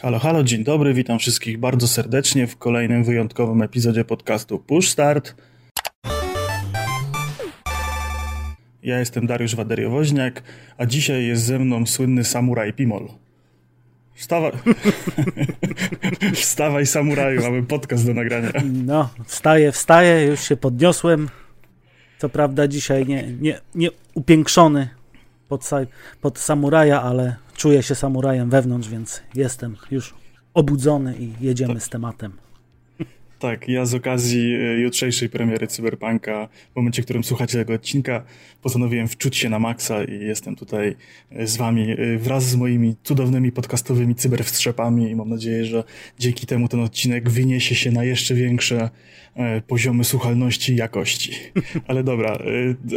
Halo, 0.00 0.18
halo, 0.18 0.44
dzień 0.44 0.64
dobry, 0.64 0.94
witam 0.94 1.18
wszystkich 1.18 1.58
bardzo 1.58 1.88
serdecznie 1.88 2.46
w 2.46 2.56
kolejnym 2.56 3.04
wyjątkowym 3.04 3.62
epizodzie 3.62 4.04
podcastu 4.04 4.58
Push 4.58 4.88
Start. 4.88 5.34
Ja 8.82 8.98
jestem 8.98 9.26
Dariusz 9.26 9.54
Waderiowoźniak, 9.54 10.42
a 10.76 10.86
dzisiaj 10.86 11.26
jest 11.26 11.44
ze 11.44 11.58
mną 11.58 11.86
słynny 11.86 12.24
samuraj 12.24 12.72
Pimol. 12.72 13.08
Wstawaj, 14.14 14.52
wstawaj 16.34 16.86
samuraju, 16.86 17.42
mamy 17.42 17.62
podcast 17.62 18.06
do 18.06 18.14
nagrania. 18.14 18.50
No, 18.64 19.08
wstaję, 19.26 19.72
wstaję, 19.72 20.26
już 20.26 20.40
się 20.40 20.56
podniosłem. 20.56 21.28
Co 22.18 22.28
prawda 22.28 22.68
dzisiaj 22.68 23.06
nie, 23.06 23.32
nie, 23.40 23.60
nie 23.74 23.88
upiększony 24.14 24.88
pod, 25.48 25.70
pod 26.20 26.38
samuraja, 26.38 27.02
ale 27.02 27.47
czuję 27.58 27.82
się 27.82 27.94
samurajem 27.94 28.50
wewnątrz, 28.50 28.88
więc 28.88 29.22
jestem 29.34 29.76
już 29.90 30.14
obudzony 30.54 31.14
i 31.18 31.32
jedziemy 31.40 31.80
z 31.80 31.88
tematem. 31.88 32.32
Tak, 33.38 33.68
ja 33.68 33.86
z 33.86 33.94
okazji 33.94 34.54
e, 34.54 34.78
jutrzejszej 34.78 35.28
premiery 35.28 35.66
Cyberpunka, 35.66 36.48
w 36.72 36.76
momencie, 36.76 37.02
w 37.02 37.04
którym 37.04 37.24
słuchacie 37.24 37.58
tego 37.58 37.74
odcinka, 37.74 38.24
postanowiłem 38.62 39.08
wczuć 39.08 39.36
się 39.36 39.48
na 39.48 39.58
maksa 39.58 40.04
i 40.04 40.20
jestem 40.20 40.56
tutaj 40.56 40.96
e, 41.30 41.46
z 41.46 41.56
wami 41.56 41.90
e, 41.90 42.18
wraz 42.18 42.44
z 42.44 42.56
moimi 42.56 42.96
cudownymi 43.02 43.52
podcastowymi 43.52 44.14
cyberwstrzepami 44.14 45.10
i 45.10 45.16
mam 45.16 45.28
nadzieję, 45.28 45.64
że 45.64 45.84
dzięki 46.18 46.46
temu 46.46 46.68
ten 46.68 46.80
odcinek 46.80 47.30
wyniesie 47.30 47.74
się 47.74 47.90
na 47.90 48.04
jeszcze 48.04 48.34
większe 48.34 48.90
poziomy 49.66 50.04
słuchalności 50.04 50.72
i 50.72 50.76
jakości. 50.76 51.32
Ale 51.88 52.04
dobra, 52.04 52.38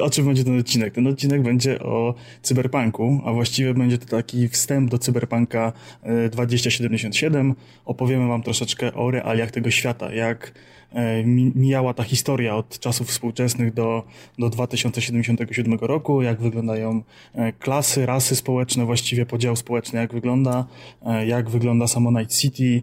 o 0.01 0.09
czym 0.09 0.25
będzie 0.25 0.43
ten 0.43 0.59
odcinek? 0.59 0.93
Ten 0.93 1.07
odcinek 1.07 1.41
będzie 1.41 1.79
o 1.79 2.15
cyberpunku, 2.41 3.21
a 3.25 3.33
właściwie 3.33 3.73
będzie 3.73 3.97
to 3.97 4.05
taki 4.05 4.47
wstęp 4.47 4.89
do 4.89 4.97
cyberpunka 4.97 5.73
2077. 6.31 7.55
Opowiemy 7.85 8.27
wam 8.27 8.43
troszeczkę 8.43 8.93
o 8.93 9.11
realiach 9.11 9.51
tego 9.51 9.71
świata, 9.71 10.13
jak 10.13 10.51
e, 10.91 11.23
mijała 11.55 11.93
ta 11.93 12.03
historia 12.03 12.55
od 12.55 12.79
czasów 12.79 13.07
współczesnych 13.07 13.73
do, 13.73 14.03
do 14.39 14.49
2077 14.49 15.79
roku, 15.81 16.21
jak 16.21 16.41
wyglądają 16.41 17.03
e, 17.33 17.53
klasy, 17.53 18.05
rasy 18.05 18.35
społeczne, 18.35 18.85
właściwie 18.85 19.25
podział 19.25 19.55
społeczny, 19.55 19.99
jak 19.99 20.13
wygląda, 20.13 20.65
e, 21.05 21.27
jak 21.27 21.49
wygląda 21.49 21.87
samo 21.87 22.19
Night 22.19 22.37
City, 22.37 22.81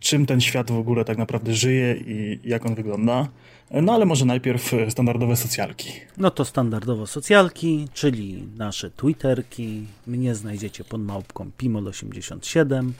czym 0.00 0.26
ten 0.26 0.40
świat 0.40 0.70
w 0.70 0.78
ogóle 0.78 1.04
tak 1.04 1.18
naprawdę 1.18 1.54
żyje 1.54 1.96
i 1.96 2.40
jak 2.44 2.66
on 2.66 2.74
wygląda. 2.74 3.28
No 3.70 3.92
ale 3.92 4.04
może 4.04 4.24
najpierw 4.24 4.72
standardowe 4.88 5.36
socjalki. 5.36 5.92
No 6.16 6.30
to 6.30 6.44
standardowo 6.44 7.06
socjalki, 7.06 7.88
czyli 7.94 8.48
nasze 8.56 8.90
Twitterki. 8.90 9.86
Mnie 10.06 10.34
znajdziecie 10.34 10.84
pod 10.84 11.00
małpką 11.00 11.50
Pimol87. 11.58 12.90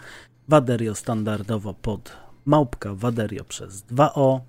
Waderio 0.49 0.95
standardowo 0.95 1.75
pod 1.75 2.13
małpka 2.47 2.95
Waderio 2.95 3.45
przez 3.45 3.85
2O. 3.85 4.41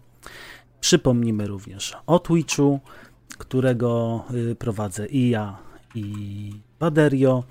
Przypomnimy 0.81 1.47
również 1.47 1.97
o 2.07 2.19
Twitchu, 2.19 2.79
którego 3.37 4.23
y, 4.51 4.55
prowadzę 4.55 5.07
i 5.07 5.29
ja, 5.29 5.57
i 5.95 6.51
Waderio. 6.79 7.43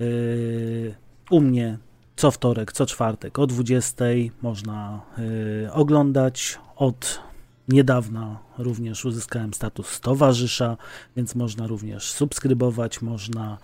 Y, 0.00 0.94
u 1.30 1.40
mnie 1.40 1.78
co 2.16 2.30
wtorek, 2.30 2.72
co 2.72 2.86
czwartek 2.86 3.38
o 3.38 3.46
20 3.46 4.04
można 4.42 5.00
y, 5.18 5.72
oglądać. 5.72 6.58
Od 6.76 7.20
niedawna 7.68 8.38
również 8.58 9.04
uzyskałem 9.04 9.54
status 9.54 10.00
towarzysza, 10.00 10.76
więc 11.16 11.34
można 11.34 11.66
również 11.66 12.12
subskrybować, 12.12 13.02
można 13.02 13.58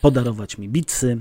podarować 0.00 0.58
mi 0.58 0.68
bitsy. 0.68 1.20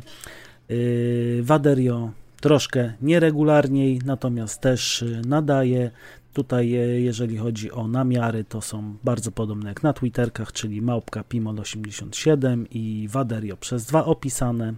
Waderio 1.41 2.11
troszkę 2.41 2.93
nieregularniej, 3.01 3.99
natomiast 4.05 4.61
też 4.61 5.01
y, 5.01 5.21
nadaje. 5.27 5.91
Tutaj, 6.33 6.75
y, 6.75 7.01
jeżeli 7.01 7.37
chodzi 7.37 7.71
o 7.71 7.87
namiary, 7.87 8.43
to 8.43 8.61
są 8.61 8.95
bardzo 9.03 9.31
podobne 9.31 9.69
jak 9.69 9.83
na 9.83 9.93
Twitterkach, 9.93 10.51
czyli 10.51 10.81
małpka 10.81 11.21
Pimol87 11.21 12.65
i 12.71 13.07
Waderio 13.11 13.57
przez 13.57 13.85
dwa 13.85 14.05
opisane. 14.05 14.73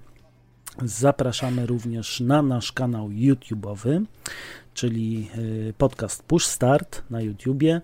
Zapraszamy 0.81 1.65
również 1.65 2.19
na 2.19 2.41
nasz 2.41 2.71
kanał 2.71 3.09
YouTube'owy, 3.09 4.01
czyli 4.73 5.29
y, 5.37 5.73
podcast 5.77 6.23
Push 6.23 6.45
Start 6.45 7.03
na 7.09 7.21
YouTubie. 7.21 7.81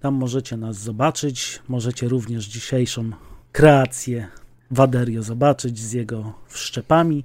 Tam 0.00 0.14
możecie 0.14 0.56
nas 0.56 0.76
zobaczyć. 0.76 1.62
Możecie 1.68 2.08
również 2.08 2.46
dzisiejszą 2.46 3.10
kreację 3.52 4.28
Waderio 4.70 5.22
zobaczyć 5.22 5.78
z 5.78 5.92
jego 5.92 6.32
wszczepami, 6.48 7.24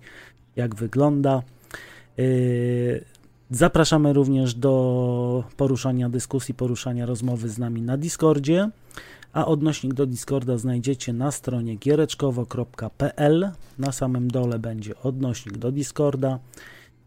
jak 0.55 0.75
wygląda. 0.75 1.41
Yy, 2.17 3.03
zapraszamy 3.51 4.13
również 4.13 4.53
do 4.53 5.43
poruszania 5.57 6.09
dyskusji, 6.09 6.53
poruszania 6.53 7.05
rozmowy 7.05 7.49
z 7.49 7.57
nami 7.57 7.81
na 7.81 7.97
Discordzie, 7.97 8.69
a 9.33 9.45
odnośnik 9.45 9.93
do 9.93 10.05
Discorda 10.05 10.57
znajdziecie 10.57 11.13
na 11.13 11.31
stronie 11.31 11.75
giereczkowo.pl. 11.75 13.51
Na 13.79 13.91
samym 13.91 14.31
dole 14.31 14.59
będzie 14.59 14.99
odnośnik 15.03 15.57
do 15.57 15.71
Discorda. 15.71 16.39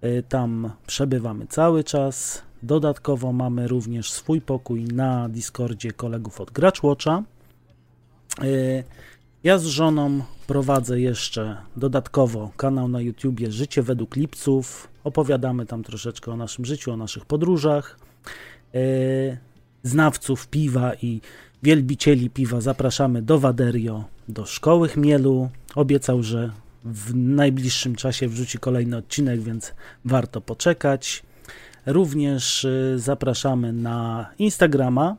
Yy, 0.03 0.23
tam 0.29 0.71
przebywamy 0.87 1.47
cały 1.47 1.85
czas. 1.85 2.43
Dodatkowo 2.63 3.33
mamy 3.33 3.69
również 3.69 4.13
swój 4.13 4.41
pokój 4.41 4.85
na 4.85 5.29
Discordzie 5.29 5.93
kolegów 5.93 6.41
od 6.41 6.51
Graczwatcha. 6.51 7.23
Yy, 8.43 8.85
ja 9.45 9.59
z 9.59 9.65
żoną 9.65 10.23
prowadzę 10.47 11.01
jeszcze 11.01 11.57
dodatkowo 11.77 12.51
kanał 12.57 12.89
na 12.89 13.01
YouTubie 13.01 13.53
Życie 13.53 13.83
według 13.83 14.17
Lipców. 14.17 14.89
Opowiadamy 15.05 15.67
tam 15.67 15.83
troszeczkę 15.83 16.33
o 16.33 16.37
naszym 16.37 16.65
życiu, 16.65 16.93
o 16.93 16.97
naszych 16.97 17.25
podróżach. 17.25 17.99
E, 18.75 18.79
znawców 19.83 20.49
piwa 20.49 20.95
i 20.95 21.21
wielbicieli 21.63 22.31
piwa 22.31 22.61
zapraszamy 22.61 23.23
do 23.23 23.39
Waderio, 23.39 24.05
do 24.29 24.47
Szkoły 24.47 24.89
Chmielu. 24.89 25.51
Obiecał, 25.75 26.23
że 26.23 26.51
w 26.85 27.15
najbliższym 27.15 27.95
czasie 27.97 28.29
wrzuci 28.29 28.59
kolejny 28.59 28.97
odcinek, 28.97 29.41
więc 29.41 29.75
warto 30.05 30.41
poczekać. 30.41 31.23
Również 31.87 32.65
e, 32.65 32.99
zapraszamy 32.99 33.73
na 33.73 34.27
Instagrama 34.39 35.17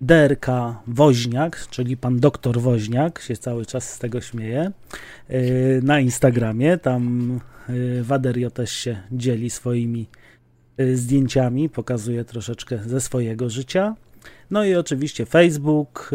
DRK 0.00 0.46
Woźniak, 0.86 1.66
czyli 1.70 1.96
pan 1.96 2.20
doktor 2.20 2.60
Woźniak, 2.60 3.20
się 3.20 3.36
cały 3.36 3.66
czas 3.66 3.92
z 3.92 3.98
tego 3.98 4.20
śmieje, 4.20 4.72
y, 5.30 5.80
na 5.82 6.00
Instagramie. 6.00 6.78
Tam 6.78 7.40
y, 7.70 8.04
Waderio 8.04 8.50
też 8.50 8.72
się 8.72 9.02
dzieli 9.12 9.50
swoimi 9.50 10.06
y, 10.80 10.96
zdjęciami, 10.96 11.68
pokazuje 11.68 12.24
troszeczkę 12.24 12.78
ze 12.86 13.00
swojego 13.00 13.50
życia. 13.50 13.94
No 14.50 14.64
i 14.64 14.74
oczywiście 14.74 15.26
Facebook, 15.26 16.10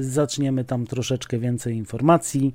zaczniemy 0.00 0.64
tam 0.64 0.86
troszeczkę 0.86 1.38
więcej 1.38 1.76
informacji 1.76 2.54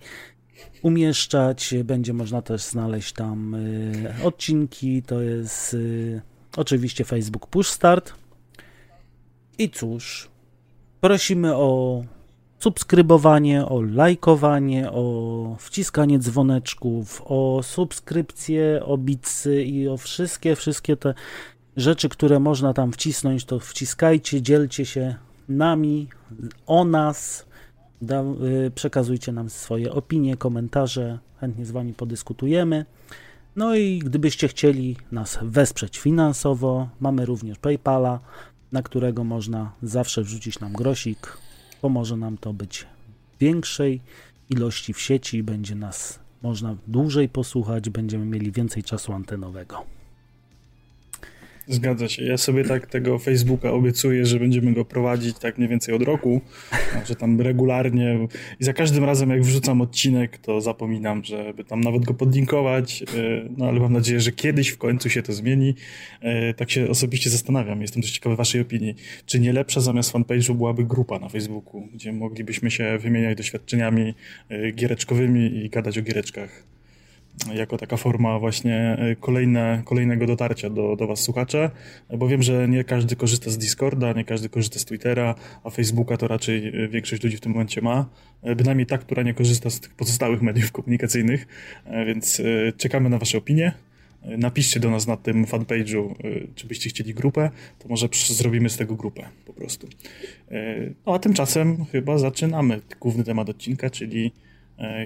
umieszczać, 0.81 1.74
będzie 1.84 2.14
można 2.14 2.42
też 2.42 2.64
znaleźć 2.64 3.14
tam 3.14 3.56
odcinki, 4.24 5.04
to 5.04 5.22
jest 5.22 5.78
oczywiście 6.58 7.06
Facebook 7.06 7.48
Push 7.48 7.70
Start. 7.70 8.14
I 9.58 9.70
cóż, 9.70 10.30
Prosimy 11.04 11.56
o 11.56 12.04
subskrybowanie, 12.60 13.66
o 13.66 13.81
lajkowanie, 13.81 14.92
o 14.92 15.56
wciskanie 15.60 16.20
dzwoneczków, 16.20 17.22
o 17.25 17.60
subskrypcje, 17.63 18.81
o 18.86 18.98
bitsy 18.98 19.63
i 19.63 19.88
o 19.88 19.98
wszystkie, 19.98 20.56
wszystkie 20.56 20.98
te 20.98 21.13
rzeczy, 21.78 22.10
które 22.10 22.40
można 22.40 22.74
tam 22.74 22.92
wcisnąć, 22.92 23.46
to 23.46 23.60
wciskajcie, 23.60 24.42
dzielcie 24.42 24.86
się 24.86 25.16
nami, 25.50 26.08
o 26.68 26.86
nas, 26.86 27.46
da, 28.02 28.24
y, 28.66 28.72
przekazujcie 28.75 29.31
nam 29.31 29.50
swoje 29.50 29.92
opinie, 29.92 30.38
komentarze, 30.38 31.20
chętnie 31.40 31.66
z 31.66 31.72
Wami 31.72 31.94
podyskutujemy. 31.94 32.86
No 33.56 33.75
i 33.75 34.00
gdybyście 34.00 34.48
chcieli 34.48 34.98
nas 35.12 35.40
wesprzeć 35.42 36.00
finansowo, 36.00 36.90
mamy 37.00 37.25
również 37.25 37.60
PayPala, 37.60 38.20
na 38.72 38.84
którego 38.84 39.24
można 39.24 39.72
zawsze 39.84 40.24
wrzucić 40.24 40.60
nam 40.60 40.74
grosik. 40.74 41.38
Pomoże 41.81 42.18
nam 42.18 42.38
to 42.38 42.54
być 42.54 42.88
większej 43.40 44.02
ilości 44.50 44.94
w 44.94 45.02
sieci, 45.02 45.44
będzie 45.44 45.75
nas 45.75 46.20
można 46.44 46.75
dłużej 46.88 47.30
posłuchać, 47.30 47.90
będziemy 47.90 48.25
mieli 48.25 48.52
więcej 48.52 48.84
czasu 48.84 49.14
antenowego. 49.14 49.86
Zgadza 51.68 52.07
się. 52.07 52.24
Ja 52.24 52.38
sobie 52.38 52.63
tak 52.63 52.88
tego 52.88 53.19
Facebooka 53.19 53.71
obiecuję, 53.71 54.25
że 54.25 54.39
będziemy 54.39 54.74
go 54.74 54.86
prowadzić 54.86 55.39
tak 55.39 55.57
mniej 55.57 55.69
więcej 55.69 55.95
od 55.95 56.01
roku, 56.01 56.42
że 57.06 57.15
tam 57.15 57.42
regularnie 57.42 58.27
i 58.60 58.63
za 58.63 58.74
każdym 58.74 59.04
razem 59.04 59.30
jak 59.30 59.42
wrzucam 59.42 59.81
odcinek, 59.81 60.38
to 60.38 60.62
zapominam, 60.62 61.24
żeby 61.24 61.63
tam 61.63 61.81
nawet 61.81 62.06
go 62.06 62.13
podlinkować, 62.13 63.01
e, 63.01 63.06
no 63.57 63.65
ale 63.65 63.80
mam 63.80 63.94
nadzieję, 63.94 64.19
że 64.19 64.31
kiedyś 64.31 64.69
w 64.69 64.77
końcu 64.77 65.10
się 65.10 65.24
to 65.24 65.33
zmieni. 65.33 65.75
E, 66.21 66.54
tak 66.54 66.71
się 66.71 66.89
osobiście 66.89 67.30
zastanawiam, 67.30 67.81
jestem 67.81 68.01
dość 68.01 68.13
ciekawy 68.13 68.36
waszej 68.36 68.62
opinii. 68.62 68.95
Czy 69.25 69.39
nie 69.39 69.54
lepsza 69.54 69.81
zamiast 69.81 70.13
fanpage'u 70.13 70.54
byłaby 70.54 70.83
grupa 70.83 71.19
na 71.19 71.30
Facebooku, 71.30 71.88
gdzie 71.94 72.13
moglibyśmy 72.13 72.71
się 72.71 72.98
wymieniać 72.98 73.38
doświadczeniami 73.38 74.13
e, 74.50 74.71
giereczkowymi 74.71 75.65
i 75.65 75.69
gadać 75.69 75.98
o 75.98 76.01
giereczkach? 76.01 76.73
Jako 77.56 77.77
taka 77.77 77.97
forma 77.97 78.39
właśnie 78.39 78.97
kolejne, 79.19 79.81
kolejnego 79.85 80.27
dotarcia 80.27 80.69
do, 80.69 80.95
do 80.95 81.07
Was 81.07 81.19
słuchacze, 81.19 81.71
bo 82.18 82.27
wiem, 82.27 82.44
że 82.44 82.68
nie 82.68 82.83
każdy 82.83 83.15
korzysta 83.15 83.50
z 83.50 83.57
Discorda, 83.57 84.13
nie 84.13 84.25
każdy 84.25 84.50
korzysta 84.50 84.80
z 84.80 84.85
Twittera, 84.85 85.35
a 85.63 85.69
Facebooka 85.69 86.18
to 86.18 86.27
raczej 86.27 86.71
większość 86.89 87.24
ludzi 87.24 87.38
w 87.38 87.41
tym 87.41 87.51
momencie 87.51 87.81
ma, 87.81 88.09
bynajmniej 88.56 88.85
ta, 88.85 88.97
która 88.97 89.24
nie 89.24 89.33
korzysta 89.33 89.69
z 89.69 89.80
tych 89.80 89.94
pozostałych 89.94 90.41
mediów 90.41 90.71
komunikacyjnych, 90.71 91.47
więc 92.06 92.41
czekamy 92.77 93.09
na 93.09 93.18
Wasze 93.18 93.38
opinie. 93.38 93.71
Napiszcie 94.38 94.79
do 94.79 94.89
nas 94.89 95.07
na 95.07 95.18
tym 95.18 95.45
fanpage'u, 95.45 96.15
czy 96.56 96.68
byście 96.68 96.89
chcieli 96.89 97.13
grupę, 97.13 97.50
to 97.79 97.88
może 97.89 98.07
zrobimy 98.13 98.69
z 98.69 98.77
tego 98.77 98.95
grupę 98.95 99.25
po 99.45 99.53
prostu. 99.53 99.88
No 101.06 101.15
a 101.15 101.19
tymczasem 101.19 101.86
chyba 101.86 102.18
zaczynamy 102.18 102.81
główny 103.00 103.24
temat 103.24 103.50
odcinka, 103.50 103.89
czyli 103.89 104.31
E, 104.31 104.52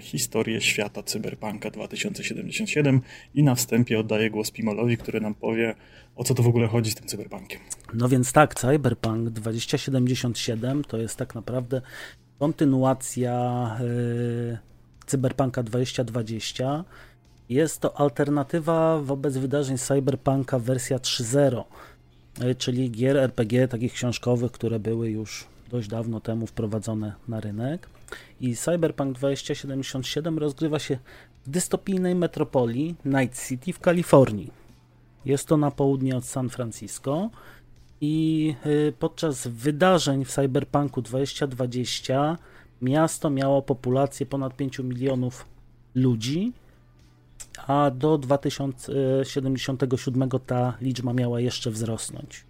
historię 0.02 0.62
świata 0.62 1.04
Cyberpunka 1.04 1.70
2077 1.70 3.02
i 3.36 3.44
na 3.44 3.56
wstępie 3.56 4.00
oddaję 4.00 4.30
głos 4.30 4.52
Pimolowi, 4.52 4.98
który 4.98 5.22
nam 5.22 5.36
powie, 5.36 5.76
o 6.16 6.24
co 6.24 6.34
to 6.34 6.44
w 6.44 6.48
ogóle 6.48 6.68
chodzi 6.68 6.92
z 6.92 6.96
tym 6.96 7.08
cyberpunkiem. 7.08 7.60
No 7.94 8.10
więc 8.10 8.32
tak, 8.32 8.56
Cyberpunk 8.56 9.30
2077 9.30 10.84
to 10.84 10.98
jest 10.98 11.18
tak 11.18 11.36
naprawdę 11.36 11.82
kontynuacja 12.40 13.78
yy, 13.80 14.58
Cyberpunka 15.06 15.64
2020. 15.64 16.84
Jest 17.50 17.80
to 17.80 18.00
alternatywa 18.00 19.02
wobec 19.02 19.38
wydarzeń 19.38 19.78
Cyberpunka 19.78 20.60
wersja 20.60 20.98
3.0, 20.98 21.64
yy, 22.42 22.56
czyli 22.56 22.92
gier 22.92 23.18
RPG 23.18 23.68
takich 23.68 23.94
książkowych, 23.94 24.52
które 24.52 24.80
były 24.80 25.10
już 25.10 25.48
dość 25.70 25.88
dawno 25.88 26.20
temu 26.20 26.48
wprowadzone 26.48 27.14
na 27.28 27.40
rynek. 27.40 27.90
I 28.42 28.56
Cyberpunk 28.56 29.18
2077 29.18 30.38
rozgrywa 30.38 30.80
się 30.80 30.98
w 31.46 31.50
dystopijnej 31.50 32.16
metropolii 32.16 32.96
Night 33.06 33.48
City 33.48 33.74
w 33.74 33.80
Kalifornii. 33.80 34.52
Jest 35.26 35.48
to 35.48 35.58
na 35.58 35.72
południe 35.72 36.18
od 36.18 36.26
San 36.26 36.50
Francisco 36.50 37.30
i 38.02 38.56
y, 38.66 38.94
podczas 39.00 39.48
wydarzeń 39.48 40.26
w 40.26 40.32
Cyberpunku 40.32 41.02
2020 41.02 42.38
miasto 42.82 43.30
miało 43.30 43.62
populację 43.62 44.26
ponad 44.26 44.56
5 44.56 44.80
milionów 44.80 45.46
ludzi, 45.96 46.54
a 47.68 47.92
do 47.92 48.18
2077 48.18 50.30
ta 50.46 50.78
liczba 50.82 51.14
miała 51.14 51.40
jeszcze 51.40 51.72
wzrosnąć. 51.72 52.44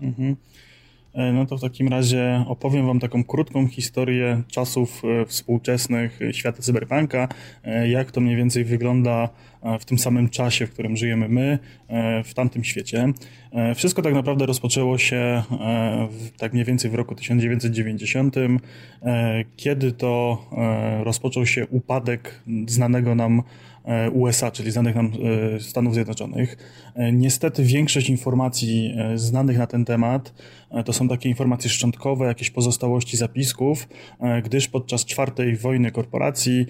Mhm. 0.00 0.36
E, 1.14 1.32
no 1.32 1.46
to 1.46 1.58
w 1.58 1.60
takim 1.60 1.88
razie 1.88 2.44
opowiem 2.48 2.86
Wam 2.86 3.00
taką 3.00 3.24
krótką 3.24 3.68
historię 3.68 4.42
czasów 4.48 5.02
e, 5.04 5.26
współczesnych 5.26 6.20
świata 6.32 6.62
cyberpunka, 6.62 7.28
e, 7.64 7.88
jak 7.88 8.10
to 8.10 8.20
mniej 8.20 8.36
więcej 8.36 8.64
wygląda 8.64 9.28
w 9.80 9.84
tym 9.84 9.98
samym 9.98 10.28
czasie, 10.28 10.66
w 10.66 10.70
którym 10.70 10.96
żyjemy 10.96 11.28
my, 11.28 11.58
w 12.24 12.34
tamtym 12.34 12.64
świecie. 12.64 13.12
Wszystko 13.74 14.02
tak 14.02 14.14
naprawdę 14.14 14.46
rozpoczęło 14.46 14.98
się 14.98 15.42
tak 16.38 16.52
mniej 16.52 16.64
więcej 16.64 16.90
w 16.90 16.94
roku 16.94 17.14
1990, 17.14 18.36
kiedy 19.56 19.92
to 19.92 20.42
rozpoczął 21.04 21.46
się 21.46 21.66
upadek 21.66 22.42
znanego 22.66 23.14
nam 23.14 23.42
USA, 24.12 24.50
czyli 24.50 24.70
znanych 24.70 24.94
nam 24.94 25.12
e, 25.56 25.60
Stanów 25.60 25.94
Zjednoczonych. 25.94 26.56
E, 26.94 27.12
niestety 27.12 27.62
większość 27.62 28.10
informacji 28.10 28.94
znanych 29.14 29.58
na 29.58 29.66
ten 29.66 29.84
temat 29.84 30.34
to 30.84 30.92
są 30.92 31.08
takie 31.08 31.28
informacje 31.28 31.70
szczątkowe, 31.70 32.26
jakieś 32.26 32.50
pozostałości 32.50 33.16
zapisków, 33.16 33.88
gdyż 34.44 34.68
podczas 34.68 35.04
czwartej 35.04 35.56
wojny 35.56 35.90
korporacji 35.90 36.66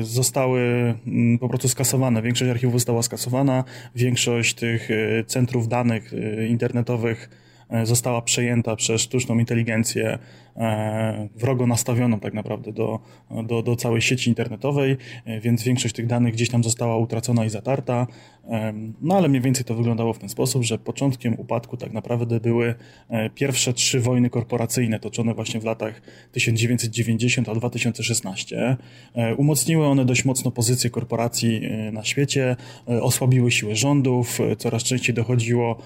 zostały 0.00 0.60
mm, 1.06 1.38
po 1.38 1.48
prostu 1.48 1.68
skasowane. 1.68 2.22
Większość 2.22 2.50
archiwów 2.50 2.74
została 2.74 3.02
skasowana, 3.02 3.64
większość 3.94 4.54
tych 4.54 4.88
centrów 5.26 5.68
danych 5.68 6.12
internetowych 6.48 7.30
została 7.82 8.22
przejęta 8.22 8.76
przez 8.76 9.00
sztuczną 9.00 9.38
inteligencję 9.38 10.18
E, 10.18 10.18
wrogo 11.34 11.66
nastawioną 11.66 12.20
tak 12.20 12.34
naprawdę 12.34 12.72
do, 12.72 13.00
do, 13.44 13.62
do 13.62 13.76
całej 13.76 14.02
sieci 14.02 14.30
internetowej, 14.30 14.96
e, 15.24 15.40
więc 15.40 15.62
większość 15.62 15.94
tych 15.94 16.06
danych 16.06 16.34
gdzieś 16.34 16.50
tam 16.50 16.64
została 16.64 16.96
utracona 16.96 17.44
i 17.44 17.50
zatarta. 17.50 18.06
E, 18.48 18.72
no 19.02 19.16
ale 19.16 19.28
mniej 19.28 19.42
więcej 19.42 19.64
to 19.64 19.74
wyglądało 19.74 20.12
w 20.12 20.18
ten 20.18 20.28
sposób, 20.28 20.62
że 20.62 20.78
początkiem 20.78 21.40
upadku 21.40 21.76
tak 21.76 21.92
naprawdę 21.92 22.40
były 22.40 22.74
pierwsze 23.34 23.72
trzy 23.72 24.00
wojny 24.00 24.30
korporacyjne 24.30 25.00
toczone 25.00 25.34
właśnie 25.34 25.60
w 25.60 25.64
latach 25.64 26.02
1990 26.32 27.48
a 27.48 27.54
2016. 27.54 28.76
Umocniły 29.36 29.86
one 29.86 30.04
dość 30.04 30.24
mocno 30.24 30.50
pozycję 30.50 30.90
korporacji 30.90 31.60
na 31.92 32.04
świecie, 32.04 32.56
osłabiły 32.86 33.50
siłę 33.50 33.76
rządów, 33.76 34.38
coraz 34.58 34.82
częściej 34.82 35.14
dochodziło 35.14 35.78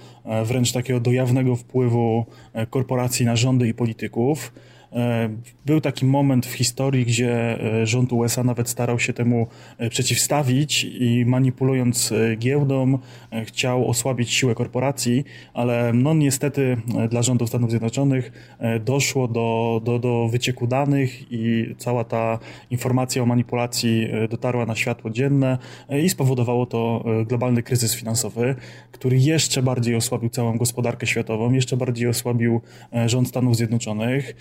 wręcz 0.45 0.73
takiego 0.73 1.01
dojawnego 1.01 1.57
wpływu 1.57 2.27
korporacji 2.71 3.27
na 3.27 3.37
rządy 3.37 3.69
i 3.69 3.75
polityków. 3.75 4.53
E, 4.93 5.29
był 5.67 5.81
taki 5.81 6.07
moment 6.07 6.47
w 6.47 6.53
historii, 6.53 7.05
gdzie 7.05 7.61
e, 7.81 7.87
rząd 7.87 8.13
USA 8.13 8.45
nawet 8.45 8.69
starał 8.69 8.99
się 8.99 9.13
temu 9.13 9.47
e, 9.79 9.91
przeciwstawić 9.91 10.85
i 10.85 11.25
manipulując 11.27 12.13
giełdą 12.39 12.99
chciał 13.45 13.89
osłabić 13.89 14.33
siłę 14.33 14.55
korporacji, 14.55 15.25
ale 15.55 15.93
no 15.93 16.15
niestety 16.15 16.77
dla 17.11 17.23
rządu 17.23 17.47
Stanów 17.47 17.71
Zjednoczonych 17.71 18.57
doszło 18.85 19.29
do, 19.29 19.81
do, 19.85 19.99
do 19.99 20.29
wycieku 20.29 20.67
danych 20.67 21.33
i 21.33 21.75
cała 21.79 22.05
ta 22.05 22.39
informacja 22.71 23.23
o 23.23 23.27
manipulacji 23.27 24.09
dotarła 24.31 24.67
na 24.67 24.75
światło 24.75 25.11
dzienne 25.11 25.59
i 26.03 26.09
spowodowało 26.09 26.67
to 26.67 27.05
globalny 27.27 27.63
kryzys 27.63 27.95
finansowy, 27.95 28.55
który 28.93 29.19
jeszcze 29.19 29.63
bardziej 29.63 29.95
osłabił 29.95 30.29
całą 30.29 30.59
gospodarkę 30.59 31.07
światową, 31.07 31.53
jeszcze 31.53 31.77
bardziej 31.77 32.09
osłabił 32.09 32.61
rząd 33.07 33.29
Stanów 33.29 33.57
Zjednoczonych. 33.57 34.35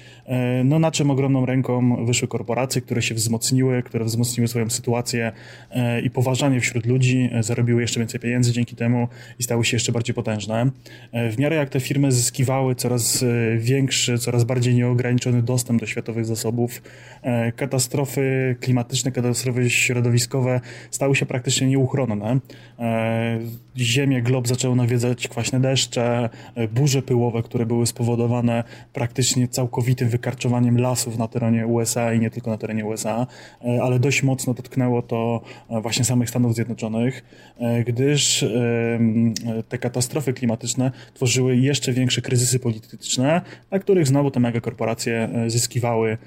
No 0.64 0.80
na 0.80 0.92
czym 0.92 1.12
ogromną 1.12 1.46
ręką 1.46 2.06
wyszły 2.06 2.28
korporacje, 2.28 2.82
które 2.82 3.02
się 3.02 3.16
wzmocniły, 3.16 3.84
które 3.84 4.06
wzmocniły 4.06 4.48
swoją 4.48 4.70
sytuację 4.70 5.32
e, 5.72 6.02
i 6.02 6.10
poważanie 6.10 6.62
wśród 6.62 6.86
ludzi, 6.86 7.30
e, 7.34 7.44
zarobiły 7.44 7.82
jeszcze 7.82 8.00
więcej 8.00 8.20
pieniędzy 8.20 8.52
dzięki 8.52 8.76
temu 8.76 9.08
i 9.40 9.44
stały 9.44 9.66
się 9.66 9.76
jeszcze 9.76 9.92
bardziej 9.92 10.16
potężne. 10.16 10.72
E, 11.12 11.30
w 11.30 11.40
miarę 11.40 11.56
jak 11.56 11.70
te 11.70 11.80
firmy 11.80 12.12
zyskiwały 12.12 12.76
coraz 12.76 13.26
większy, 13.58 14.18
coraz 14.18 14.44
bardziej 14.44 14.76
nieograniczony 14.76 15.42
dostęp 15.42 15.80
do 15.80 15.86
światowych 15.86 16.26
zasobów, 16.26 16.82
katastrofy 17.56 18.56
klimatyczne, 18.60 19.12
katastrofy 19.12 19.70
środowiskowe 19.70 20.62
stały 20.92 21.16
się 21.16 21.26
praktycznie 21.26 21.68
nieuchronne. 21.68 22.40
Ziemię, 23.78 24.22
glob 24.22 24.48
zaczęły 24.48 24.76
nawiedzać 24.76 25.28
kwaśne 25.28 25.60
deszcze, 25.60 26.30
burze 26.72 27.02
pyłowe, 27.02 27.44
które 27.44 27.66
były 27.66 27.88
spowodowane 27.88 28.64
praktycznie 28.94 29.48
całkowitym 29.48 30.10
wykarczowaniem 30.28 30.78
lasów 30.78 31.18
na 31.18 31.28
terenie 31.28 31.68
USA 31.68 32.14
i 32.14 32.20
nie 32.20 32.30
tylko 32.30 32.50
na 32.50 32.58
terenie 32.58 32.86
USA, 32.86 33.28
e, 33.66 33.84
ale 33.84 34.00
dość 34.00 34.24
mocno 34.24 34.54
dotknęło 34.54 35.02
to 35.02 35.42
e, 35.70 35.82
właśnie 35.82 36.06
samych 36.06 36.30
Stanów 36.30 36.56
Zjednoczonych, 36.56 37.24
e, 37.60 37.84
gdyż 37.84 38.46
te 39.70 39.78
katastrofy 39.78 40.34
klimatyczne 40.34 40.92
tworzyły 41.14 41.58
jeszcze 41.58 41.94
większe 41.94 42.22
kryzysy 42.22 42.60
polityczne, 42.60 43.42
na 43.72 43.80
których 43.80 44.08
znowu 44.08 44.32
te 44.32 44.40
megakorporacje 44.40 45.30
zyskiwały 45.48 46.18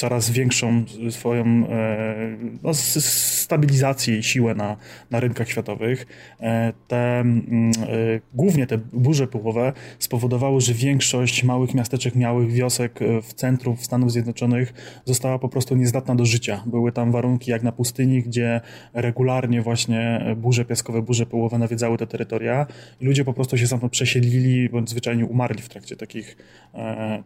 coraz 0.00 0.30
większą 0.30 0.84
swoją 1.10 1.44
e, 1.46 2.36
no, 2.62 2.74
stabilizację 2.74 4.18
i 4.18 4.22
siłę 4.22 4.54
na, 4.54 4.76
na 5.10 5.20
rynkach 5.20 5.48
światowych. 5.48 6.06
E, 6.40 6.72
te, 6.88 7.20
mm, 7.20 7.70
e, 7.70 8.20
głównie 8.34 8.66
te 8.66 8.78
burze 8.78 9.26
pyłowe 9.26 9.72
spowodowały, 9.98 10.60
że 10.60 10.74
większość 10.74 11.44
małych 11.44 11.74
miasteczek, 11.74 12.14
małych 12.14 12.52
wiosek 12.52 13.00
w 13.22 13.34
centrum 13.34 13.76
Stanów 13.76 14.12
Zjednoczonych 14.12 14.72
została 15.04 15.38
po 15.38 15.48
prostu 15.48 15.76
niezdatna 15.76 16.14
do 16.14 16.26
życia. 16.26 16.62
Były 16.66 16.92
tam 16.92 17.12
warunki 17.12 17.50
jak 17.50 17.62
na 17.62 17.72
pustyni, 17.72 18.22
gdzie 18.22 18.60
regularnie 18.94 19.62
właśnie 19.62 20.34
burze 20.36 20.64
piaskowe, 20.64 21.02
burze 21.02 21.26
pyłowe 21.26 21.58
nawiedzały 21.58 21.98
te 21.98 22.06
terytoria 22.06 22.66
i 23.00 23.04
ludzie 23.04 23.24
po 23.24 23.32
prostu 23.32 23.58
się 23.58 23.66
stamtąd 23.66 23.92
przesiedlili 23.92 24.68
bądź 24.68 24.90
zwyczajnie 24.90 25.26
umarli 25.26 25.62
w 25.62 25.68
trakcie 25.68 25.96
takich, 25.96 26.36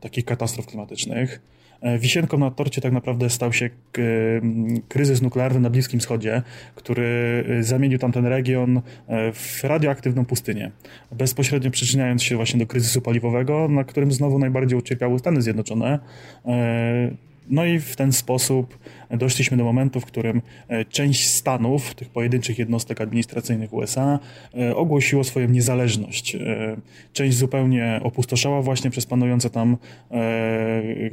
takich 0.00 0.25
katastrof 0.25 0.66
klimatycznych. 0.66 1.40
E, 1.84 1.98
wisienką 1.98 2.38
na 2.38 2.50
torcie 2.50 2.80
tak 2.80 2.92
naprawdę 2.92 3.30
stał 3.30 3.52
się 3.52 3.70
kryzys 4.88 5.22
nuklearny 5.22 5.60
na 5.60 5.70
Bliskim 5.70 6.00
Wschodzie, 6.00 6.42
który 6.74 7.04
e, 7.48 7.62
zamienił 7.62 7.98
tamten 7.98 8.26
region 8.26 8.80
e, 9.08 9.32
w 9.32 9.64
radioaktywną 9.64 10.24
pustynię, 10.24 10.70
bezpośrednio 11.12 11.70
przyczyniając 11.70 12.22
się 12.22 12.36
właśnie 12.36 12.58
do 12.58 12.66
kryzysu 12.66 13.00
paliwowego, 13.00 13.68
na 13.68 13.84
którym 13.84 14.12
znowu 14.12 14.38
najbardziej 14.38 14.78
ucierpiały 14.78 15.18
Stany 15.18 15.42
Zjednoczone 15.42 15.98
No 17.48 17.64
i 17.64 17.78
w 17.78 17.96
ten 17.96 18.12
sposób 18.12 18.78
doszliśmy 19.10 19.56
do 19.56 19.64
momentu, 19.64 20.00
w 20.00 20.04
którym 20.04 20.42
część 20.88 21.26
stanów, 21.26 21.94
tych 21.94 22.08
pojedynczych 22.08 22.58
jednostek 22.58 23.00
administracyjnych 23.00 23.72
USA, 23.72 24.18
ogłosiło 24.74 25.24
swoją 25.24 25.48
niezależność. 25.48 26.36
Część 27.12 27.36
zupełnie 27.36 28.00
opustoszała 28.02 28.62
właśnie 28.62 28.90
przez 28.90 29.06
panujące 29.06 29.50
tam 29.50 29.76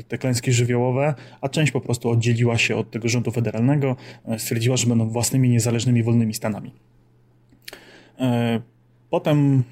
te 0.08 0.18
klęski 0.18 0.52
żywiołowe, 0.52 1.14
a 1.42 1.50
część 1.50 1.72
po 1.72 1.82
prostu 1.82 2.10
oddzieliła 2.10 2.58
się 2.58 2.76
od 2.76 2.92
tego 2.92 3.10
rządu 3.10 3.32
federalnego, 3.32 3.96
stwierdziła, 4.38 4.78
że 4.78 4.88
będą 4.88 5.10
własnymi 5.10 5.50
niezależnymi, 5.50 6.04
wolnymi 6.04 6.34
stanami. 6.34 6.72
Potem, 9.12 9.64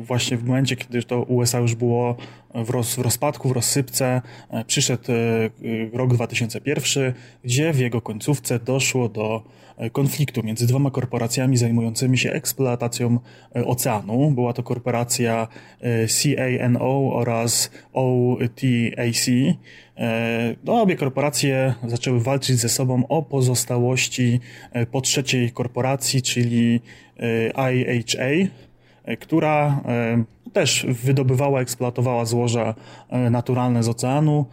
właśnie 0.00 0.36
w 0.36 0.44
momencie, 0.44 0.76
kiedy 0.76 1.02
to 1.02 1.22
USA 1.22 1.58
już 1.58 1.74
było 1.74 2.16
w, 2.54 2.70
roz, 2.70 2.94
w 2.94 2.98
rozpadku, 2.98 3.48
w 3.48 3.52
rozsypce, 3.52 4.22
e, 4.50 4.64
przyszedł 4.64 5.12
e, 5.12 5.16
rok 5.92 6.14
2001, 6.14 7.12
gdzie 7.44 7.72
w 7.72 7.78
jego 7.78 8.00
końcówce 8.00 8.58
doszło 8.58 9.08
do 9.08 9.42
e, 9.76 9.90
konfliktu 9.90 10.42
między 10.42 10.66
dwoma 10.66 10.90
korporacjami 10.90 11.56
zajmującymi 11.56 12.18
się 12.18 12.32
eksploatacją 12.32 13.18
oceanu. 13.54 14.30
Była 14.30 14.52
to 14.52 14.62
korporacja 14.62 15.48
CANO 16.08 17.12
oraz 17.14 17.70
OTAC. 17.92 19.26
No, 20.64 20.82
obie 20.82 20.96
korporacje 20.96 21.74
zaczęły 21.86 22.20
walczyć 22.20 22.56
ze 22.56 22.68
sobą 22.68 23.06
o 23.08 23.22
pozostałości 23.22 24.40
po 24.90 25.00
trzeciej 25.00 25.50
korporacji, 25.50 26.22
czyli 26.22 26.80
IHA, 27.56 28.24
E, 28.28 28.65
która 29.20 29.80
e, 29.84 30.24
też 30.52 30.86
wydobywała, 30.88 31.60
eksploatowała 31.60 32.24
złoża 32.24 32.74
e, 33.08 33.30
naturalne 33.30 33.82
z 33.82 33.88
oceanu, 33.88 34.46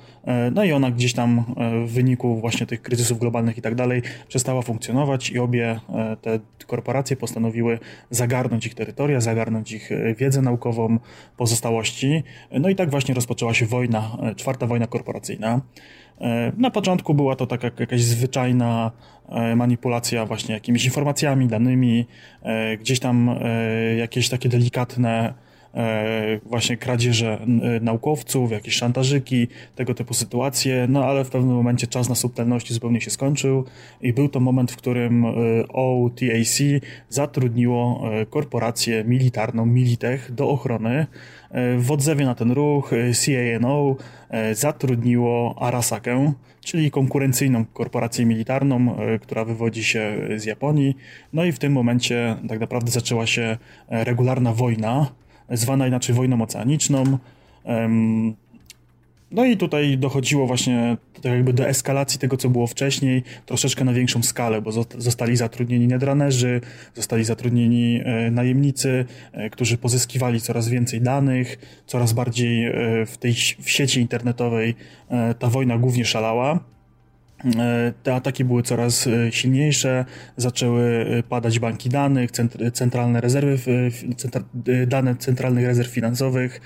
no 0.52 0.64
i 0.64 0.72
ona 0.72 0.92
gdzieś 0.92 1.14
tam 1.14 1.44
w 1.86 1.92
wyniku 1.92 2.40
właśnie 2.40 2.66
tych 2.66 2.82
kryzysów 2.82 3.20
globalnych 3.20 3.58
i 3.58 3.62
tak 3.62 3.76
dalej 3.76 4.02
przestała 4.28 4.62
funkcjonować 4.62 5.30
i 5.30 5.40
obie 5.40 5.80
te 6.22 6.40
korporacje 6.68 7.16
postanowiły 7.16 7.80
zagarnąć 8.10 8.66
ich 8.66 8.76
terytoria, 8.76 9.22
zagarnąć 9.22 9.72
ich 9.72 9.90
wiedzę 10.18 10.42
naukową, 10.42 11.00
pozostałości. 11.38 12.24
No 12.52 12.70
i 12.70 12.76
tak 12.76 12.90
właśnie 12.90 13.16
rozpoczęła 13.16 13.54
się 13.54 13.66
wojna, 13.66 14.18
czwarta 14.36 14.68
wojna 14.68 14.88
korporacyjna. 14.88 15.62
Na 16.58 16.72
początku 16.72 17.14
była 17.14 17.36
to 17.36 17.48
taka 17.48 17.72
jakaś 17.80 18.02
zwyczajna 18.02 18.92
E, 19.30 19.56
manipulacja 19.56 20.26
właśnie 20.26 20.54
jakimiś 20.54 20.86
informacjami, 20.86 21.48
danymi, 21.48 22.06
e, 22.44 22.78
gdzieś 22.78 23.00
tam 23.00 23.30
e, 23.30 23.96
jakieś 23.96 24.30
takie 24.30 24.50
delikatne 24.50 25.34
właśnie 26.46 26.78
kradzieże 26.78 27.46
naukowców, 27.82 28.52
jakieś 28.52 28.76
szantażyki, 28.76 29.48
tego 29.76 29.94
typu 29.94 30.14
sytuacje, 30.14 30.88
no 30.90 31.06
ale 31.06 31.26
w 31.26 31.30
pewnym 31.30 31.56
momencie 31.56 31.88
czas 31.88 32.10
na 32.10 32.16
subtelności 32.16 32.74
zupełnie 32.74 33.02
się 33.02 33.12
skończył 33.12 33.66
i 34.02 34.14
był 34.14 34.30
to 34.30 34.40
moment, 34.40 34.72
w 34.72 34.76
którym 34.76 35.26
OTAC 35.70 36.62
zatrudniło 37.10 38.04
korporację 38.30 39.04
militarną 39.04 39.66
Militech 39.66 40.32
do 40.32 40.50
ochrony. 40.50 41.08
W 41.78 41.92
odzewie 41.92 42.26
na 42.26 42.36
ten 42.36 42.52
ruch 42.52 42.92
CANO 43.26 43.96
zatrudniło 44.54 45.56
Arasakę, 45.60 46.34
czyli 46.64 46.92
konkurencyjną 46.92 47.66
korporację 47.66 48.26
militarną, 48.26 48.98
e, 48.98 49.20
która 49.20 49.46
wywodzi 49.46 49.84
się 49.84 50.18
z 50.38 50.46
Japonii. 50.46 50.98
No 51.34 51.46
i 51.46 51.52
w 51.52 51.60
tym 51.60 51.74
momencie 51.74 52.36
tak 52.50 52.60
naprawdę 52.60 52.92
zaczęła 52.92 53.28
się 53.28 53.58
e, 53.90 54.04
regularna 54.04 54.54
wojna, 54.54 55.12
zwana 55.50 55.88
inaczej 55.88 56.16
wojną 56.16 56.42
oceaniczną. 56.42 57.18
No 59.34 59.46
i 59.46 59.58
tutaj 59.58 59.98
dochodziło 59.98 60.48
właśnie 60.48 60.98
tak 61.16 61.32
jakby 61.32 61.54
do 61.54 61.68
eskalacji 61.68 62.20
tego, 62.20 62.38
co 62.38 62.50
było 62.50 62.68
wcześniej, 62.68 63.24
troszeczkę 63.46 63.84
na 63.84 63.94
większą 63.94 64.24
skalę, 64.24 64.62
bo 64.62 64.72
zostali 64.98 65.36
zatrudnieni 65.36 65.88
netranerzy, 65.88 66.62
zostali 66.96 67.24
zatrudnieni 67.24 68.02
e, 68.06 68.32
najemnicy, 68.32 69.06
którzy 69.52 69.78
pozyskiwali 69.78 70.42
coraz 70.42 70.70
więcej 70.70 71.02
danych, 71.02 71.58
coraz 71.86 72.14
bardziej 72.14 72.72
w 73.08 73.18
tej 73.18 73.34
w 73.62 73.70
sieci 73.70 74.02
internetowej 74.02 74.76
ta 75.40 75.48
wojna 75.48 75.78
głównie 75.78 76.06
szalała. 76.06 76.74
E, 77.46 77.94
te 78.04 78.16
ataki 78.16 78.46
były 78.46 78.64
coraz 78.64 79.08
e, 79.08 79.32
silniejsze, 79.32 80.06
zaczęły 80.38 81.06
e, 81.20 81.24
padać 81.24 81.60
banki 81.60 81.90
danych, 81.90 82.32
centralne 82.74 83.22
rezerwy, 83.22 83.92
dane 84.88 85.16
centralnych 85.16 85.66
rezerw 85.66 85.90
finansowych 85.90 86.62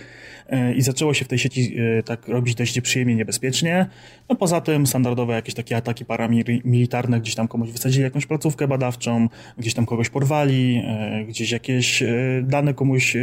i 0.76 0.82
zaczęło 0.82 1.14
się 1.14 1.26
w 1.26 1.28
tej 1.28 1.40
sieci 1.40 1.76
tak 2.06 2.28
robić 2.28 2.56
dość 2.56 2.76
nieprzyjemnie, 2.76 3.16
niebezpiecznie. 3.16 3.86
No 4.30 4.36
poza 4.36 4.62
tym 4.62 4.88
standardowe 4.88 5.34
jakieś 5.34 5.54
takie 5.54 5.78
ataki 5.78 6.06
paramilitarne, 6.06 7.20
gdzieś 7.20 7.36
tam 7.36 7.48
komuś 7.48 7.72
wysadzili 7.72 8.04
jakąś 8.04 8.26
placówkę 8.26 8.68
badawczą, 8.68 9.30
gdzieś 9.58 9.74
tam 9.74 9.86
kogoś 9.86 10.10
porwali, 10.10 10.84
gdzieś 11.28 11.52
jakieś 11.52 12.04
dane 12.44 12.74
komuś 12.74 13.18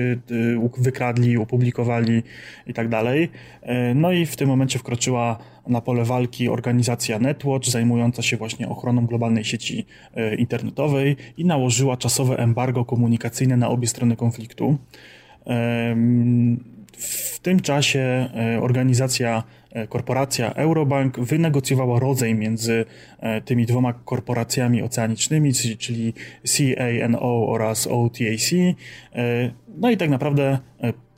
wykradli, 0.78 1.36
opublikowali 1.36 2.22
i 2.66 2.74
tak 2.74 2.88
dalej. 2.88 3.28
No 3.94 4.12
i 4.12 4.26
w 4.26 4.36
tym 4.36 4.48
momencie 4.48 4.78
wkroczyła 4.78 5.38
na 5.66 5.80
pole 5.80 6.04
walki 6.04 6.48
organizacja 6.48 7.18
Netwatch, 7.18 7.68
zajmująca 7.68 8.22
się 8.22 8.36
właśnie 8.36 8.68
ochroną 8.68 9.06
globalnej 9.06 9.44
sieci 9.44 9.86
e, 10.14 10.34
internetowej 10.34 11.16
i 11.36 11.44
nałożyła 11.44 11.96
czasowe 11.96 12.36
embargo 12.36 12.84
komunikacyjne 12.84 13.56
na 13.56 13.68
obie 13.68 13.88
strony 13.88 14.16
konfliktu. 14.16 14.78
W 16.98 17.38
tym 17.42 17.60
czasie 17.60 18.00
e, 18.00 18.60
organizacja, 18.60 19.42
e, 19.72 19.86
korporacja 19.86 20.52
Eurobank 20.52 21.20
wynegocjowała 21.20 22.00
rodzaj 22.00 22.34
między 22.34 22.84
tymi 23.44 23.66
dwoma 23.66 23.92
korporacjami 23.92 24.82
oceanicznymi, 24.82 25.52
czyli 25.78 26.14
CANO 26.44 27.48
oraz 27.48 27.86
OTAC. 27.86 28.50
No 29.78 29.90
i 29.90 29.96
tak 29.96 30.10
naprawdę 30.10 30.58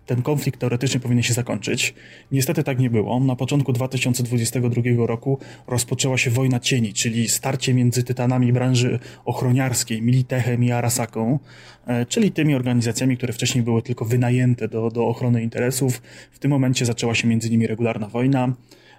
ten 0.06 0.22
konflikt 0.22 0.60
teoretycznie 0.60 1.00
powinien 1.00 1.22
się 1.22 1.34
zakończyć. 1.34 1.94
Niestety 2.32 2.64
tak 2.64 2.78
nie 2.78 2.90
było. 2.90 3.20
Na 3.20 3.36
początku 3.36 3.72
2022 3.72 5.06
roku 5.06 5.38
rozpoczęła 5.66 6.18
się 6.18 6.30
wojna 6.30 6.60
cieni, 6.60 6.92
czyli 6.92 7.28
starcie 7.28 7.74
między 7.74 8.02
tytanami 8.02 8.52
branży 8.52 8.98
ochroniarskiej, 9.24 10.02
Militechem 10.02 10.64
i 10.64 10.72
Arasaką, 10.72 11.38
e, 11.86 12.06
czyli 12.06 12.32
tymi 12.32 12.54
organizacjami, 12.54 13.16
które 13.16 13.32
wcześniej 13.32 13.64
były 13.64 13.82
tylko 13.82 14.04
wynajęte 14.04 14.68
do, 14.68 14.90
do 14.90 15.06
ochrony 15.06 15.42
interesów. 15.42 16.02
W 16.32 16.38
tym 16.38 16.50
momencie 16.50 16.86
zaczęła 16.86 17.14
się 17.14 17.28
między 17.28 17.50
nimi 17.50 17.66
regularna 17.66 18.08
wojna. 18.08 18.52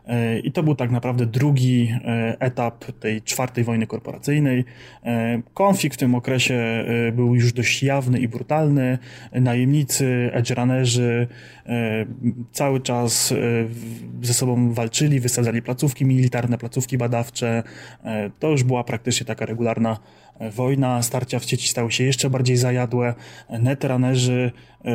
E, 0.08 0.40
I 0.40 0.52
to 0.52 0.64
był 0.64 0.76
tak 0.76 0.92
naprawdę 0.92 1.26
drugi 1.26 1.94
e, 2.06 2.36
etap 2.40 2.86
tej 3.00 3.22
czwartej 3.22 3.64
wojny 3.64 3.88
korporacyjnej. 3.88 4.66
E, 5.04 5.42
konflikt 5.54 5.96
w 5.96 6.00
tym 6.00 6.16
okresie 6.16 6.86
był 7.14 7.36
już 7.36 7.54
dość 7.54 7.84
jawny 7.84 8.20
i 8.20 8.28
brutalny. 8.28 8.98
Najemnicy, 9.32 10.30
edgerunnerzy 10.34 11.28
cały 12.52 12.82
czas 12.82 13.34
ze 14.22 14.34
sobą 14.34 14.74
walczyli, 14.74 15.20
wysadzali 15.20 15.62
placówki 15.62 16.06
militarne, 16.06 16.58
placówki 16.58 16.98
badawcze. 16.98 17.64
To 18.40 18.50
już 18.50 18.64
była 18.64 18.84
praktycznie 18.84 19.26
taka 19.26 19.46
regularna 19.46 19.98
wojna, 20.51 21.03
starcia 21.03 21.39
w 21.39 21.46
sieci 21.46 21.70
stały 21.70 21.91
się 21.91 22.03
jeszcze 22.03 22.29
bardziej 22.29 22.58
zajadłe. 22.58 23.13
Netranerzy 23.50 24.51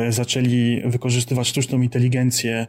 zaczęli 0.09 0.81
wykorzystywać 0.85 1.47
sztuczną 1.47 1.81
inteligencję 1.81 2.67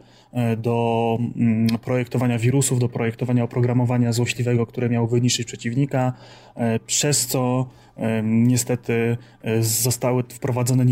do 0.57 1.19
mm, 1.37 1.67
projektowania 1.79 2.39
wirusów, 2.39 2.79
do 2.79 2.89
projektowania 2.89 3.45
oprogramowania 3.45 4.13
złośliwego, 4.13 4.67
które 4.67 4.89
miało 4.89 5.07
wyniszczyć 5.07 5.47
przeciwnika, 5.47 6.13
e, 6.55 6.79
przez 6.79 7.27
co 7.27 7.67
e, 7.97 8.23
niestety 8.23 9.17
e, 9.43 9.63
zostały 9.63 10.23
wprowadzone 10.29 10.85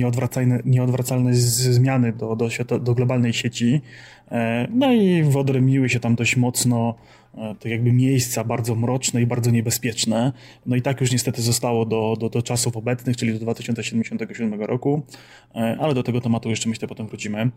nieodwracalne, 0.65 1.35
zmiany 1.35 2.13
do, 2.13 2.37
do, 2.37 2.79
do 2.79 2.95
globalnej 2.95 3.33
sieci. 3.33 3.81
No 4.71 4.93
i 4.93 5.23
wyodrębniły 5.23 5.89
się 5.89 6.01
tam 6.01 6.15
dość 6.15 6.37
mocno 6.37 6.95
tak 7.35 7.65
jakby 7.65 7.93
miejsca 7.93 8.45
bardzo 8.45 8.75
mroczne 8.75 9.23
i 9.23 9.27
bardzo 9.27 9.51
niebezpieczne. 9.51 10.33
No 10.67 10.77
i 10.77 10.83
tak 10.83 11.01
już 11.01 11.13
niestety 11.13 11.43
zostało 11.43 11.87
do, 11.87 12.17
do, 12.21 12.29
do 12.29 12.43
czasów 12.43 12.77
obecnych, 12.77 13.17
czyli 13.17 13.33
do 13.33 13.39
2077 13.39 14.61
roku, 14.61 15.03
ale 15.79 15.95
do 15.95 16.03
tego 16.03 16.21
tematu 16.21 16.51
jeszcze 16.51 16.69
myślę 16.69 16.89
potem 16.89 17.07
wrócimy. 17.07 17.51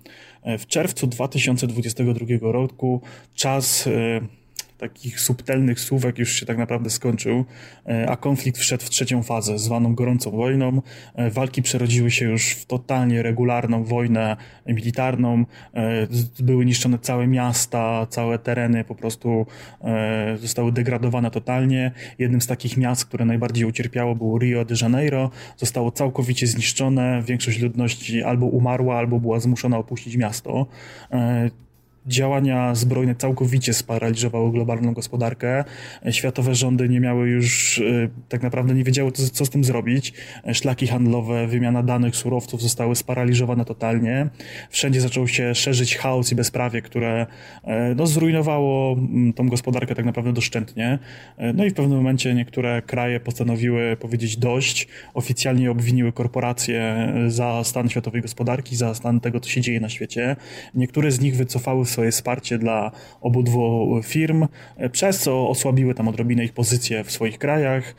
W 0.60 0.66
czerwcu 0.68 1.08
2022 1.08 2.52
roku 2.52 3.02
czas 3.36 3.90
takich 4.90 5.20
subtelnych 5.20 5.80
słówek 5.80 6.20
już 6.20 6.34
się 6.34 6.46
tak 6.46 6.58
naprawdę 6.58 6.90
skończył, 6.90 7.46
e, 7.88 8.10
a 8.10 8.16
konflikt 8.18 8.58
wszedł 8.58 8.84
w 8.86 8.90
trzecią 8.90 9.24
fazę, 9.24 9.60
zwaną 9.60 9.96
gorącą 9.96 10.32
wojną. 10.32 10.82
E, 11.16 11.30
walki 11.30 11.62
przerodziły 11.62 12.12
się 12.12 12.26
już 12.26 12.52
w 12.52 12.66
totalnie 12.66 13.24
regularną 13.24 13.84
wojnę 13.84 14.38
militarną. 14.66 15.46
E, 15.74 16.08
były 16.40 16.66
niszczone 16.66 17.00
całe 17.00 17.28
miasta, 17.28 18.08
całe 18.10 18.40
tereny 18.40 18.84
po 18.84 18.96
prostu 18.96 19.46
zostały 20.36 20.72
degradowane 20.72 21.32
totalnie. 21.32 21.92
Jednym 22.20 22.42
z 22.42 22.48
takich 22.48 22.78
miast, 22.78 23.06
które 23.06 23.26
najbardziej 23.26 23.66
ucierpiało 23.66 24.16
było 24.16 24.40
Rio 24.40 24.66
de 24.66 24.76
Janeiro. 24.82 25.32
Zostało 25.58 25.92
całkowicie 25.92 26.48
zniszczone. 26.48 27.24
Większość 27.26 27.60
ludności 27.60 28.24
albo 28.24 28.46
umarła, 28.46 28.98
albo 28.98 29.20
była 29.20 29.40
zmuszona 29.40 29.78
opuścić 29.78 30.18
miasto 30.18 30.68
działania 32.08 32.76
zbrojne 32.76 33.16
całkowicie 33.16 33.74
sparaliżowały 33.74 34.52
globalną 34.52 34.94
gospodarkę. 34.94 35.64
Światowe 36.12 36.56
rządy 36.56 36.90
nie 36.90 37.00
miały 37.00 37.30
już, 37.30 37.82
tak 38.30 38.44
naprawdę 38.44 38.74
nie 38.74 38.84
wiedziały, 38.84 39.12
co, 39.12 39.30
co 39.30 39.46
z 39.46 39.50
tym 39.50 39.64
zrobić. 39.64 40.14
Szlaki 40.54 40.88
handlowe, 40.88 41.48
wymiana 41.48 41.84
danych, 41.84 42.16
surowców 42.16 42.62
zostały 42.62 42.96
sparaliżowane 42.96 43.66
totalnie. 43.66 44.30
Wszędzie 44.70 45.02
zaczął 45.02 45.28
się 45.28 45.56
szerzyć 45.56 45.98
chaos 45.98 46.32
i 46.32 46.36
bezprawie, 46.36 46.82
które 46.82 47.26
no, 47.96 48.08
zrujnowało 48.08 48.94
mm, 48.94 49.34
tą 49.34 49.50
gospodarkę 49.50 49.96
tak 49.96 50.06
naprawdę 50.06 50.34
doszczętnie. 50.34 51.00
No 51.54 51.66
i 51.66 51.70
w 51.70 51.74
pewnym 51.74 51.98
momencie 51.98 52.34
niektóre 52.34 52.82
kraje 52.82 53.20
postanowiły 53.20 53.98
powiedzieć 53.98 54.38
dość, 54.38 54.88
oficjalnie 55.14 55.72
obwiniły 55.72 56.14
korporacje 56.14 57.14
za 57.28 57.64
stan 57.64 57.90
światowej 57.90 58.22
gospodarki, 58.22 58.76
za 58.76 58.96
stan 58.96 59.20
tego, 59.20 59.40
co 59.40 59.50
się 59.50 59.62
dzieje 59.62 59.80
na 59.80 59.90
świecie. 59.90 60.36
Niektóre 60.76 61.12
z 61.12 61.20
nich 61.20 61.36
wycofały 61.36 61.86
swoje 61.96 62.12
wsparcie 62.12 62.58
dla 62.58 62.92
obydwu 63.22 64.00
firm, 64.04 64.48
przez 64.92 65.20
co 65.20 65.50
osłabiły 65.50 65.94
tam 65.94 66.08
odrobinę 66.08 66.44
ich 66.44 66.54
pozycję 66.54 67.04
w 67.04 67.12
swoich 67.12 67.38
krajach. 67.38 67.96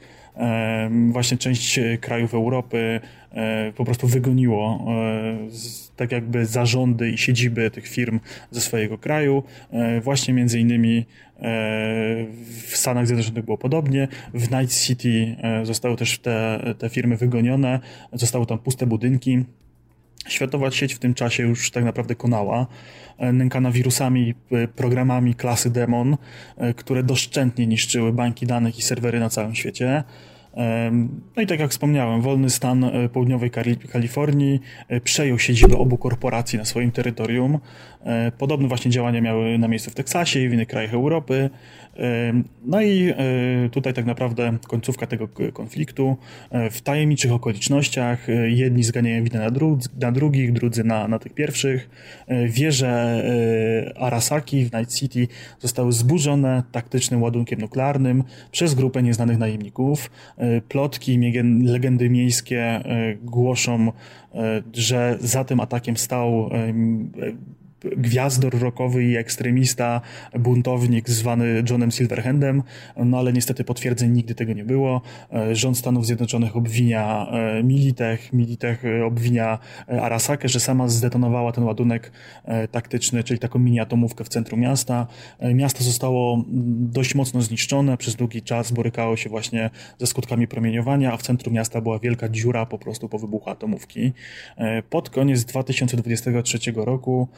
Właśnie 1.10 1.38
część 1.38 1.80
krajów 2.00 2.34
Europy 2.34 3.00
e, 3.32 3.72
po 3.72 3.84
prostu 3.84 4.06
wygoniło 4.06 4.86
e, 4.88 5.36
tak 5.96 6.12
jakby 6.12 6.46
zarządy 6.46 7.10
i 7.10 7.18
siedziby 7.18 7.70
tych 7.70 7.88
firm 7.88 8.20
ze 8.50 8.60
swojego 8.60 8.98
kraju. 8.98 9.42
E, 9.70 10.00
właśnie 10.00 10.34
między 10.34 10.60
innymi 10.60 11.06
w 12.66 12.76
Stanach 12.76 13.06
Zjednoczonych 13.06 13.44
było 13.44 13.58
podobnie. 13.58 14.08
W 14.34 14.50
Night 14.50 14.80
City 14.80 15.36
zostały 15.62 15.96
też 15.96 16.18
te, 16.18 16.60
te 16.78 16.88
firmy 16.88 17.16
wygonione, 17.16 17.80
zostały 18.12 18.46
tam 18.46 18.58
puste 18.58 18.86
budynki. 18.86 19.44
Światowa 20.28 20.70
sieć 20.70 20.94
w 20.94 20.98
tym 20.98 21.14
czasie 21.14 21.42
już 21.42 21.70
tak 21.70 21.84
naprawdę 21.84 22.14
konała, 22.14 22.66
e, 23.18 23.32
nękana 23.32 23.70
wirusami, 23.70 24.34
e, 24.52 24.68
programami 24.68 25.34
klasy 25.34 25.70
Demon, 25.70 26.16
e, 26.56 26.74
które 26.74 27.02
doszczętnie 27.02 27.66
niszczyły 27.66 28.12
banki 28.12 28.46
danych 28.46 28.78
i 28.78 28.82
serwery 28.82 29.20
na 29.20 29.28
całym 29.28 29.54
świecie. 29.54 30.04
No 31.36 31.42
i 31.42 31.46
tak 31.46 31.60
jak 31.60 31.70
wspomniałem, 31.70 32.20
wolny 32.20 32.50
stan 32.50 32.90
południowej 33.12 33.50
Kalifornii 33.92 34.60
przejął 35.04 35.38
siedzibę 35.38 35.78
obu 35.78 35.98
korporacji 35.98 36.58
na 36.58 36.64
swoim 36.64 36.92
terytorium. 36.92 37.58
Podobne 38.38 38.68
właśnie 38.68 38.90
działania 38.90 39.20
miały 39.20 39.58
na 39.58 39.68
miejscu 39.68 39.90
w 39.90 39.94
Teksasie 39.94 40.40
i 40.40 40.48
w 40.48 40.52
innych 40.52 40.68
krajach 40.68 40.94
Europy. 40.94 41.50
No 42.64 42.80
i 42.80 43.08
e, 43.10 43.14
tutaj 43.70 43.94
tak 43.94 44.06
naprawdę 44.06 44.58
końcówka 44.68 45.06
tego 45.06 45.28
konfliktu. 45.52 46.16
E, 46.50 46.70
w 46.70 46.82
tajemniczych 46.82 47.32
okolicznościach 47.32 48.28
e, 48.28 48.50
jedni 48.50 48.82
zganiają 48.82 49.24
winę 49.24 49.38
na, 49.38 49.50
dru 49.50 49.78
na 50.00 50.12
drugich, 50.12 50.52
drudzy 50.52 50.84
na, 50.84 51.08
na 51.08 51.18
tych 51.18 51.34
pierwszych. 51.34 51.90
Wieże 52.48 53.22
Arasaki 53.96 54.64
w 54.64 54.72
Night 54.72 54.94
City 54.94 55.28
zostały 55.60 55.92
zburzone 55.92 56.62
taktycznym 56.72 57.22
ładunkiem 57.22 57.60
nuklearnym 57.60 58.24
przez 58.52 58.74
grupę 58.74 59.02
nieznanych 59.02 59.38
najemników. 59.38 60.10
Plotki, 60.68 61.32
legendy 61.64 62.10
miejskie 62.10 62.80
głoszą, 63.22 63.92
że 64.72 65.16
za 65.20 65.44
tym 65.44 65.60
atakiem 65.60 65.96
stał 65.96 66.50
gwiazdor 67.96 68.60
rockowy 68.60 69.04
i 69.04 69.16
ekstremista, 69.16 70.00
buntownik 70.38 71.10
zwany 71.10 71.62
Johnem 71.70 71.90
Silverhandem, 71.90 72.62
no 72.96 73.18
ale 73.18 73.32
niestety 73.32 73.64
potwierdzeń 73.64 74.12
nigdy 74.12 74.34
tego 74.34 74.52
nie 74.52 74.64
było. 74.64 75.02
E, 75.32 75.56
rząd 75.56 75.78
Stanów 75.78 76.06
Zjednoczonych 76.06 76.56
obwinia 76.56 77.26
e, 77.30 77.62
Militech, 77.62 78.32
Militech 78.32 78.84
e, 78.84 79.04
obwinia 79.04 79.58
Arasakę, 79.88 80.48
że 80.48 80.60
sama 80.60 80.88
zdetonowała 80.88 81.52
ten 81.52 81.64
ładunek 81.64 82.12
taktyczny, 82.70 83.24
czyli 83.24 83.38
taką 83.38 83.58
mini-atomówkę 83.58 84.24
w 84.24 84.28
centrum 84.28 84.60
miasta. 84.60 85.06
Miasto 85.54 85.84
zostało 85.84 86.44
dość 86.78 87.14
mocno 87.14 87.42
zniszczone, 87.42 87.96
przez 87.96 88.14
długi 88.14 88.42
czas 88.42 88.72
borykało 88.72 89.16
się 89.16 89.30
właśnie 89.30 89.70
ze 89.98 90.06
skutkami 90.06 90.48
promieniowania, 90.48 91.12
a 91.12 91.16
w 91.16 91.22
centrum 91.22 91.54
miasta 91.54 91.80
była 91.80 91.98
wielka 91.98 92.28
dziura 92.28 92.66
po 92.66 92.78
prostu 92.78 93.08
po 93.08 93.18
wybuchu 93.18 93.50
atomówki. 93.50 94.12
Pod 94.90 95.10
koniec 95.10 95.44
2023 95.44 96.58
roku 96.76 97.28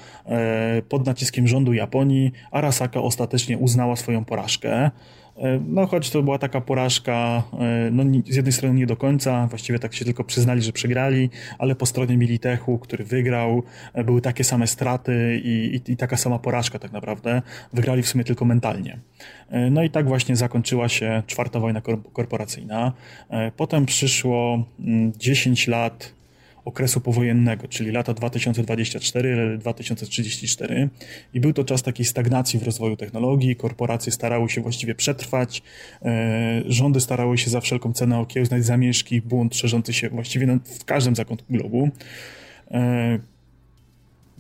pod 0.89 1.07
naciskiem 1.07 1.49
rządu 1.49 1.73
Japonii 1.73 2.33
Arasaka 2.51 3.01
ostatecznie 3.01 3.59
uznała 3.59 3.97
swoją 3.97 4.25
porażkę. 4.25 4.91
E, 5.39 5.61
no, 5.69 5.87
choć 5.87 6.11
to 6.11 6.23
była 6.23 6.39
taka 6.39 6.61
porażka, 6.61 7.43
e, 7.61 7.91
no, 7.91 8.05
z 8.27 8.37
jednej 8.37 8.53
strony 8.53 8.75
nie 8.75 8.87
do 8.87 8.97
końca, 8.97 9.47
właściwie 9.47 9.79
tak 9.79 9.95
się 9.95 10.05
tylko 10.05 10.25
przyznali, 10.25 10.63
że 10.63 10.73
przegrali, 10.73 11.31
ale 11.59 11.75
po 11.75 11.87
stronie 11.87 12.17
Militechu, 12.17 12.79
który 12.79 13.05
wygrał, 13.05 13.63
były 14.05 14.21
takie 14.21 14.45
same 14.45 14.67
straty 14.67 15.41
i, 15.45 15.81
i, 15.87 15.93
i, 15.93 15.97
taka 15.97 16.17
sama 16.17 16.39
porażka 16.39 16.79
tak 16.79 16.93
naprawdę. 16.93 17.43
Wygrali 17.73 18.03
w 18.03 18.09
sumie 18.09 18.25
tylko 18.25 18.45
mentalnie. 18.45 18.99
No 19.71 19.83
i 19.83 19.91
tak 19.91 20.09
właśnie 20.09 20.37
zakończyła 20.37 20.89
się 20.89 21.23
czwarta 21.27 21.61
wojna 21.61 21.81
korporacyjna. 22.13 22.93
Potem 23.57 23.87
przyszło 23.87 24.65
10 25.19 25.69
mm, 25.69 25.81
lat 25.81 26.18
okresu 26.69 27.01
powojennego, 27.01 27.69
czyli 27.69 27.91
lata 27.91 28.15
2024-2034 28.15 30.89
i 31.35 31.41
był 31.41 31.53
to 31.53 31.65
czas 31.65 31.83
takiej 31.83 32.07
stagnacji 32.07 32.59
w 32.59 32.63
rozwoju 32.63 32.97
technologii, 32.97 33.57
korporacje 33.57 34.13
starały 34.13 34.49
się 34.49 34.61
właściwie 34.61 34.95
przetrwać, 34.95 35.63
e, 36.03 36.63
rządy 36.67 37.01
starały 37.01 37.39
się 37.39 37.51
za 37.51 37.61
wszelką 37.61 37.93
cenę 37.93 38.19
okiełznać 38.19 38.65
zamieszki, 38.65 39.21
bunt 39.21 39.57
szerzący 39.57 39.93
się 39.93 40.09
właściwie 40.09 40.59
w 40.65 40.85
każdym 40.85 41.17
zakątku 41.17 41.53
globu. 41.53 41.91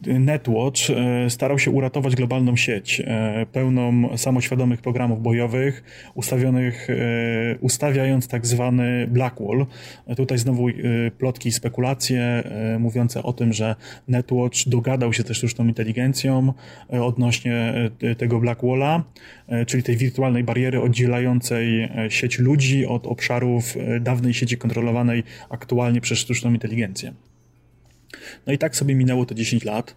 Netwatch 0.06 0.90
e, 0.90 1.30
starał 1.30 1.58
się 1.58 1.70
uratować 1.70 2.16
globalną 2.16 2.56
sieć, 2.56 3.02
e, 3.06 3.46
pełną 3.52 4.08
samoświadomych 4.16 4.82
programów 4.82 5.22
bojowych, 5.22 5.82
ustawionych, 6.14 6.90
e, 6.90 6.94
ustawiając 7.60 8.28
tak 8.28 8.46
zwany 8.46 9.06
Blackwall. 9.06 9.66
Tutaj 10.16 10.38
znowu 10.38 10.66
plotki 11.18 11.48
i 11.48 11.52
spekulacje 11.52 12.42
mówiące 12.78 13.22
o 13.22 13.32
tym, 13.32 13.52
że 13.52 13.74
Netwatch 14.08 14.68
dogadał 14.68 15.12
się 15.12 15.24
też 15.24 15.36
sztuczną 15.36 15.66
inteligencją 15.66 16.52
odnośnie 16.88 17.74
tego 18.18 18.40
Blackwalla, 18.40 19.04
czyli 19.66 19.82
tej 19.82 19.96
wirtualnej 19.96 20.44
bariery 20.44 20.80
oddzielającej 20.80 21.88
sieć 22.08 22.38
ludzi 22.38 22.86
od 22.86 23.06
obszarów 23.06 23.76
dawnej 24.00 24.34
sieci 24.34 24.56
kontrolowanej 24.56 25.22
aktualnie 25.50 26.00
przez 26.00 26.18
sztuczną 26.18 26.52
inteligencję. 26.52 27.12
No 28.46 28.52
i 28.52 28.58
tak 28.58 28.76
sobie 28.76 28.94
minęło 28.94 29.26
to 29.26 29.34
10 29.34 29.64
lat. 29.64 29.96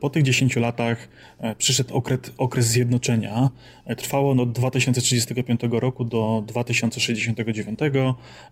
Po 0.00 0.10
tych 0.10 0.22
10 0.22 0.56
latach 0.56 1.08
e, 1.40 1.54
przyszedł 1.54 1.94
okres, 1.94 2.20
okres 2.38 2.66
zjednoczenia. 2.66 3.50
E, 3.84 3.96
trwało 3.96 4.30
on 4.30 4.40
od 4.40 4.52
2035 4.52 5.60
roku 5.70 6.04
do 6.04 6.44
2069 6.46 7.78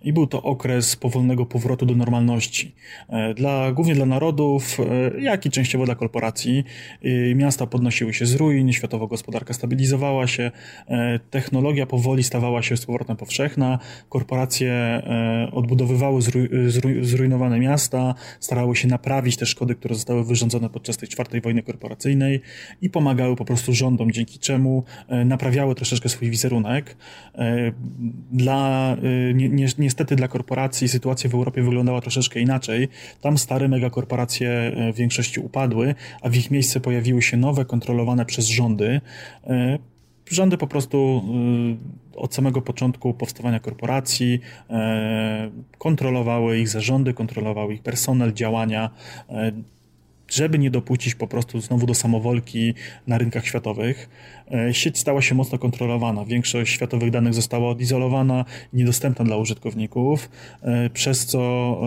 i 0.03 0.13
był 0.13 0.27
to 0.27 0.43
okres 0.43 0.97
powolnego 0.97 1.47
powrotu 1.47 1.87
do 1.87 1.95
normalności. 1.95 2.75
E, 3.09 3.35
dla, 3.35 3.73
głównie 3.73 3.95
dla 3.95 4.07
narodów, 4.07 4.79
jak 5.21 5.47
i 5.47 5.51
częściowo 5.51 5.85
dla 5.85 5.95
korporacji. 5.95 6.65
Miasta 7.35 7.67
podnosiły 7.67 8.15
się 8.15 8.27
z 8.27 8.35
ruin, 8.35 8.73
światowa 8.73 9.07
gospodarka 9.07 9.55
stabilizowała 9.55 10.27
się, 10.27 10.51
technologia 11.31 11.87
powoli 11.87 12.23
stawała 12.23 12.63
się 12.63 12.77
z 12.77 12.87
powrotem 12.87 13.17
powszechna, 13.17 13.79
korporacje 14.09 15.03
odbudowywały 15.53 16.23
zrujnowane 17.03 17.61
miasta, 17.61 17.98
starały 18.41 18.77
się 18.77 18.89
naprawić 18.89 19.37
te 19.37 19.47
szkody, 19.47 19.75
które 19.75 19.95
zostały 19.95 20.25
wyrządzone 20.25 20.69
podczas 20.71 20.97
tej 20.97 21.09
czwartej 21.09 21.41
wojny 21.41 21.63
korporacyjnej 21.63 22.41
i 22.83 22.91
pomagały 22.91 23.37
po 23.37 23.45
prostu 23.45 23.75
rządom, 23.75 24.13
dzięki 24.13 24.39
czemu 24.39 24.85
e, 25.09 25.25
naprawiały 25.25 25.75
troszeczkę 25.75 26.09
swój 26.09 26.31
wizerunek. 26.31 26.97
E, 27.35 27.73
dla, 28.33 28.97
e, 29.31 29.35
ni 29.35 29.67
niestety 29.79 30.17
dla 30.17 30.29
korporacji 30.29 30.89
sytuacja 30.89 31.31
w 31.31 31.35
Europie 31.35 31.63
wyglądała 31.63 32.01
troszeczkę 32.01 32.41
inaczej. 32.41 32.89
Tam 33.21 33.39
stare 33.39 33.69
megakorporacje 33.69 34.73
w 34.95 34.97
większości 34.97 35.41
upadły, 35.41 35.95
a 36.23 36.29
w 36.29 36.37
ich 36.37 36.51
miejsce 36.51 36.81
pojawiły 36.81 37.23
się 37.23 37.37
nowe, 37.37 37.65
kontrolowane 37.65 38.27
przez 38.27 38.47
rządy 38.47 39.01
rządy 40.35 40.59
po 40.59 40.67
prostu 40.67 41.23
y, 42.15 42.19
od 42.19 42.35
samego 42.35 42.63
początku 42.63 43.15
powstawania 43.15 43.61
korporacji 43.61 44.41
e, 44.71 45.51
kontrolowały 45.79 46.59
ich 46.59 46.69
zarządy, 46.69 47.15
kontrolowały 47.15 47.75
ich 47.75 47.83
personel, 47.83 48.33
działania, 48.33 48.91
e, 49.31 49.53
żeby 50.29 50.59
nie 50.59 50.71
dopuścić 50.71 51.15
po 51.15 51.27
prostu 51.27 51.61
znowu 51.61 51.87
do 51.87 51.95
samowolki 51.95 52.75
na 53.07 53.19
rynkach 53.19 53.47
światowych. 53.47 54.09
Sieć 54.73 54.99
stała 54.99 55.23
się 55.23 55.35
mocno 55.35 55.59
kontrolowana. 55.59 56.25
Większość 56.25 56.73
światowych 56.73 57.11
danych 57.11 57.35
została 57.35 57.71
odizolowana, 57.71 58.45
niedostępna 58.73 59.25
dla 59.25 59.37
użytkowników, 59.37 60.31
przez 60.93 61.27
co 61.27 61.81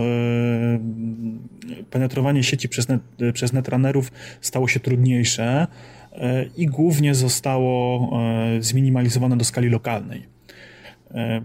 penetrowanie 1.89 2.43
sieci 2.43 2.69
przez, 2.69 2.87
net, 2.87 3.01
przez 3.33 3.53
netrunnerów 3.53 4.11
stało 4.41 4.67
się 4.67 4.79
trudniejsze. 4.79 5.67
I 6.57 6.65
głównie 6.65 7.15
zostało 7.15 8.09
e, 8.21 8.61
zminimalizowane 8.61 9.37
do 9.37 9.43
skali 9.43 9.69
lokalnej. 9.69 10.25
E, 11.13 11.41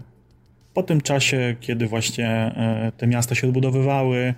po 0.73 0.83
tym 0.83 1.01
czasie, 1.01 1.55
kiedy 1.59 1.87
właśnie 1.87 2.27
e, 2.27 2.91
te 2.97 3.07
miasta 3.07 3.35
się 3.35 3.47
odbudowywały, 3.47 4.33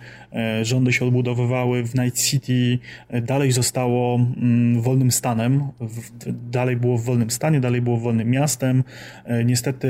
rządy 0.62 0.94
się 0.94 1.06
odbudowywały, 1.06 1.84
w 1.84 1.96
Night 1.96 2.24
City 2.24 2.80
e, 3.08 3.22
dalej 3.22 3.52
zostało 3.52 4.16
mm, 4.16 4.82
wolnym 4.82 5.12
stanem, 5.12 5.64
dalej 6.52 6.76
było 6.76 6.98
w 6.98 7.04
wolnym 7.04 7.32
stanie, 7.32 7.60
dalej 7.60 7.82
było 7.82 7.98
wolnym 7.98 8.30
miastem. 8.30 8.84
Niestety 9.46 9.90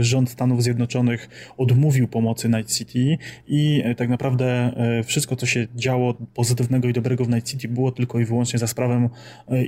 rząd 0.00 0.30
Stanów 0.30 0.62
Zjednoczonych 0.62 1.52
odmówił 1.56 2.08
pomocy 2.08 2.48
Night 2.48 2.74
City 2.74 3.18
i 3.48 3.84
tak 3.96 4.08
naprawdę 4.08 4.72
wszystko, 5.04 5.36
co 5.36 5.46
się 5.46 5.66
działo 5.76 6.14
pozytywnego 6.34 6.88
i 6.88 6.92
dobrego 6.92 7.24
w 7.24 7.28
Night 7.28 7.50
City 7.50 7.68
było 7.68 7.92
tylko 7.92 8.20
i 8.20 8.24
wyłącznie 8.24 8.58
za 8.58 8.66
sprawą 8.66 9.08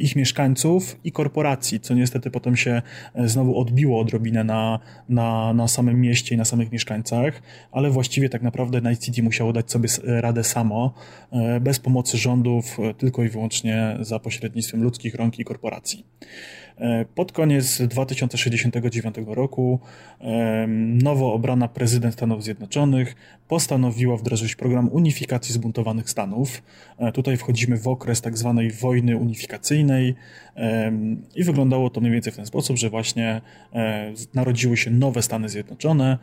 ich 0.01 0.17
mieszkańców 0.17 1.01
i 1.05 1.13
korporacji, 1.13 1.81
co 1.81 1.95
niestety 1.95 2.31
potem 2.31 2.57
się 2.57 2.83
znowu 3.25 3.59
odbiło 3.59 4.01
odrobinę 4.01 4.45
na, 4.45 4.79
na, 5.09 5.53
na 5.53 5.69
samym 5.69 6.01
mieście 6.01 6.35
i 6.35 6.39
na 6.39 6.45
samych 6.45 6.73
mieszkańcach, 6.73 7.43
ale 7.73 7.91
właściwie 7.91 8.29
tak 8.29 8.43
naprawdę 8.43 8.81
Night 8.81 9.05
City 9.05 9.23
musiało 9.23 9.53
dać 9.53 9.71
sobie 9.71 9.89
radę 10.21 10.45
samo, 10.45 10.95
e, 11.33 11.61
bez 11.61 11.79
pomocy 11.79 12.19
rządów, 12.19 12.79
e, 12.81 12.95
tylko 12.95 13.25
i 13.25 13.29
wyłącznie 13.29 13.97
za 14.01 14.19
pośrednictwem 14.19 14.83
ludzkich 14.83 15.15
rąk 15.15 15.39
i 15.39 15.45
korporacji. 15.45 16.07
E, 16.81 17.05
pod 17.15 17.33
koniec 17.33 17.83
2069 17.83 19.15
roku 19.27 19.81
nowo 21.03 21.33
obrana 21.33 21.69
prezydent 21.69 22.15
Stanów 22.15 22.45
Zjednoczonych 22.45 23.17
postanowiła 23.49 24.17
wdrożyć 24.17 24.57
program 24.57 24.89
unifikacji 24.89 25.55
zbuntowanych 25.55 26.11
Stanów. 26.11 26.63
Tutaj 27.15 27.37
wchodzimy 27.37 27.77
w 27.79 27.89
okres 27.89 28.21
tak 28.21 28.39
zwanej 28.39 28.71
wojny 28.71 29.17
unifikacyjnej 29.17 30.15
i 31.37 31.45
wyglądało 31.45 31.91
to 31.91 32.01
mniej 32.01 32.13
więcej 32.13 32.33
w 32.33 32.37
ten 32.37 32.47
sposób, 32.47 32.77
że 32.77 32.91
właśnie 32.91 33.41
narodziły 34.35 34.77
się 34.77 34.91
nowe 34.91 35.23
Stany 35.23 35.49
Zjednoczone, 35.49 36.19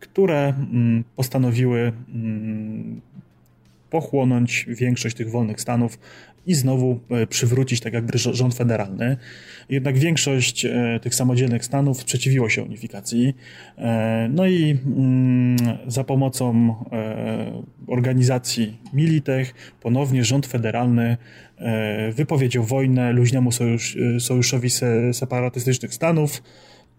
które 0.00 0.48
mm, 0.48 1.04
postanowiły 1.16 1.92
mm, 2.14 3.00
pochłonąć 3.92 4.66
większość 4.68 5.16
tych 5.16 5.30
wolnych 5.30 5.60
stanów 5.60 5.98
i 6.46 6.54
znowu 6.54 7.00
e, 7.10 7.26
przywrócić 7.26 7.80
tak 7.80 7.92
jakby 7.92 8.18
rząd 8.18 8.54
federalny. 8.54 9.16
Jednak 9.68 9.98
większość 9.98 10.64
e, 10.64 11.00
tych 11.02 11.14
samodzielnych 11.14 11.64
stanów 11.64 12.00
sprzeciwiło 12.00 12.48
się 12.48 12.62
unifikacji. 12.62 13.34
E, 13.78 14.28
no 14.32 14.46
i 14.46 14.78
mm, 14.86 15.56
za 15.86 16.04
pomocą 16.04 16.74
organizacji 17.86 18.78
Militech 18.92 19.54
ponownie 19.80 20.24
rząd 20.24 20.46
federalny 20.46 21.16
wypowiedział 22.12 22.64
wojnę 22.64 23.12
luźnemu 23.12 23.52
sojusz, 23.52 23.96
sojuszowi 24.18 24.70
separatystycznych 25.12 25.94
stanów 25.94 26.42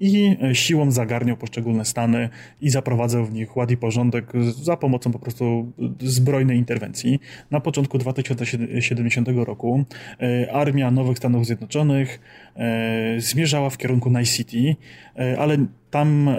i 0.04 0.38
e, 0.42 0.56
siłą 0.56 0.92
zagarniał 0.92 1.38
poszczególne 1.38 1.86
stany 1.86 2.30
i 2.62 2.70
zaprowadzał 2.70 3.26
w 3.26 3.34
nich 3.34 3.58
ład 3.58 3.72
i 3.72 3.78
porządek 3.78 4.32
za 4.62 4.78
pomocą 4.78 5.12
po 5.12 5.20
prostu 5.20 5.72
zbrojnej 6.00 6.58
interwencji. 6.58 7.20
Na 7.52 7.60
początku 7.60 7.98
2070 7.98 9.28
roku 9.36 9.86
e, 10.20 10.54
armia 10.54 10.92
Nowych 10.92 11.18
Stanów 11.18 11.46
Zjednoczonych 11.46 12.20
e, 12.56 13.16
zmierzała 13.18 13.70
w 13.70 13.78
kierunku 13.78 14.10
Night 14.10 14.34
City, 14.34 14.76
ale 15.38 15.58
tam 15.94 16.30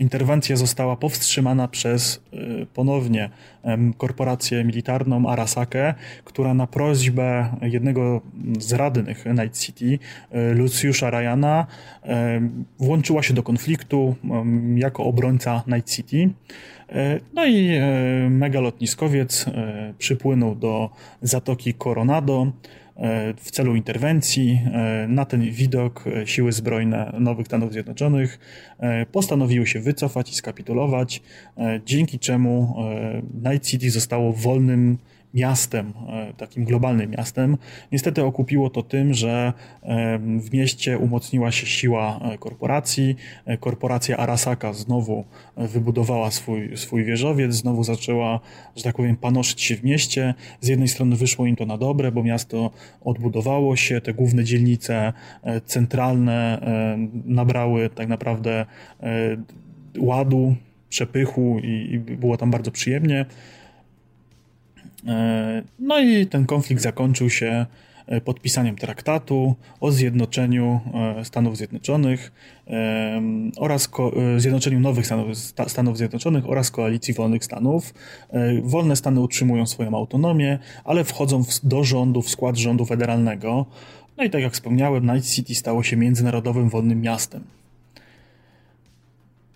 interwencja 0.00 0.56
została 0.56 0.96
powstrzymana 0.96 1.68
przez 1.68 2.22
ponownie 2.74 3.30
korporację 3.96 4.64
militarną 4.64 5.28
Arasake, 5.28 5.94
która 6.24 6.54
na 6.54 6.66
prośbę 6.66 7.48
jednego 7.62 8.20
z 8.58 8.72
radnych 8.72 9.24
Night 9.26 9.58
City, 9.58 9.98
Luciusza 10.54 11.10
Ryana, 11.10 11.66
włączyła 12.78 13.22
się 13.22 13.34
do 13.34 13.42
konfliktu 13.42 14.14
jako 14.76 15.04
obrońca 15.04 15.62
Night 15.66 15.90
City. 15.90 16.30
E, 16.92 17.20
no 17.34 17.46
i 17.46 17.68
e, 17.74 18.30
megalotniskowiec 18.30 19.46
e, 19.48 19.94
przypłynął 19.98 20.54
do 20.54 20.90
zatoki 21.22 21.74
Coronado 21.74 22.52
w 23.36 23.50
celu 23.50 23.76
interwencji. 23.76 24.60
Na 25.08 25.24
ten 25.24 25.50
widok 25.50 26.04
siły 26.24 26.52
zbrojne 26.52 27.12
Nowych 27.20 27.46
Stanów 27.46 27.72
Zjednoczonych 27.72 28.38
postanowiły 29.12 29.66
się 29.66 29.80
wycofać 29.80 30.30
i 30.30 30.34
skapitulować, 30.34 31.22
dzięki 31.86 32.18
czemu 32.18 32.76
Night 33.44 33.66
City 33.68 33.90
zostało 33.90 34.32
wolnym 34.32 34.98
miastem, 35.34 35.92
e, 36.08 36.32
takim 36.32 36.64
globalnym 36.64 37.10
miastem. 37.10 37.56
Niestety 37.92 38.24
okupiło 38.24 38.70
to 38.70 38.82
tym, 38.82 39.14
że 39.14 39.52
w 40.38 40.52
mieście 40.52 40.98
umocniła 40.98 41.52
się 41.52 41.66
siła 41.66 42.20
e, 42.22 42.38
korporacji. 42.38 43.16
E, 43.46 43.56
korporacja 43.56 44.16
Arasaka 44.16 44.72
znowu 44.72 45.24
wybudowała 45.56 46.30
swój, 46.30 46.76
swój 46.76 47.04
wieżowiec, 47.04 47.54
znowu 47.54 47.84
zaczęła, 47.84 48.40
że 48.76 48.82
tak 48.82 48.96
powiem, 48.96 49.16
panoszyć 49.16 49.62
się 49.62 49.76
w 49.76 49.84
mieście. 49.84 50.34
Z 50.60 50.68
jednej 50.68 50.88
strony 50.88 51.16
wyszło 51.16 51.46
im 51.46 51.56
to 51.56 51.66
na 51.66 51.78
dobre, 51.78 52.12
bo 52.12 52.22
miasto 52.22 52.70
odbudowało 53.04 53.76
się, 53.76 54.00
te 54.00 54.14
główne 54.14 54.44
dzielnice 54.44 55.12
centralne 55.64 56.60
nabrały 57.24 57.90
tak 57.90 58.08
naprawdę 58.08 58.66
ładu, 59.98 60.54
przepychu 60.88 61.58
i, 61.62 61.88
i 61.92 61.98
było 61.98 62.36
tam 62.36 62.50
bardzo 62.50 62.70
przyjemnie. 62.70 63.26
E, 65.08 65.62
no 65.78 66.00
i 66.00 66.26
ten 66.26 66.46
konflikt 66.46 66.82
zakończył 66.82 67.30
się 67.30 67.66
e, 68.06 68.20
podpisaniem 68.20 68.76
traktatu 68.76 69.54
o 69.80 69.92
zjednoczeniu 69.92 70.80
e, 71.18 71.24
Stanów 71.24 71.56
Zjednoczonych 71.56 72.32
oraz 73.56 73.90
zjednoczeniu 74.36 74.80
nowych 74.80 75.06
Stanów, 75.06 75.38
Stanów 75.66 75.98
Zjednoczonych 75.98 76.48
oraz 76.48 76.70
koalicji 76.70 77.14
wolnych 77.14 77.44
Stanów. 77.44 77.94
Wolne 78.62 78.96
Stany 78.96 79.20
utrzymują 79.20 79.66
swoją 79.66 79.94
autonomię, 79.94 80.58
ale 80.84 81.04
wchodzą 81.04 81.44
do 81.62 81.84
rządu, 81.84 82.22
w 82.22 82.30
skład 82.30 82.56
rządu 82.56 82.84
federalnego. 82.84 83.66
No 84.16 84.24
i 84.24 84.30
tak 84.30 84.42
jak 84.42 84.52
wspomniałem, 84.52 85.12
Night 85.12 85.30
City 85.30 85.54
stało 85.54 85.82
się 85.82 85.96
międzynarodowym 85.96 86.68
wolnym 86.68 87.00
miastem. 87.00 87.44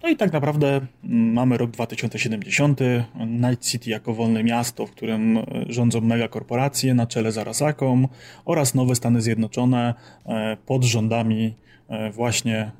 No 0.02 0.08
i 0.08 0.16
tak 0.16 0.32
naprawdę 0.32 0.80
mm, 1.04 1.32
mamy 1.32 1.58
rok 1.58 1.70
2070, 1.70 2.80
Night 3.26 3.64
City 3.64 3.90
jako 3.90 4.14
wolne 4.14 4.44
miasto, 4.44 4.86
w 4.86 4.90
którym 4.90 5.38
e, 5.38 5.44
rządzą 5.68 6.00
megakorporacje 6.00 6.94
na 6.94 7.06
czele 7.06 7.32
z 7.32 7.38
Arasaką 7.38 8.08
oraz 8.44 8.74
nowe 8.74 8.94
Stany 8.94 9.22
Zjednoczone 9.22 9.94
e, 10.26 10.56
pod 10.66 10.84
rządami 10.84 11.54
e, 11.88 12.10
właśnie 12.10 12.70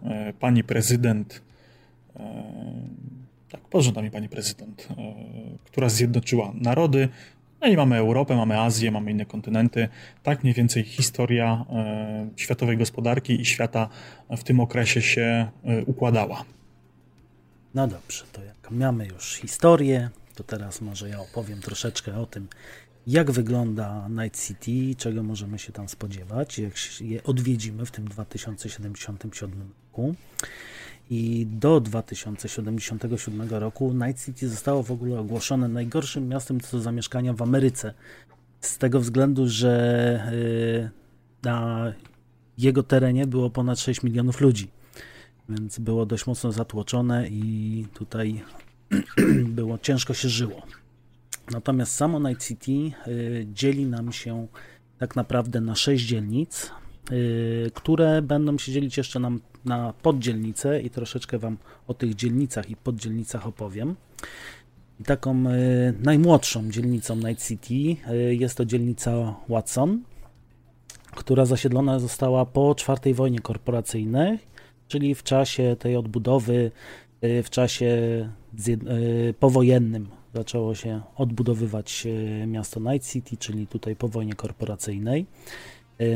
pani 0.40 0.64
prezydent, 0.64 1.42
tak, 3.50 3.60
pod 3.60 3.82
rządami 3.82 4.10
pani 4.10 4.28
prezydent, 4.28 4.88
która 5.64 5.88
zjednoczyła 5.88 6.52
narody. 6.54 7.08
No 7.60 7.66
i 7.68 7.76
mamy 7.76 7.96
Europę, 7.96 8.36
mamy 8.36 8.60
Azję, 8.60 8.90
mamy 8.90 9.10
inne 9.10 9.26
kontynenty. 9.26 9.88
Tak 10.22 10.42
mniej 10.42 10.54
więcej 10.54 10.84
historia 10.84 11.64
światowej 12.36 12.76
gospodarki 12.76 13.40
i 13.40 13.44
świata 13.44 13.88
w 14.30 14.44
tym 14.44 14.60
okresie 14.60 15.02
się 15.02 15.48
układała. 15.86 16.44
No 17.74 17.88
dobrze, 17.88 18.24
to 18.32 18.44
jak 18.44 18.70
mamy 18.70 19.06
już 19.06 19.34
historię, 19.34 20.10
to 20.34 20.44
teraz 20.44 20.80
może 20.80 21.08
ja 21.08 21.20
opowiem 21.20 21.60
troszeczkę 21.60 22.18
o 22.18 22.26
tym, 22.26 22.48
jak 23.06 23.30
wygląda 23.30 24.08
Night 24.08 24.46
City, 24.46 25.00
czego 25.00 25.22
możemy 25.22 25.58
się 25.58 25.72
tam 25.72 25.88
spodziewać, 25.88 26.58
jak 26.58 27.00
je 27.00 27.22
odwiedzimy 27.22 27.86
w 27.86 27.90
tym 27.90 28.08
2077 28.08 29.70
roku. 29.86 30.14
I 31.10 31.46
do 31.50 31.80
2077 31.80 33.48
roku 33.50 33.92
Night 33.92 34.24
City 34.24 34.48
zostało 34.48 34.82
w 34.82 34.90
ogóle 34.90 35.20
ogłoszone 35.20 35.68
najgorszym 35.68 36.28
miastem 36.28 36.60
co 36.60 36.76
do 36.76 36.82
zamieszkania 36.82 37.32
w 37.32 37.42
Ameryce. 37.42 37.94
Z 38.60 38.78
tego 38.78 39.00
względu, 39.00 39.48
że 39.48 40.32
y, 40.32 40.90
na 41.42 41.92
jego 42.58 42.82
terenie 42.82 43.26
było 43.26 43.50
ponad 43.50 43.80
6 43.80 44.02
milionów 44.02 44.40
ludzi 44.40 44.70
więc 45.48 45.78
było 45.78 46.06
dość 46.06 46.26
mocno 46.26 46.52
zatłoczone 46.52 47.28
i 47.28 47.86
tutaj 47.94 48.44
było 49.58 49.78
ciężko 49.78 50.14
się 50.14 50.28
żyło. 50.28 50.62
Natomiast 51.50 51.94
samo 51.94 52.28
Night 52.28 52.46
City 52.46 52.96
y, 53.08 53.46
dzieli 53.52 53.86
nam 53.86 54.12
się 54.12 54.46
tak 54.98 55.16
naprawdę 55.16 55.60
na 55.60 55.74
sześć 55.74 56.04
dzielnic, 56.04 56.70
y, 57.12 57.70
które 57.74 58.22
będą 58.22 58.58
się 58.58 58.72
dzielić 58.72 58.96
jeszcze 58.96 59.20
nam 59.20 59.40
na 59.64 59.92
poddzielnice 59.92 60.80
i 60.80 60.90
troszeczkę 60.90 61.38
Wam 61.38 61.56
o 61.86 61.94
tych 61.94 62.14
dzielnicach 62.14 62.70
i 62.70 62.76
poddzielnicach 62.76 63.46
opowiem. 63.46 63.96
I 65.00 65.04
taką 65.04 65.46
y, 65.46 65.94
najmłodszą 66.00 66.70
dzielnicą 66.70 67.16
Night 67.16 67.48
City 67.48 67.96
jest 68.30 68.56
to 68.56 68.64
dzielnica 68.64 69.34
Watson, 69.48 70.02
która 71.16 71.44
zasiedlona 71.44 71.98
została 71.98 72.46
po 72.46 72.74
czwartej 72.74 73.14
wojnie 73.14 73.40
korporacyjnej 73.40 74.38
czyli 74.92 75.14
w 75.14 75.22
czasie 75.22 75.76
tej 75.78 75.96
odbudowy, 75.96 76.70
y, 77.24 77.42
w 77.42 77.50
czasie 77.50 77.86
y, 78.68 79.34
powojennym 79.40 80.08
zaczęło 80.34 80.74
się 80.74 81.00
odbudowywać 81.16 82.06
y, 82.06 82.46
miasto 82.46 82.80
Night 82.80 83.12
City, 83.12 83.36
czyli 83.36 83.66
tutaj 83.66 83.96
po 83.96 84.08
wojnie 84.08 84.34
korporacyjnej. 84.34 85.26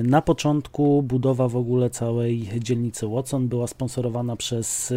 Na 0.02 0.22
początku 0.22 1.02
budowa 1.02 1.48
w 1.48 1.56
ogóle 1.56 1.90
całej 1.90 2.48
dzielnicy 2.58 3.06
Watson 3.06 3.48
była 3.48 3.66
sponsorowana 3.66 4.36
przez 4.36 4.94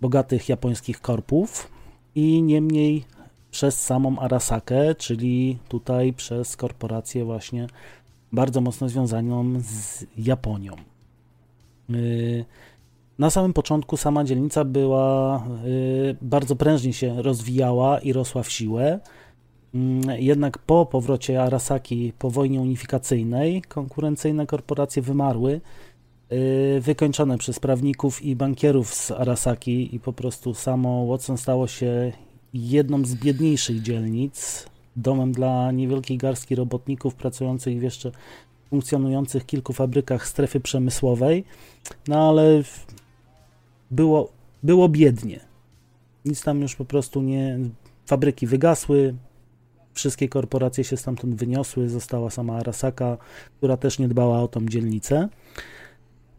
bogatych 0.00 0.48
japońskich 0.48 1.00
korpów 1.00 1.70
i 2.14 2.42
niemniej 2.42 3.04
przez 3.50 3.82
samą 3.82 4.18
Arasakę, 4.18 4.94
czyli 4.94 5.58
tutaj 5.68 6.12
przez 6.12 6.56
korporację 6.56 7.24
właśnie 7.24 7.66
bardzo 8.32 8.60
mocno 8.60 8.88
związaną 8.88 9.60
z 9.60 10.06
Japonią. 10.16 10.93
Y, 11.90 12.44
na 13.18 13.30
samym 13.30 13.52
początku 13.52 13.96
sama 13.96 14.24
dzielnica 14.24 14.64
była 14.64 15.36
y, 15.66 16.16
bardzo 16.22 16.56
prężnie 16.56 16.92
się 16.92 17.22
rozwijała 17.22 17.98
i 17.98 18.12
rosła 18.12 18.42
w 18.42 18.50
siłę. 18.50 19.00
Mm, 19.74 20.20
jednak 20.20 20.58
po 20.58 20.86
powrocie 20.86 21.42
Arasaki 21.42 22.12
po 22.18 22.30
wojnie 22.30 22.60
unifikacyjnej 22.60 23.62
konkurencyjne 23.62 24.46
korporacje 24.46 25.02
wymarły, 25.02 25.60
y, 26.32 26.80
wykończone 26.80 27.38
przez 27.38 27.60
prawników 27.60 28.22
i 28.22 28.36
bankierów 28.36 28.94
z 28.94 29.10
Arasaki 29.10 29.94
i 29.94 30.00
po 30.00 30.12
prostu 30.12 30.54
samo 30.54 31.06
Watson 31.06 31.38
stało 31.38 31.66
się 31.66 32.12
jedną 32.54 33.04
z 33.04 33.14
biedniejszych 33.14 33.82
dzielnic, 33.82 34.66
domem 34.96 35.32
dla 35.32 35.72
niewielkiej 35.72 36.18
garstki 36.18 36.54
robotników 36.54 37.14
pracujących 37.14 37.78
w 37.78 37.82
jeszcze 37.82 38.12
funkcjonujących 38.70 39.46
kilku 39.46 39.72
fabrykach 39.72 40.28
strefy 40.28 40.60
przemysłowej, 40.60 41.44
no 42.08 42.28
ale 42.28 42.62
było, 43.90 44.32
było 44.62 44.88
biednie. 44.88 45.40
Nic 46.24 46.42
tam 46.42 46.60
już 46.60 46.76
po 46.76 46.84
prostu 46.84 47.22
nie. 47.22 47.58
Fabryki 48.06 48.46
wygasły, 48.46 49.14
wszystkie 49.94 50.28
korporacje 50.28 50.84
się 50.84 50.96
stamtąd 50.96 51.34
wyniosły, 51.34 51.88
została 51.88 52.30
sama 52.30 52.56
Arasaka, 52.56 53.18
która 53.56 53.76
też 53.76 53.98
nie 53.98 54.08
dbała 54.08 54.42
o 54.42 54.48
tą 54.48 54.66
dzielnicę. 54.66 55.28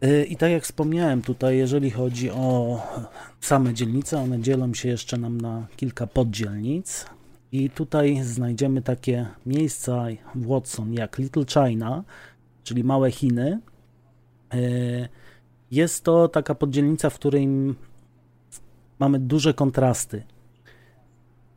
Y, 0.04 0.24
I 0.24 0.36
tak 0.36 0.50
jak 0.50 0.62
wspomniałem 0.62 1.22
tutaj, 1.22 1.56
jeżeli 1.56 1.90
chodzi 1.90 2.30
o 2.30 2.80
same 3.40 3.74
dzielnice, 3.74 4.18
one 4.18 4.40
dzielą 4.40 4.74
się 4.74 4.88
jeszcze 4.88 5.16
nam 5.16 5.40
na 5.40 5.66
kilka 5.76 6.06
poddzielnic. 6.06 7.06
I 7.56 7.70
tutaj 7.70 8.22
znajdziemy 8.22 8.82
takie 8.82 9.26
miejsca 9.46 10.04
w 10.34 10.46
Watson 10.46 10.92
jak 10.92 11.18
Little 11.18 11.44
China, 11.44 12.04
czyli 12.64 12.84
małe 12.84 13.10
Chiny. 13.10 13.60
Y, 14.54 15.08
jest 15.70 16.04
to 16.04 16.28
taka 16.28 16.54
poddzielnica, 16.54 17.10
w 17.10 17.14
której 17.14 17.48
mamy 18.98 19.18
duże 19.18 19.54
kontrasty. 19.54 20.22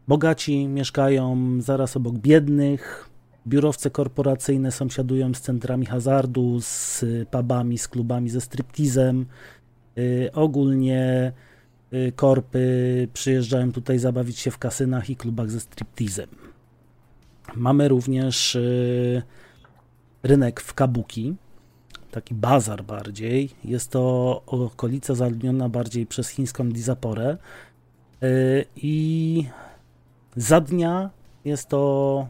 Bogaci 0.07 0.67
mieszkają 0.67 1.37
zaraz 1.61 1.97
obok 1.97 2.15
biednych, 2.15 3.09
Biurowce 3.47 3.89
korporacyjne 3.89 4.71
sąsiadują 4.71 5.33
z 5.33 5.41
centrami 5.41 5.85
hazardu, 5.85 6.61
z 6.61 7.03
pubami, 7.31 7.77
z 7.77 7.87
klubami 7.87 8.29
ze 8.29 8.41
striptizem. 8.41 9.25
Y, 9.97 10.29
ogólnie 10.33 11.31
korpy 12.15 13.07
przyjeżdżają 13.13 13.71
tutaj 13.71 13.99
zabawić 13.99 14.39
się 14.39 14.51
w 14.51 14.57
kasynach 14.57 15.09
i 15.09 15.15
klubach 15.15 15.51
ze 15.51 15.59
striptizem. 15.59 16.29
Mamy 17.55 17.87
również 17.87 18.55
y, 18.55 19.21
rynek 20.23 20.61
w 20.61 20.73
Kabuki, 20.73 21.35
taki 22.11 22.35
bazar 22.35 22.83
bardziej. 22.83 23.49
Jest 23.63 23.91
to 23.91 24.41
okolica 24.47 25.15
zaludniona 25.15 25.69
bardziej 25.69 26.05
przez 26.05 26.29
chińską 26.29 26.69
dizaporę 26.69 27.37
i 28.75 29.45
za 30.35 30.61
dnia 30.61 31.09
jest 31.45 31.69
to 31.69 32.27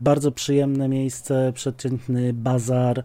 bardzo 0.00 0.32
przyjemne 0.32 0.88
miejsce, 0.88 1.52
przeciętny 1.54 2.32
bazar. 2.32 3.04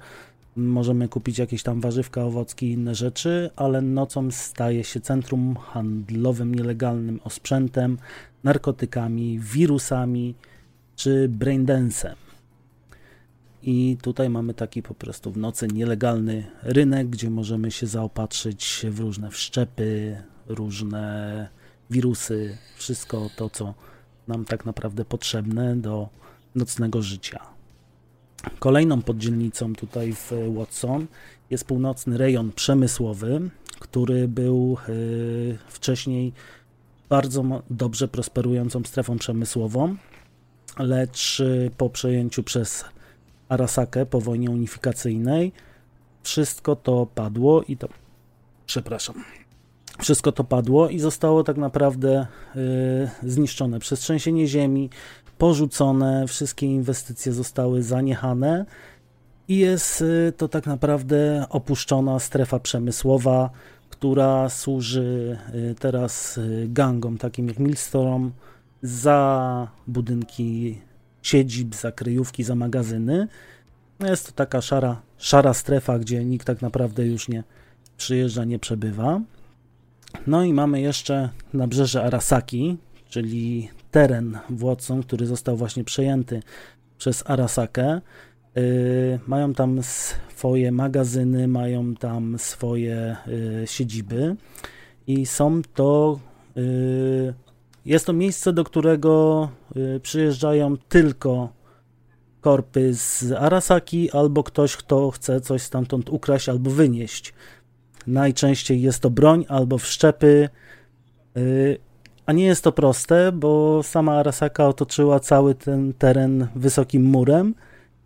Możemy 0.55 1.07
kupić 1.07 1.37
jakieś 1.37 1.63
tam 1.63 1.81
warzywka, 1.81 2.23
owocki 2.23 2.65
i 2.67 2.71
inne 2.71 2.95
rzeczy, 2.95 3.49
ale 3.55 3.81
nocą 3.81 4.31
staje 4.31 4.83
się 4.83 4.99
centrum 4.99 5.55
handlowym 5.55 6.55
nielegalnym 6.55 7.19
osprzętem, 7.23 7.97
narkotykami, 8.43 9.39
wirusami 9.39 10.35
czy 10.95 11.29
braindance'em. 11.39 12.15
I 13.63 13.97
tutaj 14.01 14.29
mamy 14.29 14.53
taki 14.53 14.83
po 14.83 14.93
prostu 14.93 15.31
w 15.31 15.37
nocy 15.37 15.67
nielegalny 15.67 16.43
rynek, 16.63 17.09
gdzie 17.09 17.29
możemy 17.29 17.71
się 17.71 17.87
zaopatrzyć 17.87 18.85
w 18.89 18.99
różne 18.99 19.29
wszczepy, 19.31 20.17
różne 20.47 21.47
wirusy, 21.89 22.57
wszystko 22.75 23.29
to, 23.35 23.49
co 23.49 23.73
nam 24.27 24.45
tak 24.45 24.65
naprawdę 24.65 25.05
potrzebne 25.05 25.75
do 25.75 26.09
nocnego 26.55 27.01
życia. 27.01 27.39
Kolejną 28.59 29.01
poddzielnicą 29.01 29.75
tutaj 29.75 30.13
w 30.13 30.31
Watson 30.57 31.07
jest 31.49 31.65
północny 31.65 32.17
rejon 32.17 32.51
przemysłowy, 32.51 33.49
który 33.79 34.27
był 34.27 34.77
y, 34.89 35.57
wcześniej 35.67 36.33
bardzo 37.09 37.43
dobrze 37.69 38.07
prosperującą 38.07 38.83
strefą 38.83 39.17
przemysłową, 39.17 39.95
lecz 40.79 41.39
y, 41.39 41.71
po 41.77 41.89
przejęciu 41.89 42.43
przez 42.43 42.85
Arasakę 43.49 44.05
po 44.05 44.21
wojnie 44.21 44.51
unifikacyjnej 44.51 45.51
wszystko 46.23 46.75
to 46.75 47.05
padło 47.15 47.63
i 47.63 47.77
to 47.77 47.87
przepraszam. 48.65 49.23
Wszystko 49.99 50.31
to 50.31 50.43
padło 50.43 50.89
i 50.89 50.99
zostało 50.99 51.43
tak 51.43 51.57
naprawdę 51.57 52.27
zniszczone 53.23 53.79
przez 53.79 53.99
trzęsienie 53.99 54.47
ziemi, 54.47 54.89
porzucone, 55.41 56.27
wszystkie 56.27 56.67
inwestycje 56.67 57.31
zostały 57.33 57.83
zaniechane 57.83 58.65
i 59.47 59.57
jest 59.57 60.01
y, 60.01 60.33
to 60.37 60.47
tak 60.47 60.65
naprawdę 60.65 61.45
opuszczona 61.49 62.19
strefa 62.19 62.59
przemysłowa, 62.59 63.49
która 63.89 64.49
służy 64.49 65.37
y, 65.55 65.75
teraz 65.79 66.37
y, 66.37 66.67
gangom 66.69 67.17
takim 67.17 67.47
jak 67.47 67.59
Millstorm 67.59 68.31
za 68.81 69.67
budynki 69.87 70.81
siedzib, 71.21 71.75
za 71.75 71.91
kryjówki, 71.91 72.43
za 72.43 72.55
magazyny. 72.55 73.27
Jest 73.99 74.27
to 74.27 74.31
taka 74.31 74.61
szara, 74.61 75.01
szara 75.17 75.53
strefa, 75.53 75.99
gdzie 75.99 76.25
nikt 76.25 76.47
tak 76.47 76.61
naprawdę 76.61 77.05
już 77.05 77.29
nie 77.29 77.43
przyjeżdża, 77.97 78.43
nie 78.43 78.59
przebywa. 78.59 79.21
No 80.27 80.43
i 80.43 80.53
mamy 80.53 80.81
jeszcze 80.81 81.29
nabrzeże 81.53 82.03
Arasaki, 82.03 82.77
czyli 83.09 83.69
teren 83.91 84.37
Watson, 84.49 85.03
który 85.03 85.25
został 85.25 85.57
właśnie 85.57 85.83
przejęty 85.83 86.43
przez 86.97 87.23
Arasakę. 87.29 88.01
Yy, 88.55 89.19
mają 89.27 89.53
tam 89.53 89.83
swoje 89.83 90.71
magazyny, 90.71 91.47
mają 91.47 91.95
tam 91.95 92.39
swoje 92.39 93.15
yy, 93.27 93.67
siedziby 93.67 94.35
i 95.07 95.25
są 95.25 95.61
to. 95.73 96.19
Yy, 96.55 97.33
jest 97.85 98.05
to 98.05 98.13
miejsce, 98.13 98.53
do 98.53 98.63
którego 98.63 99.49
y, 99.95 99.99
przyjeżdżają 99.99 100.77
tylko 100.77 101.53
korpy 102.41 102.93
z 102.93 103.31
Arasaki 103.31 104.11
albo 104.11 104.43
ktoś, 104.43 104.77
kto 104.77 105.11
chce 105.11 105.41
coś 105.41 105.61
stamtąd 105.61 106.09
ukraść 106.09 106.49
albo 106.49 106.71
wynieść. 106.71 107.33
Najczęściej 108.07 108.81
jest 108.81 108.99
to 108.99 109.09
broń 109.09 109.45
albo 109.49 109.77
wszczepy. 109.77 110.49
A 112.25 112.33
nie 112.33 112.45
jest 112.45 112.63
to 112.63 112.71
proste, 112.71 113.31
bo 113.31 113.83
sama 113.83 114.13
Arasaka 114.13 114.67
otoczyła 114.67 115.19
cały 115.19 115.55
ten 115.55 115.93
teren 115.93 116.47
wysokim 116.55 117.03
murem 117.03 117.55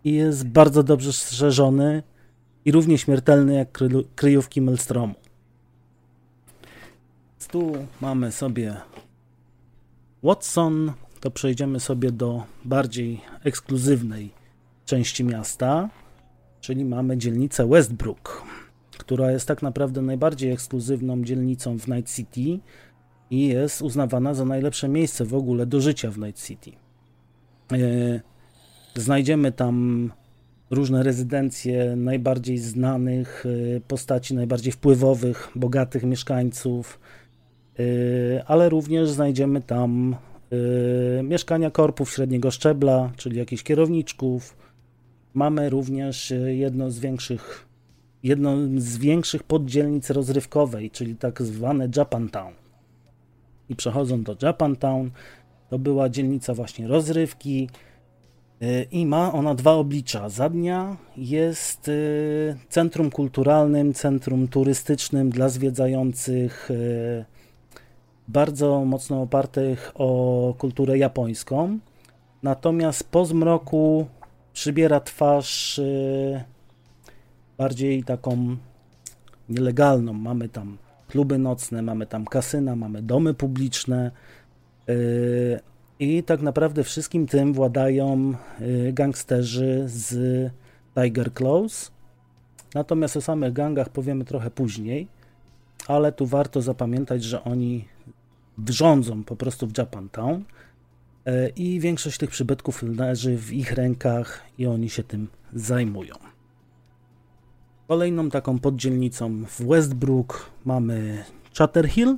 i 0.04 0.12
jest 0.12 0.48
bardzo 0.48 0.82
dobrze 0.82 1.12
strzeżony 1.12 2.02
i 2.64 2.72
równie 2.72 2.98
śmiertelny 2.98 3.54
jak 3.54 3.78
kryjówki 4.14 4.60
Melstromu. 4.60 5.14
Tu 7.48 7.72
mamy 8.00 8.32
sobie 8.32 8.76
Watson, 10.22 10.92
to 11.20 11.30
przejdziemy 11.30 11.80
sobie 11.80 12.12
do 12.12 12.44
bardziej 12.64 13.20
ekskluzywnej 13.44 14.30
części 14.84 15.24
miasta, 15.24 15.88
czyli 16.60 16.84
mamy 16.84 17.18
dzielnicę 17.18 17.66
Westbrook, 17.66 18.42
która 18.98 19.32
jest 19.32 19.48
tak 19.48 19.62
naprawdę 19.62 20.02
najbardziej 20.02 20.52
ekskluzywną 20.52 21.24
dzielnicą 21.24 21.78
w 21.78 21.88
Night 21.88 22.14
City 22.14 22.58
i 23.30 23.48
jest 23.48 23.82
uznawana 23.82 24.34
za 24.34 24.44
najlepsze 24.44 24.88
miejsce 24.88 25.24
w 25.24 25.34
ogóle 25.34 25.66
do 25.66 25.80
życia 25.80 26.10
w 26.10 26.18
Night 26.18 26.46
City. 26.46 26.70
E, 27.72 28.20
znajdziemy 28.94 29.52
tam 29.52 30.10
różne 30.70 31.02
rezydencje 31.02 31.96
najbardziej 31.96 32.58
znanych 32.58 33.44
e, 33.76 33.80
postaci, 33.80 34.34
najbardziej 34.34 34.72
wpływowych, 34.72 35.50
bogatych 35.54 36.02
mieszkańców, 36.02 37.00
e, 37.78 37.82
ale 38.46 38.68
również 38.68 39.10
znajdziemy 39.10 39.62
tam 39.62 40.16
mieszkania 41.22 41.70
korpów 41.70 42.10
średniego 42.10 42.50
szczebla, 42.50 43.12
czyli 43.16 43.38
jakichś 43.38 43.62
kierowniczków. 43.62 44.56
Mamy 45.34 45.70
również 45.70 46.32
jedno 46.46 46.90
z 46.90 46.98
większych, 46.98 47.66
jedną 48.22 48.80
z 48.80 48.98
większych 48.98 49.42
poddzielnic 49.42 50.10
rozrywkowej, 50.10 50.90
czyli 50.90 51.16
tak 51.16 51.42
zwane 51.42 51.88
Japantown 51.96 52.52
i 53.68 53.76
przechodząc 53.76 54.24
do 54.24 54.36
Japantown, 54.42 55.10
to 55.68 55.78
była 55.78 56.08
dzielnica 56.08 56.54
właśnie 56.54 56.88
rozrywki, 56.88 57.68
I 58.90 59.06
ma 59.06 59.32
ona 59.32 59.54
dwa 59.54 59.72
oblicza. 59.72 60.28
Zadnia 60.28 60.96
jest 61.16 61.90
centrum 62.68 63.10
kulturalnym, 63.10 63.94
centrum 63.94 64.48
turystycznym 64.48 65.30
dla 65.30 65.48
zwiedzających, 65.48 66.68
bardzo 68.28 68.84
mocno 68.84 69.22
opartych 69.22 69.92
o 69.94 70.54
kulturę 70.58 70.98
japońską. 70.98 71.78
Natomiast 72.42 73.10
po 73.10 73.24
zmroku 73.26 74.06
przybiera 74.52 75.00
twarz 75.00 75.80
bardziej 77.58 78.04
taką 78.04 78.56
nielegalną. 79.48 80.12
Mamy 80.12 80.48
tam 80.48 80.78
kluby 81.16 81.38
nocne, 81.38 81.82
mamy 81.82 82.06
tam 82.06 82.24
kasyna, 82.24 82.76
mamy 82.76 83.02
domy 83.02 83.34
publiczne. 83.34 84.10
Yy, 84.86 85.60
I 85.98 86.22
tak 86.22 86.42
naprawdę 86.42 86.84
wszystkim 86.84 87.26
tym 87.26 87.52
władają 87.52 88.34
yy, 88.60 88.92
gangsterzy 88.92 89.84
z 89.86 90.10
Tiger 90.94 91.34
Claws. 91.34 91.90
Natomiast 92.74 93.16
o 93.16 93.20
samych 93.20 93.52
gangach 93.52 93.88
powiemy 93.88 94.24
trochę 94.24 94.50
później, 94.50 95.08
ale 95.88 96.12
tu 96.12 96.26
warto 96.26 96.62
zapamiętać, 96.62 97.24
że 97.24 97.44
oni 97.44 97.84
rządzą 98.68 99.24
po 99.24 99.36
prostu 99.36 99.66
w 99.66 99.78
Japantown 99.78 100.44
yy, 101.26 101.52
i 101.56 101.80
większość 101.80 102.18
tych 102.18 102.30
przybytków 102.30 102.82
leży 102.82 103.36
w 103.36 103.52
ich 103.52 103.72
rękach 103.72 104.42
i 104.58 104.66
oni 104.66 104.90
się 104.90 105.02
tym 105.02 105.28
zajmują. 105.54 106.14
Kolejną 107.88 108.30
taką 108.30 108.58
poddzielnicą 108.58 109.44
w 109.44 109.66
Westbrook 109.66 110.50
mamy 110.64 111.24
Chatterhill 111.58 112.16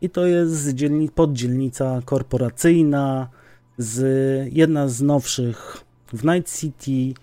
i 0.00 0.10
to 0.10 0.26
jest 0.26 0.68
dzielni 0.68 1.08
poddzielnica 1.08 2.02
korporacyjna, 2.04 3.28
z, 3.78 3.98
jedna 4.52 4.88
z 4.88 5.02
nowszych 5.02 5.84
w 6.12 6.24
Night 6.24 6.60
City. 6.60 7.20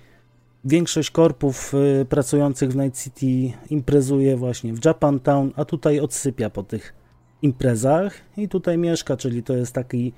Większość 0.65 1.11
korpów 1.11 1.73
y, 2.01 2.05
pracujących 2.05 2.71
w 2.71 2.75
Night 2.75 3.03
City 3.03 3.57
imprezuje 3.69 4.37
właśnie 4.37 4.73
w 4.73 4.85
Japantown, 4.85 5.51
a 5.55 5.65
tutaj 5.65 5.99
odsypia 5.99 6.49
po 6.49 6.63
tych 6.63 6.93
imprezach 7.41 8.13
i 8.37 8.49
tutaj 8.49 8.77
mieszka, 8.77 9.17
czyli 9.17 9.43
to 9.43 9.53
jest 9.53 9.73
taki 9.73 10.13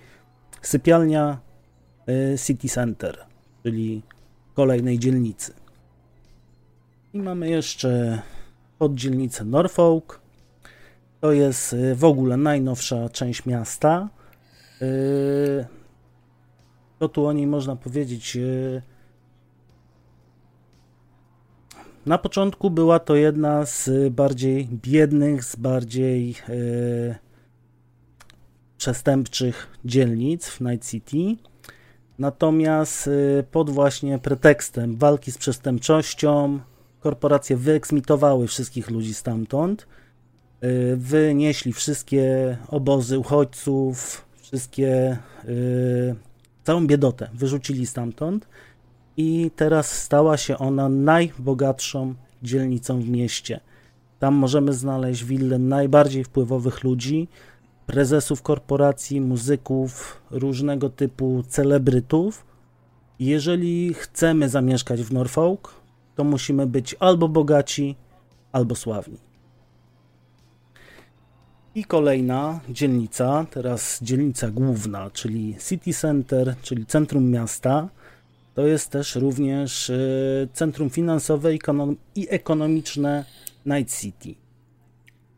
sypialnia 0.62 1.40
y, 2.34 2.38
City 2.38 2.70
Center, 2.70 3.18
czyli 3.64 4.02
kolejnej 4.54 5.00
dzielnicy. 5.00 5.65
I 7.16 7.20
mamy 7.20 7.50
jeszcze 7.50 8.22
poddzielnicę 8.78 9.46
Norfolk. 9.46 10.22
To 11.22 11.32
jest 11.32 11.74
y, 11.74 11.96
w 11.96 12.04
ogóle 12.04 12.38
najnowsza 12.38 13.10
część 13.10 13.46
miasta. 13.46 14.10
Y, 14.82 15.66
co 17.00 17.10
tu 17.10 17.26
o 17.26 17.34
niej 17.34 17.48
można 17.48 17.76
powiedzieć? 17.76 18.36
Y, 18.36 18.82
na 22.06 22.18
początku 22.18 22.70
była 22.70 23.00
to 23.00 23.16
jedna 23.16 23.66
z 23.66 23.90
bardziej 24.14 24.68
biednych, 24.68 25.44
z 25.44 25.56
bardziej 25.56 26.36
przestępczych 28.78 29.68
dzielnic 29.86 30.48
w 30.48 30.62
Night 30.62 30.90
City. 30.90 31.18
Natomiast 32.20 33.10
pod 33.52 33.70
właśnie 33.70 34.20
pretekstem 34.20 34.96
walki 34.96 35.32
z 35.32 35.38
przestępczością, 35.38 36.60
korporacje 37.06 37.58
wyeksmitowały 37.58 38.48
wszystkich 38.48 38.90
ludzi 38.90 39.14
stamtąd, 39.14 39.88
y, 40.64 40.98
wynieśli 40.98 41.74
wszystkie 41.74 42.58
obozy 42.68 43.20
uchodźców, 43.20 44.26
wszystkie, 44.42 45.18
y, 45.46 46.16
całą 46.64 46.88
biedotę 46.88 47.30
wyrzucili 47.34 47.86
stamtąd 47.86 48.48
i 49.18 49.52
teraz 49.56 49.92
stała 50.04 50.38
się 50.38 50.58
ona 50.58 50.90
najbogatszą 50.90 52.16
dzielnicą 52.44 53.02
w 53.02 53.10
mieście. 53.10 53.60
Tam 54.20 54.34
możemy 54.34 54.74
znaleźć 54.74 55.24
willę 55.24 55.60
najbardziej 55.60 56.24
wpływowych 56.24 56.84
ludzi, 56.84 57.28
prezesów 57.86 58.42
korporacji, 58.42 59.22
muzyków, 59.22 60.22
różnego 60.32 60.90
typu 60.90 61.44
celebrytów. 61.48 62.46
Jeżeli 63.20 63.94
chcemy 63.94 64.50
zamieszkać 64.50 65.02
w 65.02 65.14
Norfolk, 65.14 65.85
to 66.16 66.24
musimy 66.24 66.68
być 66.68 66.96
albo 67.00 67.28
bogaci, 67.28 67.96
albo 68.52 68.76
sławni. 68.76 69.18
I 71.76 71.84
kolejna 71.86 72.60
dzielnica, 72.70 73.46
teraz 73.52 74.00
dzielnica 74.02 74.52
główna, 74.52 75.10
czyli 75.12 75.56
City 75.70 75.94
Center, 75.94 76.56
czyli 76.62 76.86
centrum 76.86 77.32
miasta. 77.32 77.90
To 78.54 78.68
jest 78.68 78.90
też 78.90 79.16
również 79.16 79.90
e, 79.90 79.96
centrum 80.54 80.90
finansowe 80.90 81.50
i 82.16 82.28
ekonomiczne 82.30 83.26
Night 83.66 84.00
City. 84.02 84.36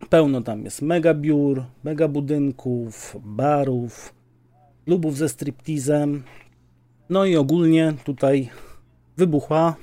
Pełno 0.09 0.41
tam 0.41 0.65
jest 0.65 0.81
mega 0.81 1.13
biur, 1.13 1.63
mega 1.83 2.07
budynków, 2.07 3.15
barów, 3.25 4.13
klubów 4.85 5.17
ze 5.17 5.29
striptizem. 5.29 6.23
No 7.09 7.25
i 7.25 7.35
ogólnie 7.35 7.93
tutaj 8.03 8.49
wybuchła 9.17 9.75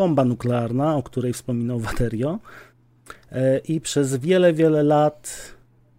bomba 0.00 0.24
nuklearna, 0.24 0.96
o 0.96 1.02
której 1.02 1.32
wspominał 1.32 1.78
Waterio. 1.78 2.38
E, 3.32 3.58
I 3.58 3.80
przez 3.80 4.16
wiele, 4.16 4.52
wiele 4.52 4.82
lat 4.82 5.52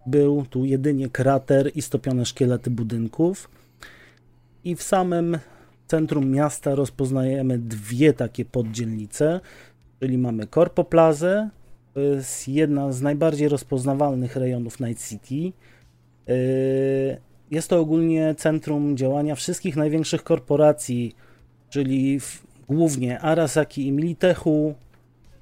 był 0.05 0.45
tu 0.49 0.65
jedynie 0.65 1.09
krater 1.09 1.71
i 1.75 1.81
stopione 1.81 2.25
szkielety 2.25 2.69
budynków. 2.69 3.49
I 4.63 4.75
w 4.75 4.83
samym 4.83 5.37
centrum 5.87 6.31
miasta 6.31 6.75
rozpoznajemy 6.75 7.57
dwie 7.59 8.13
takie 8.13 8.45
poddzielnice, 8.45 9.39
czyli 9.99 10.17
mamy 10.17 10.47
Corpo 10.47 10.83
Plaza, 10.83 11.49
to 11.93 11.99
jest 11.99 12.47
jedna 12.47 12.91
z 12.91 13.01
najbardziej 13.01 13.49
rozpoznawalnych 13.49 14.35
rejonów 14.35 14.79
Night 14.79 15.09
City. 15.09 15.57
E, 16.27 16.33
jest 17.51 17.67
to 17.69 17.79
ogólnie 17.79 18.35
centrum 18.37 18.97
działania 18.97 19.35
wszystkich 19.35 19.75
największych 19.75 20.23
korporacji, 20.23 21.15
czyli 21.69 22.19
głównie 22.71 23.19
Arasaki 23.19 23.87
i 23.87 23.91
Militechu, 23.91 24.75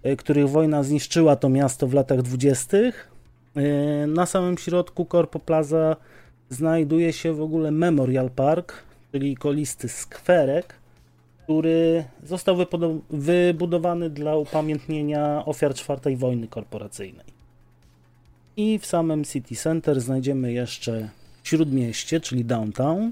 e, 0.04 0.16
których 0.16 0.50
wojna 0.50 0.84
zniszczyła 0.84 1.36
to 1.36 1.50
miasto 1.50 1.88
w 1.88 1.94
latach 1.94 2.22
dwudziestych. 2.22 3.12
E, 3.56 4.08
na 4.08 4.26
samym 4.26 4.58
środku 4.58 5.06
Corpo 5.06 5.40
Plaza 5.40 5.96
znajduje 6.50 7.14
się 7.14 7.34
w 7.34 7.42
ogóle 7.42 7.72
Memorial 7.72 8.30
Park, 8.30 8.74
czyli 9.12 9.36
kolisty 9.38 9.90
skwerek, 9.90 10.74
który 11.44 12.04
został 12.24 12.58
wybudowany 13.10 14.10
dla 14.10 14.36
upamiętnienia 14.36 15.46
ofiar 15.46 15.74
czwartej 15.74 16.18
wojny 16.18 16.48
korporacyjnej. 16.48 17.26
I 18.58 18.80
w 18.80 18.86
samym 18.86 19.24
City 19.24 19.56
Center 19.56 20.02
znajdziemy 20.02 20.54
jeszcze 20.54 21.10
śródmieście, 21.44 22.20
czyli 22.20 22.46
downtown. 22.46 23.12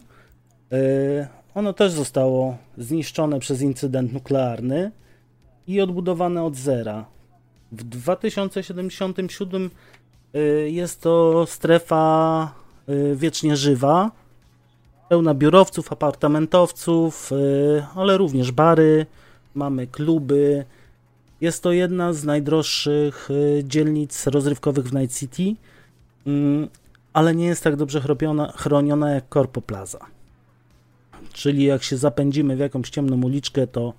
Ono 1.57 1.73
też 1.73 1.91
zostało 1.91 2.57
zniszczone 2.77 3.39
przez 3.39 3.61
incydent 3.61 4.13
nuklearny 4.13 4.91
i 5.67 5.81
odbudowane 5.81 6.43
od 6.43 6.55
zera. 6.55 7.05
W 7.71 7.83
2077 7.83 9.69
y, 10.35 10.69
jest 10.71 11.01
to 11.01 11.45
strefa 11.45 12.53
y, 12.89 13.15
wiecznie 13.15 13.55
żywa, 13.55 14.11
pełna 15.09 15.33
biurowców, 15.33 15.91
apartamentowców, 15.91 17.31
y, 17.31 17.85
ale 17.95 18.17
również 18.17 18.51
bary, 18.51 19.05
mamy 19.55 19.87
kluby. 19.87 20.65
Jest 21.41 21.63
to 21.63 21.71
jedna 21.71 22.13
z 22.13 22.23
najdroższych 22.23 23.29
dzielnic 23.63 24.27
rozrywkowych 24.27 24.85
w 24.85 24.93
Night 24.93 25.19
City, 25.19 25.55
mm, 26.27 26.67
ale 27.13 27.35
nie 27.35 27.45
jest 27.45 27.63
tak 27.63 27.75
dobrze 27.75 28.01
chroniona 28.55 29.13
jak 29.13 29.23
Corpo 29.33 29.61
Plaza. 29.61 30.16
Czyli 31.33 31.63
jak 31.63 31.83
się 31.83 31.97
zapędzimy 31.97 32.55
w 32.55 32.59
jakąś 32.59 32.89
ciemną 32.89 33.21
uliczkę, 33.21 33.67
to 33.67 33.93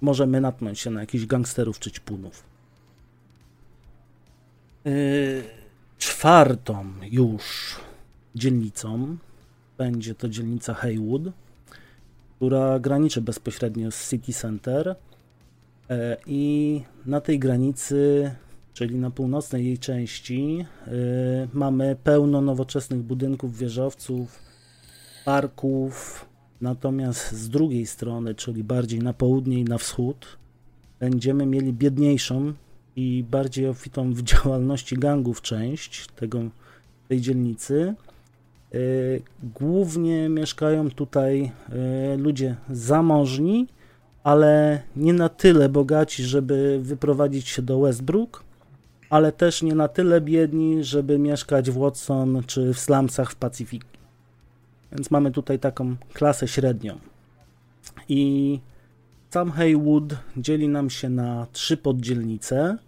możemy 0.00 0.40
natknąć 0.40 0.80
się 0.80 0.90
na 0.90 1.00
jakichś 1.00 1.26
gangsterów 1.26 1.78
czy 1.78 1.90
ćpunów. 1.90 2.42
Yy, 4.84 5.42
czwartą 5.98 6.84
już 7.10 7.76
dzielnicą 8.34 9.16
będzie 9.78 10.14
to 10.14 10.28
dzielnica 10.28 10.74
Haywood, 10.74 11.22
która 12.36 12.78
graniczy 12.78 13.20
bezpośrednio 13.20 13.90
z 13.90 14.10
City 14.10 14.32
Center 14.32 14.94
yy, 15.88 15.96
i 16.26 16.82
na 17.06 17.20
tej 17.20 17.38
granicy, 17.38 18.30
czyli 18.74 18.96
na 18.96 19.10
północnej 19.10 19.64
jej 19.64 19.78
części, 19.78 20.56
yy, 20.56 21.48
mamy 21.52 21.96
pełno 22.04 22.40
nowoczesnych 22.40 23.00
budynków, 23.00 23.58
wieżowców, 23.58 24.45
parków, 25.26 26.26
natomiast 26.60 27.32
z 27.32 27.48
drugiej 27.48 27.86
strony, 27.86 28.34
czyli 28.34 28.64
bardziej 28.64 29.00
na 29.00 29.12
południe 29.12 29.60
i 29.60 29.64
na 29.64 29.78
wschód, 29.78 30.38
będziemy 31.00 31.46
mieli 31.46 31.72
biedniejszą 31.72 32.52
i 32.96 33.24
bardziej 33.30 33.68
obfitą 33.68 34.12
w 34.12 34.22
działalności 34.22 34.96
gangów 34.96 35.42
część 35.42 36.06
tego, 36.06 36.40
tej 37.08 37.20
dzielnicy. 37.20 37.94
Głównie 39.42 40.28
mieszkają 40.28 40.90
tutaj 40.90 41.52
ludzie 42.18 42.56
zamożni, 42.70 43.66
ale 44.24 44.82
nie 44.96 45.12
na 45.12 45.28
tyle 45.28 45.68
bogaci, 45.68 46.24
żeby 46.24 46.80
wyprowadzić 46.82 47.48
się 47.48 47.62
do 47.62 47.80
Westbrook, 47.80 48.44
ale 49.10 49.32
też 49.32 49.62
nie 49.62 49.74
na 49.74 49.88
tyle 49.88 50.20
biedni, 50.20 50.84
żeby 50.84 51.18
mieszkać 51.18 51.70
w 51.70 51.78
Watson 51.78 52.42
czy 52.46 52.74
w 52.74 52.78
slumsach 52.78 53.30
w 53.30 53.36
Pacyfiku. 53.36 53.95
Więc 54.96 55.10
mamy 55.10 55.30
tutaj 55.30 55.58
taką 55.58 55.96
klasę 56.12 56.48
średnią. 56.48 56.98
I 58.08 58.60
sam 59.30 59.50
Haywood 59.50 60.14
dzieli 60.36 60.68
nam 60.68 60.90
się 60.90 61.08
na 61.08 61.46
trzy 61.52 61.76
poddzielnice. 61.76 62.78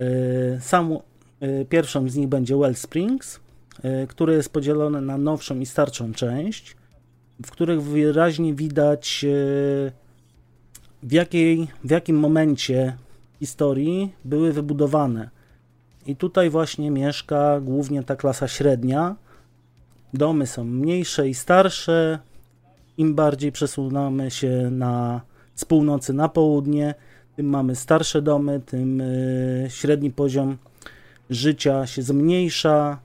Y, 0.00 0.58
sam, 0.60 0.98
y, 1.42 1.66
pierwszą 1.68 2.08
z 2.08 2.16
nich 2.16 2.28
będzie 2.28 2.56
Well 2.56 2.74
Springs, 2.74 3.40
y, 3.84 4.06
które 4.06 4.34
jest 4.34 4.52
podzielone 4.52 5.00
na 5.00 5.18
nowszą 5.18 5.58
i 5.58 5.66
starszą 5.66 6.12
część, 6.12 6.76
w 7.46 7.50
których 7.50 7.82
wyraźnie 7.82 8.54
widać 8.54 9.24
w, 11.02 11.12
jakiej, 11.12 11.68
w 11.84 11.90
jakim 11.90 12.18
momencie 12.18 12.96
historii 13.38 14.12
były 14.24 14.52
wybudowane. 14.52 15.30
I 16.06 16.16
tutaj 16.16 16.50
właśnie 16.50 16.90
mieszka 16.90 17.60
głównie 17.60 18.02
ta 18.02 18.16
klasa 18.16 18.48
średnia. 18.48 19.16
Domy 20.14 20.46
są 20.46 20.64
mniejsze 20.64 21.28
i 21.28 21.34
starsze. 21.34 22.18
Im 22.96 23.14
bardziej 23.14 23.52
przesunamy 23.52 24.30
się 24.30 24.68
na, 24.70 25.20
z 25.54 25.64
północy 25.64 26.12
na 26.12 26.28
południe, 26.28 26.94
tym 27.36 27.46
mamy 27.46 27.76
starsze 27.76 28.22
domy, 28.22 28.60
tym 28.66 29.00
y, 29.00 29.66
średni 29.68 30.10
poziom 30.10 30.56
życia 31.30 31.86
się 31.86 32.02
zmniejsza. 32.02 32.98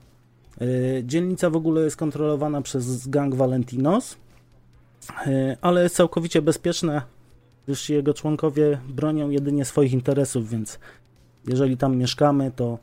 Y, 0.62 1.02
dzielnica 1.06 1.50
w 1.50 1.56
ogóle 1.56 1.82
jest 1.82 1.96
kontrolowana 1.96 2.62
przez 2.62 3.08
gang 3.08 3.34
Valentinos, 3.34 4.16
y, 5.26 5.56
ale 5.60 5.82
jest 5.82 5.96
całkowicie 5.96 6.42
bezpieczna 6.42 7.02
gdyż 7.64 7.88
jego 7.88 8.14
członkowie 8.14 8.78
bronią 8.88 9.30
jedynie 9.30 9.64
swoich 9.64 9.92
interesów, 9.92 10.48
więc 10.50 10.78
jeżeli 11.46 11.76
tam 11.76 11.96
mieszkamy, 11.96 12.52
to 12.56 12.78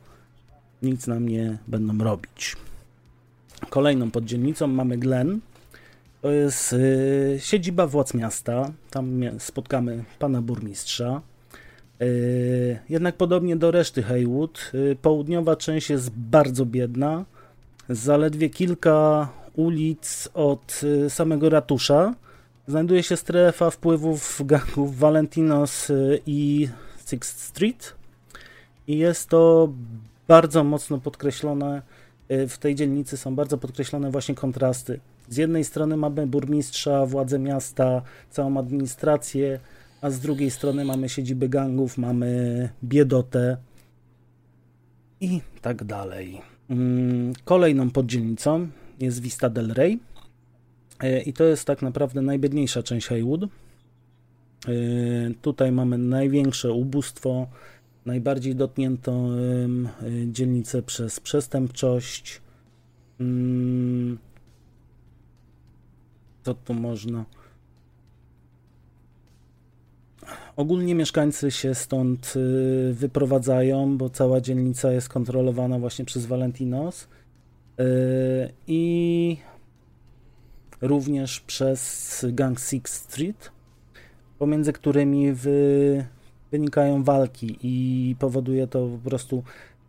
nic 0.82 1.06
nam 1.06 1.28
nie 1.28 1.58
będą 1.68 1.98
robić. 2.04 2.56
Kolejną 3.70 4.10
poddzielnicą 4.10 4.66
mamy 4.66 4.98
Glen. 4.98 5.40
To 6.22 6.30
jest 6.30 6.72
y, 6.72 7.36
siedziba 7.40 7.86
władz 7.86 8.14
miasta. 8.14 8.72
Tam 8.90 9.20
spotkamy 9.38 10.04
pana 10.18 10.42
burmistrza. 10.42 11.20
Y, 12.02 12.78
jednak 12.88 13.16
podobnie 13.16 13.56
do 13.56 13.70
reszty 13.70 14.02
Haywood, 14.02 14.70
y, 14.74 14.96
południowa 15.02 15.56
część 15.56 15.90
jest 15.90 16.10
bardzo 16.10 16.66
biedna. 16.66 17.24
Zaledwie 17.88 18.50
kilka 18.50 19.28
ulic 19.56 20.28
od 20.34 20.80
samego 21.08 21.50
ratusza 21.50 22.14
znajduje 22.66 23.02
się 23.02 23.16
strefa 23.16 23.70
wpływów 23.70 24.42
gangów 24.44 24.98
Valentinos 24.98 25.92
i 26.26 26.68
Sixth 27.06 27.40
Street 27.40 27.94
i 28.86 28.98
jest 28.98 29.28
to 29.28 29.68
bardzo 30.28 30.64
mocno 30.64 30.98
podkreślone 30.98 31.82
w 32.48 32.58
tej 32.58 32.74
dzielnicy 32.74 33.16
są 33.16 33.34
bardzo 33.34 33.58
podkreślone 33.58 34.10
właśnie 34.10 34.34
kontrasty. 34.34 35.00
Z 35.28 35.36
jednej 35.36 35.64
strony 35.64 35.96
mamy 35.96 36.26
burmistrza, 36.26 37.06
władze 37.06 37.38
miasta, 37.38 38.02
całą 38.30 38.58
administrację, 38.58 39.60
a 40.00 40.10
z 40.10 40.20
drugiej 40.20 40.50
strony 40.50 40.84
mamy 40.84 41.08
siedziby 41.08 41.48
gangów, 41.48 41.98
mamy 41.98 42.68
biedotę 42.84 43.56
i 45.20 45.40
tak 45.60 45.84
dalej. 45.84 46.40
Mm, 46.70 47.32
kolejną 47.44 47.90
poddzielnicą 47.90 48.68
jest 49.00 49.20
Vista 49.20 49.50
del 49.50 49.72
Rey. 49.74 50.00
E, 51.00 51.22
I 51.22 51.32
to 51.32 51.44
jest 51.44 51.64
tak 51.64 51.82
naprawdę 51.82 52.22
najbiedniejsza 52.22 52.82
część 52.82 53.06
Haywood. 53.06 53.42
E, 53.42 53.48
tutaj 55.42 55.72
mamy 55.72 55.98
największe 55.98 56.72
ubóstwo, 56.72 57.46
najbardziej 58.06 58.56
dotkniętą 58.56 59.30
e, 59.30 59.36
dzielnicę 60.26 60.82
przez 60.82 61.20
przestępczość. 61.20 62.40
Mm, 63.20 64.18
co 66.42 66.54
tu 66.54 66.74
można? 66.74 67.24
Ogólnie 70.56 70.94
mieszkańcy 70.94 71.50
się 71.50 71.74
stąd 71.74 72.34
wyprowadzają, 72.92 73.98
bo 73.98 74.10
cała 74.10 74.40
dzielnica 74.40 74.92
jest 74.92 75.08
kontrolowana 75.08 75.78
właśnie 75.78 76.04
przez 76.04 76.26
Valentinos. 76.26 77.08
I 78.66 79.36
również 80.82 81.40
przez 81.40 82.24
gang 82.28 82.60
Six 82.60 82.92
Street, 82.92 83.52
pomiędzy 84.38 84.72
którymi 84.72 85.32
wy, 85.32 86.04
wynikają 86.52 87.04
walki 87.04 87.58
i 87.62 88.16
powoduje 88.18 88.66
to 88.66 88.88
po 88.88 89.10
prostu 89.10 89.42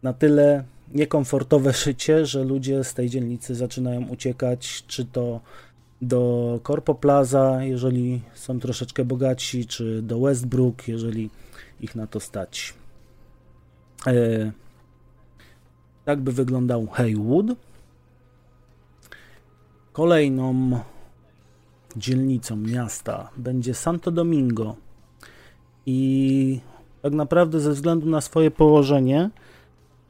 na 0.03 0.13
tyle 0.13 0.63
niekomfortowe 0.93 1.73
życie, 1.85 2.25
że 2.25 2.43
ludzie 2.43 2.83
z 2.83 2.93
tej 2.93 3.09
dzielnicy 3.09 3.55
zaczynają 3.55 4.07
uciekać, 4.07 4.83
czy 4.87 5.05
to 5.05 5.39
do 6.01 6.59
Corpo 6.67 6.95
Plaza, 6.95 7.63
jeżeli 7.63 8.21
są 8.33 8.59
troszeczkę 8.59 9.05
bogatsi, 9.05 9.65
czy 9.65 10.01
do 10.01 10.19
Westbrook, 10.19 10.87
jeżeli 10.87 11.29
ich 11.81 11.95
na 11.95 12.07
to 12.07 12.19
stać. 12.19 12.73
E, 14.07 14.51
tak 16.05 16.21
by 16.21 16.31
wyglądał 16.31 16.87
Haywood. 16.87 17.45
Kolejną 19.93 20.79
dzielnicą 21.95 22.55
miasta 22.55 23.29
będzie 23.37 23.73
Santo 23.73 24.11
Domingo. 24.11 24.75
I 25.85 26.59
tak 27.01 27.13
naprawdę 27.13 27.59
ze 27.59 27.71
względu 27.71 28.09
na 28.09 28.21
swoje 28.21 28.51
położenie 28.51 29.29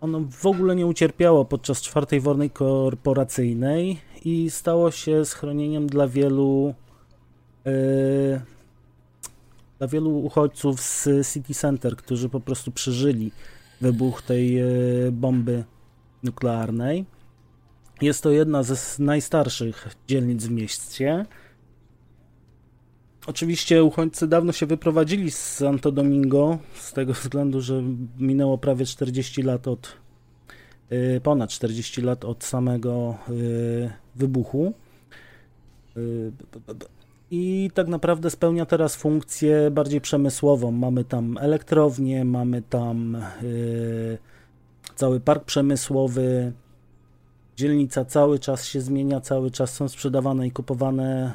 ono 0.03 0.21
w 0.31 0.45
ogóle 0.45 0.75
nie 0.75 0.85
ucierpiało 0.85 1.45
podczas 1.45 1.81
czwartej 1.81 2.19
wojny 2.19 2.49
korporacyjnej 2.49 4.01
i 4.25 4.49
stało 4.49 4.91
się 4.91 5.25
schronieniem 5.25 5.87
dla 5.87 6.07
wielu 6.07 6.73
yy, 7.65 8.41
dla 9.79 9.87
wielu 9.87 10.19
uchodźców 10.19 10.81
z 10.81 11.07
City 11.33 11.53
Center, 11.53 11.95
którzy 11.95 12.29
po 12.29 12.39
prostu 12.39 12.71
przeżyli 12.71 13.31
wybuch 13.81 14.21
tej 14.21 14.53
yy, 14.53 15.11
bomby 15.11 15.63
nuklearnej. 16.23 17.05
Jest 18.01 18.23
to 18.23 18.31
jedna 18.31 18.63
z 18.63 18.99
najstarszych 18.99 19.87
dzielnic 20.07 20.45
w 20.45 20.51
mieście. 20.51 21.25
Oczywiście 23.27 23.83
uchodźcy 23.83 24.27
dawno 24.27 24.51
się 24.51 24.65
wyprowadzili 24.65 25.31
z 25.31 25.37
Santo 25.37 25.91
Domingo, 25.91 26.57
z 26.73 26.93
tego 26.93 27.13
względu, 27.13 27.61
że 27.61 27.83
minęło 28.19 28.57
prawie 28.57 28.85
40 28.85 29.43
lat 29.43 29.67
od, 29.67 29.97
y, 30.91 31.21
ponad 31.23 31.49
40 31.49 32.01
lat 32.01 32.25
od 32.25 32.43
samego 32.43 33.15
y, 33.29 33.89
wybuchu. 34.15 34.73
Y, 35.97 36.31
I 37.31 37.71
tak 37.73 37.87
naprawdę 37.87 38.29
spełnia 38.29 38.65
teraz 38.65 38.95
funkcję 38.95 39.71
bardziej 39.71 40.01
przemysłową. 40.01 40.71
Mamy 40.71 41.03
tam 41.03 41.37
elektrownię, 41.37 42.25
mamy 42.25 42.61
tam 42.61 43.17
cały 44.95 45.19
park 45.19 45.45
przemysłowy, 45.45 46.53
Dzielnica 47.55 48.05
cały 48.05 48.39
czas 48.39 48.65
się 48.65 48.81
zmienia, 48.81 49.21
cały 49.21 49.51
czas 49.51 49.73
są 49.73 49.89
sprzedawane 49.89 50.47
i 50.47 50.51
kupowane 50.51 51.33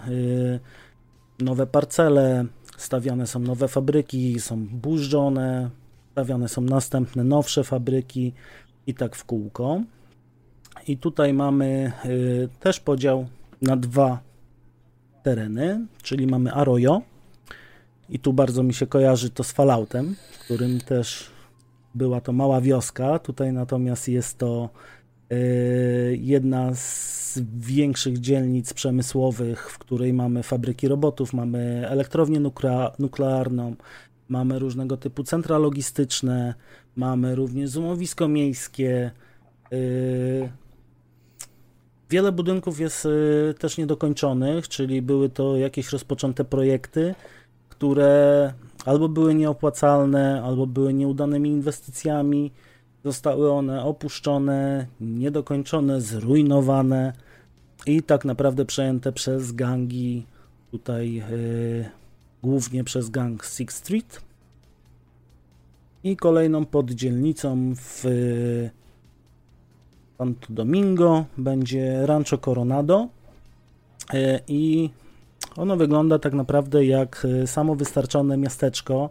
nowe 1.39 1.67
parcele, 1.67 2.45
stawiane 2.77 3.27
są 3.27 3.39
nowe 3.39 3.69
fabryki, 3.69 4.41
są 4.41 4.67
burzone, 4.67 5.71
stawiane 6.13 6.49
są 6.49 6.61
następne, 6.61 7.25
nowsze 7.25 7.65
fabryki 7.65 8.33
i 8.87 8.95
tak 8.95 9.17
w 9.17 9.25
kółko. 9.25 9.83
I 10.87 10.97
tutaj 10.97 11.33
mamy 11.33 11.93
y, 12.05 12.49
też 12.61 12.81
podział 12.81 13.27
na 13.63 13.77
dwa 13.77 14.21
tereny, 15.23 15.87
czyli 16.03 16.27
mamy 16.27 16.53
Arroyo 16.53 17.03
i 18.09 18.19
tu 18.19 18.33
bardzo 18.33 18.63
mi 18.63 18.75
się 18.75 18.87
kojarzy 18.87 19.31
to 19.31 19.45
z 19.45 19.53
Falloutem, 19.53 20.17
w 20.33 20.39
którym 20.39 20.81
też 20.81 21.31
była 21.95 22.21
to 22.21 22.33
mała 22.33 22.61
wioska, 22.61 23.19
tutaj 23.19 23.53
natomiast 23.53 24.09
jest 24.09 24.39
to 24.39 24.69
jedna 26.13 26.75
z 26.75 27.41
większych 27.59 28.21
dzielnic 28.21 28.75
przemysłowych, 28.75 29.71
w 29.71 29.79
której 29.79 30.13
mamy 30.13 30.43
fabryki 30.43 30.89
robotów, 30.89 31.33
mamy 31.33 31.89
elektrownię 31.89 32.41
nuklearną, 32.99 33.77
mamy 34.29 34.59
różnego 34.59 34.97
typu 34.97 35.25
centra 35.25 35.59
logistyczne, 35.59 36.55
mamy 36.97 37.35
również 37.35 37.71
zumowisko 37.71 38.29
miejskie. 38.29 39.11
Y, 39.73 40.49
wiele 42.11 42.33
budynków 42.33 42.81
jest 42.81 43.07
y, 43.07 43.55
też 43.59 43.79
niedokończonych, 43.79 44.69
czyli 44.69 45.03
były 45.03 45.29
to 45.29 45.57
jakieś 45.57 45.93
rozpoczęte 45.93 46.45
projekty, 46.45 47.15
które 47.69 48.53
albo 48.85 49.09
były 49.09 49.35
nieopłacalne, 49.35 50.43
albo 50.45 50.67
były 50.67 50.95
nieudanymi 50.95 51.51
inwestycjami 51.51 52.53
Zostały 53.09 53.53
one 53.53 53.85
opuszczone, 53.85 54.87
niedokończone, 55.01 56.01
zrujnowane 56.01 57.13
i 57.87 58.03
tak 58.03 58.25
naprawdę 58.25 58.65
przejęte 58.65 59.13
przez 59.13 59.53
gangi 59.53 60.27
tutaj 60.71 61.23
głównie 62.43 62.85
przez 62.85 63.11
gang 63.11 63.45
Six 63.45 63.77
Street 63.77 64.21
i 66.05 66.17
kolejną 66.17 66.67
poddzielnicą 66.67 67.75
w 67.77 68.05
Santo 70.19 70.47
Domingo 70.51 71.25
będzie 71.39 72.07
Rancho 72.07 72.39
Coronado 72.39 73.09
i 74.49 74.91
ono 75.57 75.77
wygląda 75.77 76.19
tak 76.19 76.33
naprawdę 76.33 76.87
jak 76.87 77.27
samowystarczone 77.47 78.37
miasteczko 78.37 79.11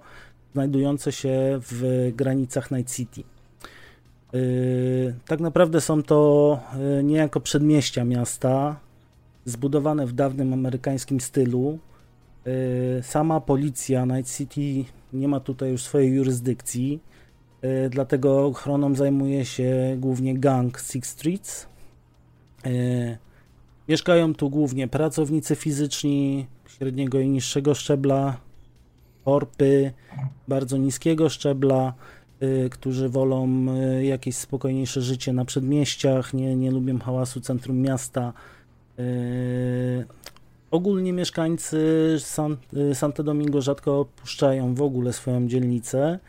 znajdujące 0.54 1.12
się 1.12 1.60
w 1.62 2.12
granicach 2.16 2.72
Night 2.72 2.96
City. 2.96 3.37
Yy, 4.34 5.16
tak 5.28 5.40
naprawdę 5.40 5.82
są 5.82 6.04
to 6.04 6.60
yy, 6.80 7.04
niejako 7.04 7.40
przedmieścia 7.40 8.06
miasta, 8.06 8.80
zbudowane 9.46 10.08
w 10.08 10.14
dawnym 10.14 10.54
amerykańskim 10.54 11.20
stylu. 11.20 11.80
Yy, 12.46 13.04
sama 13.04 13.42
policja 13.42 14.06
Night 14.06 14.38
City 14.38 14.92
nie 15.14 15.28
ma 15.28 15.40
tutaj 15.40 15.72
już 15.72 15.84
swojej 15.84 16.14
jurysdykcji, 16.16 17.00
dlatego 17.90 18.46
ochroną 18.46 18.96
zajmuje 18.96 19.46
się 19.46 19.98
głównie 20.00 20.38
gang 20.40 20.80
Six 20.80 21.10
Streets. 21.10 21.68
Mieszkają 23.90 24.36
tu 24.36 24.50
głównie 24.50 24.88
pracownicy 24.88 25.56
fizyczni 25.56 26.48
średniego 26.68 27.20
i 27.20 27.30
niższego 27.30 27.76
szczebla, 27.76 28.38
korpy 29.26 29.92
bardzo 30.48 30.78
niskiego 30.78 31.30
szczebla, 31.30 31.94
którzy 32.72 33.10
wolą 33.10 33.68
y, 34.00 34.06
jakieś 34.06 34.36
spokojniejsze 34.36 35.02
życie 35.02 35.34
na 35.34 35.46
przedmieściach, 35.46 36.34
nie, 36.34 36.56
nie 36.56 36.72
lubią 36.72 37.00
hałasu 37.00 37.42
centrum 37.42 37.78
miasta. 37.78 38.34
Y, 39.00 40.06
ogólnie 40.72 41.14
mieszkańcy 41.14 41.78
San, 42.20 42.58
Santo 42.94 43.24
Domingo 43.24 43.62
rzadko 43.62 44.00
opuszczają 44.00 44.76
w 44.76 44.82
ogóle 44.82 45.14
swoją 45.14 45.48
dzielnicę, 45.48 46.20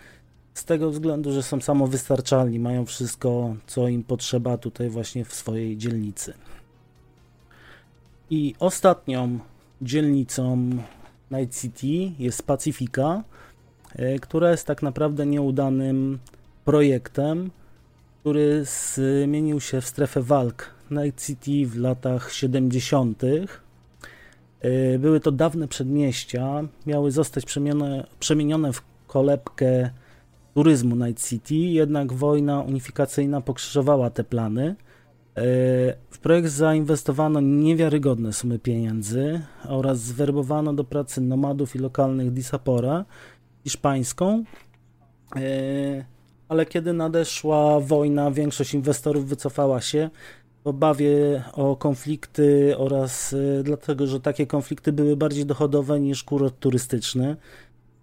z 0.55 0.65
tego 0.65 0.91
względu, 0.91 1.33
że 1.33 1.43
są 1.43 1.61
samowystarczalni, 1.61 2.59
mają 2.59 2.87
wszystko, 2.87 3.55
co 3.67 3.89
im 3.89 4.05
potrzeba 4.05 4.59
tutaj 4.59 4.89
właśnie 4.89 5.25
w 5.25 5.35
swojej 5.35 5.77
dzielnicy. 5.77 6.35
I 8.31 8.55
ostatnią 8.59 9.39
dzielnicą 9.83 10.71
Night 11.31 11.61
City 11.61 12.13
jest 12.19 12.43
Pacyfika, 12.43 13.23
E, 13.23 13.38
która 14.20 14.51
jest 14.51 14.66
tak 14.66 14.82
naprawdę 14.82 15.26
nieudanym 15.26 16.18
projektem, 16.64 17.51
który 18.20 18.64
zmienił 18.64 19.61
się 19.61 19.80
w 19.80 19.86
strefę 19.86 20.22
walk 20.22 20.70
Night 20.91 21.26
City 21.26 21.66
w 21.66 21.76
latach 21.76 22.32
70. 22.32 23.22
E, 24.61 24.99
były 24.99 25.20
to 25.20 25.32
dawne 25.32 25.68
przedmieścia, 25.68 26.62
miały 26.86 27.11
zostać 27.11 27.45
przemienione, 27.45 28.07
przemienione 28.20 28.72
w 28.72 28.82
kolebkę 29.07 29.91
turyzmu 30.55 30.97
Night 30.97 31.28
City, 31.28 31.55
jednak 31.55 32.12
wojna 32.12 32.61
unifikacyjna 32.61 33.41
pokrzyżowała 33.41 34.11
te 34.11 34.24
plany. 34.24 34.66
E, 34.66 34.74
w 36.11 36.18
projekt 36.18 36.49
zainwestowano 36.49 37.41
niewiarygodne 37.41 38.32
sumy 38.32 38.59
pieniędzy 38.59 39.41
oraz 39.68 39.99
zwerbowano 39.99 40.72
do 40.74 40.84
pracy 40.84 41.20
nomadów 41.20 41.76
i 41.76 41.78
lokalnych 41.78 42.32
disapora, 42.32 43.05
hiszpańską, 43.69 44.45
e, 45.37 45.41
ale 46.49 46.66
kiedy 46.66 46.93
nadeszła 46.93 47.81
wojna, 47.81 48.31
większość 48.31 48.75
inwestorów 48.75 49.27
wycofała 49.27 49.81
się 49.81 50.11
w 50.64 50.66
obawie 50.66 51.43
o 51.53 51.77
konflikty 51.77 52.79
oraz 52.79 53.33
e, 53.33 53.62
dlatego, 53.62 54.07
że 54.07 54.21
takie 54.21 54.47
konflikty 54.47 54.93
były 54.93 55.16
bardziej 55.16 55.47
dochodowe 55.47 56.01
niż 56.01 56.25
kurort 56.25 56.61
turystyczny 56.61 57.37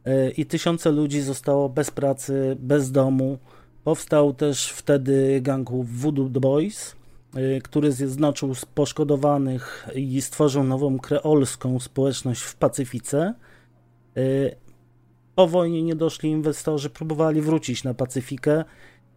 e, 0.06 0.30
i 0.30 0.46
tysiące 0.46 0.92
ludzi 0.92 1.22
zostało 1.22 1.70
bez 1.70 1.92
pracy, 1.92 2.58
bez 2.60 2.92
domu. 2.92 3.38
Powstał 3.84 4.34
też 4.34 4.70
wtedy 4.70 5.42
gang 5.42 5.70
Voodoo 5.84 6.30
Boys, 6.30 6.96
który 7.64 7.92
zjednoczył 7.92 8.54
poszkodowanych 8.76 9.88
i 9.96 10.22
stworzył 10.22 10.64
nową 10.64 11.00
kreolską 11.00 11.80
społeczność 11.80 12.42
w 12.42 12.56
Pacyfice. 12.56 13.34
Po 15.36 15.48
wojnie 15.48 15.84
niedoszli 15.84 16.30
inwestorzy 16.30 16.90
próbowali 16.90 17.42
wrócić 17.42 17.84
na 17.84 17.94
Pacyfikę, 17.94 18.64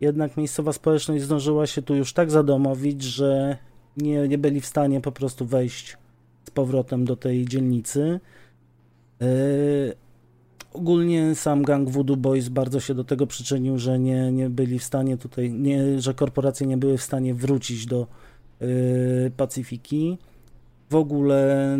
jednak 0.00 0.36
miejscowa 0.36 0.72
społeczność 0.72 1.24
zdążyła 1.24 1.66
się 1.66 1.82
tu 1.82 1.94
już 1.94 2.12
tak 2.12 2.30
zadomowić, 2.30 3.02
że 3.02 3.56
nie, 3.96 4.28
nie 4.28 4.38
byli 4.38 4.60
w 4.60 4.66
stanie 4.66 5.00
po 5.00 5.12
prostu 5.12 5.46
wejść 5.46 5.96
z 6.44 6.50
powrotem 6.50 7.04
do 7.04 7.16
tej 7.16 7.44
dzielnicy. 7.44 8.20
Yy, 9.20 9.26
ogólnie 10.72 11.34
sam 11.34 11.62
gang 11.62 11.90
Voodoo 11.90 12.16
Boys 12.16 12.48
bardzo 12.48 12.80
się 12.80 12.94
do 12.94 13.04
tego 13.04 13.26
przyczynił, 13.26 13.78
że 13.78 13.98
nie, 13.98 14.32
nie 14.32 14.50
byli 14.50 14.78
w 14.78 14.84
stanie 14.84 15.16
tutaj, 15.16 15.52
nie, 15.52 16.00
że 16.00 16.14
korporacje 16.14 16.66
nie 16.66 16.76
były 16.76 16.98
w 16.98 17.02
stanie 17.02 17.34
wrócić 17.34 17.86
do 17.86 18.06
yy, 18.60 18.68
Pacyfiki. 19.36 20.18
W 20.90 20.94
ogóle 20.94 21.78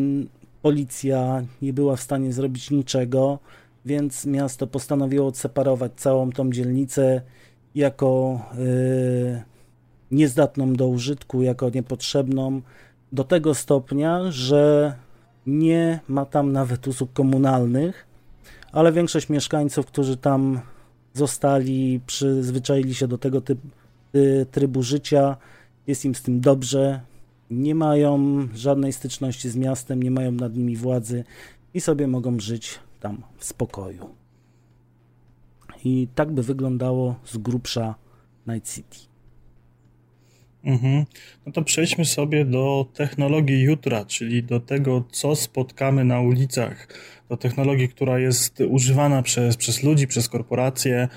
policja 0.63 1.45
nie 1.63 1.73
była 1.73 1.97
w 1.97 2.01
stanie 2.01 2.33
zrobić 2.33 2.71
niczego 2.71 3.39
więc 3.89 4.27
miasto 4.27 4.67
postanowiło 4.67 5.27
odseparować 5.27 5.93
całą 5.97 6.33
tą 6.33 6.53
dzielnicę 6.53 7.23
jako 7.75 8.41
yy, 8.59 9.43
niezdatną 10.11 10.73
do 10.73 10.89
użytku, 10.89 11.43
jako 11.43 11.71
niepotrzebną, 11.71 12.63
do 13.13 13.25
tego 13.25 13.55
stopnia, 13.55 14.31
że 14.31 14.95
nie 15.47 16.01
ma 16.09 16.25
tam 16.25 16.53
nawet 16.53 16.89
usług 16.89 17.13
komunalnych, 17.13 18.07
ale 18.73 18.93
większość 18.93 19.29
mieszkańców, 19.29 19.87
którzy 19.87 20.17
tam 20.17 20.61
zostali, 21.15 22.01
przyzwyczaili 22.07 22.95
się 22.95 23.09
do 23.09 23.19
tego 23.19 23.41
typu, 23.41 23.69
y, 24.15 24.47
trybu 24.51 24.83
życia, 24.83 25.37
jest 25.87 26.05
im 26.05 26.15
z 26.15 26.23
tym 26.23 26.41
dobrze, 26.41 27.01
nie 27.51 27.75
mają 27.75 28.19
żadnej 28.55 28.93
styczności 28.93 29.49
z 29.49 29.57
miastem, 29.57 30.03
nie 30.03 30.11
mają 30.11 30.33
nad 30.33 30.57
nimi 30.57 30.77
władzy 30.77 31.25
i 31.75 31.81
sobie 31.81 32.07
mogą 32.07 32.41
żyć 32.41 32.79
tam 33.01 33.23
w 33.37 33.45
spokoju. 33.45 34.15
I 35.85 36.09
tak 36.15 36.33
by 36.33 36.43
wyglądało 36.43 37.15
z 37.25 37.37
grubsza 37.39 37.95
Night 38.47 38.75
City. 38.75 38.99
Mhm. 40.65 41.05
No 41.47 41.53
to 41.53 41.63
przejdźmy 41.63 42.05
sobie 42.05 42.45
do 42.45 42.87
technologii 42.95 43.63
jutra, 43.63 44.05
czyli 44.05 44.43
do 44.43 44.61
tego, 44.61 45.05
co 45.11 45.37
spotkamy 45.37 46.05
na 46.05 46.21
ulicach. 46.21 46.89
Do 47.29 47.37
technologii, 47.37 47.89
która 47.89 48.19
jest 48.19 48.61
używana 48.69 49.23
przez, 49.23 49.57
przez 49.57 49.83
ludzi, 49.83 50.07
przez 50.07 50.29
korporacje. 50.29 51.09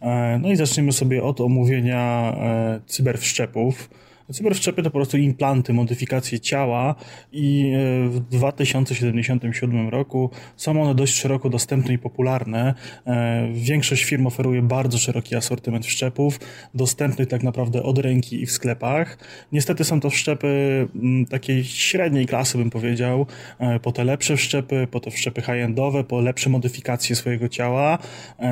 E, 0.00 0.38
no 0.42 0.52
i 0.52 0.56
zacznijmy 0.56 0.92
sobie 0.92 1.22
od 1.22 1.40
omówienia 1.40 2.34
e, 2.36 2.80
cyberwszczepów. 2.86 3.90
Cyberwszczepy 4.32 4.82
to 4.82 4.90
po 4.90 4.98
prostu 4.98 5.16
implanty, 5.16 5.72
modyfikacje 5.72 6.40
ciała 6.40 6.94
i 7.32 7.72
e, 7.74 8.08
w 8.08 8.20
2077 8.20 9.88
roku 9.88 10.30
są 10.56 10.82
one 10.82 10.94
dość 10.94 11.14
szeroko 11.14 11.50
dostępne 11.50 11.94
i 11.94 11.98
popularne. 11.98 12.74
E, 13.06 13.48
większość 13.52 14.04
firm 14.04 14.26
oferuje 14.26 14.62
bardzo 14.62 14.98
szeroki 14.98 15.36
asortyment 15.36 15.86
wszczepów, 15.86 16.40
dostępnych 16.74 17.28
tak 17.28 17.42
naprawdę 17.42 17.82
od 17.82 17.98
ręki 17.98 18.42
i 18.42 18.46
w 18.46 18.50
sklepach. 18.50 19.18
Niestety 19.52 19.84
są 19.84 20.00
to 20.00 20.10
wszczepy 20.10 20.48
mm, 20.94 21.26
takiej 21.26 21.64
średniej 21.64 22.26
klasy, 22.26 22.58
bym 22.58 22.70
powiedział, 22.70 23.26
e, 23.58 23.80
po 23.80 23.92
te 23.92 24.04
lepsze 24.04 24.36
wszczepy, 24.36 24.86
po 24.90 25.00
te 25.00 25.10
wszczepy 25.10 25.40
high-endowe, 25.40 26.04
po 26.04 26.20
lepsze 26.20 26.50
modyfikacje 26.50 27.16
swojego 27.16 27.48
ciała. 27.48 27.98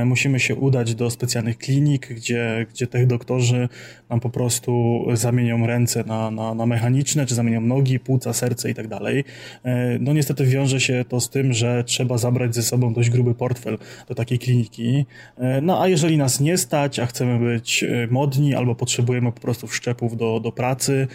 Musimy 0.05 0.41
się 0.41 0.55
udać 0.55 0.95
do 0.95 1.11
specjalnych 1.11 1.59
klinik, 1.59 2.09
gdzie, 2.15 2.67
gdzie 2.71 2.87
tych 2.87 3.07
doktorzy 3.07 3.69
nam 4.09 4.21
po 4.21 4.31
prostu 4.31 5.05
zamienią 5.13 5.66
ręce 5.67 6.05
na, 6.05 6.31
na, 6.31 6.55
na 6.55 6.67
mechaniczne, 6.67 7.27
czy 7.27 7.35
zamienią 7.35 7.61
nogi, 7.61 7.99
płuca, 7.99 8.33
serce 8.33 8.71
i 8.71 8.75
tak 8.75 8.89
dalej. 8.89 9.25
E, 9.65 9.99
no 10.01 10.13
niestety 10.13 10.45
wiąże 10.45 10.81
się 10.81 11.05
to 11.09 11.21
z 11.21 11.31
tym, 11.31 11.53
że 11.53 11.85
trzeba 11.85 12.19
zabrać 12.19 12.55
ze 12.55 12.63
sobą 12.63 12.95
dość 12.95 13.11
gruby 13.11 13.35
portfel 13.35 13.79
do 14.09 14.15
takiej 14.15 14.39
kliniki. 14.39 15.07
E, 15.39 15.61
no 15.61 15.83
a 15.83 15.89
jeżeli 15.89 16.17
nas 16.17 16.41
nie 16.41 16.59
stać, 16.59 16.99
a 16.99 17.07
chcemy 17.07 17.39
być 17.39 17.85
e, 17.85 18.09
modni 18.11 18.55
albo 18.55 18.75
potrzebujemy 18.75 19.33
po 19.33 19.41
prostu 19.41 19.67
wszczepów 19.67 20.17
do, 20.17 20.41
do 20.41 20.53
pracy, 20.53 21.09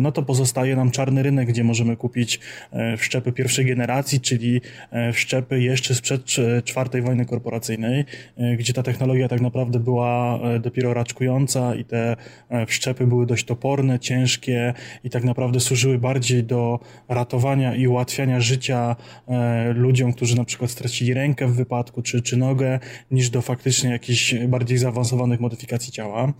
no 0.00 0.12
to 0.12 0.22
pozostaje 0.22 0.76
nam 0.76 0.90
czarny 0.90 1.22
rynek, 1.22 1.48
gdzie 1.48 1.64
możemy 1.64 1.96
kupić 1.96 2.40
wszczepy 2.96 3.32
pierwszej 3.32 3.64
generacji, 3.64 4.20
czyli 4.20 4.60
wszczepy 5.12 5.62
jeszcze 5.62 5.94
sprzed 5.94 6.22
czwartej 6.64 7.02
wojny 7.02 7.26
korporacyjnej, 7.26 8.04
gdzie 8.58 8.72
ta 8.72 8.82
technologia 8.82 9.28
tak 9.28 9.40
naprawdę 9.40 9.78
była 9.78 10.40
dopiero 10.60 10.94
raczkująca 10.94 11.74
i 11.74 11.84
te 11.84 12.16
wszczepy 12.66 13.06
były 13.06 13.26
dość 13.26 13.44
toporne, 13.44 13.81
ciężkie 13.98 14.74
i 15.04 15.10
tak 15.10 15.24
naprawdę 15.24 15.60
służyły 15.60 15.98
bardziej 15.98 16.44
do 16.44 16.80
ratowania 17.08 17.74
i 17.74 17.86
ułatwiania 17.86 18.40
życia 18.40 18.96
e, 19.28 19.72
ludziom, 19.72 20.12
którzy 20.12 20.36
na 20.36 20.44
przykład 20.44 20.70
stracili 20.70 21.14
rękę 21.14 21.46
w 21.46 21.54
wypadku 21.54 22.02
czy, 22.02 22.22
czy 22.22 22.36
nogę, 22.36 22.78
niż 23.10 23.30
do 23.30 23.42
faktycznie 23.42 23.90
jakichś 23.90 24.34
bardziej 24.34 24.78
zaawansowanych 24.78 25.40
modyfikacji 25.40 25.92
ciała. 25.92 26.32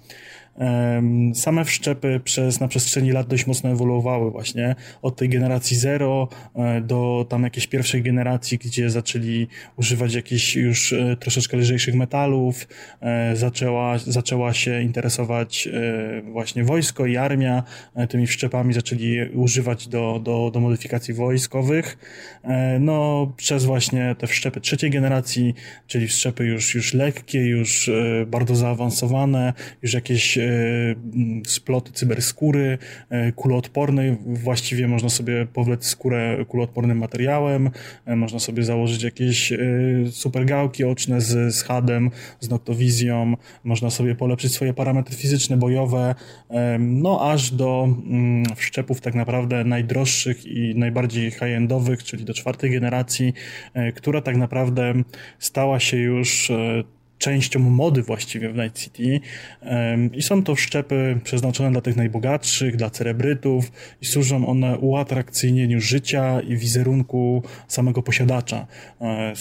Same 1.34 1.64
wszczepy 1.64 2.20
przez, 2.24 2.60
na 2.60 2.68
przestrzeni 2.68 3.12
lat 3.12 3.26
dość 3.26 3.46
mocno 3.46 3.70
ewoluowały 3.70 4.30
właśnie. 4.30 4.74
Od 5.02 5.16
tej 5.16 5.28
generacji 5.28 5.76
zero 5.76 6.28
e, 6.54 6.80
do 6.80 7.26
tam 7.28 7.42
jakiejś 7.42 7.66
pierwszej 7.66 8.02
generacji, 8.02 8.58
gdzie 8.58 8.90
zaczęli 8.90 9.48
używać 9.76 10.14
jakichś 10.14 10.56
już 10.56 10.92
e, 10.92 11.16
troszeczkę 11.16 11.56
lżejszych 11.56 11.94
metalów, 11.94 12.68
e, 13.00 13.36
zaczęła, 13.36 13.98
zaczęła 13.98 14.52
się 14.52 14.82
interesować 14.82 15.68
właśnie 16.24 16.64
wojsko 16.64 17.06
i 17.06 17.16
armia, 17.16 17.62
tymi 18.08 18.26
wszczepami 18.26 18.74
zaczęli 18.74 19.30
używać 19.34 19.88
do, 19.88 20.20
do, 20.24 20.50
do 20.50 20.60
modyfikacji 20.60 21.14
wojskowych. 21.14 21.98
No, 22.80 23.32
przez 23.36 23.64
właśnie 23.64 24.16
te 24.18 24.26
wszczepy 24.26 24.60
trzeciej 24.60 24.90
generacji, 24.90 25.54
czyli 25.86 26.08
wszczepy 26.08 26.44
już, 26.44 26.74
już 26.74 26.94
lekkie, 26.94 27.46
już 27.46 27.90
bardzo 28.26 28.56
zaawansowane, 28.56 29.52
już 29.82 29.94
jakieś 29.94 30.38
sploty 31.46 31.92
cyberskóry, 31.92 32.78
e, 33.10 33.32
kuloodpornej, 33.32 34.16
właściwie 34.26 34.88
można 34.88 35.08
sobie 35.08 35.46
powlec 35.46 35.86
skórę 35.86 36.44
kuloodpornym 36.48 36.98
materiałem, 36.98 37.70
e, 38.06 38.16
można 38.16 38.38
sobie 38.38 38.62
założyć 38.62 39.02
jakieś 39.02 39.52
super 40.10 40.44
gałki 40.44 40.84
oczne 40.84 41.20
z, 41.20 41.54
z 41.54 41.62
HADem, 41.62 42.10
z 42.40 42.50
noktowizją, 42.50 43.34
można 43.64 43.90
sobie 43.90 44.14
polepszyć 44.14 44.52
swoje 44.52 44.74
parametry 44.74 45.16
fizyczne, 45.16 45.56
bojowe, 45.56 46.14
no 46.78 47.30
aż 47.30 47.50
do 47.50 47.84
mm, 47.84 48.44
wszczepów 48.56 49.00
tak 49.00 49.14
naprawdę 49.14 49.64
najdroższych 49.64 50.46
i 50.46 50.74
najbardziej 50.76 51.30
high-endowych, 51.30 52.04
czyli 52.04 52.24
do 52.24 52.34
czwartej 52.34 52.70
generacji, 52.70 53.32
która 53.94 54.20
tak 54.20 54.36
naprawdę 54.36 54.94
stała 55.38 55.80
się 55.80 55.96
już 55.96 56.52
częścią 57.22 57.60
mody 57.60 58.02
właściwie 58.02 58.48
w 58.48 58.56
Night 58.56 58.78
City 58.78 59.20
i 60.12 60.22
są 60.22 60.42
to 60.42 60.56
szczepy 60.56 61.20
przeznaczone 61.24 61.72
dla 61.72 61.80
tych 61.80 61.96
najbogatszych, 61.96 62.76
dla 62.76 62.90
celebrytów 62.90 63.72
i 64.00 64.06
służą 64.06 64.46
one 64.46 64.78
uatrakcyjnieniu 64.78 65.80
życia 65.80 66.40
i 66.40 66.56
wizerunku 66.56 67.42
samego 67.68 68.02
posiadacza. 68.02 68.66
E, 69.00 69.32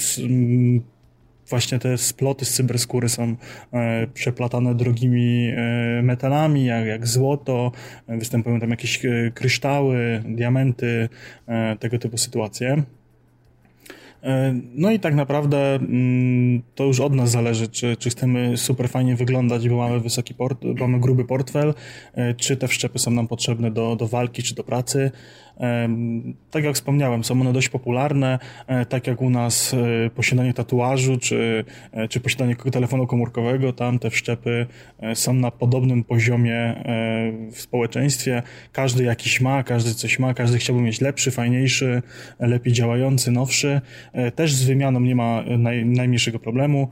właśnie 1.50 1.80
te 1.80 1.98
sploty 1.98 2.46
z 2.46 2.54
cyberskóry 2.54 3.10
są 3.10 3.36
e, 3.74 4.08
przeplatane 4.08 4.76
drogimi 4.76 5.48
e, 5.48 6.02
metalami, 6.02 6.66
jak, 6.66 6.86
jak 6.86 7.08
złoto, 7.08 7.72
występują 8.08 8.60
tam 8.60 8.70
jakieś 8.70 9.02
kryształy, 9.34 10.24
diamenty, 10.26 11.10
tego 11.80 12.00
typu 12.00 12.18
sytuacje. 12.18 12.84
E, 14.24 14.54
no 14.74 14.92
i 14.92 15.00
tak 15.00 15.16
naprawdę 15.16 15.76
mm, 15.76 16.62
to 16.76 16.84
już 16.84 17.00
od 17.00 17.14
nas 17.14 17.32
zależy, 17.32 17.68
czy, 17.68 17.98
czy 17.98 18.10
chcemy 18.10 18.58
super 18.58 18.90
fajnie 18.90 19.16
wyglądać, 19.16 19.70
bo 19.70 19.78
mamy 19.78 20.00
wysoki 20.00 20.34
port, 20.34 20.64
mamy 20.80 21.00
gruby 21.00 21.26
portfel, 21.26 21.74
e, 22.14 22.34
czy 22.34 22.58
te 22.58 22.68
wszczepy 22.68 23.00
są 23.00 23.12
nam 23.12 23.28
potrzebne 23.28 23.72
do, 23.72 23.96
do 23.96 24.08
walki, 24.08 24.44
czy 24.44 24.56
do 24.56 24.64
pracy. 24.64 25.12
Tak 26.52 26.64
jak 26.64 26.76
wspomniałem, 26.76 27.24
są 27.24 27.42
one 27.42 27.54
dość 27.54 27.70
popularne, 27.70 28.40
e, 28.68 28.86
tak 28.86 29.08
jak 29.08 29.22
u 29.22 29.30
nas 29.30 29.74
e, 29.74 30.10
posiadanie 30.10 30.54
tatuażu 30.54 31.18
czy, 31.18 31.66
e, 31.92 32.08
czy 32.08 32.20
posiadanie 32.20 32.56
telefonu 32.56 33.08
komórkowego, 33.08 33.74
tam 33.74 34.00
te 34.00 34.10
wszczepy 34.10 34.66
są 35.14 35.34
na 35.34 35.52
podobnym 35.52 36.04
poziomie 36.04 36.84
w 37.52 37.62
społeczeństwie. 37.62 38.44
Każdy 38.72 39.04
jakiś 39.04 39.42
ma, 39.42 39.64
każdy 39.64 39.94
coś 39.94 40.20
ma, 40.20 40.34
każdy 40.34 40.58
chciałby 40.58 40.82
mieć 40.82 41.02
lepszy, 41.02 41.32
fajniejszy, 41.32 42.02
lepiej 42.40 42.74
działający, 42.74 43.32
nowszy. 43.32 43.82
Też 44.36 44.54
z 44.54 44.64
wymianą 44.64 45.00
nie 45.00 45.16
ma 45.16 45.44
naj, 45.58 45.86
najmniejszego 45.86 46.40
problemu, 46.40 46.88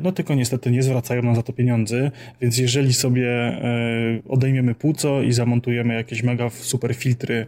no 0.00 0.12
tylko 0.12 0.34
niestety 0.34 0.70
nie 0.70 0.82
zwracają 0.82 1.22
nam 1.22 1.36
za 1.36 1.42
to 1.42 1.52
pieniędzy, 1.52 2.10
więc 2.40 2.58
jeżeli 2.58 2.92
sobie 2.92 3.58
odejmiemy 4.28 4.74
płuco 4.74 5.22
i 5.22 5.32
zamontujemy 5.32 5.94
jakieś 5.94 6.22
mega 6.22 6.50
super 6.50 6.94
filtry 6.94 7.46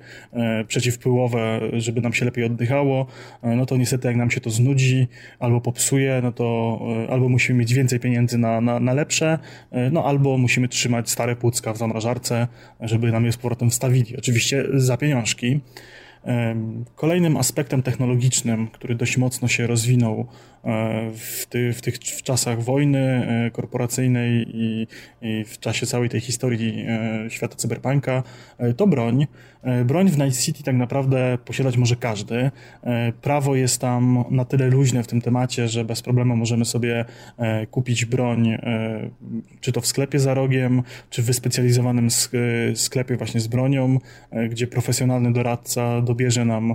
przeciwpyłowe, 0.68 1.60
żeby 1.72 2.00
nam 2.00 2.12
się 2.12 2.24
lepiej 2.24 2.44
oddychało, 2.44 3.06
e, 3.42 3.56
no 3.56 3.66
to 3.66 3.76
niestety 3.76 4.08
jak 4.08 4.16
nam 4.16 4.30
się 4.30 4.40
to 4.40 4.50
znudzi 4.50 5.08
albo 5.38 5.60
popsuje, 5.60 6.20
no 6.22 6.32
to 6.32 6.78
e, 7.06 7.10
albo 7.10 7.28
musimy 7.28 7.58
mieć 7.58 7.74
więcej 7.74 8.00
pieniędzy 8.00 8.38
na, 8.38 8.60
na, 8.60 8.80
na 8.80 8.92
lepsze, 8.92 9.38
e, 9.70 9.90
no 9.90 10.04
albo 10.04 10.38
musimy 10.38 10.68
trzymać 10.68 11.10
stare 11.10 11.36
płucka 11.36 11.72
w 11.72 11.76
zamrażarce, 11.76 12.48
żeby 12.80 13.12
nam 13.12 13.24
je 13.24 13.32
z 13.32 13.36
powrotem 13.36 13.70
wstawili. 13.70 14.16
Oczywiście 14.18 14.64
za 14.74 14.96
pieniążki. 14.96 15.60
Kolejnym 16.94 17.36
aspektem 17.36 17.82
technologicznym, 17.82 18.68
który 18.68 18.94
dość 18.94 19.16
mocno 19.18 19.48
się 19.48 19.66
rozwinął 19.66 20.26
w, 21.14 21.46
ty, 21.48 21.72
w 21.72 21.82
tych 21.82 21.94
w 21.94 22.22
czasach 22.22 22.62
wojny 22.62 23.26
korporacyjnej 23.52 24.46
i, 24.54 24.86
i, 25.22 25.44
w 25.44 25.58
czasie 25.58 25.86
całej 25.86 26.08
tej 26.08 26.20
historii 26.20 26.86
świata 27.28 27.56
cyberpunka, 27.56 28.22
to 28.76 28.86
broń. 28.86 29.26
E, 29.64 29.84
broń 29.84 30.08
w 30.08 30.18
Night 30.18 30.40
City 30.40 30.62
tak 30.62 30.76
naprawdę 30.76 31.38
posiadać 31.44 31.76
może 31.76 31.96
każdy. 31.96 32.50
E, 32.82 33.12
prawo 33.12 33.56
jest 33.56 33.80
tam 33.80 34.24
na 34.30 34.44
tyle 34.44 34.66
luźne 34.68 35.02
w 35.02 35.06
tym 35.06 35.20
temacie, 35.20 35.68
że 35.68 35.84
bez 35.84 36.02
problemu 36.02 36.36
możemy 36.36 36.64
sobie 36.64 37.04
e, 37.38 37.66
kupić 37.66 38.04
broń, 38.04 38.58
czy 39.60 39.72
to 39.72 39.80
w 39.80 39.86
sklepie 39.86 40.18
za 40.18 40.34
rogiem, 40.34 40.82
czy 41.10 41.22
w 41.22 41.24
wyspecjalizowanym 41.24 42.08
sklepie 42.74 43.16
właśnie 43.16 43.40
z 43.40 43.46
bronią, 43.46 43.98
gdzie 44.50 44.66
profesjonalny 44.66 45.32
doradca 45.32 46.00
dobierze 46.00 46.44
nam 46.44 46.74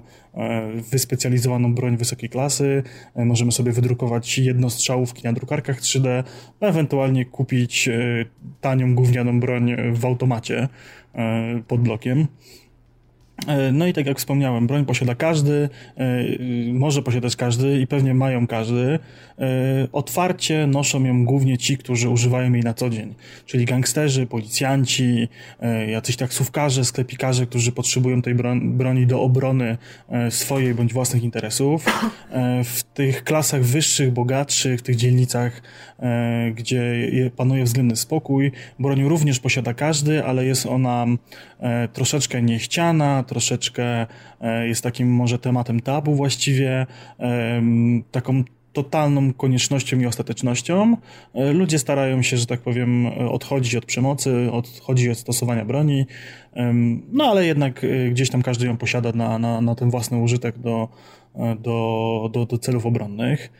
wyspecjalizowaną 0.91 1.75
broń 1.75 1.97
wysokiej 1.97 2.29
klasy. 2.29 2.83
Możemy 3.15 3.51
sobie 3.51 3.71
wydrukować 3.81 4.37
jednostrzałówki 4.37 5.23
na 5.23 5.33
drukarkach 5.33 5.81
3D, 5.81 6.23
a 6.61 6.65
ewentualnie 6.65 7.25
kupić 7.25 7.89
tanią 8.61 8.95
gównianą 8.95 9.39
broń 9.39 9.75
w 9.93 10.05
automacie 10.05 10.67
pod 11.67 11.81
blokiem. 11.81 12.27
E, 13.47 13.71
no 13.71 13.87
i 13.87 13.93
tak 13.93 14.05
jak 14.05 14.17
wspomniałem, 14.17 14.67
broń 14.67 14.85
posiada 14.85 15.15
każdy, 15.15 15.69
e, 15.97 16.23
może 16.73 17.01
posiadać 17.01 17.35
każdy 17.35 17.79
i 17.79 17.87
pewnie 17.87 18.13
mają 18.13 18.47
każdy. 18.47 18.99
E, 19.39 19.87
otwarcie 19.91 20.67
noszą 20.67 21.03
ją 21.03 21.25
głównie 21.25 21.57
ci, 21.57 21.77
którzy 21.77 22.09
używają 22.09 22.53
jej 22.53 22.63
na 22.63 22.73
co 22.73 22.89
dzień, 22.89 23.15
czyli 23.45 23.65
gangsterzy, 23.65 24.25
policjanci, 24.27 25.27
jacyś 25.87 26.15
taksówkarze, 26.15 26.85
sklepikarze, 26.85 27.45
którzy 27.45 27.71
potrzebują 27.71 28.21
tej 28.21 28.35
broni 28.63 29.07
do 29.07 29.21
obrony 29.21 29.77
swojej 30.29 30.73
bądź 30.73 30.93
własnych 30.93 31.23
interesów. 31.23 31.85
W 32.63 32.83
tych 32.93 33.23
klasach 33.23 33.63
wyższych, 33.63 34.11
bogatszych, 34.11 34.79
w 34.79 34.83
tych 34.83 34.95
dzielnicach, 34.95 35.61
gdzie 36.55 37.07
panuje 37.35 37.63
względny 37.63 37.95
spokój, 37.95 38.51
broń 38.79 39.03
również 39.03 39.39
posiada 39.39 39.73
każdy, 39.73 40.25
ale 40.25 40.45
jest 40.45 40.65
ona 40.65 41.05
troszeczkę 41.93 42.41
niechciana, 42.41 43.23
troszeczkę 43.29 44.07
e, 44.41 44.67
jest 44.67 44.83
takim 44.83 45.11
może 45.11 45.39
tematem 45.39 45.79
tabu 45.79 46.15
właściwie, 46.15 46.85
taką 48.11 48.43
totalną 48.73 49.33
koniecznością 49.33 49.99
i 49.99 50.05
ostatecznością. 50.05 50.97
E, 51.33 51.53
ludzie 51.53 51.79
starają 51.79 52.21
się, 52.21 52.37
że 52.37 52.45
tak 52.45 52.59
powiem, 52.59 53.07
odchodzić 53.07 53.75
od 53.75 53.85
przemocy, 53.85 54.51
odchodzić 54.51 55.07
od 55.07 55.17
stosowania 55.17 55.65
broni, 55.65 56.05
no 57.11 57.23
ale 57.23 57.45
jednak 57.45 57.83
e, 57.83 58.09
gdzieś 58.09 58.29
tam 58.29 58.41
każdy 58.41 58.65
ją 58.65 58.77
posiada 58.77 59.11
na, 59.11 59.39
na, 59.39 59.61
na 59.61 59.75
ten 59.75 59.89
własny 59.89 60.17
użytek 60.17 60.57
do, 60.57 60.89
do, 61.59 62.29
do, 62.33 62.45
do 62.45 62.57
celów 62.57 62.85
obronnych. 62.85 63.51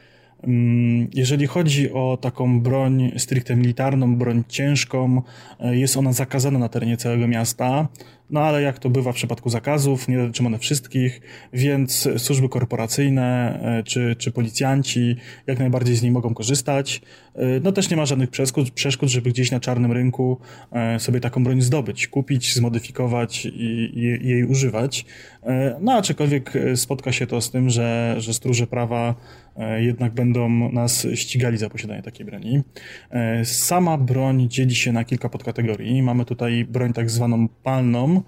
Jeżeli 1.14 1.48
chodzi 1.48 1.94
o 1.94 2.18
taką 2.22 2.62
broń 2.62 3.12
stricte 3.18 3.56
militarną, 3.56 4.16
broń 4.16 4.44
ciężką, 4.48 5.22
jest 5.60 5.98
ona 5.98 6.14
zakazana 6.14 6.60
na 6.60 6.70
terenie 6.70 6.98
całego 6.98 7.28
miasta. 7.28 7.88
No 8.30 8.42
ale 8.42 8.62
jak 8.62 8.80
to 8.80 8.90
bywa 8.90 9.12
w 9.12 9.16
przypadku 9.16 9.50
zakazów, 9.50 10.08
nie 10.08 10.18
dotyczą 10.18 10.46
one 10.46 10.60
wszystkich, 10.60 11.22
więc 11.54 12.10
służby 12.18 12.50
korporacyjne 12.50 13.60
e, 13.64 13.84
czy, 13.84 14.16
czy 14.16 14.32
policjanci 14.32 15.16
jak 15.48 15.60
najbardziej 15.60 15.96
z 15.96 16.02
niej 16.02 16.12
mogą 16.12 16.34
korzystać. 16.34 17.02
E, 17.36 17.42
no 17.64 17.72
też 17.72 17.90
nie 17.90 17.98
ma 17.98 18.06
żadnych 18.06 18.30
przeszkód, 18.30 18.72
przeszkód 18.72 19.10
żeby 19.10 19.30
gdzieś 19.30 19.52
na 19.52 19.60
czarnym 19.60 19.92
rynku 19.92 20.38
e, 20.72 21.00
sobie 21.00 21.20
taką 21.20 21.44
broń 21.44 21.62
zdobyć, 21.62 22.08
kupić, 22.08 22.56
zmodyfikować 22.56 23.46
i, 23.46 23.50
i, 23.50 24.26
i 24.26 24.30
jej 24.30 24.44
używać. 24.44 25.06
No 25.82 25.94
aczkolwiek 25.94 26.54
spotka 26.76 27.12
się 27.12 27.28
to 27.28 27.42
z 27.42 27.52
tym, 27.52 27.70
że, 27.70 28.16
że 28.18 28.34
stróże 28.34 28.68
prawa 28.68 29.16
jednak 29.78 30.14
będą 30.14 30.72
nas 30.72 31.08
ścigali 31.16 31.58
za 31.58 31.70
posiadanie 31.70 32.02
takiej 32.02 32.26
broni. 32.26 32.62
Sama 33.44 33.98
broń 33.98 34.50
dzieli 34.50 34.76
się 34.76 34.92
na 34.92 35.04
kilka 35.04 35.30
podkategorii. 35.30 36.02
Mamy 36.02 36.26
tutaj 36.26 36.66
broń 36.66 36.94
tak 36.94 37.10
zwaną 37.10 37.48
palną, 37.64 38.22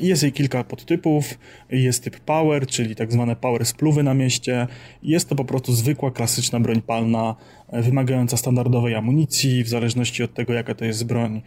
jest 0.00 0.22
jej 0.22 0.32
kilka 0.32 0.64
podtypów. 0.64 1.38
Jest 1.70 2.04
typ 2.04 2.20
power, 2.20 2.66
czyli 2.66 2.96
tak 2.96 3.12
zwane 3.12 3.36
power 3.36 3.66
spluwy 3.66 4.02
na 4.02 4.14
mieście. 4.14 4.66
Jest 5.02 5.28
to 5.28 5.34
po 5.34 5.44
prostu 5.44 5.72
zwykła, 5.72 6.10
klasyczna 6.10 6.60
broń 6.60 6.82
palna, 6.82 7.36
wymagająca 7.72 8.36
standardowej 8.36 8.94
amunicji, 8.94 9.64
w 9.64 9.68
zależności 9.68 10.22
od 10.22 10.34
tego, 10.34 10.52
jaka 10.52 10.74
to 10.74 10.84
jest 10.84 11.06
broń, 11.06 11.42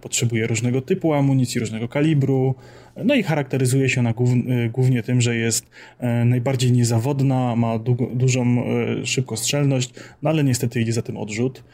potrzebuje 0.00 0.46
różnego 0.46 0.80
typu 0.80 1.14
amunicji, 1.14 1.60
różnego 1.60 1.88
kalibru, 1.88 2.54
no 3.04 3.14
i 3.14 3.22
charakteryzuje 3.22 3.88
się 3.88 4.00
ona 4.00 4.14
głównie 4.70 5.02
tym, 5.02 5.20
że 5.20 5.36
jest 5.36 5.70
najbardziej 6.24 6.72
niezawodna, 6.72 7.56
ma 7.56 7.78
dużą 8.14 8.64
szybkostrzelność, 9.04 9.94
no 10.22 10.30
ale 10.30 10.44
niestety 10.44 10.80
idzie 10.80 10.92
za 10.92 11.02
tym 11.02 11.16
odrzut. 11.16 11.64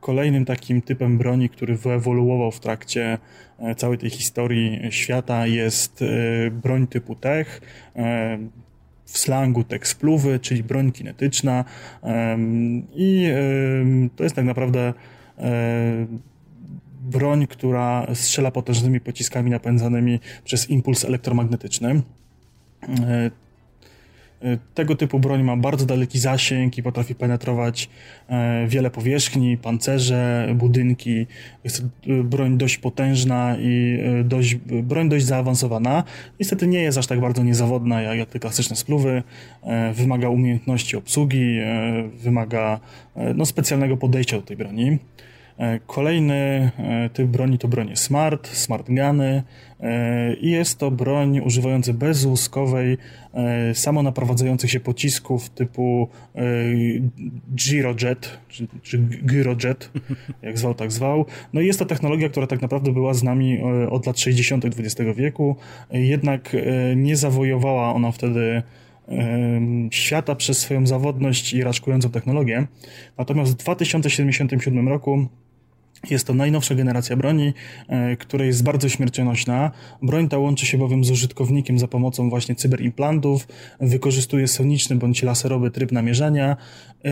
Kolejnym 0.00 0.44
takim 0.44 0.82
typem 0.82 1.18
broni, 1.18 1.48
który 1.48 1.76
wyewoluował 1.76 2.50
w 2.50 2.60
trakcie 2.60 3.18
całej 3.76 3.98
tej 3.98 4.10
historii 4.10 4.80
świata 4.90 5.46
jest 5.46 6.04
broń 6.62 6.86
typu 6.86 7.14
tech, 7.14 7.60
w 9.04 9.18
slangu 9.18 9.64
tekspluwy, 9.64 10.40
czyli 10.40 10.62
broń 10.62 10.92
kinetyczna 10.92 11.64
i 12.94 13.28
to 14.16 14.24
jest 14.24 14.36
tak 14.36 14.44
naprawdę 14.44 14.94
broń, 17.00 17.46
która 17.46 18.06
strzela 18.14 18.50
potężnymi 18.50 19.00
pociskami 19.00 19.50
napędzanymi 19.50 20.20
przez 20.44 20.70
impuls 20.70 21.04
elektromagnetyczny. 21.04 22.02
E, 24.42 24.58
tego 24.74 24.96
typu 24.96 25.18
broń 25.18 25.42
ma 25.42 25.56
bardzo 25.56 25.86
daleki 25.86 26.18
zasięg 26.18 26.78
i 26.78 26.82
potrafi 26.82 27.14
penetrować 27.14 27.88
e, 28.28 28.66
wiele 28.68 28.90
powierzchni, 28.90 29.56
pancerze, 29.56 30.48
budynki. 30.54 31.26
Jest 31.64 31.80
e, 31.80 32.22
broń 32.24 32.58
dość 32.58 32.78
potężna 32.78 33.56
i 33.60 33.98
dość, 34.24 34.54
broń 34.82 35.08
dość 35.08 35.24
zaawansowana. 35.24 36.04
Niestety 36.40 36.66
nie 36.66 36.82
jest 36.82 36.98
aż 36.98 37.06
tak 37.06 37.20
bardzo 37.20 37.42
niezawodna 37.42 38.02
jak, 38.02 38.28
te 38.28 38.38
klasyczne 38.38 38.76
spluwy. 38.76 39.22
Wymaga 39.94 40.28
umiejętności 40.28 40.96
obsługi, 40.96 41.58
wymaga 42.16 42.80
no, 43.34 43.46
specjalnego 43.46 43.96
podejścia 43.96 44.36
do 44.36 44.42
tej 44.42 44.56
broni. 44.56 44.98
E, 45.58 45.80
kolejny 45.86 46.34
e, 46.78 47.10
typ 47.12 47.28
broni 47.28 47.58
to 47.58 47.68
bronie 47.68 47.96
smart, 47.96 48.48
smart 48.48 48.86
guny 48.86 49.42
e, 49.80 50.34
i 50.34 50.50
jest 50.50 50.78
to 50.78 50.90
broń 50.90 51.40
używająca 51.40 51.92
bezłuskowej, 51.92 52.98
samonaprowadzających 53.74 54.70
się 54.70 54.80
pocisków 54.80 55.50
typu 55.50 56.08
Girojet, 57.54 58.38
czy, 58.48 58.66
czy 58.82 58.98
Gyrojet, 58.98 59.90
jak 60.42 60.58
zwał, 60.58 60.74
tak 60.74 60.92
zwał. 60.92 61.26
No 61.52 61.60
i 61.60 61.66
jest 61.66 61.78
to 61.78 61.84
technologia, 61.84 62.28
która 62.28 62.46
tak 62.46 62.62
naprawdę 62.62 62.92
była 62.92 63.14
z 63.14 63.22
nami 63.22 63.60
od 63.90 64.06
lat 64.06 64.20
60. 64.20 64.64
XX 64.64 64.96
wieku, 65.16 65.56
jednak 65.90 66.56
nie 66.96 67.16
zawojowała 67.16 67.94
ona 67.94 68.12
wtedy 68.12 68.62
świata 69.90 70.34
przez 70.34 70.58
swoją 70.58 70.86
zawodność 70.86 71.52
i 71.52 71.62
raczkującą 71.62 72.10
technologię. 72.10 72.66
Natomiast 73.18 73.52
w 73.52 73.56
2077 73.56 74.88
roku 74.88 75.28
jest 76.10 76.26
to 76.26 76.34
najnowsza 76.34 76.74
generacja 76.74 77.16
broni, 77.16 77.52
e, 77.88 78.16
która 78.16 78.44
jest 78.44 78.62
bardzo 78.62 78.88
śmiercionośna. 78.88 79.70
Broń 80.02 80.28
ta 80.28 80.38
łączy 80.38 80.66
się 80.66 80.78
bowiem 80.78 81.04
z 81.04 81.10
użytkownikiem 81.10 81.78
za 81.78 81.88
pomocą 81.88 82.30
właśnie 82.30 82.54
cyberimplantów, 82.54 83.48
wykorzystuje 83.80 84.48
soniczny 84.48 84.96
bądź 84.96 85.22
laserowy 85.22 85.70
tryb 85.70 85.92
namierzania 85.92 86.56
e, 87.04 87.10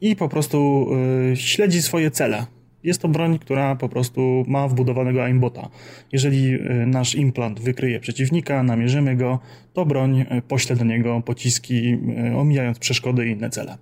i 0.00 0.16
po 0.16 0.28
prostu 0.28 0.86
e, 1.32 1.36
śledzi 1.36 1.82
swoje 1.82 2.10
cele. 2.10 2.46
Jest 2.84 3.02
to 3.02 3.08
broń, 3.08 3.38
która 3.38 3.76
po 3.76 3.88
prostu 3.88 4.44
ma 4.48 4.68
wbudowanego 4.68 5.24
aimbota. 5.24 5.68
Jeżeli 6.12 6.58
nasz 6.86 7.14
implant 7.14 7.60
wykryje 7.60 8.00
przeciwnika, 8.00 8.62
namierzymy 8.62 9.16
go, 9.16 9.38
to 9.72 9.86
broń 9.86 10.24
pośle 10.48 10.76
do 10.76 10.84
niego 10.84 11.22
pociski, 11.26 11.98
omijając 12.36 12.78
przeszkody 12.78 13.28
i 13.28 13.30
inne 13.30 13.50
cele. 13.50 13.78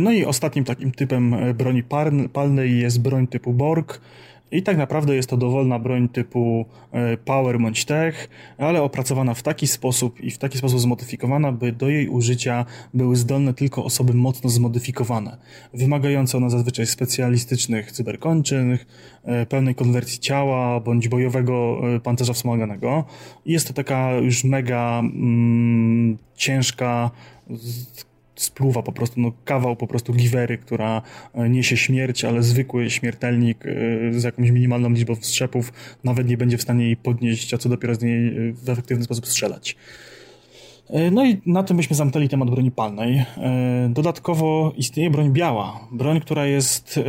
No 0.00 0.12
i 0.12 0.24
ostatnim 0.24 0.64
takim 0.64 0.92
typem 0.92 1.34
e, 1.34 1.54
broni 1.54 1.82
palnej 2.32 2.80
jest 2.80 3.00
broń 3.00 3.26
typu 3.26 3.52
Borg. 3.52 4.00
I 4.50 4.62
tak 4.62 4.76
naprawdę 4.76 5.16
jest 5.16 5.30
to 5.30 5.36
dowolna 5.36 5.78
broń 5.78 6.08
typu 6.08 6.66
e, 6.92 7.16
Power 7.16 7.60
bądź 7.60 7.84
Tech, 7.84 8.28
ale 8.58 8.82
opracowana 8.82 9.34
w 9.34 9.42
taki 9.42 9.66
sposób 9.66 10.20
i 10.20 10.30
w 10.30 10.38
taki 10.38 10.58
sposób 10.58 10.80
zmodyfikowana, 10.80 11.52
by 11.52 11.72
do 11.72 11.88
jej 11.88 12.08
użycia 12.08 12.64
były 12.94 13.16
zdolne 13.16 13.54
tylko 13.54 13.84
osoby 13.84 14.14
mocno 14.14 14.50
zmodyfikowane, 14.50 15.36
wymagające 15.74 16.38
one 16.38 16.50
zazwyczaj 16.50 16.86
specjalistycznych 16.86 17.92
cyberkończyn, 17.92 18.78
e, 19.24 19.46
pełnej 19.46 19.74
konwersji 19.74 20.18
ciała 20.18 20.80
bądź 20.80 21.08
bojowego 21.08 21.80
pancerza 22.02 22.32
wspomaganego. 22.32 23.04
Jest 23.46 23.68
to 23.68 23.74
taka 23.74 24.12
już 24.12 24.44
mega 24.44 24.98
mm, 24.98 26.18
ciężka, 26.36 27.10
spluwa 28.40 28.82
po 28.82 28.92
prostu, 28.92 29.20
no 29.20 29.32
kawał 29.44 29.76
po 29.76 29.86
prostu 29.86 30.12
giwery, 30.12 30.58
która 30.58 31.02
e, 31.34 31.48
niesie 31.48 31.76
śmierć, 31.76 32.24
ale 32.24 32.42
zwykły 32.42 32.90
śmiertelnik 32.90 33.66
e, 33.66 33.70
z 34.20 34.24
jakąś 34.24 34.50
minimalną 34.50 34.90
liczbą 34.90 35.14
strzepów 35.14 35.72
nawet 36.04 36.28
nie 36.28 36.36
będzie 36.36 36.58
w 36.58 36.62
stanie 36.62 36.84
jej 36.84 36.96
podnieść, 36.96 37.54
a 37.54 37.58
co 37.58 37.68
dopiero 37.68 37.94
z 37.94 38.02
niej 38.02 38.28
e, 38.28 38.52
w 38.52 38.68
efektywny 38.68 39.04
sposób 39.04 39.26
strzelać. 39.26 39.76
No 41.12 41.26
i 41.26 41.40
na 41.46 41.62
tym 41.62 41.76
byśmy 41.76 41.96
zamknęli 41.96 42.28
temat 42.28 42.50
broni 42.50 42.70
palnej. 42.70 43.24
Dodatkowo 43.88 44.72
istnieje 44.76 45.10
broń 45.10 45.32
biała. 45.32 45.80
Broń, 45.92 46.20
która 46.20 46.46
jest 46.46 47.00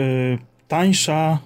tańsza, 0.68 1.40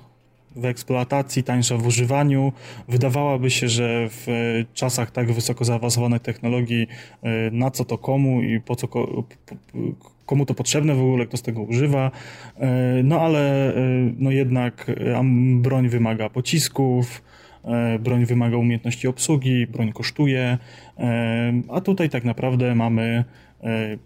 w 0.56 0.66
eksploatacji, 0.66 1.43
tańsza 1.43 1.78
w 1.78 1.88
używaniu. 1.88 2.51
Wydawałoby 2.88 3.49
się, 3.49 3.68
że 3.70 4.08
w 4.10 4.28
czasach 4.74 5.12
tak 5.12 5.32
wysoko 5.32 5.66
zaawansowanej 5.66 6.20
technologii, 6.20 6.88
e, 7.24 7.51
na 7.51 7.72
co 7.72 7.86
to 7.86 7.97
komu 7.97 8.41
i 8.41 8.60
po 8.60 8.76
co 8.76 8.88
komu 10.26 10.45
to 10.45 10.54
potrzebne 10.54 10.95
w 10.95 11.01
ogóle, 11.01 11.26
kto 11.26 11.38
z 11.38 11.41
tego 11.41 11.62
używa. 11.62 12.12
E, 12.60 13.04
no 13.04 13.22
ale 13.22 13.76
e, 13.76 13.80
no 14.18 14.32
jednak 14.32 14.91
broń 15.56 15.89
wymaga 15.89 16.30
pocisków, 16.30 17.24
broń 17.99 18.26
wymaga 18.26 18.58
umiejętności 18.58 19.08
obsługi, 19.08 19.68
broń 19.68 19.93
kosztuje, 19.93 20.58
a 21.70 21.82
tutaj 21.82 22.10
tak 22.10 22.24
naprawdę 22.24 22.76
mamy 22.76 23.24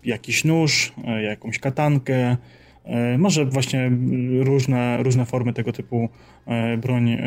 jakiś 0.04 0.44
nóż, 0.44 0.94
jakąś 1.24 1.60
katankę, 1.60 2.18
E, 2.32 2.38
może 3.18 3.46
właśnie 3.46 3.92
różne, 4.40 5.04
różne 5.04 5.26
formy 5.26 5.54
tego 5.54 5.74
typu 5.74 6.10
e, 6.46 6.78
broń 6.78 7.10
e, 7.10 7.20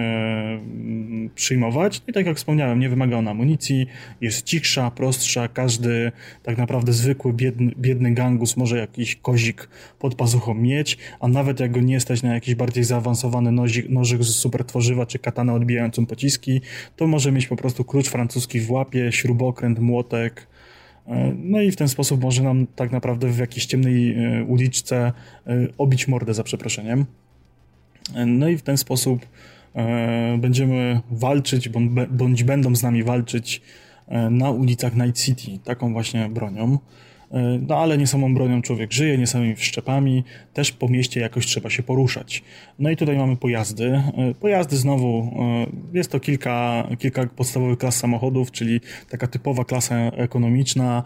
przyjmować. 1.35 2.03
I 2.09 2.13
tak 2.13 2.27
jak 2.27 2.37
wspomniałem, 2.37 2.81
nie 2.81 2.89
wymaga 2.89 3.17
ona 3.17 3.31
amunicji, 3.31 3.87
jest 4.21 4.43
cichsza, 4.43 4.91
prostsza, 4.91 5.49
każdy 5.49 6.13
tak 6.43 6.59
naprawdę 6.59 6.93
zwykły, 6.93 7.33
biedny, 7.33 7.73
biedny 7.79 8.15
gangus 8.15 8.57
może 8.57 8.79
jakiś 8.79 9.17
kozik 9.17 9.69
pod 9.99 10.15
pazuchą 10.15 10.55
mieć, 10.55 10.99
a 11.21 11.29
nawet 11.29 11.61
jak 11.61 11.71
go 11.71 11.81
nie 11.81 12.01
stać 12.01 12.23
na 12.23 12.35
jakiś 12.35 12.55
bardziej 12.55 12.85
zaawansowany 12.85 13.53
nożyk, 13.53 13.89
nożyk 13.89 14.25
z 14.25 14.35
super 14.35 14.65
tworzywa 14.65 15.07
czy 15.07 15.19
katanę 15.19 15.53
odbijającą 15.53 16.07
pociski, 16.07 16.61
to 16.97 17.07
może 17.07 17.33
mieć 17.33 17.47
po 17.47 17.57
prostu 17.57 17.85
klucz 17.85 18.09
francuski 18.09 18.61
w 18.61 18.71
łapie, 18.71 19.13
śrubokręt, 19.13 19.79
młotek, 19.79 20.47
E, 20.51 20.60
no 21.37 21.61
i 21.61 21.71
w 21.71 21.77
ten 21.77 21.89
sposób 21.89 22.23
może 22.23 22.43
nam 22.43 22.67
tak 22.67 22.93
naprawdę 22.93 23.29
w 23.29 23.39
jakiejś 23.39 23.67
ciemnej 23.67 24.15
e, 24.15 24.45
uliczce 24.45 25.13
e, 25.47 25.53
obić 25.79 26.09
mordę 26.09 26.35
za 26.35 26.43
przeproszeniem. 26.43 27.07
No 28.27 28.49
i 28.49 28.57
w 28.57 28.63
ten 28.63 28.77
sposób 28.77 29.27
będziemy 30.39 31.01
walczyć, 31.11 31.69
bądź 32.11 32.45
będą 32.45 32.77
z 32.77 32.83
nami 32.83 33.03
walczyć 33.03 33.63
na 34.31 34.51
ulicach 34.51 34.97
Night 34.97 35.23
City 35.23 35.59
taką 35.65 35.93
właśnie 35.93 36.29
bronią. 36.29 36.79
E, 37.31 37.59
no 37.69 37.77
ale 37.77 37.99
nie 37.99 38.07
samą 38.07 38.35
bronią 38.35 38.63
człowiek 38.63 38.93
żyje, 38.93 39.19
nie 39.19 39.27
samymi 39.27 39.57
wszczepami, 39.57 40.25
też 40.55 40.73
po 40.73 40.89
mieście 40.89 41.21
jakoś 41.21 41.47
trzeba 41.47 41.71
się 41.71 41.83
poruszać. 41.83 42.43
No 42.79 42.91
i 42.91 42.97
tutaj 42.97 43.17
mamy 43.17 43.37
pojazdy. 43.37 44.03
E, 44.17 44.35
pojazdy 44.41 44.77
znowu, 44.77 45.19
e, 45.19 45.67
jest 45.97 46.13
to 46.13 46.21
kilka, 46.21 46.89
kilka 46.99 47.27
podstawowych 47.27 47.79
klas 47.79 47.97
samochodów, 47.97 48.51
czyli 48.51 48.81
taka 49.11 49.27
typowa 49.27 49.65
klasa 49.65 49.97
ekonomiczna, 49.97 51.03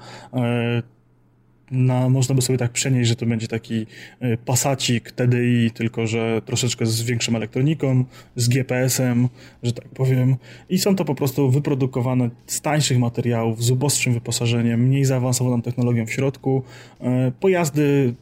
na, 1.70 2.08
można 2.08 2.34
by 2.34 2.42
sobie 2.42 2.58
tak 2.58 2.72
przenieść, 2.72 3.08
że 3.08 3.16
to 3.16 3.26
będzie 3.26 3.48
taki 3.48 3.86
y, 4.22 4.38
pasacik 4.44 5.12
TDI, 5.12 5.70
tylko 5.74 6.06
że 6.06 6.42
troszeczkę 6.44 6.86
z 6.86 7.02
większą 7.02 7.36
elektroniką, 7.36 8.04
z 8.36 8.48
GPS-em, 8.48 9.28
że 9.62 9.72
tak 9.72 9.88
powiem. 9.88 10.36
I 10.68 10.78
są 10.78 10.96
to 10.96 11.04
po 11.04 11.14
prostu 11.14 11.50
wyprodukowane 11.50 12.30
z 12.46 12.60
tańszych 12.60 12.98
materiałów, 12.98 13.64
z 13.64 13.70
ubostszym 13.70 14.12
wyposażeniem, 14.14 14.80
mniej 14.80 15.04
zaawansowaną 15.04 15.62
technologią 15.62 16.06
w 16.06 16.12
środku. 16.12 16.62
Y, 17.00 17.04
pojazdy 17.40 18.14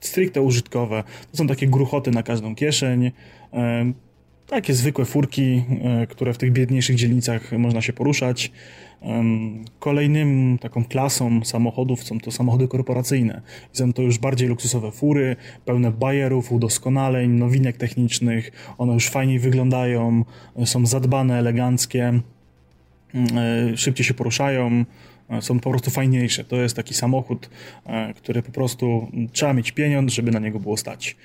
stricte 0.00 0.42
użytkowe. 0.42 1.04
To 1.30 1.36
są 1.36 1.46
takie 1.46 1.66
gruchoty 1.66 2.10
na 2.10 2.22
każdą 2.22 2.54
kieszeń. 2.54 3.10
Takie 4.52 4.74
zwykłe 4.74 5.04
furki, 5.04 5.64
które 6.08 6.32
w 6.32 6.38
tych 6.38 6.52
biedniejszych 6.52 6.96
dzielnicach 6.96 7.52
można 7.52 7.82
się 7.82 7.92
poruszać. 7.92 8.52
Kolejnym 9.78 10.58
taką 10.58 10.84
klasą 10.84 11.44
samochodów 11.44 12.04
są 12.04 12.20
to 12.20 12.30
samochody 12.30 12.68
korporacyjne. 12.68 13.42
Są 13.72 13.92
to 13.92 14.02
już 14.02 14.18
bardziej 14.18 14.48
luksusowe 14.48 14.90
fury, 14.90 15.36
pełne 15.64 15.90
bajerów, 15.90 16.52
udoskonaleń, 16.52 17.30
nowinek 17.30 17.76
technicznych. 17.76 18.74
One 18.78 18.92
już 18.92 19.08
fajniej 19.08 19.38
wyglądają, 19.38 20.24
są 20.64 20.86
zadbane, 20.86 21.38
eleganckie, 21.38 22.20
e, 23.14 23.76
szybciej 23.76 24.06
się 24.06 24.14
poruszają. 24.14 24.84
są 25.40 25.60
po 25.60 25.70
prostu 25.70 25.90
fajniejsze. 25.90 26.44
To 26.44 26.56
jest 26.56 26.76
taki 26.76 26.94
samochód, 26.94 27.50
który 28.16 28.42
po 28.42 28.52
prostu 28.52 29.08
trzeba 29.32 29.52
mieć 29.52 29.72
pieniądz, 29.72 30.12
żeby 30.12 30.30
na 30.30 30.38
niego 30.38 30.60
było 30.60 30.76
stać. 30.76 31.16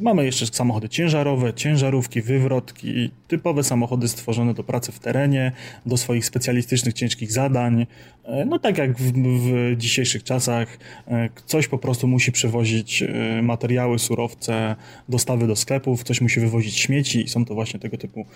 Mamy 0.00 0.24
jeszcze 0.24 0.46
samochody 0.46 0.88
ciężarowe, 0.88 1.54
ciężarówki, 1.54 2.22
wywrotki, 2.22 3.10
typowe 3.28 3.64
samochody 3.64 4.08
stworzone 4.08 4.54
do 4.54 4.64
pracy 4.64 4.92
w 4.92 4.98
terenie, 4.98 5.52
do 5.86 5.96
swoich 5.96 6.26
specjalistycznych, 6.26 6.94
ciężkich 6.94 7.32
zadań. 7.32 7.86
E, 8.24 8.44
no 8.44 8.58
tak 8.58 8.78
jak 8.78 8.98
w, 8.98 9.12
w 9.12 9.76
dzisiejszych 9.76 10.24
czasach, 10.24 10.78
e, 11.08 11.28
coś 11.46 11.68
po 11.68 11.78
prostu 11.78 12.08
musi 12.08 12.32
przewozić 12.32 13.02
e, 13.02 13.42
materiały, 13.42 13.98
surowce, 13.98 14.76
dostawy 15.08 15.46
do 15.46 15.56
sklepów, 15.56 16.02
coś 16.02 16.20
musi 16.20 16.40
wywozić 16.40 16.78
śmieci 16.78 17.24
i 17.24 17.28
są 17.28 17.44
to 17.44 17.54
właśnie 17.54 17.80
tego 17.80 17.96
typu 17.96 18.26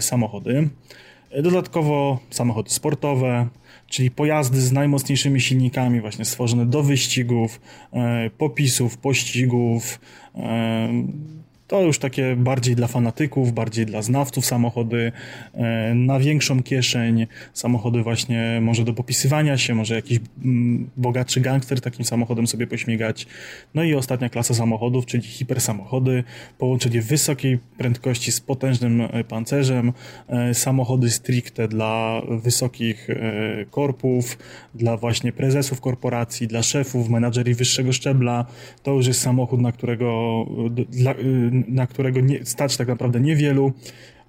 samochody. 0.00 0.68
Dodatkowo 1.42 2.18
samochody 2.30 2.70
sportowe, 2.70 3.48
czyli 3.88 4.10
pojazdy 4.10 4.60
z 4.60 4.72
najmocniejszymi 4.72 5.40
silnikami, 5.40 6.00
właśnie 6.00 6.24
stworzone 6.24 6.66
do 6.66 6.82
wyścigów, 6.82 7.60
e, 7.92 8.30
popisów, 8.30 8.98
pościgów, 8.98 10.00
e, 10.34 10.88
to 11.68 11.82
już 11.82 11.98
takie 11.98 12.36
bardziej 12.36 12.76
dla 12.76 12.86
fanatyków, 12.86 13.52
bardziej 13.52 13.86
dla 13.86 14.02
znawców 14.02 14.46
samochody, 14.46 15.12
e, 15.54 15.94
na 15.94 16.18
większą 16.18 16.62
kieszeń, 16.62 17.26
samochody 17.52 18.02
właśnie 18.02 18.58
może 18.62 18.84
do 18.84 18.94
popisywania 18.94 19.58
się, 19.58 19.74
może 19.74 19.94
jakiś 19.94 20.18
mm, 20.44 20.90
bogatszy 20.96 21.40
gangster 21.40 21.80
takim 21.80 22.04
samochodem 22.04 22.46
sobie 22.46 22.66
pośmigać. 22.66 23.26
No 23.74 23.82
i 23.82 23.94
ostatnia 23.94 24.28
klasa 24.28 24.54
samochodów, 24.54 25.06
czyli 25.06 25.22
hipersamochody, 25.22 26.24
połączenie 26.58 27.02
wysokiej 27.02 27.58
prędkości 27.78 28.32
z 28.32 28.40
potężnym 28.40 29.00
e, 29.00 29.24
pancerzem, 29.24 29.92
e, 30.28 30.54
samochody 30.54 31.10
stricte 31.10 31.68
dla 31.68 32.22
wysokich 32.42 33.08
korpów, 33.70 34.38
dla 34.74 34.96
właśnie 34.96 35.32
prezesów 35.32 35.80
korporacji, 35.80 36.46
dla 36.46 36.62
szefów, 36.62 37.08
menadżeri 37.08 37.54
wyższego 37.54 37.92
szczebla. 37.92 38.44
To 38.82 38.92
już 38.92 39.06
jest 39.06 39.20
samochód, 39.20 39.60
na 39.60 39.72
którego 39.72 40.46
dla, 40.70 41.14
na 41.68 41.86
którego 41.86 42.20
nie, 42.20 42.44
stać 42.44 42.76
tak 42.76 42.88
naprawdę 42.88 43.20
niewielu, 43.20 43.72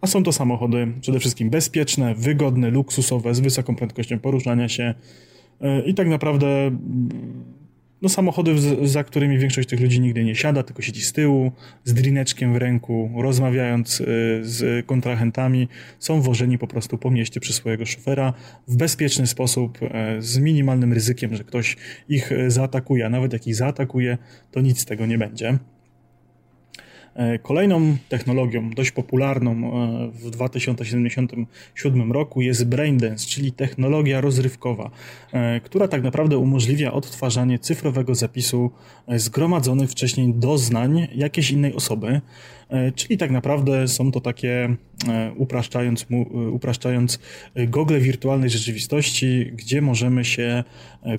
a 0.02 0.08
są 0.08 0.24
to 0.24 0.32
samochody 0.32 0.88
przede 1.02 1.20
wszystkim 1.20 1.50
bezpieczne, 1.50 2.16
wygodne, 2.16 2.70
luksusowe, 2.70 3.36
z 3.36 3.40
wysoką 3.40 3.76
prędkością 3.76 4.20
poruszania 4.20 4.70
się 4.70 4.94
e, 5.62 5.82
i 5.82 5.94
tak 5.94 6.08
naprawdę 6.08 6.48
mm, 6.48 7.10
no, 8.02 8.10
samochody, 8.10 8.56
za 8.88 9.04
którymi 9.04 9.38
większość 9.38 9.70
tych 9.70 9.80
ludzi 9.80 10.02
nigdy 10.02 10.24
nie 10.24 10.36
siada, 10.36 10.64
tylko 10.64 10.82
siedzi 10.82 11.02
z 11.02 11.14
tyłu, 11.14 11.52
z 11.84 11.94
drineczkiem 11.94 12.54
w 12.54 12.58
ręku, 12.58 13.12
rozmawiając 13.18 14.02
e, 14.02 14.06
z 14.42 14.86
kontrahentami, 14.86 15.68
są 16.00 16.22
wożeni 16.22 16.58
po 16.58 16.68
prostu 16.68 16.98
po 16.98 17.12
mieście 17.12 17.40
przez 17.40 17.56
swojego 17.56 17.86
szofera 17.86 18.34
w 18.68 18.76
bezpieczny 18.76 19.28
sposób, 19.28 19.80
e, 19.82 20.22
z 20.22 20.38
minimalnym 20.38 20.94
ryzykiem, 20.94 21.36
że 21.36 21.44
ktoś 21.44 21.78
ich 22.10 22.32
zaatakuje, 22.48 23.06
a 23.06 23.10
nawet 23.10 23.34
jak 23.34 23.48
ich 23.48 23.56
zaatakuje, 23.56 24.18
to 24.52 24.62
nic 24.62 24.80
z 24.80 24.86
tego 24.86 25.06
nie 25.06 25.18
będzie. 25.18 25.60
E, 27.20 27.40
kolejną 27.40 27.98
technologią 28.10 28.70
dość 28.70 28.92
popularną 28.92 29.52
e, 29.52 30.12
w 30.12 30.30
2077 30.30 32.12
roku 32.12 32.42
jest 32.42 32.66
Braindance, 32.66 33.28
czyli 33.28 33.52
technologia 33.52 34.22
rozrywkowa, 34.22 34.90
e, 35.32 35.60
która 35.60 35.88
tak 35.88 36.04
naprawdę 36.04 36.38
umożliwia 36.38 36.94
odtwarzanie 36.94 37.60
cyfrowego 37.60 38.16
zapisu 38.16 38.72
zgromadzonych 39.16 39.90
wcześniej 39.90 40.34
doznań 40.34 41.08
jakiejś 41.16 41.52
innej 41.52 41.74
osoby. 41.74 42.22
Czyli 42.96 43.18
tak 43.18 43.32
naprawdę 43.32 43.88
są 43.88 44.12
to 44.12 44.22
takie, 44.22 44.76
upraszczając, 45.36 46.06
upraszczając 46.52 47.20
gogle 47.56 48.00
wirtualnej 48.00 48.50
rzeczywistości, 48.50 49.52
gdzie 49.54 49.82
możemy 49.82 50.26
się 50.26 50.64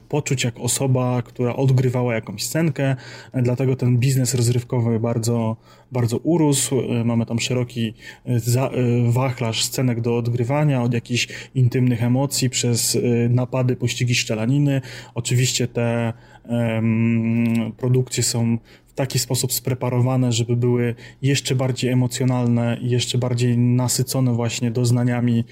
poczuć 0.09 0.45
jak 0.45 0.61
osoba, 0.61 1.23
która 1.23 1.57
odgrywała 1.57 2.15
jakąś 2.15 2.45
scenkę. 2.45 2.97
Dlatego 3.35 3.77
ten 3.77 3.99
biznes 3.99 4.35
rozrywkowy 4.35 5.01
bardzo 5.01 5.57
bardzo 5.93 6.19
urósł. 6.19 6.81
E, 6.81 7.05
mamy 7.05 7.27
tam 7.27 7.41
szeroki 7.41 7.95
e, 8.27 8.61
e, 8.61 8.71
wachlarz 9.13 9.65
scenek 9.65 10.01
do 10.01 10.17
odgrywania, 10.17 10.83
od 10.83 10.95
jakichś 10.95 11.29
intymnych 11.55 12.03
emocji 12.03 12.51
przez 12.51 12.99
napady, 13.31 13.77
pościgi, 13.77 14.15
szczelaniny. 14.15 14.81
Oczywiście 15.15 15.69
te 15.69 16.13
um, 16.49 17.73
produkcje 17.77 18.23
są 18.23 18.59
w 18.91 18.95
taki 18.95 19.19
sposób 19.19 19.53
spreparowane, 19.53 20.33
żeby 20.33 20.57
były 20.57 20.95
jeszcze 21.23 21.55
bardziej 21.55 21.91
emocjonalne 21.91 22.79
jeszcze 22.81 23.19
bardziej 23.19 23.59
nasycone 23.59 24.33
właśnie 24.35 24.71
doznaniami 24.71 25.45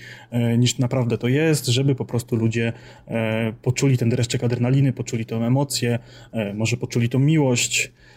niż 0.59 0.79
naprawdę 0.79 1.19
to 1.19 1.29
jest, 1.29 1.67
żeby 1.67 1.95
po 1.95 2.05
prostu 2.05 2.37
ludzie 2.37 2.73
poczuli 3.63 3.99
ten 3.99 4.09
dreszczek 4.09 4.45
adrenaliny, 4.45 4.93
poczuli 4.93 5.27
tę 5.27 5.37
emocję, 5.37 5.99
może 6.55 6.77
poczuli 6.77 7.09
tą 7.09 7.19
miłość, 7.19 7.93
E, 7.93 8.08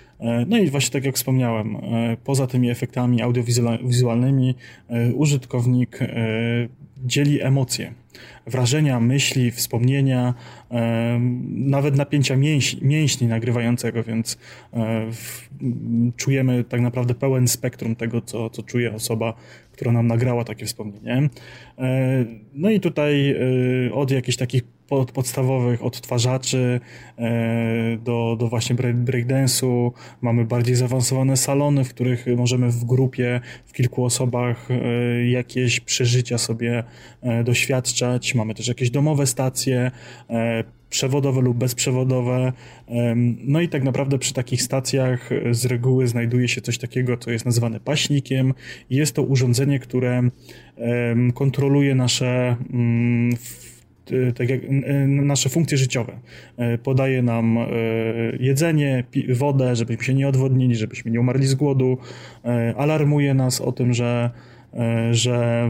no 0.47 0.57
i 0.57 0.69
właśnie 0.69 0.93
tak 0.93 1.05
jak 1.05 1.15
wspomniałem, 1.15 1.75
e, 1.75 2.17
poza 2.23 2.47
tymi 2.47 2.69
efektami 2.69 3.21
audiowizualnymi 3.21 4.55
e, 4.89 5.13
użytkownik 5.13 5.99
dzieli 7.05 7.41
emocje, 7.41 7.93
wrażenia, 8.47 8.99
myśli, 8.99 9.51
wspomnienia, 9.51 10.33
nawet 11.49 11.95
napięcia 11.95 12.35
mięśni, 12.35 12.87
mięśni 12.87 13.27
nagrywającego, 13.27 14.03
więc 14.03 14.37
czujemy 16.17 16.63
tak 16.63 16.81
naprawdę 16.81 17.15
pełen 17.15 17.47
spektrum 17.47 17.95
tego, 17.95 18.21
co, 18.21 18.49
co 18.49 18.63
czuje 18.63 18.93
osoba, 18.93 19.33
która 19.81 19.91
nam 19.91 20.07
nagrała 20.07 20.43
takie 20.43 20.65
wspomnienie. 20.65 21.29
No 22.53 22.69
i 22.69 22.79
tutaj 22.79 23.35
od 23.93 24.11
jakichś 24.11 24.37
takich 24.37 24.63
od 24.91 25.11
podstawowych 25.11 25.83
odtwarzaczy 25.83 26.79
e, 27.17 27.97
do, 27.97 28.35
do 28.39 28.47
właśnie 28.47 28.75
breakdance'u. 28.75 29.91
Mamy 30.21 30.45
bardziej 30.45 30.75
zaawansowane 30.75 31.37
salony, 31.37 31.83
w 31.83 31.89
których 31.89 32.25
możemy 32.37 32.71
w 32.71 32.85
grupie, 32.85 33.41
w 33.65 33.73
kilku 33.73 34.05
osobach 34.05 34.71
e, 34.71 35.29
jakieś 35.29 35.79
przeżycia 35.79 36.37
sobie 36.37 36.83
e, 37.21 37.43
doświadczać. 37.43 38.35
Mamy 38.35 38.53
też 38.55 38.67
jakieś 38.67 38.89
domowe 38.89 39.27
stacje, 39.27 39.91
przewodowe 40.91 41.41
lub 41.41 41.57
bezprzewodowe. 41.57 42.53
No 43.43 43.61
i 43.61 43.69
tak 43.69 43.83
naprawdę 43.83 44.19
przy 44.19 44.33
takich 44.33 44.61
stacjach 44.61 45.29
z 45.51 45.65
reguły 45.65 46.07
znajduje 46.07 46.47
się 46.47 46.61
coś 46.61 46.77
takiego, 46.77 47.17
co 47.17 47.31
jest 47.31 47.45
nazywane 47.45 47.79
paśnikiem. 47.79 48.53
Jest 48.89 49.15
to 49.15 49.23
urządzenie, 49.23 49.79
które 49.79 50.29
kontroluje 51.33 51.95
nasze 51.95 52.55
mm, 52.73 53.35
tak 54.35 54.49
jak 54.49 54.61
nasze 55.07 55.49
funkcje 55.49 55.77
życiowe. 55.77 56.13
Y, 56.73 56.77
podaje 56.77 57.21
nam 57.21 57.57
jedzenie, 58.39 59.03
wodę, 59.29 59.75
żebyśmy 59.75 60.03
się 60.03 60.13
nie 60.13 60.27
odwodnili, 60.27 60.75
żebyśmy 60.75 61.11
nie 61.11 61.19
umarli 61.19 61.47
z 61.47 61.55
głodu. 61.55 61.97
Alarmuje 62.77 63.33
nas 63.33 63.61
o 63.61 63.71
tym, 63.71 63.93
że 63.93 64.29
że 65.11 65.69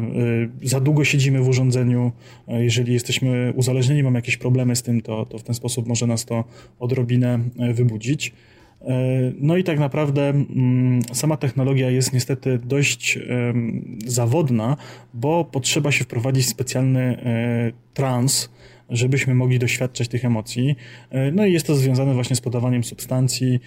za 0.63 0.79
długo 0.79 1.03
siedzimy 1.03 1.41
w 1.41 1.47
urządzeniu, 1.47 2.11
jeżeli 2.47 2.93
jesteśmy 2.93 3.53
uzależnieni, 3.55 4.03
mamy 4.03 4.17
jakieś 4.17 4.37
problemy 4.37 4.75
z 4.75 4.83
tym, 4.83 5.01
to, 5.01 5.25
to 5.25 5.37
w 5.37 5.43
ten 5.43 5.55
sposób 5.55 5.87
może 5.87 6.07
nas 6.07 6.25
to 6.25 6.43
odrobinę 6.79 7.39
wybudzić. 7.73 8.33
E, 8.81 9.31
no 9.39 9.57
i 9.57 9.63
tak 9.63 9.79
naprawdę 9.79 10.29
mm, 10.29 11.01
sama 11.13 11.37
technologia 11.37 11.89
jest 11.89 12.13
niestety 12.13 12.59
dość 12.63 13.19
zawodna, 14.05 14.77
bo 15.13 15.45
potrzeba 15.45 15.91
się 15.91 16.03
wprowadzić 16.03 16.47
specjalny 16.47 17.01
e, 17.01 17.71
trans, 17.93 18.49
żebyśmy 18.89 19.35
mogli 19.35 19.59
doświadczać 19.59 20.07
tych 20.07 20.25
emocji. 20.25 20.75
E, 21.09 21.31
no 21.31 21.45
i 21.45 21.53
jest 21.53 21.67
to 21.67 21.75
związane 21.75 22.13
właśnie 22.13 22.35
z 22.35 22.41
podawaniem 22.41 22.83
substancji 22.83 23.59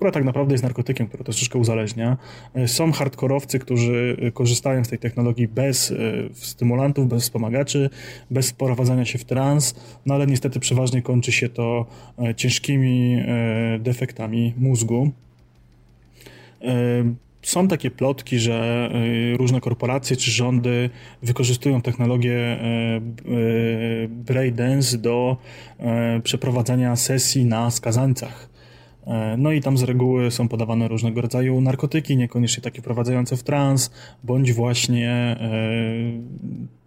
która 0.00 0.12
tak 0.12 0.24
naprawdę 0.24 0.54
jest 0.54 0.64
narkotykiem, 0.64 1.06
która 1.06 1.24
troszeczkę 1.24 1.58
uzależnia. 1.58 2.16
E, 2.54 2.68
są 2.68 2.92
hardkorowcy, 2.92 3.58
którzy 3.58 4.16
e, 4.22 4.30
korzystają 4.32 4.84
z 4.84 4.88
tej 4.88 4.98
technologii 4.98 5.48
bez 5.48 5.90
e, 5.90 5.94
stymulantów, 6.32 7.08
bez 7.08 7.22
wspomagaczy, 7.22 7.90
bez 8.30 8.50
wprowadzania 8.50 9.04
się 9.04 9.18
w 9.18 9.24
trans, 9.24 9.74
no 10.06 10.14
ale 10.14 10.26
niestety 10.26 10.60
przeważnie 10.60 11.02
kończy 11.02 11.32
się 11.32 11.48
to 11.48 11.86
ciężkimi 12.36 13.22
defektami 13.78 14.54
mózgu. 14.56 15.10
Są 17.42 17.68
takie 17.68 17.90
plotki, 17.90 18.38
że 18.38 18.90
różne 19.36 19.60
korporacje 19.60 20.16
czy 20.16 20.30
rządy 20.30 20.90
wykorzystują 21.22 21.82
technologię 21.82 22.58
Braindance 24.08 24.98
do 24.98 25.36
przeprowadzania 26.22 26.96
sesji 26.96 27.44
na 27.44 27.70
skazańcach. 27.70 28.50
E, 29.06 29.36
no 29.36 29.52
i 29.52 29.60
tam 29.60 29.78
z 29.78 29.82
reguły 29.82 30.30
są 30.30 30.48
podawane 30.48 30.88
różnego 30.88 31.20
rodzaju 31.20 31.60
narkotyki, 31.60 32.16
niekoniecznie 32.16 32.62
takie 32.62 32.80
wprowadzające 32.80 33.36
w 33.36 33.42
trans, 33.42 33.90
bądź 34.24 34.52
właśnie 34.52 35.10
e, 35.10 35.38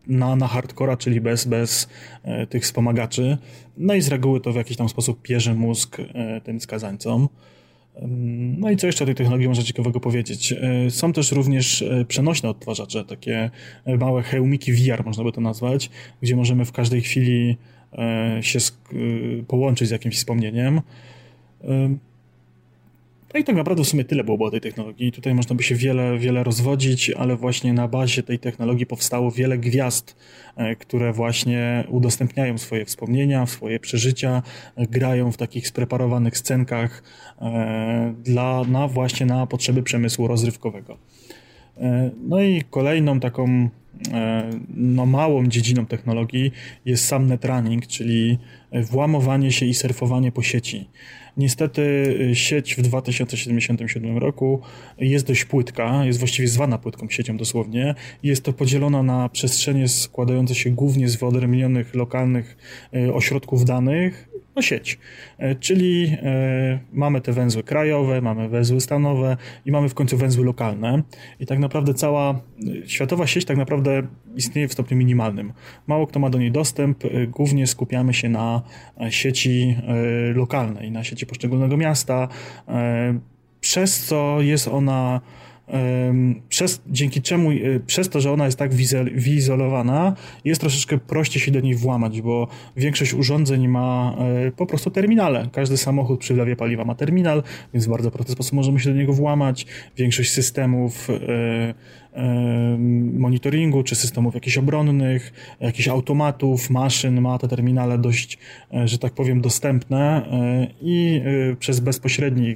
na, 0.07 0.35
na 0.35 0.47
hardcora, 0.47 0.97
czyli 0.97 1.21
bez, 1.21 1.45
bez 1.45 1.89
e, 2.23 2.47
tych 2.47 2.63
wspomagaczy. 2.63 3.37
No 3.77 3.93
i 3.93 4.01
z 4.01 4.07
reguły 4.07 4.41
to 4.41 4.53
w 4.53 4.55
jakiś 4.55 4.77
tam 4.77 4.89
sposób 4.89 5.21
pierze 5.21 5.55
mózg 5.55 5.97
tym 6.43 6.59
skazańcom. 6.59 7.29
No 8.57 8.71
i 8.71 8.77
co 8.77 8.87
jeszcze 8.87 9.03
o 9.03 9.05
tej 9.05 9.15
technologii 9.15 9.47
można 9.47 9.63
ciekawego 9.63 9.99
powiedzieć? 9.99 10.53
Są 10.89 11.13
też 11.13 11.31
również 11.31 11.83
przenośne 12.07 12.49
odtwarzacze, 12.49 13.05
takie 13.05 13.49
małe 13.99 14.23
hełmiki 14.23 14.73
VR, 14.73 15.05
można 15.05 15.23
by 15.23 15.31
to 15.31 15.41
nazwać, 15.41 15.89
gdzie 16.21 16.35
możemy 16.35 16.65
w 16.65 16.71
każdej 16.71 17.01
chwili 17.01 17.57
się 18.41 18.59
połączyć 19.47 19.87
z 19.87 19.91
jakimś 19.91 20.15
wspomnieniem. 20.15 20.81
No 23.33 23.39
i 23.39 23.43
tak 23.43 23.55
naprawdę 23.55 23.83
w 23.83 23.87
sumie 23.87 24.03
tyle 24.03 24.23
było 24.23 24.47
o 24.47 24.51
tej 24.51 24.61
technologii. 24.61 25.11
Tutaj 25.11 25.33
można 25.33 25.55
by 25.55 25.63
się 25.63 25.75
wiele, 25.75 26.17
wiele 26.17 26.43
rozwodzić, 26.43 27.09
ale 27.09 27.35
właśnie 27.35 27.73
na 27.73 27.87
bazie 27.87 28.23
tej 28.23 28.39
technologii 28.39 28.85
powstało 28.85 29.31
wiele 29.31 29.57
gwiazd, 29.57 30.15
e, 30.55 30.75
które 30.75 31.13
właśnie 31.13 31.83
udostępniają 31.89 32.57
swoje 32.57 32.85
wspomnienia, 32.85 33.45
swoje 33.45 33.79
przeżycia, 33.79 34.43
e, 34.75 34.87
grają 34.87 35.31
w 35.31 35.37
takich 35.37 35.67
spreparowanych 35.67 36.37
scenkach 36.37 37.03
e, 37.41 38.13
dla, 38.23 38.63
na 38.63 38.87
właśnie 38.87 39.25
na 39.25 39.47
potrzeby 39.47 39.83
przemysłu 39.83 40.27
rozrywkowego. 40.27 40.97
No 42.27 42.41
i 42.41 42.61
kolejną 42.69 43.19
taką 43.19 43.69
no, 44.75 45.05
małą 45.05 45.47
dziedziną 45.47 45.85
technologii 45.85 46.51
jest 46.85 47.05
sam 47.05 47.27
netrunning, 47.27 47.87
czyli 47.87 48.37
włamowanie 48.71 49.51
się 49.51 49.65
i 49.65 49.73
surfowanie 49.73 50.31
po 50.31 50.41
sieci. 50.41 50.89
Niestety 51.37 51.81
y, 52.31 52.35
sieć 52.35 52.75
w 52.75 52.81
2077 52.81 54.17
roku 54.17 54.61
jest 54.97 55.27
dość 55.27 55.45
płytka, 55.45 56.05
jest 56.05 56.19
właściwie 56.19 56.47
zwana 56.47 56.77
płytką 56.77 57.09
siecią 57.09 57.37
dosłownie. 57.37 57.95
Jest 58.23 58.43
to 58.43 58.53
podzielona 58.53 59.03
na 59.03 59.29
przestrzenie 59.29 59.87
składające 59.87 60.55
się 60.55 60.69
głównie 60.69 61.09
z 61.09 61.15
wyodrębnionych 61.15 61.95
lokalnych 61.95 62.57
y, 62.95 63.13
ośrodków 63.13 63.65
danych, 63.65 64.32
no 64.55 64.61
sieć. 64.61 64.99
E, 65.37 65.55
czyli 65.55 66.17
e, 66.23 66.79
mamy 66.93 67.21
te 67.21 67.31
węzły 67.31 67.63
krajowe, 67.63 68.21
mamy 68.21 68.49
węzły 68.49 68.81
stanowe 68.81 69.37
i 69.65 69.71
mamy 69.71 69.89
w 69.89 69.93
końcu 69.93 70.17
węzły 70.17 70.45
lokalne. 70.45 71.03
I 71.39 71.45
tak 71.45 71.59
naprawdę 71.59 71.93
cała 71.93 72.31
e, 72.31 72.89
światowa 72.89 73.27
sieć 73.27 73.45
tak 73.45 73.57
naprawdę 73.57 74.03
istnieje 74.35 74.67
w 74.67 74.73
stopniu 74.73 74.97
minimalnym. 74.97 75.53
Mało 75.87 76.07
kto 76.07 76.19
ma 76.19 76.29
do 76.29 76.37
niej 76.37 76.51
dostęp, 76.51 77.03
głównie 77.27 77.67
skupiamy 77.67 78.13
się 78.13 78.29
na 78.29 78.61
sieci 79.09 79.75
lokalnej, 80.33 80.91
na 80.91 81.03
sieci 81.03 81.25
poszczególnego 81.25 81.77
miasta, 81.77 82.27
przez 83.59 84.05
co 84.05 84.41
jest 84.41 84.67
ona 84.67 85.21
przez, 86.49 86.81
dzięki 86.87 87.21
czemu, 87.21 87.51
e, 87.51 87.55
przez 87.79 88.09
to, 88.09 88.21
że 88.21 88.31
ona 88.31 88.45
jest 88.45 88.57
tak 88.57 88.71
wyizolowana, 89.15 90.15
jest 90.45 90.61
troszeczkę 90.61 90.97
prościej 90.97 91.41
się 91.41 91.51
do 91.51 91.59
niej 91.59 91.75
włamać, 91.75 92.21
bo 92.21 92.47
większość 92.77 93.13
urządzeń 93.13 93.67
ma 93.67 94.15
e, 94.47 94.51
po 94.51 94.65
prostu 94.65 94.91
terminale. 94.91 95.49
Każdy 95.51 95.77
samochód 95.77 96.19
przy 96.19 96.33
wlewie 96.33 96.55
paliwa 96.55 96.85
ma 96.85 96.95
terminal, 96.95 97.43
więc 97.73 97.85
w 97.85 97.89
bardzo 97.89 98.11
prosty 98.11 98.31
sposób 98.31 98.53
możemy 98.53 98.79
się 98.79 98.89
do 98.89 98.95
niego 98.95 99.13
włamać. 99.13 99.65
Większość 99.97 100.31
systemów 100.31 101.09
e, 101.09 101.73
monitoringu, 103.13 103.83
czy 103.83 103.95
systemów 103.95 104.33
jakichś 104.33 104.57
obronnych, 104.57 105.33
jakichś 105.59 105.87
automatów, 105.87 106.69
maszyn 106.69 107.21
ma 107.21 107.37
te 107.37 107.47
terminale 107.47 107.97
dość, 107.97 108.37
że 108.85 108.97
tak 108.97 109.13
powiem, 109.13 109.41
dostępne 109.41 110.27
i 110.81 111.21
przez 111.59 111.79
bezpośredni 111.79 112.55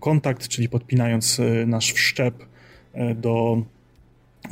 kontakt, 0.00 0.48
czyli 0.48 0.68
podpinając 0.68 1.40
nasz 1.66 1.92
wszczep 1.92 2.44
do, 3.16 3.62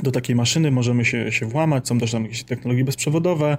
do 0.03 0.11
takiej 0.11 0.35
maszyny, 0.35 0.71
możemy 0.71 1.05
się, 1.05 1.31
się 1.31 1.45
włamać, 1.45 1.87
są 1.87 1.99
też 1.99 2.11
tam 2.11 2.23
jakieś 2.23 2.43
technologie 2.43 2.83
bezprzewodowe, 2.83 3.57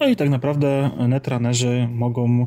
no 0.00 0.08
i 0.08 0.16
tak 0.16 0.28
naprawdę 0.30 0.90
netranerzy 1.08 1.88
mogą 1.92 2.46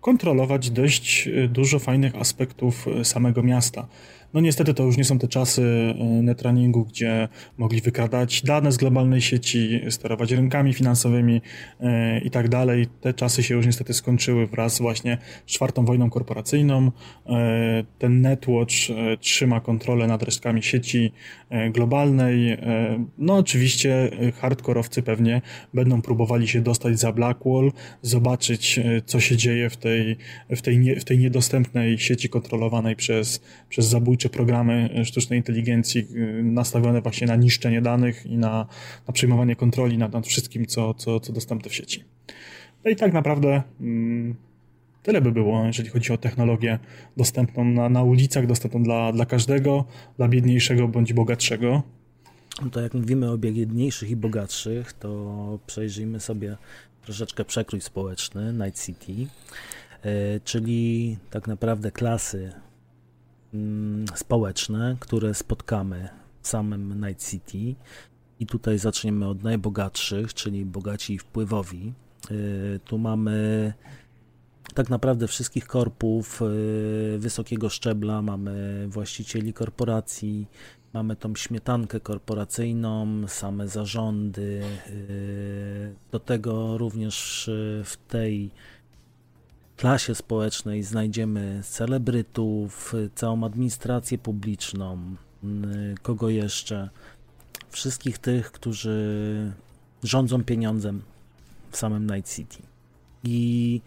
kontrolować 0.00 0.70
dość 0.70 1.28
dużo 1.48 1.78
fajnych 1.78 2.16
aspektów 2.16 2.86
samego 3.02 3.42
miasta. 3.42 3.86
No 4.34 4.40
niestety 4.40 4.74
to 4.74 4.82
już 4.82 4.96
nie 4.96 5.04
są 5.04 5.18
te 5.18 5.28
czasy 5.28 5.62
e, 5.62 6.04
netrunningu, 6.04 6.84
gdzie 6.84 7.28
mogli 7.58 7.80
wykradać 7.80 8.42
dane 8.42 8.72
z 8.72 8.76
globalnej 8.76 9.20
sieci, 9.20 9.80
sterować 9.90 10.32
rynkami 10.32 10.74
finansowymi 10.74 11.42
e, 11.80 12.20
i 12.20 12.30
tak 12.30 12.48
dalej. 12.48 12.86
Te 13.00 13.14
czasy 13.14 13.42
się 13.42 13.54
już 13.54 13.66
niestety 13.66 13.94
skończyły 13.94 14.46
wraz 14.46 14.78
właśnie 14.78 15.18
z 15.46 15.52
czwartą 15.52 15.84
wojną 15.84 16.10
korporacyjną. 16.10 16.92
E, 17.26 17.84
ten 17.98 18.20
Netwatch 18.20 18.74
trzyma 19.20 19.60
kontrolę 19.60 20.06
nad 20.06 20.22
resztkami 20.22 20.62
sieci 20.62 21.12
globalnej. 21.70 22.58
No 23.18 23.36
oczywiście 23.36 24.10
hardkorowcy 24.40 25.02
pewnie 25.02 25.42
będą 25.74 26.02
próbowali 26.02 26.48
się 26.48 26.60
dostać 26.60 26.98
za 26.98 27.12
Blackwall, 27.12 27.72
zobaczyć 28.02 28.80
co 29.06 29.20
się 29.20 29.36
dzieje 29.36 29.70
w 29.70 29.76
tej, 29.76 30.16
w 30.50 30.62
tej, 30.62 30.78
nie, 30.78 30.96
w 30.96 31.04
tej 31.04 31.18
niedostępnej 31.18 31.98
sieci 31.98 32.28
kontrolowanej 32.28 32.96
przez, 32.96 33.40
przez 33.68 33.86
zabójców 33.86 34.19
czy 34.20 34.28
programy 34.28 35.02
sztucznej 35.04 35.38
inteligencji 35.38 36.00
y, 36.00 36.42
nastawione 36.42 37.00
właśnie 37.00 37.26
na 37.26 37.36
niszczenie 37.36 37.82
danych 37.82 38.26
i 38.26 38.38
na, 38.38 38.66
na 39.06 39.12
przejmowanie 39.12 39.56
kontroli 39.56 39.98
nad, 39.98 40.12
nad 40.12 40.26
wszystkim, 40.26 40.66
co, 40.66 40.94
co, 40.94 41.20
co 41.20 41.32
dostępne 41.32 41.70
w 41.70 41.74
sieci. 41.74 42.04
No 42.84 42.90
i 42.90 42.96
tak 42.96 43.12
naprawdę 43.12 43.62
mm, 43.80 44.34
tyle 45.02 45.20
by 45.20 45.32
było, 45.32 45.64
jeżeli 45.64 45.88
chodzi 45.88 46.12
o 46.12 46.18
technologię 46.18 46.78
dostępną 47.16 47.64
na, 47.64 47.88
na 47.88 48.02
ulicach, 48.02 48.46
dostępną 48.46 48.82
dla, 48.82 49.12
dla 49.12 49.26
każdego, 49.26 49.84
dla 50.16 50.28
biedniejszego 50.28 50.88
bądź 50.88 51.12
bogatszego. 51.12 51.82
No 52.62 52.70
to 52.70 52.80
jak 52.80 52.94
mówimy 52.94 53.30
o 53.30 53.38
biedniejszych 53.38 54.10
i 54.10 54.16
bogatszych, 54.16 54.92
to 54.92 55.58
przejrzyjmy 55.66 56.20
sobie 56.20 56.56
troszeczkę 57.02 57.44
przekrój 57.44 57.80
społeczny 57.80 58.52
Night 58.52 58.86
City, 58.86 59.12
y, 59.12 60.40
czyli 60.44 61.16
tak 61.30 61.46
naprawdę 61.46 61.90
klasy 61.90 62.52
społeczne, 64.14 64.96
które 65.00 65.34
spotkamy 65.34 66.08
w 66.42 66.48
samym 66.48 67.06
Night 67.06 67.30
City. 67.30 67.74
I 68.40 68.46
tutaj 68.46 68.78
zaczniemy 68.78 69.28
od 69.28 69.42
najbogatszych, 69.42 70.34
czyli 70.34 70.64
bogaci 70.64 71.14
i 71.14 71.18
wpływowi. 71.18 71.92
Y, 72.30 72.80
tu 72.84 72.98
mamy 72.98 73.72
tak 74.74 74.90
naprawdę 74.90 75.28
wszystkich 75.28 75.66
korpów 75.66 76.42
y, 76.42 77.18
wysokiego 77.18 77.68
szczebla, 77.68 78.22
mamy 78.22 78.86
właścicieli 78.88 79.52
korporacji, 79.52 80.46
mamy 80.92 81.16
tą 81.16 81.34
śmietankę 81.34 82.00
korporacyjną, 82.00 83.28
same 83.28 83.68
zarządy. 83.68 84.62
Y, 84.90 85.94
do 86.10 86.18
tego 86.20 86.78
również 86.78 87.50
w 87.84 87.96
tej 88.08 88.50
klasie 89.80 90.14
społecznej 90.14 90.82
znajdziemy 90.82 91.60
celebrytów, 91.64 92.94
całą 93.14 93.44
administrację 93.44 94.18
publiczną, 94.18 94.98
kogo 96.02 96.28
jeszcze? 96.28 96.90
Wszystkich 97.70 98.18
tych, 98.18 98.52
którzy 98.52 99.52
rządzą 100.02 100.44
pieniądzem 100.44 101.02
w 101.70 101.76
samym 101.76 102.10
Night 102.10 102.36
City. 102.36 102.58
I 103.24 103.80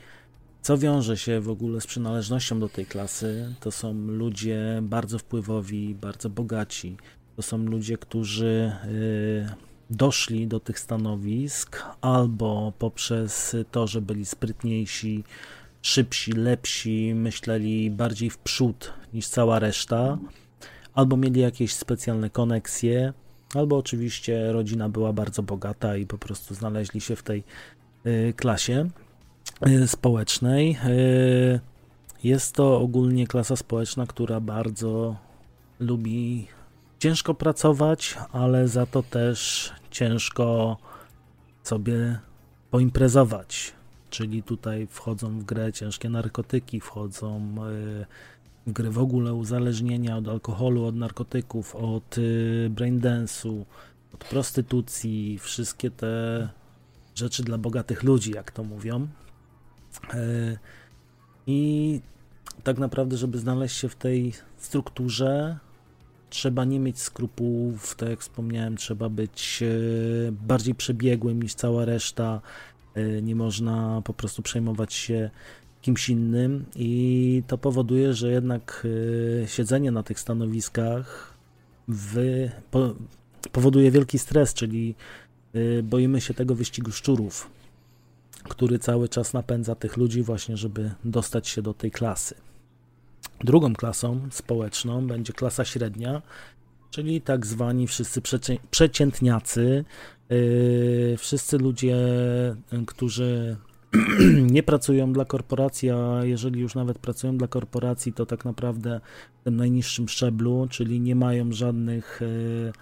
co 0.61 0.77
wiąże 0.77 1.17
się 1.17 1.41
w 1.41 1.49
ogóle 1.49 1.81
z 1.81 1.87
przynależnością 1.87 2.59
do 2.59 2.69
tej 2.69 2.85
klasy? 2.85 3.55
To 3.59 3.71
są 3.71 3.93
ludzie 3.93 4.79
bardzo 4.81 5.19
wpływowi, 5.19 5.95
bardzo 5.95 6.29
bogaci. 6.29 6.97
To 7.35 7.41
są 7.41 7.57
ludzie, 7.57 7.97
którzy 7.97 8.71
y, 8.85 9.49
doszli 9.89 10.47
do 10.47 10.59
tych 10.59 10.79
stanowisk 10.79 11.83
albo 12.01 12.73
poprzez 12.79 13.55
to, 13.71 13.87
że 13.87 14.01
byli 14.01 14.25
sprytniejsi, 14.25 15.23
szybsi, 15.83 16.31
lepsi, 16.31 17.13
myśleli 17.15 17.91
bardziej 17.91 18.29
w 18.29 18.37
przód 18.37 18.93
niż 19.13 19.27
cała 19.27 19.59
reszta, 19.59 20.17
albo 20.93 21.17
mieli 21.17 21.41
jakieś 21.41 21.73
specjalne 21.73 22.29
koneksje, 22.29 23.13
albo 23.55 23.77
oczywiście 23.77 24.51
rodzina 24.51 24.89
była 24.89 25.13
bardzo 25.13 25.43
bogata 25.43 25.97
i 25.97 26.05
po 26.05 26.17
prostu 26.17 26.55
znaleźli 26.55 27.01
się 27.01 27.15
w 27.15 27.23
tej 27.23 27.43
y, 28.05 28.33
klasie 28.35 28.89
y, 29.67 29.87
społecznej. 29.87 30.77
Y, 30.85 31.59
jest 32.23 32.55
to 32.55 32.79
ogólnie 32.79 33.27
klasa 33.27 33.55
społeczna, 33.55 34.07
która 34.07 34.39
bardzo 34.39 35.15
lubi 35.79 36.47
ciężko 36.99 37.33
pracować, 37.33 38.17
ale 38.31 38.67
za 38.67 38.85
to 38.85 39.03
też 39.03 39.71
ciężko 39.91 40.77
sobie 41.63 42.19
poimprezować 42.71 43.73
czyli 44.13 44.43
tutaj 44.43 44.87
wchodzą 44.87 45.39
w 45.39 45.43
grę 45.43 45.73
ciężkie 45.73 46.09
narkotyki, 46.09 46.79
wchodzą 46.79 47.35
e, 47.37 48.05
w 48.67 48.71
grę 48.71 48.89
w 48.89 48.97
ogóle 48.97 49.33
uzależnienia 49.33 50.17
od 50.17 50.27
alkoholu, 50.27 50.85
od 50.85 50.95
narkotyków, 50.95 51.75
od 51.75 52.15
e, 52.17 52.21
braindance'u, 52.69 53.65
od 54.13 54.23
prostytucji, 54.23 55.39
wszystkie 55.39 55.91
te 55.91 56.49
rzeczy 57.15 57.43
dla 57.43 57.57
bogatych 57.57 58.03
ludzi, 58.03 58.31
jak 58.31 58.51
to 58.51 58.63
mówią. 58.63 59.07
E, 60.13 60.57
I 61.47 62.01
tak 62.63 62.77
naprawdę, 62.77 63.17
żeby 63.17 63.39
znaleźć 63.39 63.77
się 63.77 63.89
w 63.89 63.95
tej 63.95 64.33
strukturze, 64.57 65.57
trzeba 66.29 66.65
nie 66.65 66.79
mieć 66.79 66.99
skrupułów, 66.99 67.95
tak 67.95 68.09
jak 68.09 68.19
wspomniałem, 68.19 68.77
trzeba 68.77 69.09
być 69.09 69.63
bardziej 70.31 70.75
przebiegłym 70.75 71.43
niż 71.43 71.53
cała 71.53 71.85
reszta, 71.85 72.41
nie 73.21 73.35
można 73.35 74.01
po 74.05 74.13
prostu 74.13 74.41
przejmować 74.41 74.93
się 74.93 75.29
kimś 75.81 76.09
innym 76.09 76.65
i 76.75 77.43
to 77.47 77.57
powoduje, 77.57 78.13
że 78.13 78.31
jednak 78.31 78.87
siedzenie 79.45 79.91
na 79.91 80.03
tych 80.03 80.19
stanowiskach 80.19 81.33
po, 82.71 82.95
powoduje 83.51 83.91
wielki 83.91 84.19
stres, 84.19 84.53
czyli 84.53 84.95
boimy 85.83 86.21
się 86.21 86.33
tego 86.33 86.55
wyścigu 86.55 86.91
szczurów, 86.91 87.49
który 88.43 88.79
cały 88.79 89.09
czas 89.09 89.33
napędza 89.33 89.75
tych 89.75 89.97
ludzi 89.97 90.23
właśnie, 90.23 90.57
żeby 90.57 90.91
dostać 91.05 91.47
się 91.47 91.61
do 91.61 91.73
tej 91.73 91.91
klasy. 91.91 92.35
Drugą 93.39 93.73
klasą 93.73 94.27
społeczną 94.31 95.07
będzie 95.07 95.33
klasa 95.33 95.65
średnia, 95.65 96.21
czyli 96.91 97.21
tak 97.21 97.45
zwani 97.45 97.87
wszyscy 97.87 98.21
przeciętniacy, 98.71 99.85
wszyscy 101.17 101.57
ludzie, 101.57 101.97
którzy 102.87 103.57
nie 104.55 104.63
pracują 104.63 105.13
dla 105.13 105.25
korporacji, 105.25 105.89
a 105.89 106.19
jeżeli 106.23 106.61
już 106.61 106.75
nawet 106.75 106.99
pracują 106.99 107.37
dla 107.37 107.47
korporacji, 107.47 108.13
to 108.13 108.25
tak 108.25 108.45
naprawdę 108.45 109.01
w 109.41 109.43
tym 109.43 109.55
najniższym 109.55 110.09
szczeblu, 110.09 110.67
czyli 110.69 110.99
nie 110.99 111.15
mają 111.15 111.51
żadnych 111.51 112.19
yy, 112.21 112.73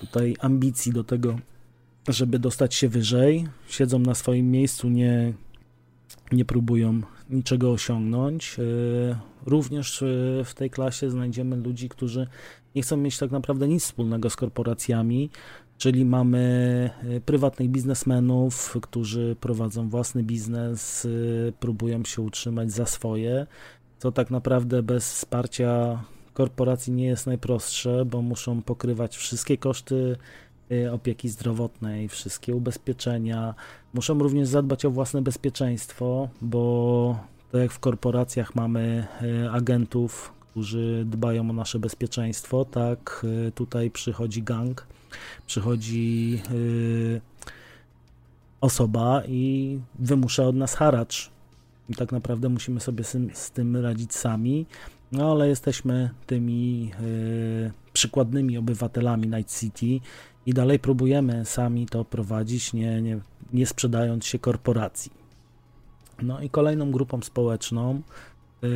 tutaj 0.00 0.36
ambicji 0.40 0.92
do 0.92 1.04
tego, 1.04 1.38
żeby 2.08 2.38
dostać 2.38 2.74
się 2.74 2.88
wyżej. 2.88 3.48
Siedzą 3.68 3.98
na 3.98 4.14
swoim 4.14 4.50
miejscu, 4.50 4.88
nie, 4.88 5.32
nie 6.32 6.44
próbują 6.44 7.00
niczego 7.30 7.72
osiągnąć. 7.72 8.58
Yy, 8.58 9.16
również 9.46 10.00
yy, 10.00 10.44
w 10.44 10.54
tej 10.54 10.70
klasie 10.70 11.10
znajdziemy 11.10 11.56
ludzi, 11.56 11.88
którzy 11.88 12.26
nie 12.74 12.82
chcą 12.82 12.96
mieć 12.96 13.18
tak 13.18 13.30
naprawdę 13.30 13.68
nic 13.68 13.84
wspólnego 13.84 14.30
z 14.30 14.36
korporacjami, 14.36 15.30
czyli 15.78 16.04
mamy 16.04 16.90
yy, 17.02 17.20
prywatnych 17.20 17.68
biznesmenów, 17.68 18.76
którzy 18.82 19.36
prowadzą 19.40 19.88
własny 19.88 20.22
biznes, 20.22 21.08
próbują 21.60 22.04
się 22.04 22.22
utrzymać 22.22 22.72
za 22.72 22.86
swoje, 22.86 23.46
co 23.98 24.12
tak 24.12 24.30
naprawdę 24.30 24.82
bez 24.82 25.12
wsparcia 25.12 26.02
korporacji 26.34 26.92
nie 26.92 27.06
jest 27.06 27.26
najprostsze, 27.26 28.04
bo 28.04 28.22
muszą 28.22 28.62
pokrywać 28.62 29.16
wszystkie 29.16 29.58
koszty 29.58 30.16
opieki 30.92 31.28
zdrowotnej, 31.28 32.08
wszystkie 32.08 32.54
ubezpieczenia. 32.54 33.54
Muszą 33.94 34.18
również 34.18 34.48
zadbać 34.48 34.84
o 34.84 34.90
własne 34.90 35.22
bezpieczeństwo, 35.22 36.28
bo 36.40 37.18
tak 37.52 37.60
jak 37.60 37.72
w 37.72 37.78
korporacjach 37.78 38.54
mamy 38.54 39.06
e, 39.22 39.50
agentów, 39.50 40.32
którzy 40.50 41.04
dbają 41.06 41.50
o 41.50 41.52
nasze 41.52 41.78
bezpieczeństwo, 41.78 42.64
tak 42.64 43.26
e, 43.48 43.50
tutaj 43.50 43.90
przychodzi 43.90 44.42
gang, 44.42 44.86
przychodzi 45.46 46.38
e, 46.44 47.20
osoba 48.60 49.22
i 49.28 49.78
wymusza 49.98 50.44
od 50.44 50.56
nas 50.56 50.74
haracz. 50.74 51.30
I 51.88 51.94
tak 51.94 52.12
naprawdę 52.12 52.48
musimy 52.48 52.80
sobie 52.80 53.04
z 53.32 53.50
tym 53.50 53.76
radzić 53.76 54.14
sami, 54.14 54.66
no 55.12 55.30
ale 55.30 55.48
jesteśmy 55.48 56.10
tymi 56.26 56.90
przykładnymi 57.92 58.58
obywatelami 58.58 59.28
Night 59.28 59.60
City 59.60 60.00
i 60.46 60.54
dalej 60.54 60.78
próbujemy 60.78 61.44
sami 61.44 61.86
to 61.86 62.04
prowadzić, 62.04 62.72
nie, 62.72 63.02
nie, 63.02 63.20
nie 63.52 63.66
sprzedając 63.66 64.26
się 64.26 64.38
korporacji. 64.38 65.12
No 66.22 66.40
i 66.40 66.50
kolejną 66.50 66.90
grupą 66.90 67.22
społeczną 67.22 68.02
yy, 68.62 68.70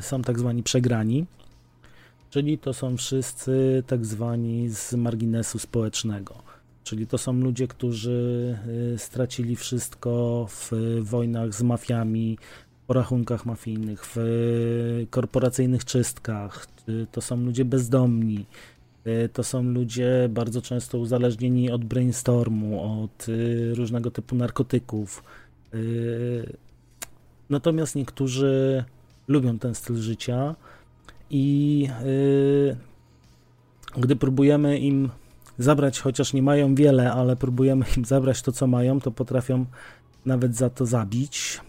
są 0.00 0.22
tak 0.22 0.38
zwani 0.38 0.62
przegrani, 0.62 1.26
czyli 2.30 2.58
to 2.58 2.74
są 2.74 2.96
wszyscy 2.96 3.82
tak 3.86 4.06
zwani 4.06 4.68
z 4.68 4.92
marginesu 4.92 5.58
społecznego. 5.58 6.34
Czyli 6.84 7.06
to 7.06 7.18
są 7.18 7.32
ludzie, 7.32 7.68
którzy 7.68 8.58
yy, 8.66 8.98
stracili 8.98 9.56
wszystko 9.56 10.46
w 10.50 10.70
wojnach 11.02 11.54
z 11.54 11.62
mafiami, 11.62 12.38
po 12.86 12.94
rachunkach 12.94 13.46
mafijnych, 13.46 14.02
w 14.14 14.16
korporacyjnych 15.10 15.84
czystkach. 15.84 16.66
Yy, 16.86 17.06
to 17.12 17.20
są 17.20 17.36
ludzie 17.36 17.64
bezdomni, 17.64 18.46
Y, 19.06 19.28
to 19.32 19.44
są 19.44 19.62
ludzie 19.62 20.28
bardzo 20.30 20.62
często 20.62 20.98
uzależnieni 20.98 21.70
od 21.70 21.84
brainstormu, 21.84 23.02
od 23.02 23.28
y, 23.28 23.74
różnego 23.74 24.10
typu 24.10 24.34
narkotyków. 24.36 25.24
Y, 25.74 26.56
natomiast 27.50 27.94
niektórzy 27.94 28.84
lubią 29.28 29.58
ten 29.58 29.74
styl 29.74 29.96
życia 29.96 30.54
i 31.30 31.88
gdy 33.96 34.16
próbujemy 34.16 34.78
im 34.78 35.10
zabrać, 35.58 36.00
chociaż 36.00 36.32
nie 36.32 36.42
mają 36.42 36.74
wiele, 36.74 37.12
ale 37.12 37.36
próbujemy 37.36 37.84
im 37.96 38.04
zabrać 38.04 38.42
to, 38.42 38.52
co 38.52 38.66
mają, 38.66 39.00
to 39.00 39.10
potrafią 39.10 39.64
nawet 40.26 40.56
za 40.56 40.70
to 40.70 40.86
zabić. 40.86 41.60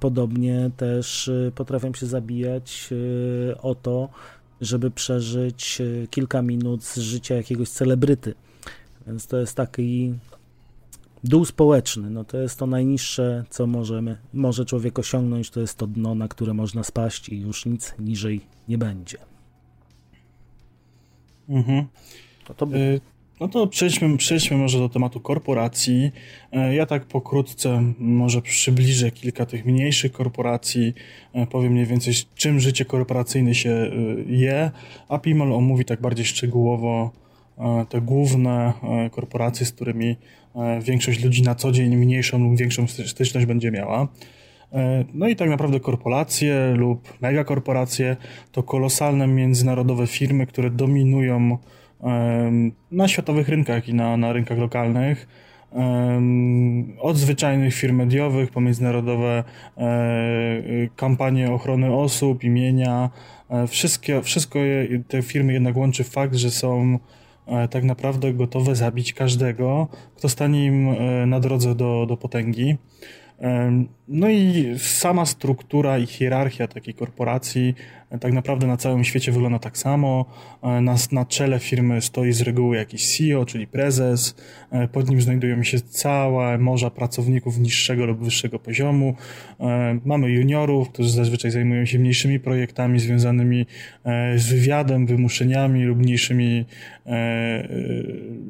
Podobnie 0.00 0.70
też 0.76 1.30
potrafią 1.54 1.94
się 1.94 2.06
zabijać 2.06 2.90
o 3.62 3.74
to, 3.74 4.08
żeby 4.60 4.90
przeżyć 4.90 5.80
e, 5.80 6.06
kilka 6.06 6.42
minut 6.42 6.84
z 6.84 6.98
życia 6.98 7.34
jakiegoś 7.34 7.68
celebryty. 7.68 8.34
Więc 9.06 9.26
to 9.26 9.38
jest 9.38 9.56
taki 9.56 10.14
dół 11.24 11.44
społeczny. 11.44 12.10
No 12.10 12.24
to 12.24 12.38
jest 12.38 12.58
to 12.58 12.66
najniższe, 12.66 13.44
co 13.50 13.66
możemy, 13.66 14.16
może 14.32 14.64
człowiek 14.64 14.98
osiągnąć, 14.98 15.50
to 15.50 15.60
jest 15.60 15.78
to 15.78 15.86
dno, 15.86 16.14
na 16.14 16.28
które 16.28 16.54
można 16.54 16.84
spaść 16.84 17.28
i 17.28 17.40
już 17.40 17.66
nic 17.66 17.94
niżej 17.98 18.40
nie 18.68 18.78
będzie. 18.78 19.18
Mhm. 21.48 21.86
To, 22.44 22.54
to 22.54 22.66
by... 22.66 22.78
Y 22.78 23.00
no 23.40 23.48
to 23.48 23.66
przejdźmy, 23.66 24.16
przejdźmy 24.16 24.56
może 24.56 24.78
do 24.78 24.88
tematu 24.88 25.20
korporacji. 25.20 26.12
E, 26.52 26.74
ja 26.74 26.86
tak 26.86 27.04
pokrótce 27.04 27.82
może 27.98 28.42
przybliżę 28.42 29.10
kilka 29.10 29.46
tych 29.46 29.66
mniejszych 29.66 30.12
korporacji, 30.12 30.94
e, 31.32 31.46
powiem 31.46 31.72
mniej 31.72 31.86
więcej 31.86 32.14
czym 32.34 32.60
życie 32.60 32.84
korporacyjne 32.84 33.54
się 33.54 33.90
je, 34.26 34.70
a 35.08 35.18
Pimol 35.18 35.52
omówi 35.52 35.84
tak 35.84 36.00
bardziej 36.00 36.24
szczegółowo 36.24 37.10
te 37.88 38.00
główne 38.00 38.72
korporacje, 39.10 39.66
z 39.66 39.72
którymi 39.72 40.16
większość 40.82 41.24
ludzi 41.24 41.42
na 41.42 41.54
co 41.54 41.72
dzień 41.72 41.96
mniejszą 41.96 42.38
lub 42.38 42.56
większą 42.56 42.86
styczność 42.86 43.46
będzie 43.46 43.70
miała. 43.70 44.08
No 45.14 45.28
i 45.28 45.36
tak 45.36 45.50
naprawdę 45.50 45.80
korporacje 45.80 46.74
lub 46.76 47.20
megakorporacje 47.20 48.16
to 48.52 48.62
kolosalne 48.62 49.26
międzynarodowe 49.26 50.06
firmy, 50.06 50.46
które 50.46 50.70
dominują 50.70 51.58
na 52.90 53.08
światowych 53.08 53.48
rynkach 53.48 53.88
i 53.88 53.94
na, 53.94 54.16
na 54.16 54.32
rynkach 54.32 54.58
lokalnych. 54.58 55.28
Od 56.98 57.16
zwyczajnych 57.16 57.74
firm 57.74 57.96
mediowych 57.96 58.50
po 58.50 58.60
międzynarodowe 58.60 59.44
e, 59.76 59.82
kampanie 60.96 61.52
ochrony 61.52 61.94
osób, 61.94 62.44
imienia, 62.44 63.10
e, 63.50 63.66
wszystkie, 63.66 64.22
wszystko 64.22 64.58
te 65.08 65.22
firmy 65.22 65.52
jednak 65.52 65.76
łączy 65.76 66.04
fakt, 66.04 66.34
że 66.34 66.50
są 66.50 66.94
e, 66.94 67.19
tak 67.70 67.84
naprawdę 67.84 68.32
gotowe 68.32 68.74
zabić 68.76 69.12
każdego, 69.12 69.88
kto 70.16 70.28
stanie 70.28 70.66
im 70.66 70.96
na 71.26 71.40
drodze 71.40 71.74
do, 71.74 72.06
do 72.08 72.16
potęgi. 72.16 72.76
No 74.12 74.28
i 74.30 74.74
sama 74.78 75.26
struktura 75.26 75.98
i 75.98 76.06
hierarchia 76.06 76.68
takiej 76.68 76.94
korporacji 76.94 77.74
e, 78.10 78.18
tak 78.18 78.32
naprawdę 78.32 78.66
na 78.66 78.76
całym 78.76 79.04
świecie 79.04 79.32
wygląda 79.32 79.58
tak 79.58 79.78
samo. 79.78 80.24
E, 80.62 80.80
na, 80.80 80.96
na 81.12 81.24
czele 81.24 81.58
firmy 81.58 82.00
stoi 82.00 82.32
z 82.32 82.40
reguły 82.40 82.76
jakiś 82.76 83.16
CEO, 83.16 83.44
czyli 83.44 83.66
prezes. 83.66 84.36
E, 84.70 84.88
pod 84.88 85.10
nim 85.10 85.20
znajdują 85.20 85.62
się 85.62 85.80
całe 85.80 86.58
morza 86.58 86.90
pracowników 86.90 87.58
niższego 87.58 88.06
lub 88.06 88.24
wyższego 88.24 88.58
poziomu. 88.58 89.14
Mamy 90.04 90.30
juniorów, 90.30 90.88
którzy 90.88 91.10
zazwyczaj 91.10 91.50
zajmują 91.50 91.84
się 91.84 91.98
mniejszymi 91.98 92.40
projektami 92.40 93.00
związanymi 93.00 93.66
z 94.36 94.48
wywiadem, 94.48 95.06
wymuszeniami 95.06 95.84
lub 95.84 95.98
mniejszymi 95.98 96.64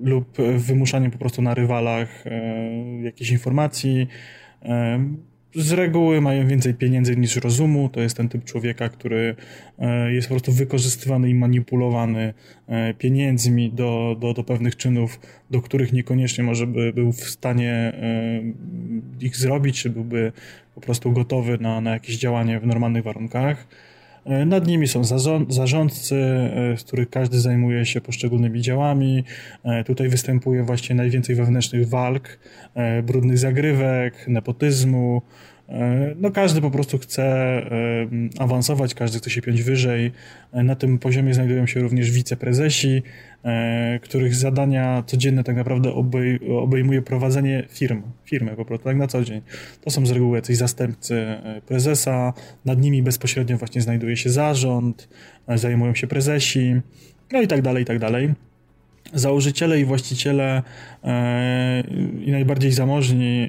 lub 0.03 0.37
wymuszaniem 0.57 1.11
po 1.11 1.19
prostu 1.19 1.43
na 1.43 1.55
rywalach 1.55 2.25
jakichś 3.03 3.31
informacji. 3.31 4.09
Z 5.55 5.73
reguły 5.73 6.21
mają 6.21 6.49
więcej 6.49 6.75
pieniędzy 6.75 7.17
niż 7.17 7.37
rozumu. 7.37 7.89
To 7.89 8.01
jest 8.01 8.17
ten 8.17 8.29
typ 8.29 8.45
człowieka, 8.45 8.89
który 8.89 9.37
e, 9.79 10.13
jest 10.13 10.29
po 10.29 10.35
prostu 10.35 10.53
wykorzystywany 10.53 11.31
i 11.31 11.35
manipulowany 11.35 12.35
e, 12.69 12.95
pieniędzmi 12.95 13.73
do, 13.73 14.17
do, 14.21 14.35
do 14.35 14.45
pewnych 14.45 14.77
czynów, 14.77 15.21
do 15.51 15.63
których 15.63 15.93
niekoniecznie 15.93 16.45
może 16.45 16.67
by 16.67 16.93
był 16.93 17.13
w 17.13 17.21
stanie 17.21 17.93
ich 19.21 19.37
zrobić, 19.37 19.83
czy 19.83 19.91
byłby 19.91 20.33
po 20.75 20.81
prostu 20.81 21.13
gotowy 21.13 21.59
na, 21.61 21.81
na 21.81 21.91
jakieś 21.91 22.19
działanie 22.19 22.61
w 22.61 22.67
normalnych 22.67 23.05
warunkach. 23.05 23.67
E, 24.25 24.47
nad 24.47 24.67
nimi 24.67 24.89
są 24.89 25.03
zarządcy, 25.49 26.17
e, 26.17 26.77
z 26.77 26.85
których 26.85 27.11
każdy 27.11 27.41
zajmuje 27.41 27.87
się 27.87 28.01
poszczególnymi 28.01 28.61
działami. 28.61 29.25
E, 29.65 29.85
tutaj 29.85 30.09
występuje 30.09 30.63
właśnie 30.63 30.95
najwięcej 30.95 31.37
wewnętrznych 31.37 31.89
walk, 31.89 32.39
brudnych 33.03 33.39
zagrywek, 33.39 34.29
nepotyzmu, 34.29 35.23
no 36.17 36.31
każdy 36.31 36.61
po 36.61 36.71
prostu 36.71 36.99
chce 36.99 37.63
awansować, 38.39 38.95
każdy 38.95 39.19
chce 39.19 39.31
się 39.31 39.43
piąć 39.43 39.63
wyżej. 39.63 40.13
Na 40.53 40.75
tym 40.75 40.99
poziomie 40.99 41.35
znajdują 41.35 41.67
się 41.67 41.81
również 41.81 42.11
wiceprezesi, 42.11 43.03
których 44.03 44.35
zadania 44.35 45.03
codzienne 45.07 45.45
tak 45.45 45.57
naprawdę 45.57 45.93
obej, 45.93 46.41
obejmuje 46.49 47.03
prowadzenie 47.03 47.67
firm, 47.69 48.03
firmy 48.25 48.57
po 48.57 48.65
prostu 48.65 48.85
tak 48.85 48.97
na 48.97 49.07
co 49.07 49.25
dzień. 49.25 49.41
To 49.81 49.91
są 49.91 50.07
z 50.07 50.11
reguły 50.11 50.39
jacyś 50.39 50.57
zastępcy 50.57 51.27
prezesa, 51.67 52.33
nad 52.65 52.81
nimi 52.81 53.03
bezpośrednio 53.03 53.59
właśnie 53.59 53.81
znajduje 53.81 54.17
się 54.17 54.31
zarząd, 54.31 55.09
zajmują 55.49 55.95
się 55.95 56.07
prezesi, 56.07 56.75
no 57.33 57.43
i 57.43 57.47
tak 57.47 57.63
dalej, 57.63 57.83
i 57.83 57.87
tak 57.87 57.99
dalej 57.99 58.35
założyciele 59.15 59.81
i 59.81 59.85
właściciele 59.85 60.63
e, 61.05 61.83
i 62.25 62.31
najbardziej 62.31 62.73
zamożni 62.73 63.49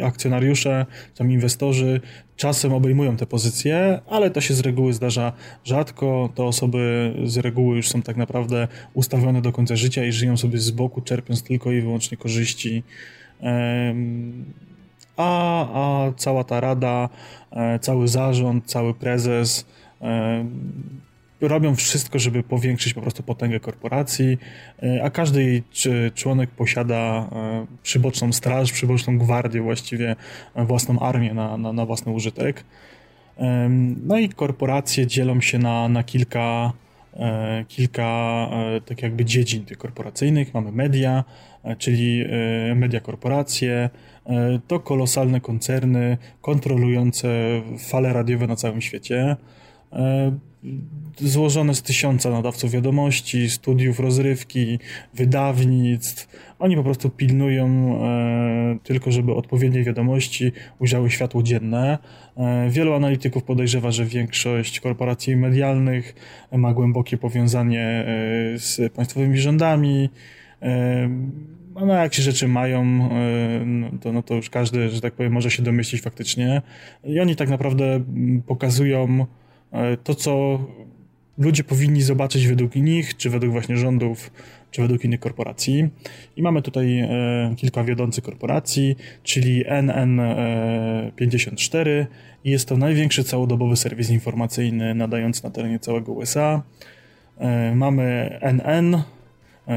e, 0.00 0.04
akcjonariusze, 0.04 0.86
tam 1.14 1.32
inwestorzy 1.32 2.00
czasem 2.36 2.74
obejmują 2.74 3.16
te 3.16 3.26
pozycje, 3.26 4.00
ale 4.10 4.30
to 4.30 4.40
się 4.40 4.54
z 4.54 4.60
reguły 4.60 4.92
zdarza 4.92 5.32
rzadko. 5.64 6.32
Te 6.34 6.44
osoby 6.44 7.14
z 7.24 7.36
reguły 7.36 7.76
już 7.76 7.88
są 7.88 8.02
tak 8.02 8.16
naprawdę 8.16 8.68
ustawione 8.94 9.42
do 9.42 9.52
końca 9.52 9.76
życia 9.76 10.04
i 10.04 10.12
żyją 10.12 10.36
sobie 10.36 10.58
z 10.58 10.70
boku, 10.70 11.00
czerpiąc 11.00 11.42
tylko 11.42 11.72
i 11.72 11.80
wyłącznie 11.80 12.16
korzyści. 12.16 12.82
A, 15.16 15.68
a 15.74 16.12
cała 16.12 16.44
ta 16.44 16.60
rada, 16.60 17.08
e, 17.50 17.78
cały 17.78 18.08
zarząd, 18.08 18.66
cały 18.66 18.94
prezes 18.94 19.66
robią 21.40 21.74
wszystko, 21.74 22.18
żeby 22.18 22.42
powiększyć 22.42 22.94
po 22.94 23.00
prostu 23.00 23.22
potęgę 23.22 23.60
korporacji, 23.60 24.38
e, 24.82 25.04
a 25.04 25.10
każdy 25.10 25.62
członek 26.14 26.50
posiada 26.50 27.28
e, 27.32 27.66
przyboczną 27.82 28.32
straż, 28.32 28.72
przyboczną 28.72 29.18
gwardię, 29.18 29.60
właściwie 29.60 30.16
e, 30.54 30.64
własną 30.64 30.98
armię 30.98 31.34
na, 31.34 31.56
na, 31.56 31.72
na 31.72 31.86
własny 31.86 32.12
użytek. 32.12 32.64
No 34.02 34.18
i 34.18 34.28
korporacje 34.28 35.06
dzielą 35.06 35.40
się 35.40 35.58
na, 35.58 35.88
na 35.88 36.04
kilka, 36.04 36.72
kilka 37.68 38.48
tak 38.86 39.02
jakby 39.02 39.24
dziedzin 39.24 39.64
tych 39.64 39.78
korporacyjnych. 39.78 40.54
Mamy 40.54 40.72
media, 40.72 41.24
czyli 41.78 42.24
media 42.74 43.00
korporacje, 43.00 43.90
to 44.66 44.80
kolosalne 44.80 45.40
koncerny 45.40 46.18
kontrolujące 46.42 47.28
fale 47.78 48.12
radiowe 48.12 48.46
na 48.46 48.56
całym 48.56 48.80
świecie 48.80 49.36
złożone 51.18 51.74
z 51.74 51.82
tysiąca 51.82 52.30
nadawców 52.30 52.70
wiadomości, 52.70 53.50
studiów 53.50 54.00
rozrywki, 54.00 54.78
wydawnictw. 55.14 56.28
Oni 56.58 56.76
po 56.76 56.82
prostu 56.82 57.10
pilnują 57.10 57.98
e, 58.02 58.78
tylko, 58.82 59.10
żeby 59.10 59.34
odpowiednie 59.34 59.84
wiadomości 59.84 60.52
ujrzały 60.78 61.10
światło 61.10 61.42
dzienne. 61.42 61.98
E, 62.36 62.70
wielu 62.70 62.94
analityków 62.94 63.42
podejrzewa, 63.44 63.90
że 63.90 64.04
większość 64.04 64.80
korporacji 64.80 65.36
medialnych 65.36 66.14
ma 66.52 66.72
głębokie 66.72 67.16
powiązanie 67.16 67.82
e, 67.82 68.04
z 68.58 68.92
państwowymi 68.92 69.38
rządami. 69.38 70.10
E, 70.62 71.08
no, 71.86 71.94
jak 71.94 72.14
się 72.14 72.22
rzeczy 72.22 72.48
mają, 72.48 72.82
e, 72.82 73.64
no 73.64 73.90
to, 74.00 74.12
no 74.12 74.22
to 74.22 74.34
już 74.34 74.50
każdy, 74.50 74.88
że 74.88 75.00
tak 75.00 75.14
powiem, 75.14 75.32
może 75.32 75.50
się 75.50 75.62
domyślić 75.62 76.02
faktycznie. 76.02 76.62
I 77.04 77.20
oni 77.20 77.36
tak 77.36 77.48
naprawdę 77.48 78.00
pokazują 78.46 79.08
e, 79.20 79.45
to, 80.04 80.14
co 80.14 80.58
ludzie 81.38 81.64
powinni 81.64 82.02
zobaczyć 82.02 82.46
według 82.46 82.74
nich, 82.74 83.16
czy 83.16 83.30
według 83.30 83.52
właśnie 83.52 83.76
rządów, 83.76 84.30
czy 84.70 84.82
według 84.82 85.04
innych 85.04 85.20
korporacji. 85.20 85.88
I 86.36 86.42
mamy 86.42 86.62
tutaj 86.62 86.98
e, 86.98 87.08
kilka 87.56 87.84
wiodących 87.84 88.24
korporacji, 88.24 88.96
czyli 89.22 89.66
NN54 89.66 91.88
e, 91.88 92.06
i 92.44 92.50
jest 92.50 92.68
to 92.68 92.76
największy 92.76 93.24
całodobowy 93.24 93.76
serwis 93.76 94.10
informacyjny 94.10 94.94
nadający 94.94 95.44
na 95.44 95.50
terenie 95.50 95.78
całego 95.78 96.12
USA. 96.12 96.62
E, 97.38 97.74
mamy 97.74 98.38
NN, 98.42 98.94
e, 98.94 99.02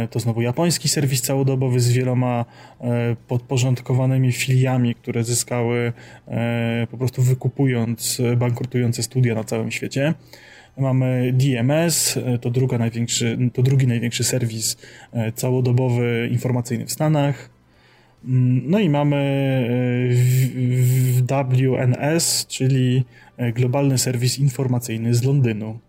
to 0.09 0.19
znowu 0.19 0.41
japoński 0.41 0.89
serwis 0.89 1.21
całodobowy 1.21 1.79
z 1.79 1.91
wieloma 1.91 2.45
e, 2.81 3.15
podporządkowanymi 3.27 4.31
filiami, 4.31 4.95
które 4.95 5.23
zyskały 5.23 5.93
e, 6.27 6.87
po 6.91 6.97
prostu 6.97 7.21
wykupując 7.21 8.21
bankrutujące 8.37 9.03
studia 9.03 9.35
na 9.35 9.43
całym 9.43 9.71
świecie. 9.71 10.13
Mamy 10.79 11.33
DMS, 11.33 12.17
e, 12.17 12.37
to, 12.37 12.49
druga 12.49 12.77
największy, 12.77 13.37
to 13.53 13.63
drugi 13.63 13.87
największy 13.87 14.23
serwis 14.23 14.77
e, 15.13 15.31
całodobowy 15.31 16.29
informacyjny 16.31 16.85
w 16.85 16.91
Stanach. 16.91 17.49
Mm, 18.25 18.61
no 18.65 18.79
i 18.79 18.89
mamy 18.89 19.15
e, 20.59 21.43
WNS, 21.43 22.45
czyli 22.47 23.05
globalny 23.53 23.97
serwis 23.97 24.39
informacyjny 24.39 25.13
z 25.13 25.23
Londynu. 25.23 25.79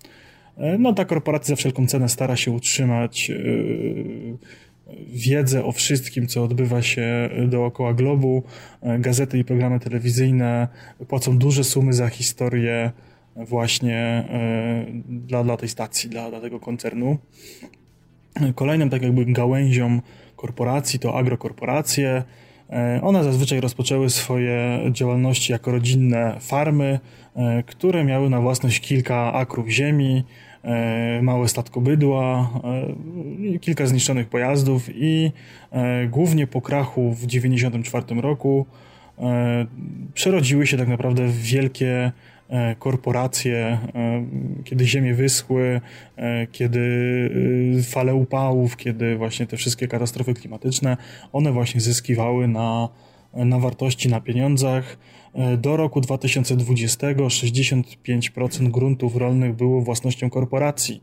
No 0.78 0.92
ta 0.92 1.04
korporacja 1.04 1.52
za 1.52 1.56
wszelką 1.56 1.86
cenę 1.86 2.08
stara 2.08 2.36
się 2.36 2.50
utrzymać 2.50 3.32
wiedzę 5.06 5.64
o 5.64 5.72
wszystkim, 5.72 6.26
co 6.26 6.44
odbywa 6.44 6.82
się 6.82 7.30
dookoła 7.48 7.94
globu. 7.94 8.42
Gazety 8.98 9.38
i 9.38 9.44
programy 9.44 9.80
telewizyjne 9.80 10.68
płacą 11.08 11.38
duże 11.38 11.64
sumy 11.64 11.92
za 11.92 12.08
historię 12.08 12.92
właśnie 13.36 13.96
e, 13.96 14.86
dla, 15.08 15.44
dla 15.44 15.56
tej 15.56 15.68
stacji, 15.68 16.10
dla, 16.10 16.30
dla 16.30 16.40
tego 16.40 16.60
koncernu. 16.60 17.18
Kolejnym 18.54 18.90
tak 18.90 19.02
jakby 19.02 19.24
gałęzią 19.24 20.00
korporacji 20.36 20.98
to 20.98 21.18
agrokorporacje. 21.18 22.22
E, 22.70 23.00
one 23.02 23.24
zazwyczaj 23.24 23.60
rozpoczęły 23.60 24.10
swoje 24.10 24.80
działalności 24.92 25.52
jako 25.52 25.70
rodzinne 25.70 26.36
farmy, 26.40 27.00
e, 27.36 27.62
które 27.62 28.04
miały 28.04 28.30
na 28.30 28.40
własność 28.40 28.80
kilka 28.80 29.32
akrów 29.32 29.68
ziemi, 29.68 30.24
małe 31.22 31.48
statko 31.48 31.80
bydła, 31.80 32.50
kilka 33.60 33.86
zniszczonych 33.86 34.28
pojazdów 34.28 34.88
i 34.94 35.32
głównie 36.08 36.46
po 36.46 36.60
krachu 36.62 37.12
w 37.12 37.26
1994 37.26 38.20
roku 38.20 38.66
przerodziły 40.14 40.66
się 40.66 40.76
tak 40.76 40.88
naprawdę 40.88 41.26
w 41.26 41.42
wielkie 41.42 41.86
E, 41.96 42.12
korporacje, 42.78 43.78
e, 43.94 44.24
kiedy 44.64 44.86
ziemie 44.86 45.14
wyschły, 45.14 45.80
e, 46.16 46.46
kiedy 46.46 46.80
fale 47.82 48.14
upałów, 48.14 48.76
kiedy 48.76 49.16
właśnie 49.16 49.46
te 49.46 49.56
wszystkie 49.56 49.88
katastrofy 49.88 50.34
klimatyczne, 50.34 50.96
one 51.32 51.52
właśnie 51.52 51.80
zyskiwały 51.80 52.48
na, 52.48 52.88
na 53.34 53.58
wartości, 53.58 54.08
na 54.08 54.20
pieniądzach. 54.20 54.98
Do 55.58 55.76
roku 55.76 56.00
2020 56.00 57.06
65% 57.06 58.70
gruntów 58.70 59.16
rolnych 59.16 59.54
było 59.54 59.82
własnością 59.82 60.30
korporacji. 60.30 61.02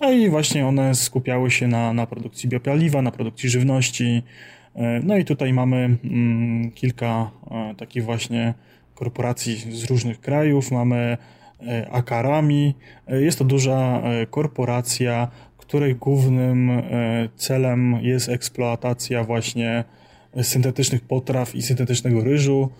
No 0.00 0.12
i 0.12 0.30
właśnie 0.30 0.66
one 0.66 0.94
skupiały 0.94 1.50
się 1.50 1.68
na, 1.68 1.92
na 1.92 2.06
produkcji 2.06 2.48
biopaliwa, 2.48 3.02
na 3.02 3.10
produkcji 3.10 3.48
żywności. 3.48 4.22
No 5.02 5.16
i 5.16 5.24
tutaj 5.24 5.52
mamy 5.52 5.96
mm, 6.04 6.70
kilka 6.70 7.30
takich 7.76 8.04
właśnie 8.04 8.54
korporacji 8.94 9.56
z 9.56 9.84
różnych 9.84 10.20
krajów, 10.20 10.70
mamy 10.70 11.16
e, 11.66 11.90
Akarami. 11.90 12.74
E, 13.06 13.22
jest 13.22 13.38
to 13.38 13.44
duża 13.44 14.02
e, 14.04 14.26
korporacja, 14.26 15.28
której 15.58 15.94
głównym 15.94 16.82
celem 17.36 17.98
jest 18.02 18.28
eksploatacja 18.28 19.24
właśnie 19.24 19.84
syntetycznych 20.42 21.00
potraw 21.00 21.54
i 21.54 21.62
syntetycznego 21.62 22.24
ryżu. 22.24 22.70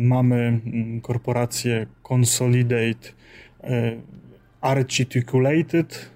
Mamy 0.00 0.36
mm, 0.36 1.00
korporację 1.00 1.86
Consolidate 2.02 3.08
Articulated, 4.60 6.10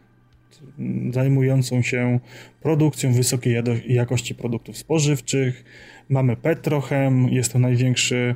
zajmującą 1.13 1.83
się 1.83 2.21
produkcją 2.63 3.13
wysokiej 3.13 3.63
jakości 3.89 4.35
produktów 4.35 4.77
spożywczych. 4.77 5.65
Mamy 6.09 6.37
Petrochem, 6.37 7.29
jest 7.29 7.53
to 7.53 7.59
największy 7.59 8.35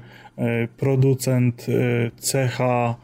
producent 0.77 1.67
e, 1.69 2.11
cecha 2.17 2.95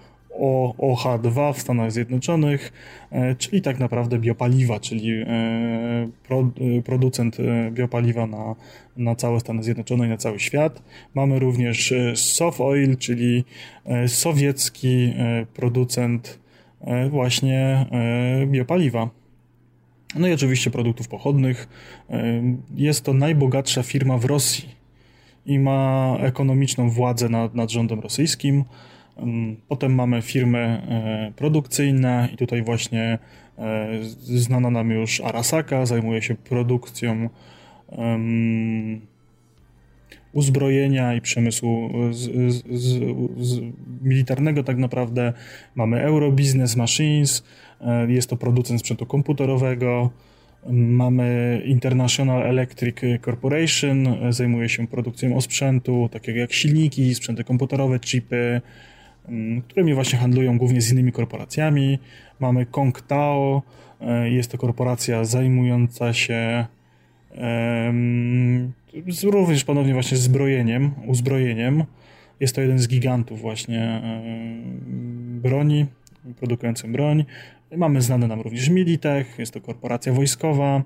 OH2 0.78 1.52
w 1.55 1.61
Stanach 1.61 1.93
Zjednoczonych, 1.93 2.73
e, 3.11 3.35
czyli 3.35 3.62
tak 3.62 3.78
naprawdę 3.78 4.19
biopaliwa, 4.19 4.81
czyli 4.81 5.24
producent 6.85 7.36
biopaliwa 7.70 8.27
na, 8.27 8.55
na 8.97 9.15
całe 9.15 9.40
Stany 9.40 9.62
Zjednoczone 9.62 10.07
i 10.07 10.09
na 10.09 10.16
cały 10.16 10.40
świat. 10.40 10.82
Mamy 11.15 11.39
również 11.39 11.94
Sofoil, 12.15 12.97
czyli 12.97 13.44
sowiecki 14.07 15.15
producent 15.55 16.39
właśnie 17.11 17.86
biopaliwa. 18.47 19.11
No 20.15 20.28
i 20.28 20.32
oczywiście 20.32 20.70
produktów 20.70 21.09
pochodnych. 21.09 21.69
Jest 22.74 23.05
to 23.05 23.15
najbogatsza 23.15 23.82
firma 23.82 24.19
w 24.19 24.24
Rosji 24.24 24.80
i 25.46 25.58
ma 25.58 26.16
ekonomiczną 26.20 26.90
władzę 26.90 27.28
nad, 27.28 27.54
nad 27.54 27.70
rządem 27.70 28.00
rosyjskim. 28.00 28.64
Potem 29.68 29.94
mamy 29.94 30.22
firmy 30.22 30.58
e, 30.58 31.32
produkcyjne 31.36 32.28
i 32.34 32.36
tutaj 32.36 32.62
właśnie 32.62 33.18
e, 33.58 33.88
znana 34.22 34.70
nam 34.70 34.90
już 34.90 35.20
Arasaka 35.20 35.86
zajmuje 35.86 36.22
się 36.22 36.34
produkcją 36.34 37.28
uzbrojenia 40.32 41.14
i 41.14 41.20
przemysłu 41.20 41.90
z, 42.10 42.52
z, 42.54 42.62
z, 43.40 43.60
militarnego 44.02 44.64
tak 44.64 44.76
naprawdę. 44.76 45.32
Mamy 45.74 46.02
Eurobusiness 46.02 46.76
Machines, 46.76 47.44
jest 48.08 48.30
to 48.30 48.36
producent 48.36 48.80
sprzętu 48.80 49.06
komputerowego, 49.06 50.10
Mamy 50.72 51.62
International 51.64 52.42
Electric 52.42 52.96
Corporation, 53.24 54.16
zajmuje 54.30 54.68
się 54.68 54.86
produkcją 54.86 55.36
osprzętu, 55.36 56.08
takiego 56.12 56.38
jak 56.38 56.52
silniki, 56.52 57.14
sprzęty 57.14 57.44
komputerowe, 57.44 58.00
chipy, 58.00 58.60
mm, 59.28 59.62
którymi 59.62 59.94
właśnie 59.94 60.18
handlują 60.18 60.58
głównie 60.58 60.80
z 60.80 60.92
innymi 60.92 61.12
korporacjami. 61.12 61.98
Mamy 62.40 62.66
Kong 62.66 63.00
Tao, 63.00 63.62
e, 64.00 64.30
jest 64.30 64.50
to 64.50 64.58
korporacja 64.58 65.24
zajmująca 65.24 66.12
się 66.12 66.66
również 69.24 69.64
ponownie 69.64 69.92
właśnie 69.92 70.16
zbrojeniem, 70.16 70.90
uzbrojeniem. 71.06 71.84
Jest 72.40 72.54
to 72.54 72.60
jeden 72.60 72.78
z 72.78 72.88
gigantów 72.88 73.40
właśnie 73.40 74.02
broni, 75.42 75.86
produkującym 76.36 76.92
broń. 76.92 77.24
Mamy 77.76 78.02
znane 78.02 78.28
nam 78.28 78.40
również 78.40 78.68
Militech, 78.68 79.38
jest 79.38 79.55
to 79.55 79.60
korporacja 79.60 80.12
wojskowa, 80.12 80.82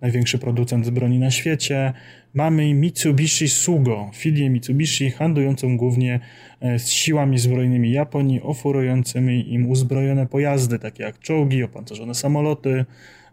największy 0.00 0.38
producent 0.38 0.90
broni 0.90 1.18
na 1.18 1.30
świecie. 1.30 1.92
Mamy 2.34 2.74
Mitsubishi 2.74 3.48
Sugo, 3.48 4.10
filię 4.14 4.50
Mitsubishi 4.50 5.10
handlującą 5.10 5.76
głównie 5.76 6.20
e, 6.60 6.78
z 6.78 6.88
siłami 6.88 7.38
zbrojnymi 7.38 7.92
Japonii, 7.92 8.42
oferującymi 8.42 9.52
im 9.52 9.70
uzbrojone 9.70 10.26
pojazdy, 10.26 10.78
takie 10.78 11.02
jak 11.02 11.18
czołgi, 11.18 11.62
opancerzone 11.62 12.14
samoloty 12.14 12.84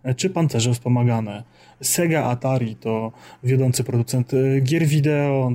e, 0.03 0.13
czy 0.13 0.29
pancerze 0.29 0.73
wspomagane. 0.73 1.43
Sega 1.81 2.23
Atari 2.23 2.75
to 2.75 3.11
wiodący 3.43 3.83
producent 3.83 4.33
e, 4.33 4.61
gier 4.61 4.85
wideo, 4.85 5.51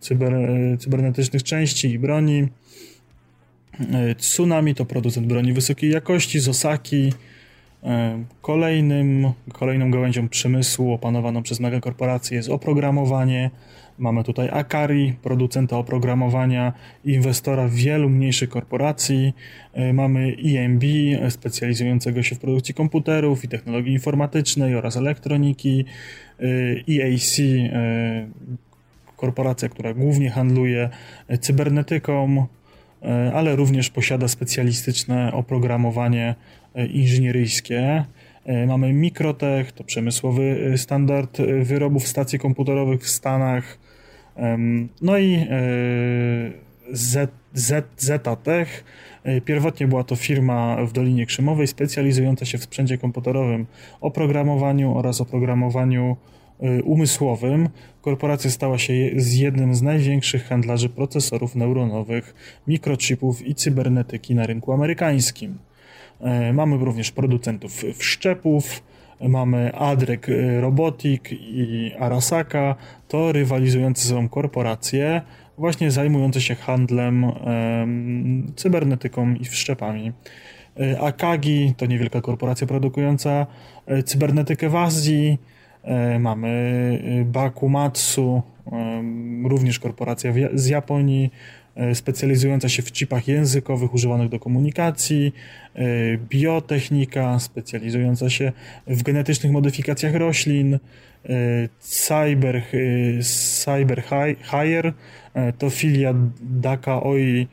cyber, 0.00 0.32
cybernetycznych 0.78 1.42
części 1.42 1.90
i 1.90 1.98
broni. 1.98 2.48
E, 3.78 4.14
Tsunami 4.14 4.74
to 4.74 4.84
producent 4.84 5.26
broni 5.26 5.52
wysokiej 5.52 5.90
jakości 5.90 6.40
z 6.40 6.48
Osaki. 6.48 7.12
E, 7.82 8.24
kolejnym, 8.42 9.32
kolejną 9.52 9.90
gałęzią 9.90 10.28
przemysłu 10.28 10.92
opanowaną 10.92 11.42
przez 11.42 11.60
megakorporacje 11.60 12.36
jest 12.36 12.48
oprogramowanie. 12.48 13.50
Mamy 13.98 14.24
tutaj 14.24 14.48
Akari, 14.52 15.14
producenta 15.22 15.76
oprogramowania, 15.78 16.72
inwestora 17.04 17.68
wielu 17.68 18.08
mniejszych 18.08 18.48
korporacji. 18.48 19.34
E, 19.74 19.92
mamy 19.92 20.36
EMB, 20.44 20.82
specjalizującego 21.30 22.22
się 22.22 22.36
w 22.36 22.38
produkcji 22.38 22.74
komputerów 22.74 23.44
i 23.44 23.48
technologii 23.48 23.92
informatycznej 23.92 24.74
oraz 24.74 24.96
elektroniki. 24.96 25.84
EAC, 26.88 27.40
korporacja, 29.16 29.68
która 29.68 29.94
głównie 29.94 30.30
handluje 30.30 30.88
cybernetyką, 31.40 32.46
ale 33.34 33.56
również 33.56 33.90
posiada 33.90 34.28
specjalistyczne 34.28 35.32
oprogramowanie 35.32 36.34
e, 36.74 36.86
inżynieryjskie. 36.86 38.04
E, 38.44 38.66
mamy 38.66 38.92
Mikrotech, 38.92 39.72
to 39.72 39.84
przemysłowy 39.84 40.74
standard 40.76 41.38
wyrobów 41.62 42.08
stacji 42.08 42.38
komputerowych 42.38 43.02
w 43.02 43.08
Stanach. 43.08 43.78
No 45.02 45.18
i 45.18 45.46
Z, 46.92 47.30
Z, 47.54 47.86
Zetatech. 47.96 48.84
Pierwotnie 49.44 49.86
była 49.86 50.04
to 50.04 50.16
firma 50.16 50.76
w 50.86 50.92
Dolinie 50.92 51.26
Krzemowej 51.26 51.66
specjalizująca 51.66 52.44
się 52.44 52.58
w 52.58 52.62
sprzęcie 52.62 52.98
komputerowym, 52.98 53.66
oprogramowaniu 54.00 54.98
oraz 54.98 55.20
oprogramowaniu 55.20 56.16
umysłowym 56.84 57.68
korporacja 58.02 58.50
stała 58.50 58.78
się 58.78 58.92
z 59.16 59.34
jednym 59.34 59.74
z 59.74 59.82
największych 59.82 60.44
handlarzy 60.44 60.88
procesorów 60.88 61.56
neuronowych, 61.56 62.34
mikrochipów 62.66 63.46
i 63.46 63.54
cybernetyki 63.54 64.34
na 64.34 64.46
rynku 64.46 64.72
amerykańskim. 64.72 65.58
Y, 66.50 66.52
mamy 66.52 66.76
również 66.76 67.10
producentów 67.10 67.84
wszczepów, 67.94 68.82
mamy 69.28 69.74
Adrek 69.74 70.26
Robotic 70.60 71.22
i 71.32 71.92
Arasaka, 71.98 72.74
to 73.08 73.32
rywalizujące 73.32 74.02
ze 74.02 74.08
sobą 74.08 74.28
korporacje, 74.28 75.22
właśnie 75.58 75.90
zajmujące 75.90 76.40
się 76.40 76.54
handlem 76.54 77.32
cybernetyką 78.56 79.34
i 79.34 79.44
wszczepami. 79.44 80.12
Y, 80.80 81.00
Akagi 81.00 81.74
to 81.76 81.86
niewielka 81.86 82.20
korporacja 82.20 82.66
produkująca 82.66 83.46
cybernetykę 84.04 84.68
w 84.68 84.76
Azji, 84.76 85.38
mamy 86.18 86.48
e, 87.20 87.24
Bakumatsu, 87.24 88.42
e, 88.66 89.02
również 89.48 89.78
korporacja 89.78 90.32
z 90.54 90.66
Japonii, 90.66 91.30
specjalizująca 91.94 92.68
się 92.68 92.82
w 92.82 92.92
chipach 92.92 93.28
językowych 93.28 93.94
używanych 93.94 94.28
do 94.28 94.38
komunikacji, 94.38 95.34
biotechnika, 96.28 97.38
specjalizująca 97.38 98.30
się 98.30 98.52
w 98.86 99.02
genetycznych 99.02 99.52
modyfikacjach 99.52 100.14
roślin, 100.14 100.78
Cyber, 101.78 102.62
Cyber 103.64 104.02
Hire 104.42 104.92
to 105.58 105.70
filia 105.70 106.14
Daka 106.40 107.02
Oi 107.02 107.48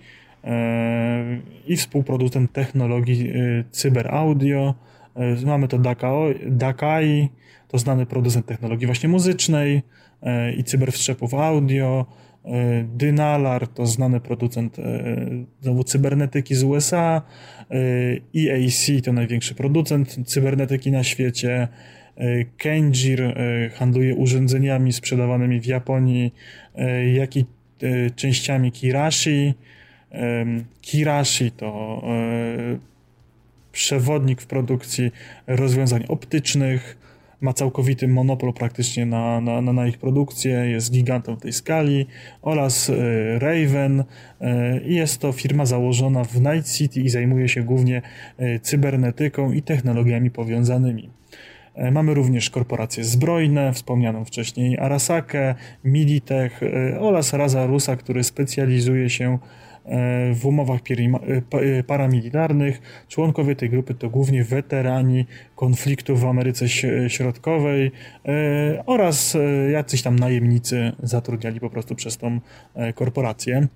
i 1.68 1.78
współproducent 1.78 2.52
technologii 2.52 3.34
Cyber 3.72 4.16
Audio. 4.16 4.74
Mamy 5.46 5.68
to 5.68 5.78
Dakai, 6.48 7.30
to 7.68 7.78
znany 7.78 8.06
producent 8.06 8.46
technologii 8.46 8.86
właśnie 8.86 9.10
muzycznej 9.10 9.82
e, 10.22 10.54
i 10.54 10.64
cyberwstrzepów 10.64 11.34
audio. 11.34 12.06
E, 12.46 12.84
Dynalar 12.84 13.68
to 13.68 13.86
znany 13.86 14.20
producent 14.20 14.80
e, 14.80 14.84
znowu 15.62 15.84
cybernetyki 15.84 16.56
z 16.56 16.64
USA. 16.64 17.22
EAC 18.36 19.04
to 19.04 19.14
największy 19.14 19.56
producent 19.56 20.28
cybernetyki 20.28 20.92
na 20.92 21.04
świecie. 21.04 21.68
Kenjir 22.58 23.36
handluje 23.76 24.16
urządzeniami 24.16 24.94
sprzedawanymi 24.94 25.60
w 25.60 25.66
Japonii, 25.66 26.34
jak 27.14 27.38
i 27.38 27.46
częściami 28.16 28.72
Kirashi. 28.72 29.54
Kirashi 30.82 31.52
to 31.52 32.02
przewodnik 33.72 34.42
w 34.42 34.48
produkcji 34.48 35.12
rozwiązań 35.48 36.04
optycznych 36.08 36.98
ma 37.42 37.54
całkowity 37.54 38.08
monopol 38.08 38.54
praktycznie 38.54 39.06
na, 39.06 39.42
na, 39.42 39.62
na, 39.62 39.88
ich 39.88 39.98
produkcję, 39.98 40.52
jest 40.52 40.92
gigantem 40.92 41.36
w 41.36 41.42
tej 41.42 41.54
skali 41.54 42.06
oraz 42.42 42.90
e, 42.90 42.94
Raven 43.40 44.04
e, 44.42 44.80
jest 44.84 45.22
to 45.22 45.32
firma 45.32 45.66
założona 45.66 46.24
w 46.24 46.42
Night 46.42 46.74
City 46.74 47.02
i 47.02 47.10
zajmuje 47.10 47.50
się 47.50 47.64
głównie 47.64 48.02
e, 48.38 48.60
cybernetyką 48.60 49.52
i 49.52 49.62
technologiami 49.62 50.32
powiązanymi. 50.32 51.10
Mamy 51.92 52.14
również 52.14 52.50
korporacje 52.50 53.04
zbrojne, 53.04 53.74
wspomnianą 53.74 54.26
wcześniej 54.26 54.78
Arasakę, 54.78 55.56
Militech 55.84 56.62
oraz 57.00 57.34
Raza 57.34 57.66
Rusa, 57.66 57.96
który 57.96 58.24
specjalizuje 58.24 59.10
się 59.10 59.38
umowach 60.46 60.82
e, 60.82 61.84
paramilitarnych. 61.84 62.82
Członkowie 63.08 63.56
tej 63.56 63.70
grupy 63.70 63.94
to 63.94 64.10
głównie 64.10 64.44
weterani 64.44 65.26
konfliktów 65.56 66.22
w 66.22 66.26
Ameryce 66.26 66.70
Środkowej 67.10 67.92
e, 68.26 68.84
oraz 68.86 69.36
e, 69.36 69.72
jacyś 69.72 70.02
tam 70.02 70.20
najemnicy 70.20 70.92
zatrudniali 71.04 71.60
po 71.60 71.70
prostu 71.70 71.96
przez 71.96 72.18
tą 72.18 72.40
korporację. 72.96 73.68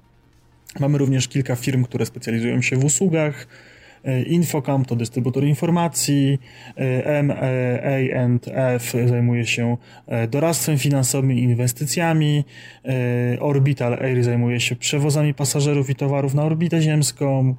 Mamy 0.80 0.98
również 0.98 1.28
kilka 1.28 1.56
firm, 1.56 1.84
które 1.84 2.06
specjalizują 2.06 2.62
się 2.62 2.76
w 2.76 2.86
usługach, 2.86 3.48
E, 4.04 4.22
Infocam 4.24 4.86
to 4.86 4.96
dystrybutor 4.96 5.44
informacji, 5.44 6.40
e, 6.76 7.24
MA&F 7.24 8.94
zajmuje 9.06 9.46
się 9.46 9.78
e, 10.08 10.28
doradztwem 10.28 10.78
finansowym 10.78 11.32
i 11.32 11.42
inwestycjami, 11.42 12.46
Orbital 13.40 13.94
Air 13.94 14.24
zajmuje 14.24 14.60
się 14.60 14.76
przewozami 14.76 15.34
pasażerów 15.34 15.90
i 15.90 15.96
towarów 15.96 16.34
na 16.34 16.44
orbitę 16.44 16.82
ziemską, 16.82 17.56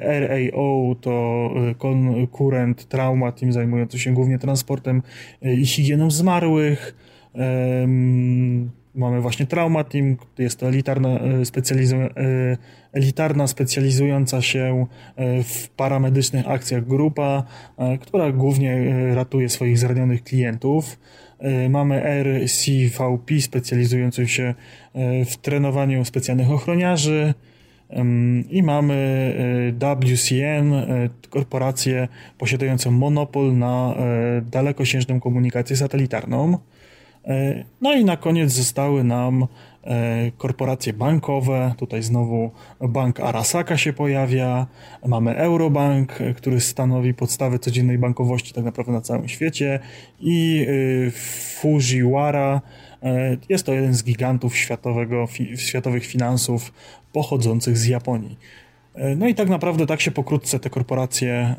RAO 0.00 0.96
to 1.00 1.50
konkurent 1.78 2.88
Trauma 2.88 3.32
Team 3.32 3.52
zajmujący 3.52 3.98
się 3.98 4.14
głównie 4.14 4.38
transportem 4.38 5.02
i 5.42 5.66
higieną 5.66 6.10
zmarłych, 6.10 6.94
Mamy 9.00 9.20
właśnie 9.20 9.46
Trauma 9.46 9.84
Team, 9.84 10.16
jest 10.38 10.60
to 10.60 10.68
elitarna, 10.68 11.08
e, 11.08 11.44
e, 12.16 12.56
elitarna 12.92 13.46
specjalizująca 13.46 14.42
się 14.42 14.86
e, 15.16 15.42
w 15.42 15.68
paramedycznych 15.68 16.48
akcjach 16.48 16.86
grupa, 16.86 17.44
która 18.00 18.32
głównie 18.32 18.94
ratuje 19.14 19.48
swoich 19.48 19.78
zranionych 19.78 20.24
klientów. 20.24 20.98
Mamy 21.68 22.02
RCVP 22.04 23.40
specjalizującą 23.40 24.26
się 24.26 24.54
w 25.26 25.36
trenowaniu 25.42 26.04
specjalnych 26.04 26.50
ochroniarzy. 26.50 27.34
I 28.50 28.62
mamy 28.62 29.34
WCN, 30.04 30.72
korporację 31.30 32.08
posiadającą 32.38 32.90
monopol 32.90 33.58
na 33.58 33.94
dalekosiężną 34.50 35.20
komunikację 35.20 35.76
satelitarną. 35.76 36.58
E, 37.24 37.64
no 37.80 37.94
i 37.94 38.04
na 38.04 38.16
koniec 38.16 38.52
zostały 38.52 39.04
nam 39.04 39.46
e, 39.84 40.30
korporacje 40.38 40.92
bankowe, 40.92 41.74
tutaj 41.78 42.02
znowu 42.02 42.50
bank 42.80 43.20
Arasaka 43.20 43.76
się 43.76 43.92
pojawia, 43.92 44.66
mamy 45.06 45.36
Eurobank, 45.36 46.18
który 46.36 46.60
stanowi 46.60 47.14
podstawę 47.14 47.58
codziennej 47.58 47.98
bankowości 47.98 48.54
tak 48.54 48.64
naprawdę 48.64 48.92
na 48.92 49.00
całym 49.00 49.28
świecie. 49.28 49.80
I 50.20 50.66
Fujiwara, 51.60 52.60
jest 53.48 53.66
to 53.66 53.72
jeden 53.72 53.94
z 53.94 54.04
gigantów 54.04 54.56
światowego, 54.56 55.28
światowych 55.56 56.06
finansów 56.06 56.72
pochodzących 57.12 57.78
z 57.78 57.86
Japonii. 57.86 58.38
No 59.16 59.28
i 59.28 59.34
tak 59.34 59.48
naprawdę 59.48 59.86
tak 59.86 60.00
się 60.00 60.10
pokrótce 60.10 60.58
te 60.58 60.70
korporacje 60.70 61.54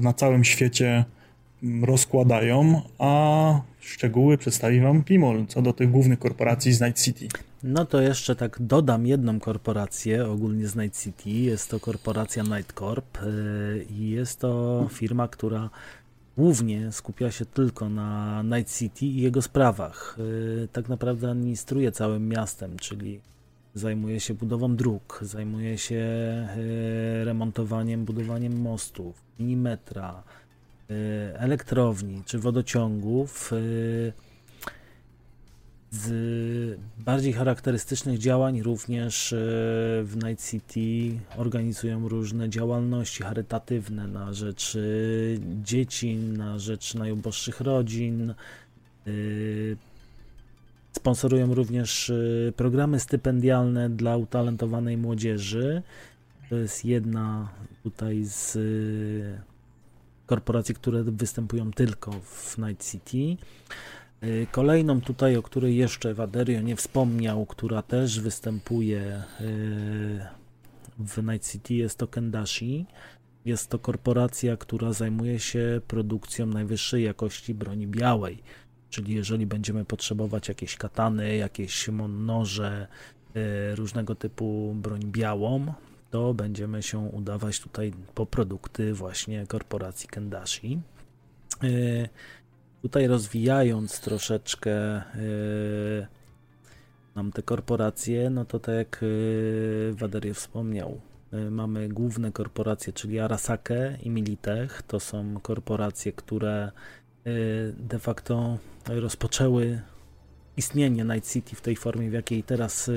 na 0.00 0.12
całym 0.12 0.44
świecie 0.44 1.04
rozkładają, 1.82 2.82
a 2.98 3.60
szczegóły 3.80 4.38
przedstawi 4.38 4.80
Wam 4.80 5.04
Pimol 5.04 5.46
co 5.46 5.62
do 5.62 5.72
tych 5.72 5.90
głównych 5.90 6.18
korporacji 6.18 6.72
z 6.72 6.80
Night 6.80 7.02
City. 7.02 7.28
No 7.62 7.84
to 7.84 8.00
jeszcze 8.00 8.36
tak 8.36 8.56
dodam 8.60 9.06
jedną 9.06 9.40
korporację 9.40 10.26
ogólnie 10.26 10.68
z 10.68 10.76
Night 10.76 11.02
City. 11.02 11.30
Jest 11.30 11.70
to 11.70 11.80
korporacja 11.80 12.42
Night 12.42 12.72
Corp 12.72 13.18
y, 13.22 13.86
i 13.90 14.10
jest 14.10 14.40
to 14.40 14.86
firma, 14.92 15.28
która 15.28 15.70
głównie 16.36 16.92
skupia 16.92 17.30
się 17.30 17.44
tylko 17.44 17.88
na 17.88 18.42
Night 18.42 18.78
City 18.78 19.06
i 19.06 19.20
jego 19.20 19.42
sprawach. 19.42 20.16
Y, 20.64 20.68
tak 20.72 20.88
naprawdę 20.88 21.30
administruje 21.30 21.92
całym 21.92 22.28
miastem, 22.28 22.76
czyli 22.78 23.20
zajmuje 23.74 24.20
się 24.20 24.34
budową 24.34 24.76
dróg, 24.76 25.18
zajmuje 25.22 25.78
się 25.78 25.94
y, 26.56 27.24
remontowaniem, 27.24 28.04
budowaniem 28.04 28.60
mostów, 28.60 29.22
minimetra, 29.38 30.22
Y, 30.22 30.35
elektrowni 31.34 32.22
czy 32.26 32.38
wodociągów 32.38 33.52
y, 33.52 34.12
z 35.90 36.78
bardziej 36.98 37.32
charakterystycznych 37.32 38.18
działań 38.18 38.62
również 38.62 39.32
y, 39.32 39.36
w 40.04 40.16
Night 40.24 40.50
City 40.50 41.18
organizują 41.36 42.08
różne 42.08 42.50
działalności 42.50 43.22
charytatywne 43.22 44.08
na 44.08 44.32
rzecz 44.32 44.78
dzieci, 45.62 46.16
na 46.16 46.58
rzecz 46.58 46.94
najuboższych 46.94 47.60
rodzin. 47.60 48.34
Sponsorują 50.92 51.54
również 51.54 52.12
programy 52.56 53.00
stypendialne 53.00 53.90
dla 53.90 54.16
utalentowanej 54.16 54.96
młodzieży. 54.96 55.82
To 56.50 56.56
jest 56.56 56.84
jedna 56.84 57.48
tutaj 57.82 58.24
z 58.24 58.58
korporacji, 60.26 60.74
które 60.74 61.02
występują 61.02 61.72
tylko 61.72 62.12
w 62.12 62.58
Night 62.58 62.90
City. 62.90 63.42
Y, 64.24 64.46
kolejną 64.52 65.00
tutaj, 65.00 65.36
o 65.36 65.42
której 65.42 65.76
jeszcze 65.76 66.14
Waderio 66.14 66.60
nie 66.60 66.76
wspomniał, 66.76 67.46
która 67.46 67.82
też 67.82 68.20
występuje 68.20 69.22
y, 69.40 70.26
w 70.98 71.22
Night 71.22 71.52
City 71.52 71.74
jest 71.74 71.98
to 71.98 72.06
Kendashi. 72.06 72.86
Jest 73.44 73.70
to 73.70 73.78
korporacja, 73.78 74.56
która 74.56 74.92
zajmuje 74.92 75.38
się 75.38 75.80
produkcją 75.88 76.46
najwyższej 76.46 77.04
jakości 77.04 77.54
broni 77.54 77.86
białej. 77.86 78.42
Czyli 78.90 79.14
jeżeli 79.14 79.46
będziemy 79.46 79.84
potrzebować 79.84 80.48
jakieś 80.48 80.76
katany, 80.76 81.36
jakieś 81.36 81.88
noże, 82.08 82.86
y, 83.36 83.76
różnego 83.76 84.14
typu 84.14 84.74
broń 84.74 85.00
białą, 85.04 85.74
to 86.10 86.34
będziemy 86.34 86.82
się 86.82 86.98
udawać 86.98 87.60
tutaj 87.60 87.92
po 88.14 88.26
produkty 88.26 88.94
właśnie 88.94 89.46
korporacji 89.46 90.08
Kendashi. 90.08 90.80
E, 91.62 91.68
tutaj 92.82 93.06
rozwijając 93.06 94.00
troszeczkę 94.00 94.72
e, 94.72 95.02
nam 97.14 97.32
te 97.32 97.42
korporacje, 97.42 98.30
no 98.30 98.44
to 98.44 98.58
tak 98.60 98.74
jak 98.74 99.00
e, 99.02 99.06
Waderie 99.92 100.34
wspomniał, 100.34 101.00
mamy 101.50 101.88
główne 101.88 102.32
korporacje, 102.32 102.92
czyli 102.92 103.20
Arasake 103.20 103.98
i 104.02 104.10
Militech. 104.10 104.82
To 104.82 105.00
są 105.00 105.40
korporacje, 105.40 106.12
które 106.12 106.70
de 107.78 107.98
facto 107.98 108.58
rozpoczęły 108.86 109.80
istnienie 110.56 111.04
Night 111.04 111.32
City 111.32 111.56
w 111.56 111.60
tej 111.60 111.76
formie, 111.76 112.10
w 112.10 112.12
jakiej 112.12 112.42
teraz 112.42 112.90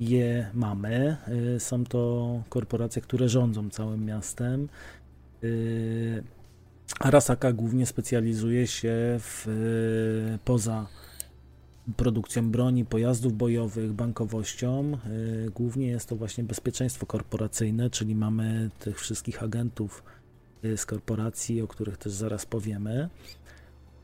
je 0.00 0.50
mamy. 0.54 1.16
Y, 1.56 1.60
są 1.60 1.84
to 1.84 2.42
korporacje, 2.48 3.02
które 3.02 3.28
rządzą 3.28 3.70
całym 3.70 4.04
miastem. 4.04 4.68
Y, 5.44 6.22
Arasaka 7.00 7.52
głównie 7.52 7.86
specjalizuje 7.86 8.66
się 8.66 8.94
w, 9.18 9.48
y, 9.48 10.38
poza 10.44 10.86
produkcją 11.96 12.50
broni, 12.50 12.84
pojazdów 12.84 13.32
bojowych, 13.32 13.92
bankowością. 13.92 14.98
Głównie 15.54 15.86
jest 15.86 16.08
to 16.08 16.16
właśnie 16.16 16.44
bezpieczeństwo 16.44 17.06
korporacyjne, 17.06 17.90
czyli 17.90 18.14
mamy 18.14 18.70
tych 18.78 19.00
wszystkich 19.00 19.42
agentów 19.42 20.02
z 20.76 20.86
korporacji, 20.86 21.62
o 21.62 21.68
których 21.68 21.96
też 21.96 22.12
zaraz 22.12 22.46
powiemy. 22.46 23.08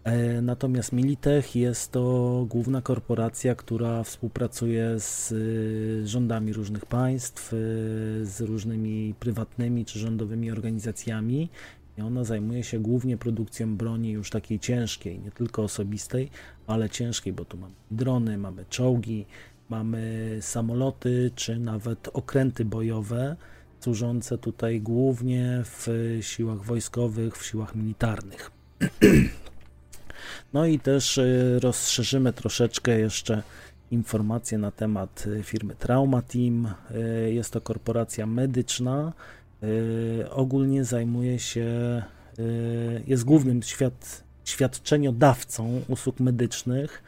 E, 0.04 0.42
natomiast 0.42 0.92
Militech 0.92 1.56
jest 1.56 1.92
to 1.92 2.46
główna 2.48 2.82
korporacja, 2.82 3.54
która 3.54 4.02
współpracuje 4.02 5.00
z 5.00 5.32
y, 5.32 6.08
rządami 6.08 6.52
różnych 6.52 6.86
państw, 6.86 7.52
y, 7.52 7.56
z 8.22 8.40
różnymi 8.40 9.14
prywatnymi 9.20 9.84
czy 9.84 9.98
rządowymi 9.98 10.50
organizacjami. 10.50 11.48
I 11.98 12.02
ona 12.02 12.24
zajmuje 12.24 12.64
się 12.64 12.78
głównie 12.78 13.16
produkcją 13.16 13.76
broni 13.76 14.10
już 14.10 14.30
takiej 14.30 14.58
ciężkiej, 14.58 15.20
nie 15.20 15.30
tylko 15.30 15.62
osobistej, 15.62 16.30
ale 16.66 16.90
ciężkiej, 16.90 17.32
bo 17.32 17.44
tu 17.44 17.56
mamy 17.56 17.74
drony, 17.90 18.38
mamy 18.38 18.64
czołgi, 18.68 19.26
mamy 19.68 20.38
samoloty, 20.40 21.30
czy 21.34 21.58
nawet 21.58 22.08
okręty 22.12 22.64
bojowe, 22.64 23.36
służące 23.80 24.38
tutaj 24.38 24.80
głównie 24.80 25.62
w 25.64 25.88
siłach 26.20 26.62
wojskowych, 26.62 27.36
w 27.36 27.46
siłach 27.46 27.74
militarnych. 27.74 28.50
No 30.52 30.66
i 30.66 30.78
też 30.78 31.18
y, 31.18 31.58
rozszerzymy 31.62 32.32
troszeczkę 32.32 33.00
jeszcze 33.00 33.42
informacje 33.90 34.58
na 34.58 34.70
temat 34.70 35.24
y, 35.26 35.42
firmy 35.42 35.74
Trauma 35.74 36.22
Team. 36.22 36.74
Y, 36.90 37.32
jest 37.32 37.52
to 37.52 37.60
korporacja 37.60 38.26
medyczna. 38.26 39.12
Ogólnie 40.30 40.84
zajmuje 40.84 41.38
się, 41.38 42.02
jest 43.06 43.24
głównym 43.24 43.62
świad, 43.62 44.24
świadczeniodawcą 44.44 45.82
usług 45.88 46.20
medycznych 46.20 47.02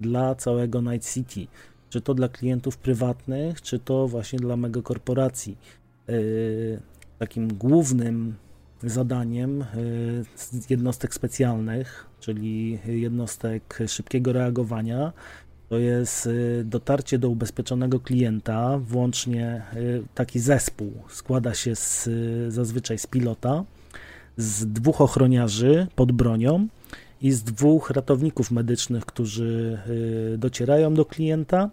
dla 0.00 0.34
całego 0.34 0.80
Night 0.80 1.12
City. 1.14 1.46
Czy 1.90 2.00
to 2.00 2.14
dla 2.14 2.28
klientów 2.28 2.76
prywatnych, 2.76 3.62
czy 3.62 3.78
to 3.78 4.08
właśnie 4.08 4.38
dla 4.38 4.56
megakorporacji. 4.56 5.56
Takim 7.18 7.54
głównym 7.54 8.34
zadaniem 8.82 9.64
jednostek 10.70 11.14
specjalnych 11.14 12.08
czyli 12.20 12.78
jednostek 12.86 13.78
szybkiego 13.86 14.32
reagowania. 14.32 15.12
To 15.68 15.78
jest 15.78 16.26
y, 16.26 16.62
dotarcie 16.64 17.18
do 17.18 17.28
ubezpieczonego 17.28 18.00
klienta, 18.00 18.78
włącznie 18.78 19.62
y, 19.76 20.02
taki 20.14 20.40
zespół 20.40 20.92
składa 21.08 21.54
się 21.54 21.76
z, 21.76 22.08
zazwyczaj 22.48 22.98
z 22.98 23.06
pilota, 23.06 23.64
z 24.36 24.66
dwóch 24.72 25.00
ochroniarzy 25.00 25.86
pod 25.96 26.12
bronią 26.12 26.66
i 27.22 27.32
z 27.32 27.42
dwóch 27.42 27.90
ratowników 27.90 28.50
medycznych, 28.50 29.06
którzy 29.06 29.78
docierają 30.38 30.94
do 30.94 31.04
klienta, 31.04 31.70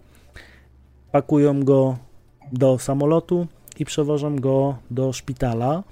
pakują 1.11 1.63
go 1.63 1.97
do 2.51 2.79
samolotu 2.79 3.47
i 3.79 3.85
przewożą 3.85 4.35
go 4.35 4.77
do 4.91 5.13
szpitala 5.13 5.83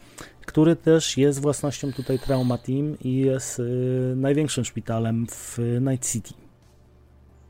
który 0.45 0.75
też 0.75 1.17
jest 1.17 1.41
własnością 1.41 1.93
tutaj 1.93 2.19
Trauma 2.19 2.57
Team 2.57 2.99
i 2.99 3.15
jest 3.15 3.59
y, 3.59 4.13
największym 4.15 4.65
szpitalem 4.65 5.27
w 5.29 5.59
Night 5.81 6.11
City. 6.11 6.33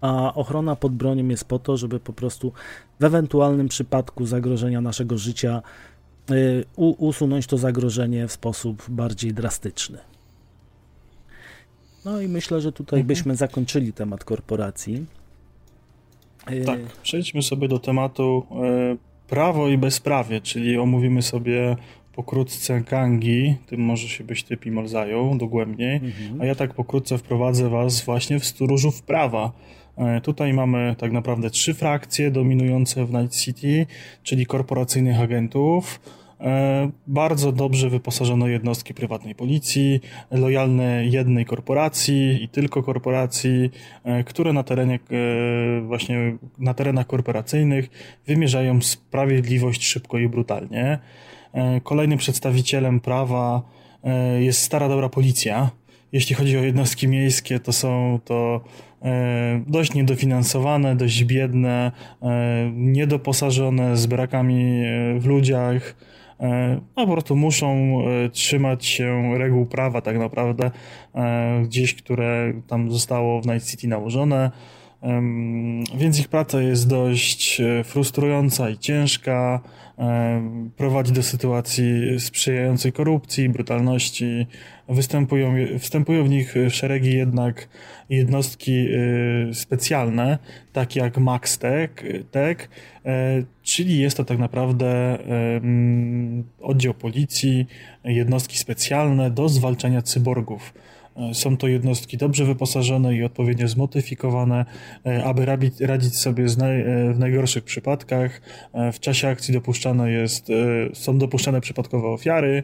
A 0.01 0.33
ochrona 0.33 0.75
pod 0.75 0.93
bronią 0.93 1.27
jest 1.27 1.45
po 1.45 1.59
to, 1.59 1.77
żeby 1.77 1.99
po 1.99 2.13
prostu 2.13 2.51
w 2.99 3.03
ewentualnym 3.03 3.67
przypadku 3.67 4.25
zagrożenia 4.25 4.81
naszego 4.81 5.17
życia 5.17 5.61
y, 6.31 6.65
usunąć 6.77 7.47
to 7.47 7.57
zagrożenie 7.57 8.27
w 8.27 8.31
sposób 8.31 8.89
bardziej 8.89 9.33
drastyczny. 9.33 9.97
No 12.05 12.21
i 12.21 12.27
myślę, 12.27 12.61
że 12.61 12.71
tutaj 12.71 12.99
mhm. 12.99 13.07
byśmy 13.07 13.35
zakończyli 13.35 13.93
temat 13.93 14.23
korporacji. 14.23 15.05
Y, 16.51 16.65
tak, 16.65 16.79
przejdźmy 17.03 17.41
sobie 17.43 17.67
do 17.67 17.79
tematu 17.79 18.45
prawo 19.27 19.69
i 19.69 19.77
bezprawie, 19.77 20.41
czyli 20.41 20.77
omówimy 20.77 21.21
sobie 21.21 21.75
pokrótce 22.15 22.81
gangi, 22.81 23.55
tym 23.67 23.81
może 23.81 24.07
się 24.07 24.23
byś 24.23 24.43
ty 24.43 24.57
Pimol 24.57 24.87
zajął 24.87 25.37
dogłębniej, 25.37 25.95
mhm. 25.95 26.41
a 26.41 26.45
ja 26.45 26.55
tak 26.55 26.73
pokrótce 26.73 27.17
wprowadzę 27.17 27.69
was 27.69 28.01
właśnie 28.01 28.39
w 28.39 28.45
stróżów 28.45 29.01
prawa. 29.01 29.51
E, 29.97 30.21
tutaj 30.21 30.53
mamy 30.53 30.95
tak 30.97 31.11
naprawdę 31.11 31.49
trzy 31.49 31.73
frakcje 31.73 32.31
dominujące 32.31 33.05
w 33.05 33.13
Night 33.13 33.35
City, 33.35 33.85
czyli 34.23 34.45
korporacyjnych 34.45 35.19
agentów, 35.19 35.99
E, 36.43 36.91
bardzo 37.07 37.51
dobrze 37.51 37.89
wyposażone 37.89 38.49
jednostki 38.49 38.93
prywatnej 38.93 39.35
policji, 39.35 40.01
lojalne 40.31 41.05
jednej 41.05 41.45
korporacji 41.45 42.43
i 42.43 42.49
tylko 42.49 42.83
korporacji, 42.83 43.71
e, 44.03 44.23
które 44.23 44.53
na 44.53 44.63
terenie 44.63 44.99
właśnie 45.81 46.37
na 46.59 46.73
terenach 46.73 47.07
korporacyjnych 47.07 47.89
wymierzają 48.27 48.81
sprawiedliwość 48.81 49.85
szybko 49.85 50.19
i 50.19 50.29
brutalnie. 50.29 50.99
Kolejnym 51.83 52.17
przedstawicielem 52.17 52.99
prawa 52.99 53.61
jest 54.39 54.61
stara 54.61 54.89
dobra 54.89 55.09
policja. 55.09 55.69
Jeśli 56.11 56.35
chodzi 56.35 56.57
o 56.57 56.61
jednostki 56.61 57.07
miejskie, 57.07 57.59
to 57.59 57.73
są 57.73 58.19
to 58.25 58.61
dość 59.67 59.93
niedofinansowane, 59.93 60.95
dość 60.95 61.23
biedne, 61.23 61.91
niedoposażone, 62.73 63.97
z 63.97 64.05
brakami 64.05 64.83
w 65.19 65.25
ludziach 65.25 65.95
E, 66.43 66.79
no 66.97 67.05
po 67.07 67.13
prostu 67.13 67.35
muszą 67.35 67.97
e, 68.01 68.29
trzymać 68.29 68.85
się 68.85 69.37
reguł 69.37 69.65
prawa 69.65 70.01
tak 70.01 70.17
naprawdę, 70.17 70.71
e, 71.15 71.61
gdzieś, 71.63 71.95
które 71.95 72.53
tam 72.67 72.91
zostało 72.91 73.41
w 73.41 73.47
Night 73.47 73.69
City 73.69 73.87
nałożone. 73.87 74.51
Więc 75.97 76.19
ich 76.19 76.27
praca 76.27 76.61
jest 76.61 76.87
dość 76.87 77.61
frustrująca 77.83 78.69
i 78.69 78.77
ciężka, 78.77 79.61
prowadzi 80.77 81.13
do 81.13 81.23
sytuacji 81.23 82.19
sprzyjającej 82.19 82.91
korupcji, 82.91 83.49
brutalności. 83.49 84.47
Występują, 84.89 86.23
w 86.23 86.29
nich 86.29 86.55
szeregi 86.69 87.17
jednak 87.17 87.67
jednostki 88.09 88.87
specjalne, 89.53 90.37
takie 90.73 90.99
jak 90.99 91.17
Max 91.17 91.57
Tech, 91.57 92.03
Tech 92.31 92.69
czyli 93.63 93.99
jest 93.99 94.17
to 94.17 94.25
tak 94.25 94.37
naprawdę 94.37 95.17
oddział 96.61 96.93
policji, 96.93 97.67
jednostki 98.03 98.57
specjalne 98.57 99.31
do 99.31 99.49
zwalczania 99.49 100.01
cyborgów. 100.01 100.73
E, 101.15 101.33
są 101.33 101.57
to 101.57 101.67
jednostki 101.67 102.17
dobrze 102.17 102.45
wyposażone 102.45 103.15
i 103.15 103.23
odpowiednio 103.23 103.67
zmodyfikowane, 103.67 104.65
e, 105.05 105.23
aby 105.23 105.45
radzić 105.79 106.17
sobie 106.17 106.43
e, 106.43 106.47
w 107.13 107.19
najgorszych 107.19 107.63
przypadkach. 107.63 108.41
W 108.93 108.99
czasie 108.99 109.27
akcji 109.27 109.53
dopuszczane 109.53 110.11
jest, 110.11 110.47
są 110.93 111.17
dopuszczane 111.17 111.61
przypadkowe 111.61 112.07
ofiary, 112.07 112.63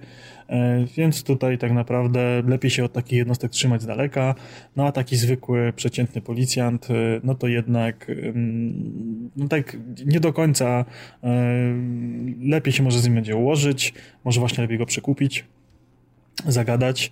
więc 0.98 1.24
tutaj 1.24 1.58
tak 1.58 1.72
naprawdę 1.72 2.44
lepiej 2.48 2.72
się 2.72 2.84
od 2.84 2.94
takich 2.94 3.18
jednostek 3.18 3.52
trzymać 3.52 3.82
z 3.82 3.86
daleka. 3.86 4.36
No 4.76 4.88
a 4.88 4.92
taki 4.92 5.16
zwykły, 5.16 5.74
przeciętny 5.76 6.22
policjant, 6.22 6.88
no 7.24 7.36
to 7.36 7.48
jednak 7.48 8.12
no 9.36 9.48
tak 9.48 9.78
nie 10.06 10.20
do 10.20 10.34
końca 10.34 10.86
lepiej 12.42 12.74
się 12.74 12.84
może 12.84 13.00
z 13.00 13.06
nim 13.06 13.16
będzie 13.16 13.36
ułożyć, 13.36 13.94
może 14.24 14.40
właśnie 14.40 14.62
lepiej 14.62 14.78
go 14.78 14.86
przekupić, 14.86 15.46
zagadać. 16.48 17.12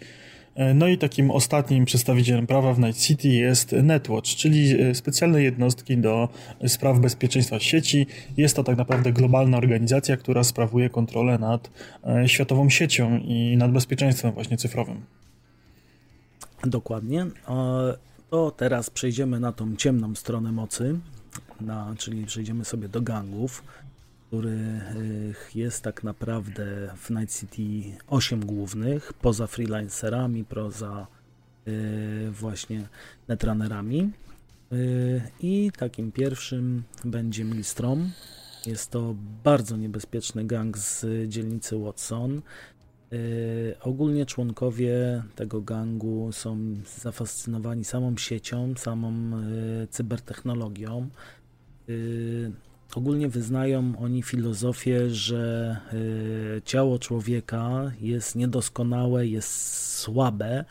E, 0.57 0.73
no 0.73 0.87
i 0.87 0.97
takim 0.97 1.31
ostatnim 1.31 1.85
przedstawicielem 1.85 2.47
prawa 2.47 2.73
w 2.73 2.79
Night 2.79 3.01
City 3.01 3.27
jest 3.27 3.71
Netwatch, 3.71 4.29
czyli 4.29 4.81
e, 4.81 4.95
specjalne 4.95 5.43
jednostki 5.43 5.97
do 5.97 6.29
spraw 6.67 6.99
bezpieczeństwa 6.99 7.59
sieci. 7.59 8.07
Jest 8.37 8.55
to 8.55 8.63
tak 8.63 8.77
naprawdę 8.77 9.13
globalna 9.13 9.57
organizacja, 9.57 10.17
która 10.17 10.43
sprawuje 10.43 10.89
kontrolę 10.89 11.37
nad 11.39 11.69
e, 12.03 12.29
światową 12.29 12.69
siecią 12.69 13.17
i 13.17 13.57
nad 13.57 13.71
bezpieczeństwem 13.71 14.31
właśnie 14.31 14.57
cyfrowym. 14.57 15.01
Dokładnie. 16.63 17.25
To 18.29 18.51
teraz 18.51 18.89
przejdziemy 18.89 19.39
na 19.39 19.51
tą 19.51 19.75
ciemną 19.75 20.15
stronę 20.15 20.51
mocy, 20.51 20.99
na, 21.61 21.95
czyli 21.97 22.25
przejdziemy 22.25 22.65
sobie 22.65 22.89
do 22.89 23.01
gangów 23.01 23.63
których 24.27 25.55
jest 25.55 25.83
tak 25.83 26.03
naprawdę 26.03 26.65
w 26.97 27.09
Night 27.09 27.39
City 27.39 27.97
8 28.07 28.45
głównych, 28.45 29.13
poza 29.13 29.47
freelancerami, 29.47 30.45
poza 30.45 31.07
y, 31.67 32.31
właśnie 32.31 32.87
netrunnerami. 33.27 34.11
Y, 34.73 35.21
I 35.39 35.71
takim 35.77 36.11
pierwszym 36.11 36.83
będzie 37.05 37.43
Milstrom. 37.43 38.11
Jest 38.65 38.91
to 38.91 39.15
bardzo 39.43 39.77
niebezpieczny 39.77 40.45
gang 40.45 40.77
z 40.77 41.05
dzielnicy 41.29 41.77
Watson. 41.77 42.41
Y, 43.13 43.75
ogólnie 43.81 44.25
członkowie 44.25 45.23
tego 45.35 45.61
gangu 45.61 46.31
są 46.31 46.57
zafascynowani 46.97 47.85
samą 47.85 48.17
siecią, 48.17 48.73
samą 48.77 49.31
cybertechnologią 49.89 51.09
Ogólnie 52.97 53.29
wyznają 53.29 53.93
oni 53.99 54.23
filozofię, 54.23 55.09
że 55.09 55.77
y, 56.57 56.61
ciało 56.65 56.99
człowieka 56.99 57.91
jest 58.01 58.35
niedoskonałe, 58.35 59.27
jest 59.27 59.51
słabe 59.97 60.65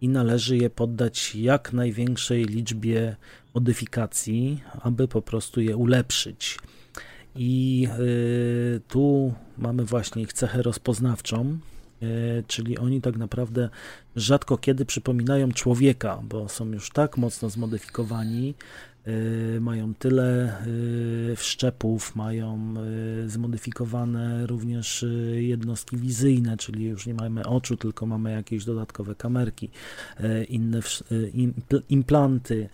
i 0.00 0.08
należy 0.08 0.56
je 0.56 0.70
poddać 0.70 1.34
jak 1.34 1.72
największej 1.72 2.44
liczbie 2.44 3.16
modyfikacji, 3.54 4.62
aby 4.80 5.08
po 5.08 5.22
prostu 5.22 5.60
je 5.60 5.76
ulepszyć. 5.76 6.58
I 7.36 7.88
y, 7.98 8.80
tu 8.88 9.34
mamy 9.58 9.84
właśnie 9.84 10.22
ich 10.22 10.32
cechę 10.32 10.62
rozpoznawczą, 10.62 11.58
y, 12.02 12.44
czyli 12.46 12.78
oni 12.78 13.00
tak 13.00 13.16
naprawdę 13.16 13.68
rzadko 14.16 14.58
kiedy 14.58 14.84
przypominają 14.84 15.52
człowieka, 15.52 16.20
bo 16.22 16.48
są 16.48 16.66
już 16.66 16.90
tak 16.90 17.16
mocno 17.16 17.50
zmodyfikowani, 17.50 18.54
mają 19.60 19.94
tyle 19.94 20.56
y, 20.66 21.36
wszczepów, 21.36 22.16
mają 22.16 22.74
y, 23.24 23.28
zmodyfikowane 23.28 24.46
również 24.46 25.04
jednostki 25.34 25.96
wizyjne, 25.96 26.56
czyli 26.56 26.84
już 26.84 27.06
nie 27.06 27.14
mamy 27.14 27.46
oczu, 27.46 27.76
tylko 27.76 28.06
mamy 28.06 28.32
jakieś 28.32 28.64
dodatkowe 28.64 29.14
kamerki, 29.14 29.70
inne 30.48 30.80
implanty. 31.88 32.68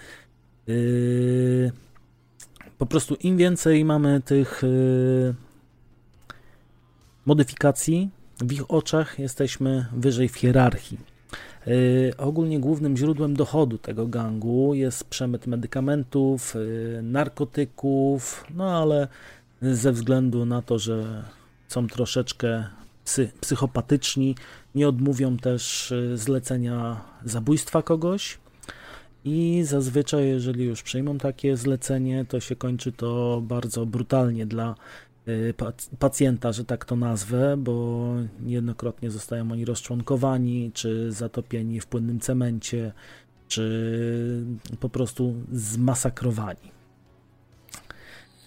Po 2.79 2.87
prostu 2.87 3.15
im 3.15 3.37
więcej 3.37 3.85
mamy 3.85 4.21
tych 4.21 4.63
modyfikacji, 7.27 8.11
w 8.41 8.53
ich 8.53 8.71
oczach 8.71 9.19
jesteśmy 9.19 9.87
wyżej 9.93 10.29
w 10.29 10.37
hierarchii. 10.37 11.12
Y, 11.69 12.13
ogólnie 12.19 12.61
głównym 12.61 12.97
źródłem 12.97 13.35
dochodu 13.35 13.79
tego 13.79 14.07
gangu 14.07 14.75
jest 14.75 15.05
przemyt 15.05 15.47
medykamentów, 15.47 16.57
y, 16.57 17.01
narkotyków, 17.03 18.45
no 18.55 18.83
ale 18.83 19.09
ze 19.63 19.93
względu 19.93 20.47
na 20.47 20.63
to, 20.63 20.79
że 20.79 21.25
są 21.69 21.87
troszeczkę 21.87 22.65
psy, 23.05 23.31
psychopatyczni, 23.41 24.35
nie 24.75 24.89
odmówią 24.89 25.37
też 25.37 25.93
y, 25.93 26.17
zlecenia 26.17 27.01
zabójstwa 27.25 27.83
kogoś. 27.83 28.39
I 29.25 29.63
zazwyczaj, 29.65 30.29
jeżeli 30.29 30.65
już 30.65 30.83
przyjmą 30.83 31.19
takie 31.19 31.57
zlecenie, 31.57 32.25
to 32.25 32.41
się 32.41 32.57
kończy 32.57 32.93
to 32.93 33.43
bardzo 33.45 33.87
brutalnie 33.87 34.47
dla 34.47 34.75
pacjenta, 35.99 36.53
że 36.53 36.65
tak 36.65 36.85
to 36.85 36.97
nazwę, 36.97 37.57
bo 37.57 38.07
niejednokrotnie 38.41 39.11
zostają 39.11 39.53
oni 39.53 39.65
rozczłonkowani, 39.65 40.71
czy 40.75 41.13
zatopieni 41.13 41.81
w 41.81 41.87
płynnym 41.87 42.21
cemencie, 42.21 42.93
czy 43.49 44.45
po 44.81 44.89
prostu 44.89 45.35
zmasakrowani. 45.53 46.73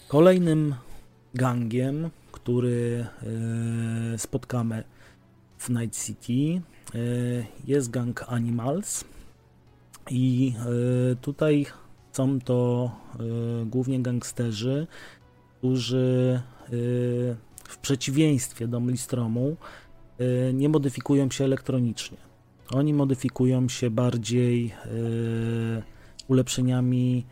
Kolejnym 0.07 0.75
gangiem, 1.33 2.09
który 2.31 3.05
y, 4.13 4.17
spotkamy 4.17 4.83
w 5.57 5.69
Night 5.69 6.05
City, 6.05 6.61
y, 6.95 7.45
jest 7.67 7.89
gang 7.89 8.25
Animals. 8.27 9.05
I 10.09 10.53
tutaj 11.21 11.65
są 12.11 12.39
to 12.39 12.91
głównie 13.65 13.99
gangsterzy, 13.99 14.87
którzy 15.57 16.41
Y, 16.45 16.54
w 17.63 17.77
przeciwieństwie 17.81 18.67
do 18.67 18.79
Mlistromu 18.79 19.57
y, 20.21 20.53
nie 20.53 20.69
modyfikują 20.69 21.31
się 21.31 21.43
elektronicznie. 21.43 22.17
Oni 22.69 22.93
modyfikują 22.93 23.69
się 23.69 23.89
bardziej 23.89 24.65
y, 24.65 25.83
ulepszeniami 26.27 27.25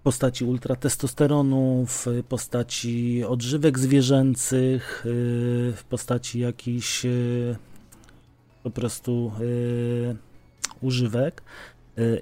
w 0.00 0.02
postaci 0.02 0.44
ultratestosteronu, 0.44 1.86
w 1.88 2.06
postaci 2.28 3.24
odżywek 3.24 3.78
zwierzęcych, 3.78 5.02
w 5.04 5.82
postaci 5.88 6.38
jakichś 6.38 7.06
po 8.62 8.70
prostu 8.70 9.32
używek 10.80 11.42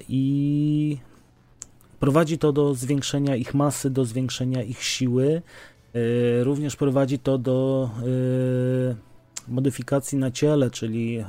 i 0.09 0.97
prowadzi 1.99 2.37
to 2.37 2.51
do 2.53 2.73
zwiększenia 2.73 3.35
ich 3.35 3.53
masy, 3.53 3.89
do 3.89 4.05
zwiększenia 4.05 4.63
ich 4.63 4.83
siły, 4.83 5.41
również 6.43 6.75
prowadzi 6.75 7.19
to 7.19 7.37
do 7.37 7.89
e, 7.99 8.95
modyfikacji 9.47 10.17
na 10.17 10.31
ciele, 10.31 10.71
czyli 10.71 11.17
e, 11.17 11.25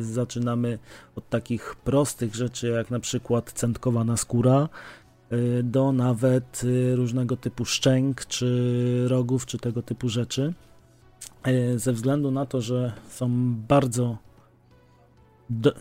zaczynamy 0.00 0.78
od 1.16 1.28
takich 1.28 1.76
prostych 1.84 2.34
rzeczy, 2.34 2.68
jak 2.68 2.90
na 2.90 3.00
przykład 3.00 3.52
centkowana 3.52 4.16
skóra, 4.16 4.68
do 5.62 5.92
nawet 5.92 6.62
różnego 6.94 7.36
typu 7.36 7.64
szczęk, 7.64 8.26
czy 8.26 9.04
rogów, 9.08 9.46
czy 9.46 9.58
tego 9.58 9.82
typu 9.82 10.08
rzeczy. 10.08 10.54
ze 11.76 11.92
względu 11.92 12.30
na 12.30 12.46
to, 12.46 12.60
że 12.60 12.92
są 13.08 13.54
bardzo 13.68 14.16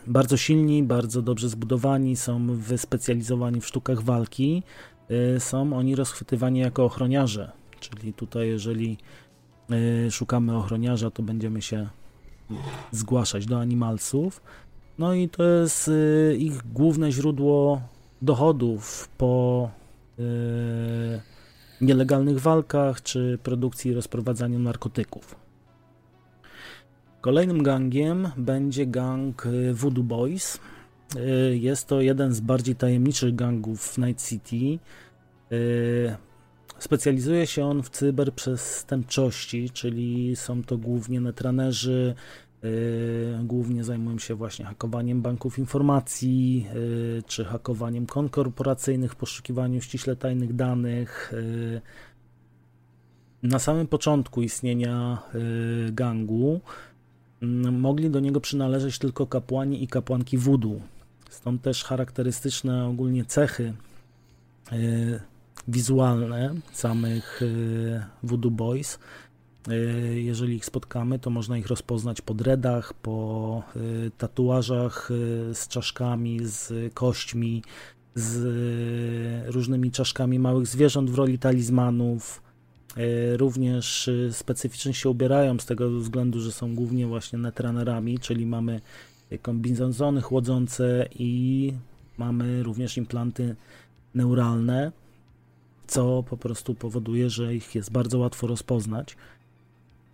bardzo 0.08 0.38
silni, 0.38 0.84
bardzo 0.84 1.22
dobrze 1.22 1.50
zbudowani, 1.50 2.16
są 2.16 2.48
wyspecjalizowani 2.56 3.62
w 3.62 3.68
sztukach 3.68 4.02
walki, 4.02 4.64
są 5.40 5.78
oni 5.78 5.96
rozchwytywani 5.96 6.60
jako 6.60 6.86
ochroniarze. 6.86 7.52
Czyli 7.90 8.14
tutaj, 8.14 8.48
jeżeli 8.48 8.98
szukamy 10.10 10.58
ochroniarza, 10.58 11.12
to 11.12 11.24
będziemy 11.24 11.62
się 11.62 11.90
zgłaszać 12.92 13.46
do 13.46 13.60
animalsów. 13.60 14.42
No 14.98 15.14
i 15.14 15.30
to 15.30 15.44
jest 15.44 15.92
ich 16.38 16.72
główne 16.74 17.12
źródło 17.12 17.82
dochodów 18.22 19.10
po 19.18 19.70
nielegalnych 21.82 22.40
walkach 22.40 23.02
czy 23.02 23.40
produkcji 23.44 23.92
i 23.92 23.94
rozprowadzaniu 23.94 24.60
narkotyków. 24.60 25.36
Kolejnym 27.22 27.64
gangiem 27.64 28.30
będzie 28.38 28.86
gang 28.86 29.46
y, 29.46 29.74
Voodoo 29.74 30.04
Boys. 30.04 30.60
Y, 31.16 31.58
jest 31.58 31.88
to 31.88 32.02
jeden 32.02 32.34
z 32.34 32.40
bardziej 32.40 32.76
tajemniczych 32.76 33.36
gangów 33.36 33.82
w 33.82 33.98
Night 33.98 34.30
City. 34.30 34.80
Y, 36.80 36.84
specjalizuje 36.84 37.48
się 37.48 37.66
on 37.66 37.84
w 37.84 37.90
cyberprzestępczości, 37.90 39.70
czyli 39.70 40.36
są 40.36 40.64
to 40.64 40.78
głównie 40.78 41.22
netranerzy, 41.22 42.16
głównie 43.44 43.84
zajmują 43.84 44.20
się 44.20 44.36
właśnie 44.36 44.66
hakowaniem 44.66 45.22
banków 45.22 45.60
informacji, 45.60 46.68
czy 47.28 47.46
hakowaniem 47.46 48.06
kon 48.06 48.30
korporacyjnych, 48.30 49.16
poszukiwaniu 49.16 49.82
ściśle 49.82 50.16
tajnych 50.16 50.56
danych. 50.56 51.34
Na 53.44 53.60
samym 53.60 53.88
początku 53.88 54.42
istnienia 54.42 55.24
gangu 55.92 56.62
Mm, 57.42 57.80
mogli 57.80 58.10
do 58.10 58.20
niego 58.20 58.42
przynależeć 58.42 59.00
tylko 59.00 59.28
kapłani 59.28 59.84
i 59.84 59.88
kapłanki 59.88 60.38
wudu. 60.38 60.82
Stąd 61.30 61.62
też 61.62 61.84
charakterystyczne 61.84 62.88
ogólnie 62.88 63.26
cechy 63.26 63.74
wizualne 65.68 66.56
samych 66.74 67.42
e, 67.42 68.06
Voodoo 68.24 68.52
Boys. 68.52 69.00
E, 69.68 69.76
jeżeli 70.20 70.56
ich 70.56 70.66
spotkamy, 70.66 71.20
to 71.20 71.30
można 71.30 71.58
ich 71.58 71.68
rozpoznać 71.68 72.22
po 72.22 72.34
dredach, 72.34 72.94
po 72.94 73.64
tatuażach 74.18 75.10
z 75.54 75.68
czaszkami, 75.68 76.40
z 76.44 76.94
kośćmi, 76.94 77.64
z 78.16 78.46
różnymi 79.54 79.92
czaszkami 79.92 80.40
małych 80.40 80.68
zwierząt 80.68 81.10
w 81.10 81.16
roli 81.16 81.40
talizmanów, 81.40 82.42
również 83.38 84.10
specyficznie 84.32 84.94
się 84.94 85.10
ubierają 85.10 85.60
z 85.60 85.66
tego 85.66 86.00
względu, 86.00 86.40
że 86.40 86.52
są 86.52 86.76
głównie 86.76 87.08
właśnie 87.08 87.40
netranerami, 87.40 88.20
czyli 88.20 88.46
mamy 88.46 88.82
kombinezony 89.42 90.22
chłodzące 90.22 91.10
i 91.20 91.74
mamy 92.18 92.64
również 92.64 92.98
implanty 92.98 93.56
neuralne, 94.14 94.92
co 95.88 96.24
po 96.24 96.38
prostu 96.38 96.76
powoduje, 96.76 97.30
że 97.30 97.56
ich 97.56 97.76
jest 97.76 97.92
bardzo 97.92 98.20
łatwo 98.20 98.48
rozpoznać 98.48 99.18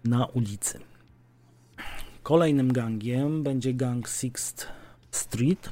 na 0.03 0.25
ulicy. 0.25 0.79
Kolejnym 2.23 2.73
gangiem 2.73 3.43
będzie 3.43 3.73
gang 3.73 4.09
Sixth 4.09 4.67
Street. 5.11 5.69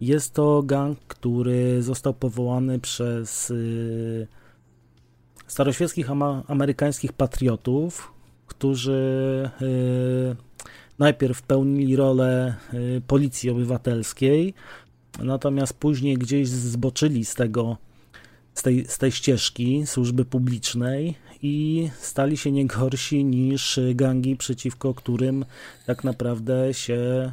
Jest 0.00 0.34
to 0.34 0.62
gang, 0.62 0.98
który 0.98 1.82
został 1.82 2.14
powołany 2.14 2.78
przez 2.78 3.48
yy, 3.48 4.26
staroświeckich 5.46 6.10
amerykańskich 6.46 7.12
patriotów, 7.12 8.12
którzy 8.46 9.50
y, 9.62 10.36
najpierw 10.98 11.42
pełnili 11.42 11.96
rolę 11.96 12.54
y, 12.74 13.02
policji 13.06 13.50
obywatelskiej, 13.50 14.54
natomiast 15.18 15.74
później 15.74 16.18
gdzieś 16.18 16.48
zboczyli 16.48 17.24
z 17.24 17.34
tego, 17.34 17.76
z 18.56 18.62
tej, 18.62 18.84
z 18.88 18.98
tej 18.98 19.12
ścieżki 19.12 19.86
służby 19.86 20.24
publicznej 20.24 21.14
i 21.42 21.88
stali 22.00 22.36
się 22.36 22.52
nie 22.52 22.66
gorsi 22.66 23.24
niż 23.24 23.80
gangi, 23.94 24.36
przeciwko 24.36 24.94
którym 24.94 25.44
tak 25.86 26.04
naprawdę 26.04 26.74
się 26.74 27.32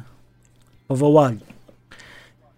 powołali 0.88 1.38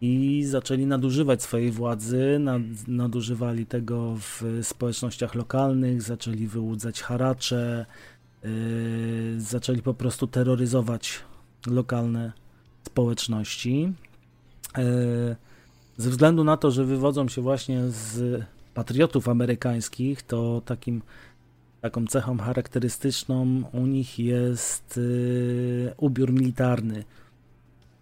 i 0.00 0.44
zaczęli 0.46 0.86
nadużywać 0.86 1.42
swojej 1.42 1.70
władzy, 1.70 2.38
nad, 2.40 2.62
nadużywali 2.88 3.66
tego 3.66 4.16
w 4.16 4.42
społecznościach 4.62 5.34
lokalnych, 5.34 6.02
zaczęli 6.02 6.46
wyłudzać 6.46 7.02
haracze, 7.02 7.86
yy, 8.42 8.50
zaczęli 9.38 9.82
po 9.82 9.94
prostu 9.94 10.26
terroryzować 10.26 11.18
lokalne 11.66 12.32
społeczności. 12.86 13.92
Yy, 14.76 15.36
ze 15.96 16.10
względu 16.10 16.44
na 16.44 16.56
to, 16.56 16.70
że 16.70 16.84
wywodzą 16.84 17.28
się 17.28 17.42
właśnie 17.42 17.82
z 17.88 18.44
patriotów 18.76 19.28
amerykańskich, 19.28 20.22
to 20.22 20.62
takim, 20.64 21.02
taką 21.80 22.06
cechą 22.06 22.38
charakterystyczną 22.38 23.62
u 23.72 23.86
nich 23.86 24.18
jest 24.18 24.96
yy, 24.96 25.94
ubiór 25.96 26.32
militarny. 26.32 27.04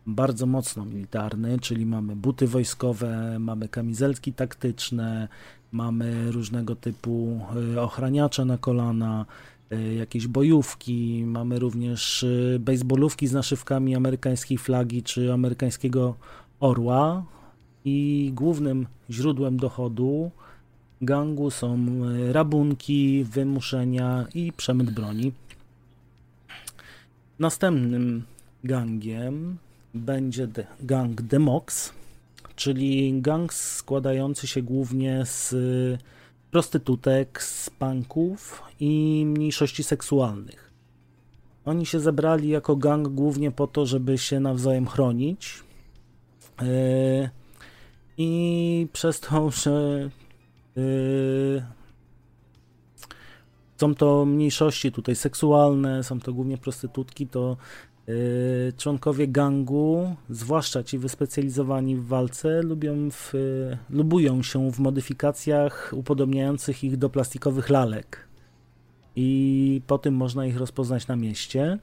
Bardzo 0.06 0.46
mocno 0.46 0.84
militarny, 0.84 1.58
czyli 1.58 1.86
mamy 1.86 2.16
buty 2.16 2.46
wojskowe, 2.46 3.38
mamy 3.38 3.68
kamizelki 3.68 4.32
taktyczne, 4.32 5.28
mamy 5.72 6.30
różnego 6.30 6.76
typu 6.76 7.40
e, 7.74 7.82
ochraniacze 7.82 8.44
na 8.44 8.58
kolana, 8.58 9.26
e, 9.70 9.94
jakieś 9.94 10.26
bojówki, 10.26 11.24
mamy 11.26 11.58
również 11.58 12.24
e, 12.24 12.58
baseballówki 12.58 13.26
z 13.26 13.32
naszywkami 13.32 13.96
amerykańskiej 13.96 14.58
flagi 14.58 15.02
czy 15.02 15.32
amerykańskiego 15.32 16.14
orła. 16.60 17.24
I 17.84 18.30
głównym 18.34 18.86
źródłem 19.10 19.56
dochodu 19.56 20.30
gangu 21.04 21.50
są 21.50 21.86
rabunki, 22.32 23.24
wymuszenia 23.24 24.26
i 24.34 24.52
przemyt 24.52 24.90
broni. 24.90 25.32
Następnym 27.38 28.22
gangiem 28.64 29.56
będzie 29.94 30.48
gang 30.80 31.22
Demox, 31.22 31.92
czyli 32.56 33.20
gang 33.22 33.54
składający 33.54 34.46
się 34.46 34.62
głównie 34.62 35.26
z 35.26 35.54
prostytutek, 36.50 37.42
z 37.42 37.70
punków 37.70 38.62
i 38.80 39.24
mniejszości 39.26 39.82
seksualnych. 39.84 40.70
Oni 41.64 41.86
się 41.86 42.00
zebrali 42.00 42.48
jako 42.48 42.76
gang 42.76 43.08
głównie 43.08 43.50
po 43.50 43.66
to, 43.66 43.86
żeby 43.86 44.18
się 44.18 44.40
nawzajem 44.40 44.86
chronić. 44.86 45.62
Yy, 46.60 47.30
I 48.18 48.88
przez 48.92 49.20
to, 49.20 49.50
że 49.50 50.10
są 53.76 53.94
to 53.94 54.24
mniejszości 54.24 54.92
tutaj 54.92 55.16
seksualne, 55.16 56.04
są 56.04 56.20
to 56.20 56.32
głównie 56.32 56.58
prostytutki, 56.58 57.26
to 57.26 57.56
Y, 58.08 58.72
członkowie 58.76 59.28
gangu, 59.28 60.16
zwłaszcza 60.30 60.82
ci 60.82 60.98
wyspecjalizowani 60.98 61.96
w 61.96 62.06
walce, 62.06 62.62
lubią 62.62 63.10
w, 63.10 63.32
lubują 63.90 64.42
się 64.42 64.70
w 64.70 64.78
modyfikacjach 64.78 65.92
upodobniających 65.96 66.84
ich 66.84 66.96
do 66.96 67.10
plastikowych 67.10 67.70
lalek. 67.70 68.28
I 69.16 69.82
po 69.86 69.98
tym 69.98 70.14
można 70.14 70.46
ich 70.46 70.56
rozpoznać 70.56 71.06
na 71.06 71.16
mieście. 71.16 71.78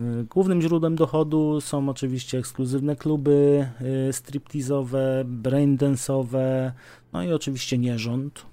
Y, 0.00 0.24
głównym 0.24 0.62
źródłem 0.62 0.96
dochodu 0.96 1.60
są 1.60 1.88
oczywiście 1.88 2.38
ekskluzywne 2.38 2.96
kluby 2.96 3.66
y, 4.08 4.12
striptizowe, 4.12 5.24
braindance'owe, 5.42 6.70
no 7.12 7.22
i 7.22 7.32
oczywiście 7.32 7.78
nierząd, 7.78 8.46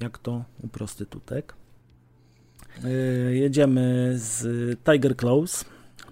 jak 0.00 0.18
to 0.18 0.44
u 0.62 0.68
prostytutek. 0.68 1.54
Jedziemy 3.30 4.12
z 4.16 4.44
Tiger 4.84 5.16
Claws 5.16 5.64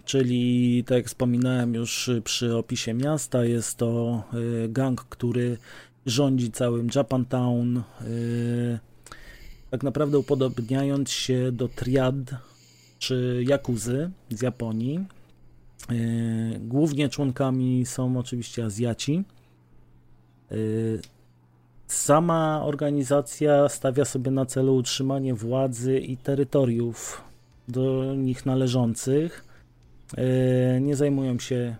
czyli 0.08 0.84
tak 0.84 0.96
jak 0.96 1.06
wspominałem 1.06 1.74
już 1.74 2.10
przy 2.24 2.56
opisie 2.56 2.94
miasta, 2.94 3.44
jest 3.44 3.76
to 3.76 4.22
y, 4.64 4.68
gang, 4.68 5.00
który 5.00 5.58
rządzi 6.06 6.50
całym 6.50 6.88
Japantown, 6.94 7.76
y, 7.76 8.78
tak 9.70 9.82
naprawdę 9.82 10.18
upodobniając 10.18 11.10
się 11.10 11.52
do 11.52 11.68
triad 11.68 12.14
czy 12.98 13.44
jakuzy 13.46 14.10
z 14.30 14.42
Japonii. 14.42 15.04
Y, 15.92 16.60
głównie 16.60 17.08
członkami 17.08 17.86
są 17.86 18.18
oczywiście 18.18 18.64
Azjaci. 18.64 19.24
Sama 21.86 22.62
organizacja 22.64 23.68
stawia 23.68 24.04
sobie 24.04 24.30
na 24.30 24.46
celu 24.46 24.76
utrzymanie 24.76 25.34
władzy 25.34 25.98
i 25.98 26.16
terytoriów 26.16 27.22
do 27.68 28.14
nich 28.14 28.46
należących 28.46 29.48
E, 30.16 30.80
nie 30.80 30.96
zajmują 30.96 31.38
się 31.38 31.76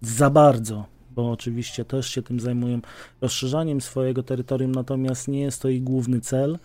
za 0.00 0.30
bardzo, 0.30 0.86
bo 1.10 1.30
oczywiście 1.30 1.84
też 1.84 2.08
się 2.08 2.22
tym 2.22 2.40
zajmują 2.40 2.80
rozszerzaniem 3.20 3.80
swojego 3.80 4.22
terytorium, 4.22 4.72
natomiast 4.72 5.28
nie 5.28 5.40
jest 5.40 5.62
to 5.62 5.68
ich 5.68 5.84
główny 5.84 6.20
cel. 6.20 6.58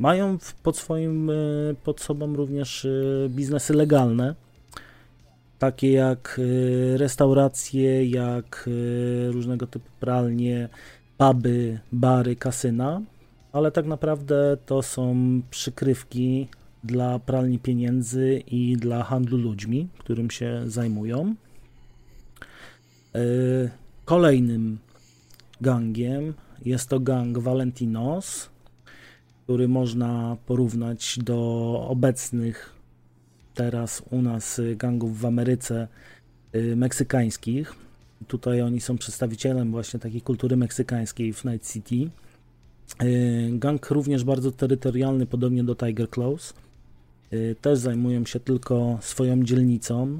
E, 0.00 0.02
Mają 0.02 0.38
pod 0.62 0.76
swoim, 0.76 1.30
pod 1.84 2.00
sobą 2.00 2.36
również 2.36 2.86
biznesy 3.28 3.74
legalne, 3.74 4.34
takie 5.58 5.92
jak 5.92 6.40
restauracje, 6.96 8.06
jak 8.06 8.68
różnego 9.30 9.66
typu 9.66 9.90
pralnie, 10.00 10.68
puby, 11.18 11.78
bary, 11.92 12.36
kasyna, 12.36 13.02
ale 13.52 13.70
tak 13.72 13.86
naprawdę 13.86 14.56
to 14.66 14.82
są 14.82 15.14
przykrywki 15.50 16.48
dla 16.84 17.18
pralni 17.18 17.58
pieniędzy 17.58 18.42
i 18.46 18.76
dla 18.76 19.04
handlu 19.04 19.38
ludźmi, 19.38 19.88
którym 19.98 20.30
się 20.30 20.62
zajmują. 20.66 21.34
E, 23.14 23.20
kolejnym 24.04 24.78
gangiem 25.60 26.34
jest 26.64 26.88
to 26.88 27.00
gang 27.00 27.38
Valentinos, 27.38 28.49
który 29.50 29.68
można 29.68 30.36
porównać 30.46 31.18
do 31.22 31.36
obecnych 31.88 32.74
teraz 33.54 34.02
u 34.10 34.22
nas 34.22 34.60
gangów 34.76 35.20
w 35.20 35.26
Ameryce 35.26 35.88
e, 36.52 36.76
meksykańskich. 36.76 37.74
Tutaj 38.28 38.62
oni 38.62 38.80
są 38.80 38.98
przedstawicielem 38.98 39.70
właśnie 39.70 40.00
takiej 40.00 40.20
kultury 40.20 40.56
meksykańskiej 40.56 41.32
w 41.32 41.44
Night 41.44 41.72
City. 41.72 42.10
E, 42.98 43.06
gang 43.50 43.90
również 43.90 44.24
bardzo 44.24 44.52
terytorialny, 44.52 45.26
podobnie 45.26 45.64
do 45.64 45.74
Tiger 45.74 46.10
Claws. 46.10 46.54
Też 47.60 47.78
zajmują 47.78 48.26
się 48.26 48.40
tylko 48.40 48.98
swoją 49.00 49.44
dzielnicą. 49.44 50.18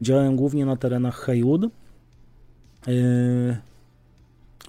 Działają 0.00 0.36
głównie 0.36 0.66
na 0.66 0.76
terenach 0.76 1.16
Haywood 1.16 1.62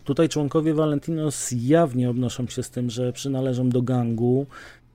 tutaj 0.06 0.30
członkowie 0.30 0.74
Valentinos 0.74 1.54
jawnie 1.58 2.10
odnoszą 2.10 2.48
się 2.48 2.64
z 2.64 2.70
tym, 2.70 2.90
że 2.90 3.14
przynależą 3.14 3.70
do 3.70 3.82
gangu, 3.82 4.46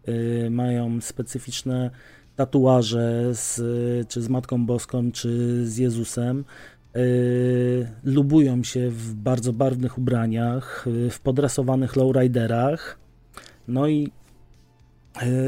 yy, 0.06 0.50
mają 0.50 1.00
specyficzne 1.00 1.90
tatuaże 2.36 3.34
z, 3.34 3.60
czy 4.08 4.22
z 4.22 4.28
Matką 4.28 4.66
Boską, 4.66 5.12
czy 5.12 5.60
z 5.66 5.78
Jezusem. 5.78 6.44
Yy, 6.94 7.88
lubują 8.04 8.64
się 8.64 8.90
w 8.90 9.14
bardzo 9.14 9.52
barwnych 9.52 9.98
ubraniach, 9.98 10.86
w 11.10 11.20
podresowanych 11.20 11.96
lowriderach, 11.96 12.98
no 13.68 13.88
i 13.88 14.10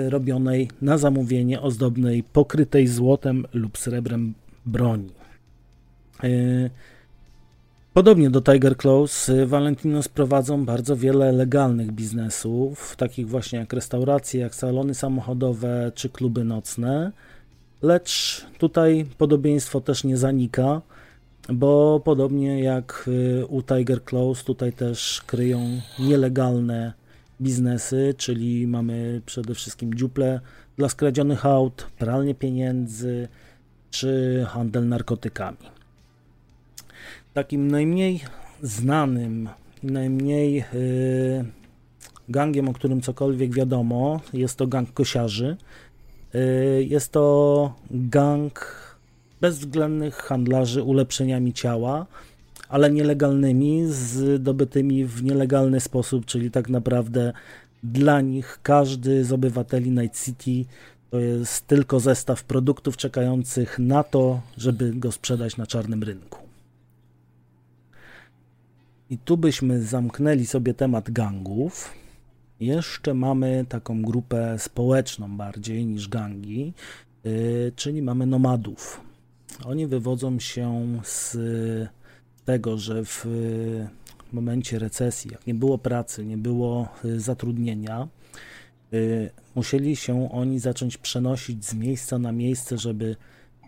robionej 0.08 0.70
na 0.82 0.98
zamówienie 0.98 1.60
ozdobnej, 1.60 2.22
pokrytej 2.22 2.86
złotem 2.86 3.46
lub 3.52 3.78
srebrem 3.78 4.34
broni. 4.66 5.12
Podobnie 7.94 8.30
do 8.30 8.40
Tiger 8.40 8.76
Claws, 8.76 9.28
y, 9.28 9.46
Valentinos 9.46 10.08
prowadzą 10.08 10.64
bardzo 10.64 10.96
wiele 10.96 11.32
legalnych 11.32 11.92
biznesów, 11.92 12.96
takich 12.96 13.28
właśnie 13.28 13.58
jak 13.58 13.72
restauracje, 13.72 14.40
jak 14.40 14.54
salony 14.54 14.94
samochodowe 14.94 15.92
czy 15.94 16.08
kluby 16.08 16.44
nocne, 16.44 17.12
lecz 17.82 18.46
tutaj 18.58 19.06
podobieństwo 19.18 19.80
też 19.80 20.04
nie 20.04 20.16
zanika, 20.16 20.82
bo 21.48 22.00
podobnie 22.04 22.62
jak 22.62 23.04
y, 23.08 23.46
u 23.46 23.62
Tiger 23.62 24.04
Claws, 24.04 24.44
tutaj 24.44 24.72
też 24.72 25.22
kryją 25.26 25.60
nielegalne 25.98 26.92
biznesy, 27.40 28.14
czyli 28.16 28.66
mamy 28.66 29.20
przede 29.26 29.54
wszystkim 29.54 29.94
dziuple 29.94 30.40
dla 30.76 30.88
skradzionych 30.88 31.46
aut, 31.46 31.86
pralnie 31.98 32.34
pieniędzy 32.34 33.28
czy 33.90 34.44
handel 34.48 34.88
narkotykami. 34.88 35.71
Takim 37.34 37.70
najmniej 37.70 38.20
znanym, 38.62 39.48
najmniej 39.82 40.54
yy, 40.54 41.44
gangiem, 42.28 42.68
o 42.68 42.72
którym 42.72 43.00
cokolwiek 43.00 43.54
wiadomo, 43.54 44.20
jest 44.32 44.58
to 44.58 44.66
gang 44.66 44.92
kosiarzy. 44.92 45.56
Yy, 46.34 46.84
jest 46.84 47.12
to 47.12 47.74
gang 47.90 48.82
bezwzględnych 49.40 50.14
handlarzy 50.14 50.82
ulepszeniami 50.82 51.52
ciała, 51.52 52.06
ale 52.68 52.90
nielegalnymi, 52.90 53.86
zdobytymi 53.86 55.04
w 55.04 55.22
nielegalny 55.22 55.80
sposób, 55.80 56.26
czyli 56.26 56.50
tak 56.50 56.68
naprawdę 56.68 57.32
dla 57.82 58.20
nich 58.20 58.58
każdy 58.62 59.24
z 59.24 59.32
obywateli 59.32 59.90
Night 59.90 60.24
City 60.24 60.70
to 61.10 61.18
jest 61.18 61.66
tylko 61.66 62.00
zestaw 62.00 62.44
produktów 62.44 62.96
czekających 62.96 63.78
na 63.78 64.04
to, 64.04 64.40
żeby 64.56 64.92
go 64.94 65.12
sprzedać 65.12 65.56
na 65.56 65.66
czarnym 65.66 66.02
rynku. 66.02 66.41
I 69.12 69.18
tu 69.18 69.36
byśmy 69.36 69.82
zamknęli 69.82 70.46
sobie 70.46 70.74
temat 70.74 71.10
gangów. 71.10 71.94
Jeszcze 72.60 73.14
mamy 73.14 73.64
taką 73.68 74.02
grupę 74.02 74.56
społeczną 74.58 75.36
bardziej 75.36 75.86
niż 75.86 76.08
gangi, 76.08 76.72
yy, 77.24 77.72
czyli 77.76 78.02
mamy 78.02 78.26
nomadów. 78.26 79.00
Oni 79.64 79.86
wywodzą 79.86 80.38
się 80.38 81.00
z 81.04 81.36
tego, 82.44 82.78
że 82.78 83.04
w 83.04 83.26
momencie 84.32 84.78
recesji, 84.78 85.30
jak 85.32 85.46
nie 85.46 85.54
było 85.54 85.78
pracy, 85.78 86.24
nie 86.24 86.36
było 86.36 86.88
y, 87.04 87.20
zatrudnienia, 87.20 88.08
musieli 89.54 89.96
się 89.96 90.32
oni 90.32 90.58
zacząć 90.58 90.98
przenosić 90.98 91.64
z 91.64 91.74
miejsca 91.74 92.18
na 92.18 92.32
miejsce, 92.32 92.78
żeby 92.78 93.16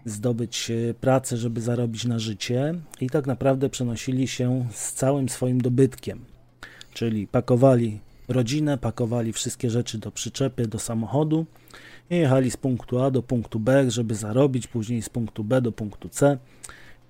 zdobyć 0.04 0.70
e, 0.70 0.94
pracę, 0.94 1.36
żeby 1.36 1.60
zarobić 1.60 2.04
na 2.04 2.18
życie 2.18 2.74
i 3.00 3.10
tak 3.10 3.26
naprawdę 3.26 3.70
przenosili 3.70 4.28
się 4.28 4.66
z 4.72 4.92
całym 4.92 5.28
swoim 5.28 5.60
dobytkiem, 5.60 6.24
czyli 6.94 7.26
pakowali 7.26 8.00
rodzinę, 8.28 8.78
pakowali 8.78 9.32
wszystkie 9.32 9.70
rzeczy 9.70 9.98
do 9.98 10.10
przyczepy, 10.10 10.66
do 10.66 10.78
samochodu 10.78 11.46
i 12.10 12.16
jechali 12.16 12.50
z 12.50 12.56
punktu 12.56 13.02
A 13.02 13.10
do 13.10 13.22
punktu 13.22 13.60
B, 13.60 13.90
żeby 13.90 14.14
zarobić, 14.14 14.66
później 14.66 15.02
z 15.02 15.08
punktu 15.08 15.44
B 15.44 15.62
do 15.62 15.72
punktu 15.72 16.08
C. 16.08 16.38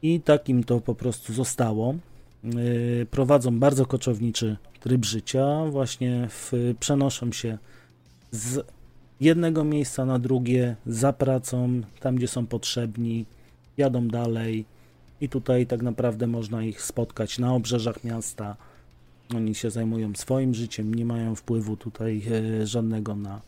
I 0.03 0.21
takim 0.21 0.65
to 0.65 0.81
po 0.81 0.95
prostu 0.95 1.33
zostało. 1.33 1.95
E, 2.45 3.07
prowadzą 3.07 3.59
bardzo 3.59 3.87
koczowniczy 3.87 4.57
tryb 4.81 5.05
życia, 5.05 5.65
właśnie 5.71 6.29
w, 6.31 6.53
przenoszą 6.81 7.33
się 7.33 7.59
z 8.31 8.74
jednego 9.20 9.65
miejsca 9.65 10.05
na 10.05 10.19
drugie, 10.19 10.77
za 10.86 11.12
pracą, 11.12 11.81
tam 12.01 12.16
gdzie 12.16 12.28
są 12.28 12.47
potrzebni, 12.47 13.27
jadą 13.77 14.09
dalej 14.09 14.65
i 15.20 15.28
tutaj 15.28 15.66
tak 15.66 15.82
naprawdę 15.82 16.27
można 16.27 16.65
ich 16.65 16.82
spotkać 16.82 17.39
na 17.39 17.55
obrzeżach 17.55 18.05
miasta. 18.05 18.57
Oni 19.35 19.55
się 19.55 19.70
zajmują 19.70 20.15
swoim 20.15 20.55
życiem, 20.55 20.95
nie 20.95 21.05
mają 21.05 21.35
wpływu 21.35 21.77
tutaj 21.77 22.23
e, 22.62 22.66
żadnego 22.66 23.16
na 23.16 23.41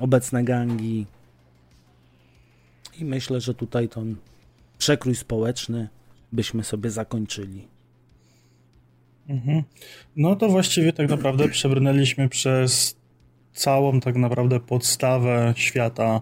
obecne 0.00 0.44
gangi. 0.44 1.06
I 2.98 3.04
myślę, 3.04 3.40
że 3.40 3.54
tutaj 3.54 3.88
ten 3.88 4.16
przekrój 4.78 5.14
społeczny 5.14 5.88
byśmy 6.32 6.64
sobie 6.64 6.90
zakończyli. 6.90 7.68
Mhm. 9.28 9.62
No 10.16 10.36
to 10.36 10.48
właściwie 10.48 10.92
tak 10.92 11.08
naprawdę 11.08 11.48
przebrnęliśmy 11.48 12.28
przez 12.28 12.96
całą 13.52 14.00
tak 14.00 14.16
naprawdę 14.16 14.60
podstawę 14.60 15.54
świata 15.56 16.20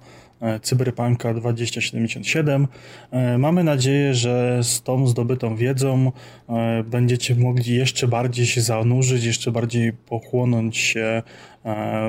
Cyberpunka 0.63 1.35
2077. 1.35 2.69
E, 3.11 3.39
mamy 3.39 3.65
nadzieję, 3.65 4.15
że 4.15 4.65
z 4.65 4.83
tą 4.83 5.07
zdobytą 5.07 5.57
wiedzą 5.57 6.13
e, 6.49 6.85
będziecie 6.85 7.35
mogli 7.35 7.75
jeszcze 7.75 8.09
bardziej 8.09 8.47
się 8.47 8.61
zanurzyć, 8.61 9.25
jeszcze 9.25 9.53
bardziej 9.53 9.93
pochłonąć 9.93 10.77
się 10.77 11.23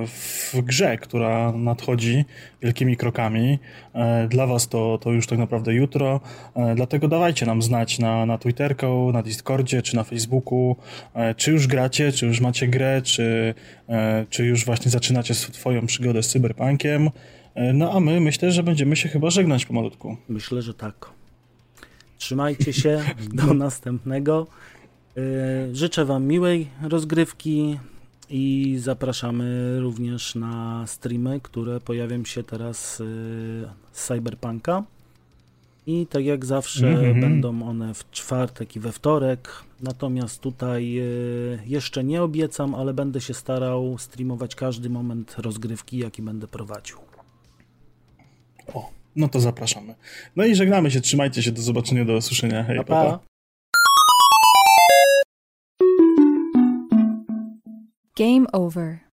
w 0.05 0.61
grze, 0.61 0.97
która 0.97 1.51
nadchodzi 1.51 2.25
wielkimi 2.61 2.97
krokami. 2.97 3.59
Dla 4.29 4.47
Was 4.47 4.67
to, 4.67 4.97
to 5.01 5.11
już 5.11 5.27
tak 5.27 5.39
naprawdę 5.39 5.73
jutro, 5.73 6.19
dlatego 6.75 7.07
dawajcie 7.07 7.45
nam 7.45 7.61
znać 7.61 7.99
na, 7.99 8.25
na 8.25 8.37
Twitterku, 8.37 9.11
na 9.13 9.23
Discordzie 9.23 9.81
czy 9.81 9.95
na 9.95 10.03
Facebooku, 10.03 10.75
czy 11.37 11.51
już 11.51 11.67
gracie, 11.67 12.11
czy 12.11 12.25
już 12.25 12.41
macie 12.41 12.67
grę, 12.67 13.01
czy, 13.01 13.53
czy 14.29 14.45
już 14.45 14.65
właśnie 14.65 14.91
zaczynacie 14.91 15.33
swoją 15.33 15.85
przygodę 15.85 16.23
z 16.23 16.27
cyberpunkiem. 16.27 17.09
No 17.73 17.91
a 17.91 17.99
my 17.99 18.19
myślę, 18.19 18.51
że 18.51 18.63
będziemy 18.63 18.95
się 18.95 19.09
chyba 19.09 19.29
żegnać 19.29 19.65
pomalutku. 19.65 20.17
Myślę, 20.29 20.61
że 20.61 20.73
tak. 20.73 21.09
Trzymajcie 22.17 22.73
się, 22.73 23.01
do 23.33 23.53
następnego. 23.53 24.47
Życzę 25.71 26.05
Wam 26.05 26.25
miłej 26.25 26.67
rozgrywki, 26.81 27.77
i 28.31 28.77
zapraszamy 28.79 29.79
również 29.79 30.35
na 30.35 30.87
streamy, 30.87 31.39
które 31.39 31.79
pojawią 31.79 32.25
się 32.25 32.43
teraz 32.43 32.99
y, 32.99 33.03
z 33.91 34.07
Cyberpunka. 34.07 34.83
I 35.87 36.07
tak 36.07 36.25
jak 36.25 36.45
zawsze 36.45 36.87
mm 36.87 37.01
-hmm. 37.01 37.21
będą 37.21 37.63
one 37.63 37.93
w 37.93 38.11
czwartek 38.11 38.75
i 38.75 38.79
we 38.79 38.91
wtorek. 38.91 39.49
Natomiast 39.81 40.41
tutaj 40.41 41.01
jeszcze 41.65 42.03
nie 42.03 42.23
obiecam, 42.23 42.75
ale 42.75 42.93
będę 42.93 43.21
się 43.21 43.33
starał 43.33 43.97
streamować 43.97 44.55
każdy 44.55 44.89
moment 44.89 45.35
rozgrywki, 45.37 45.97
jaki 45.97 46.21
będę 46.21 46.47
prowadził. 46.47 46.97
No 49.15 49.29
to 49.29 49.39
zapraszamy. 49.39 49.95
No 50.35 50.45
i 50.45 50.55
żegnamy 50.55 50.91
się, 50.91 51.01
trzymajcie 51.01 51.43
się, 51.43 51.51
do 51.51 51.61
zobaczenia, 51.61 52.05
do 52.05 52.13
usłyszenia. 52.13 52.63
Hej, 52.63 52.77
pa. 52.77 52.83
pa. 52.83 53.03
pa. 53.03 53.19
Game 58.17 58.45
over. 58.51 59.10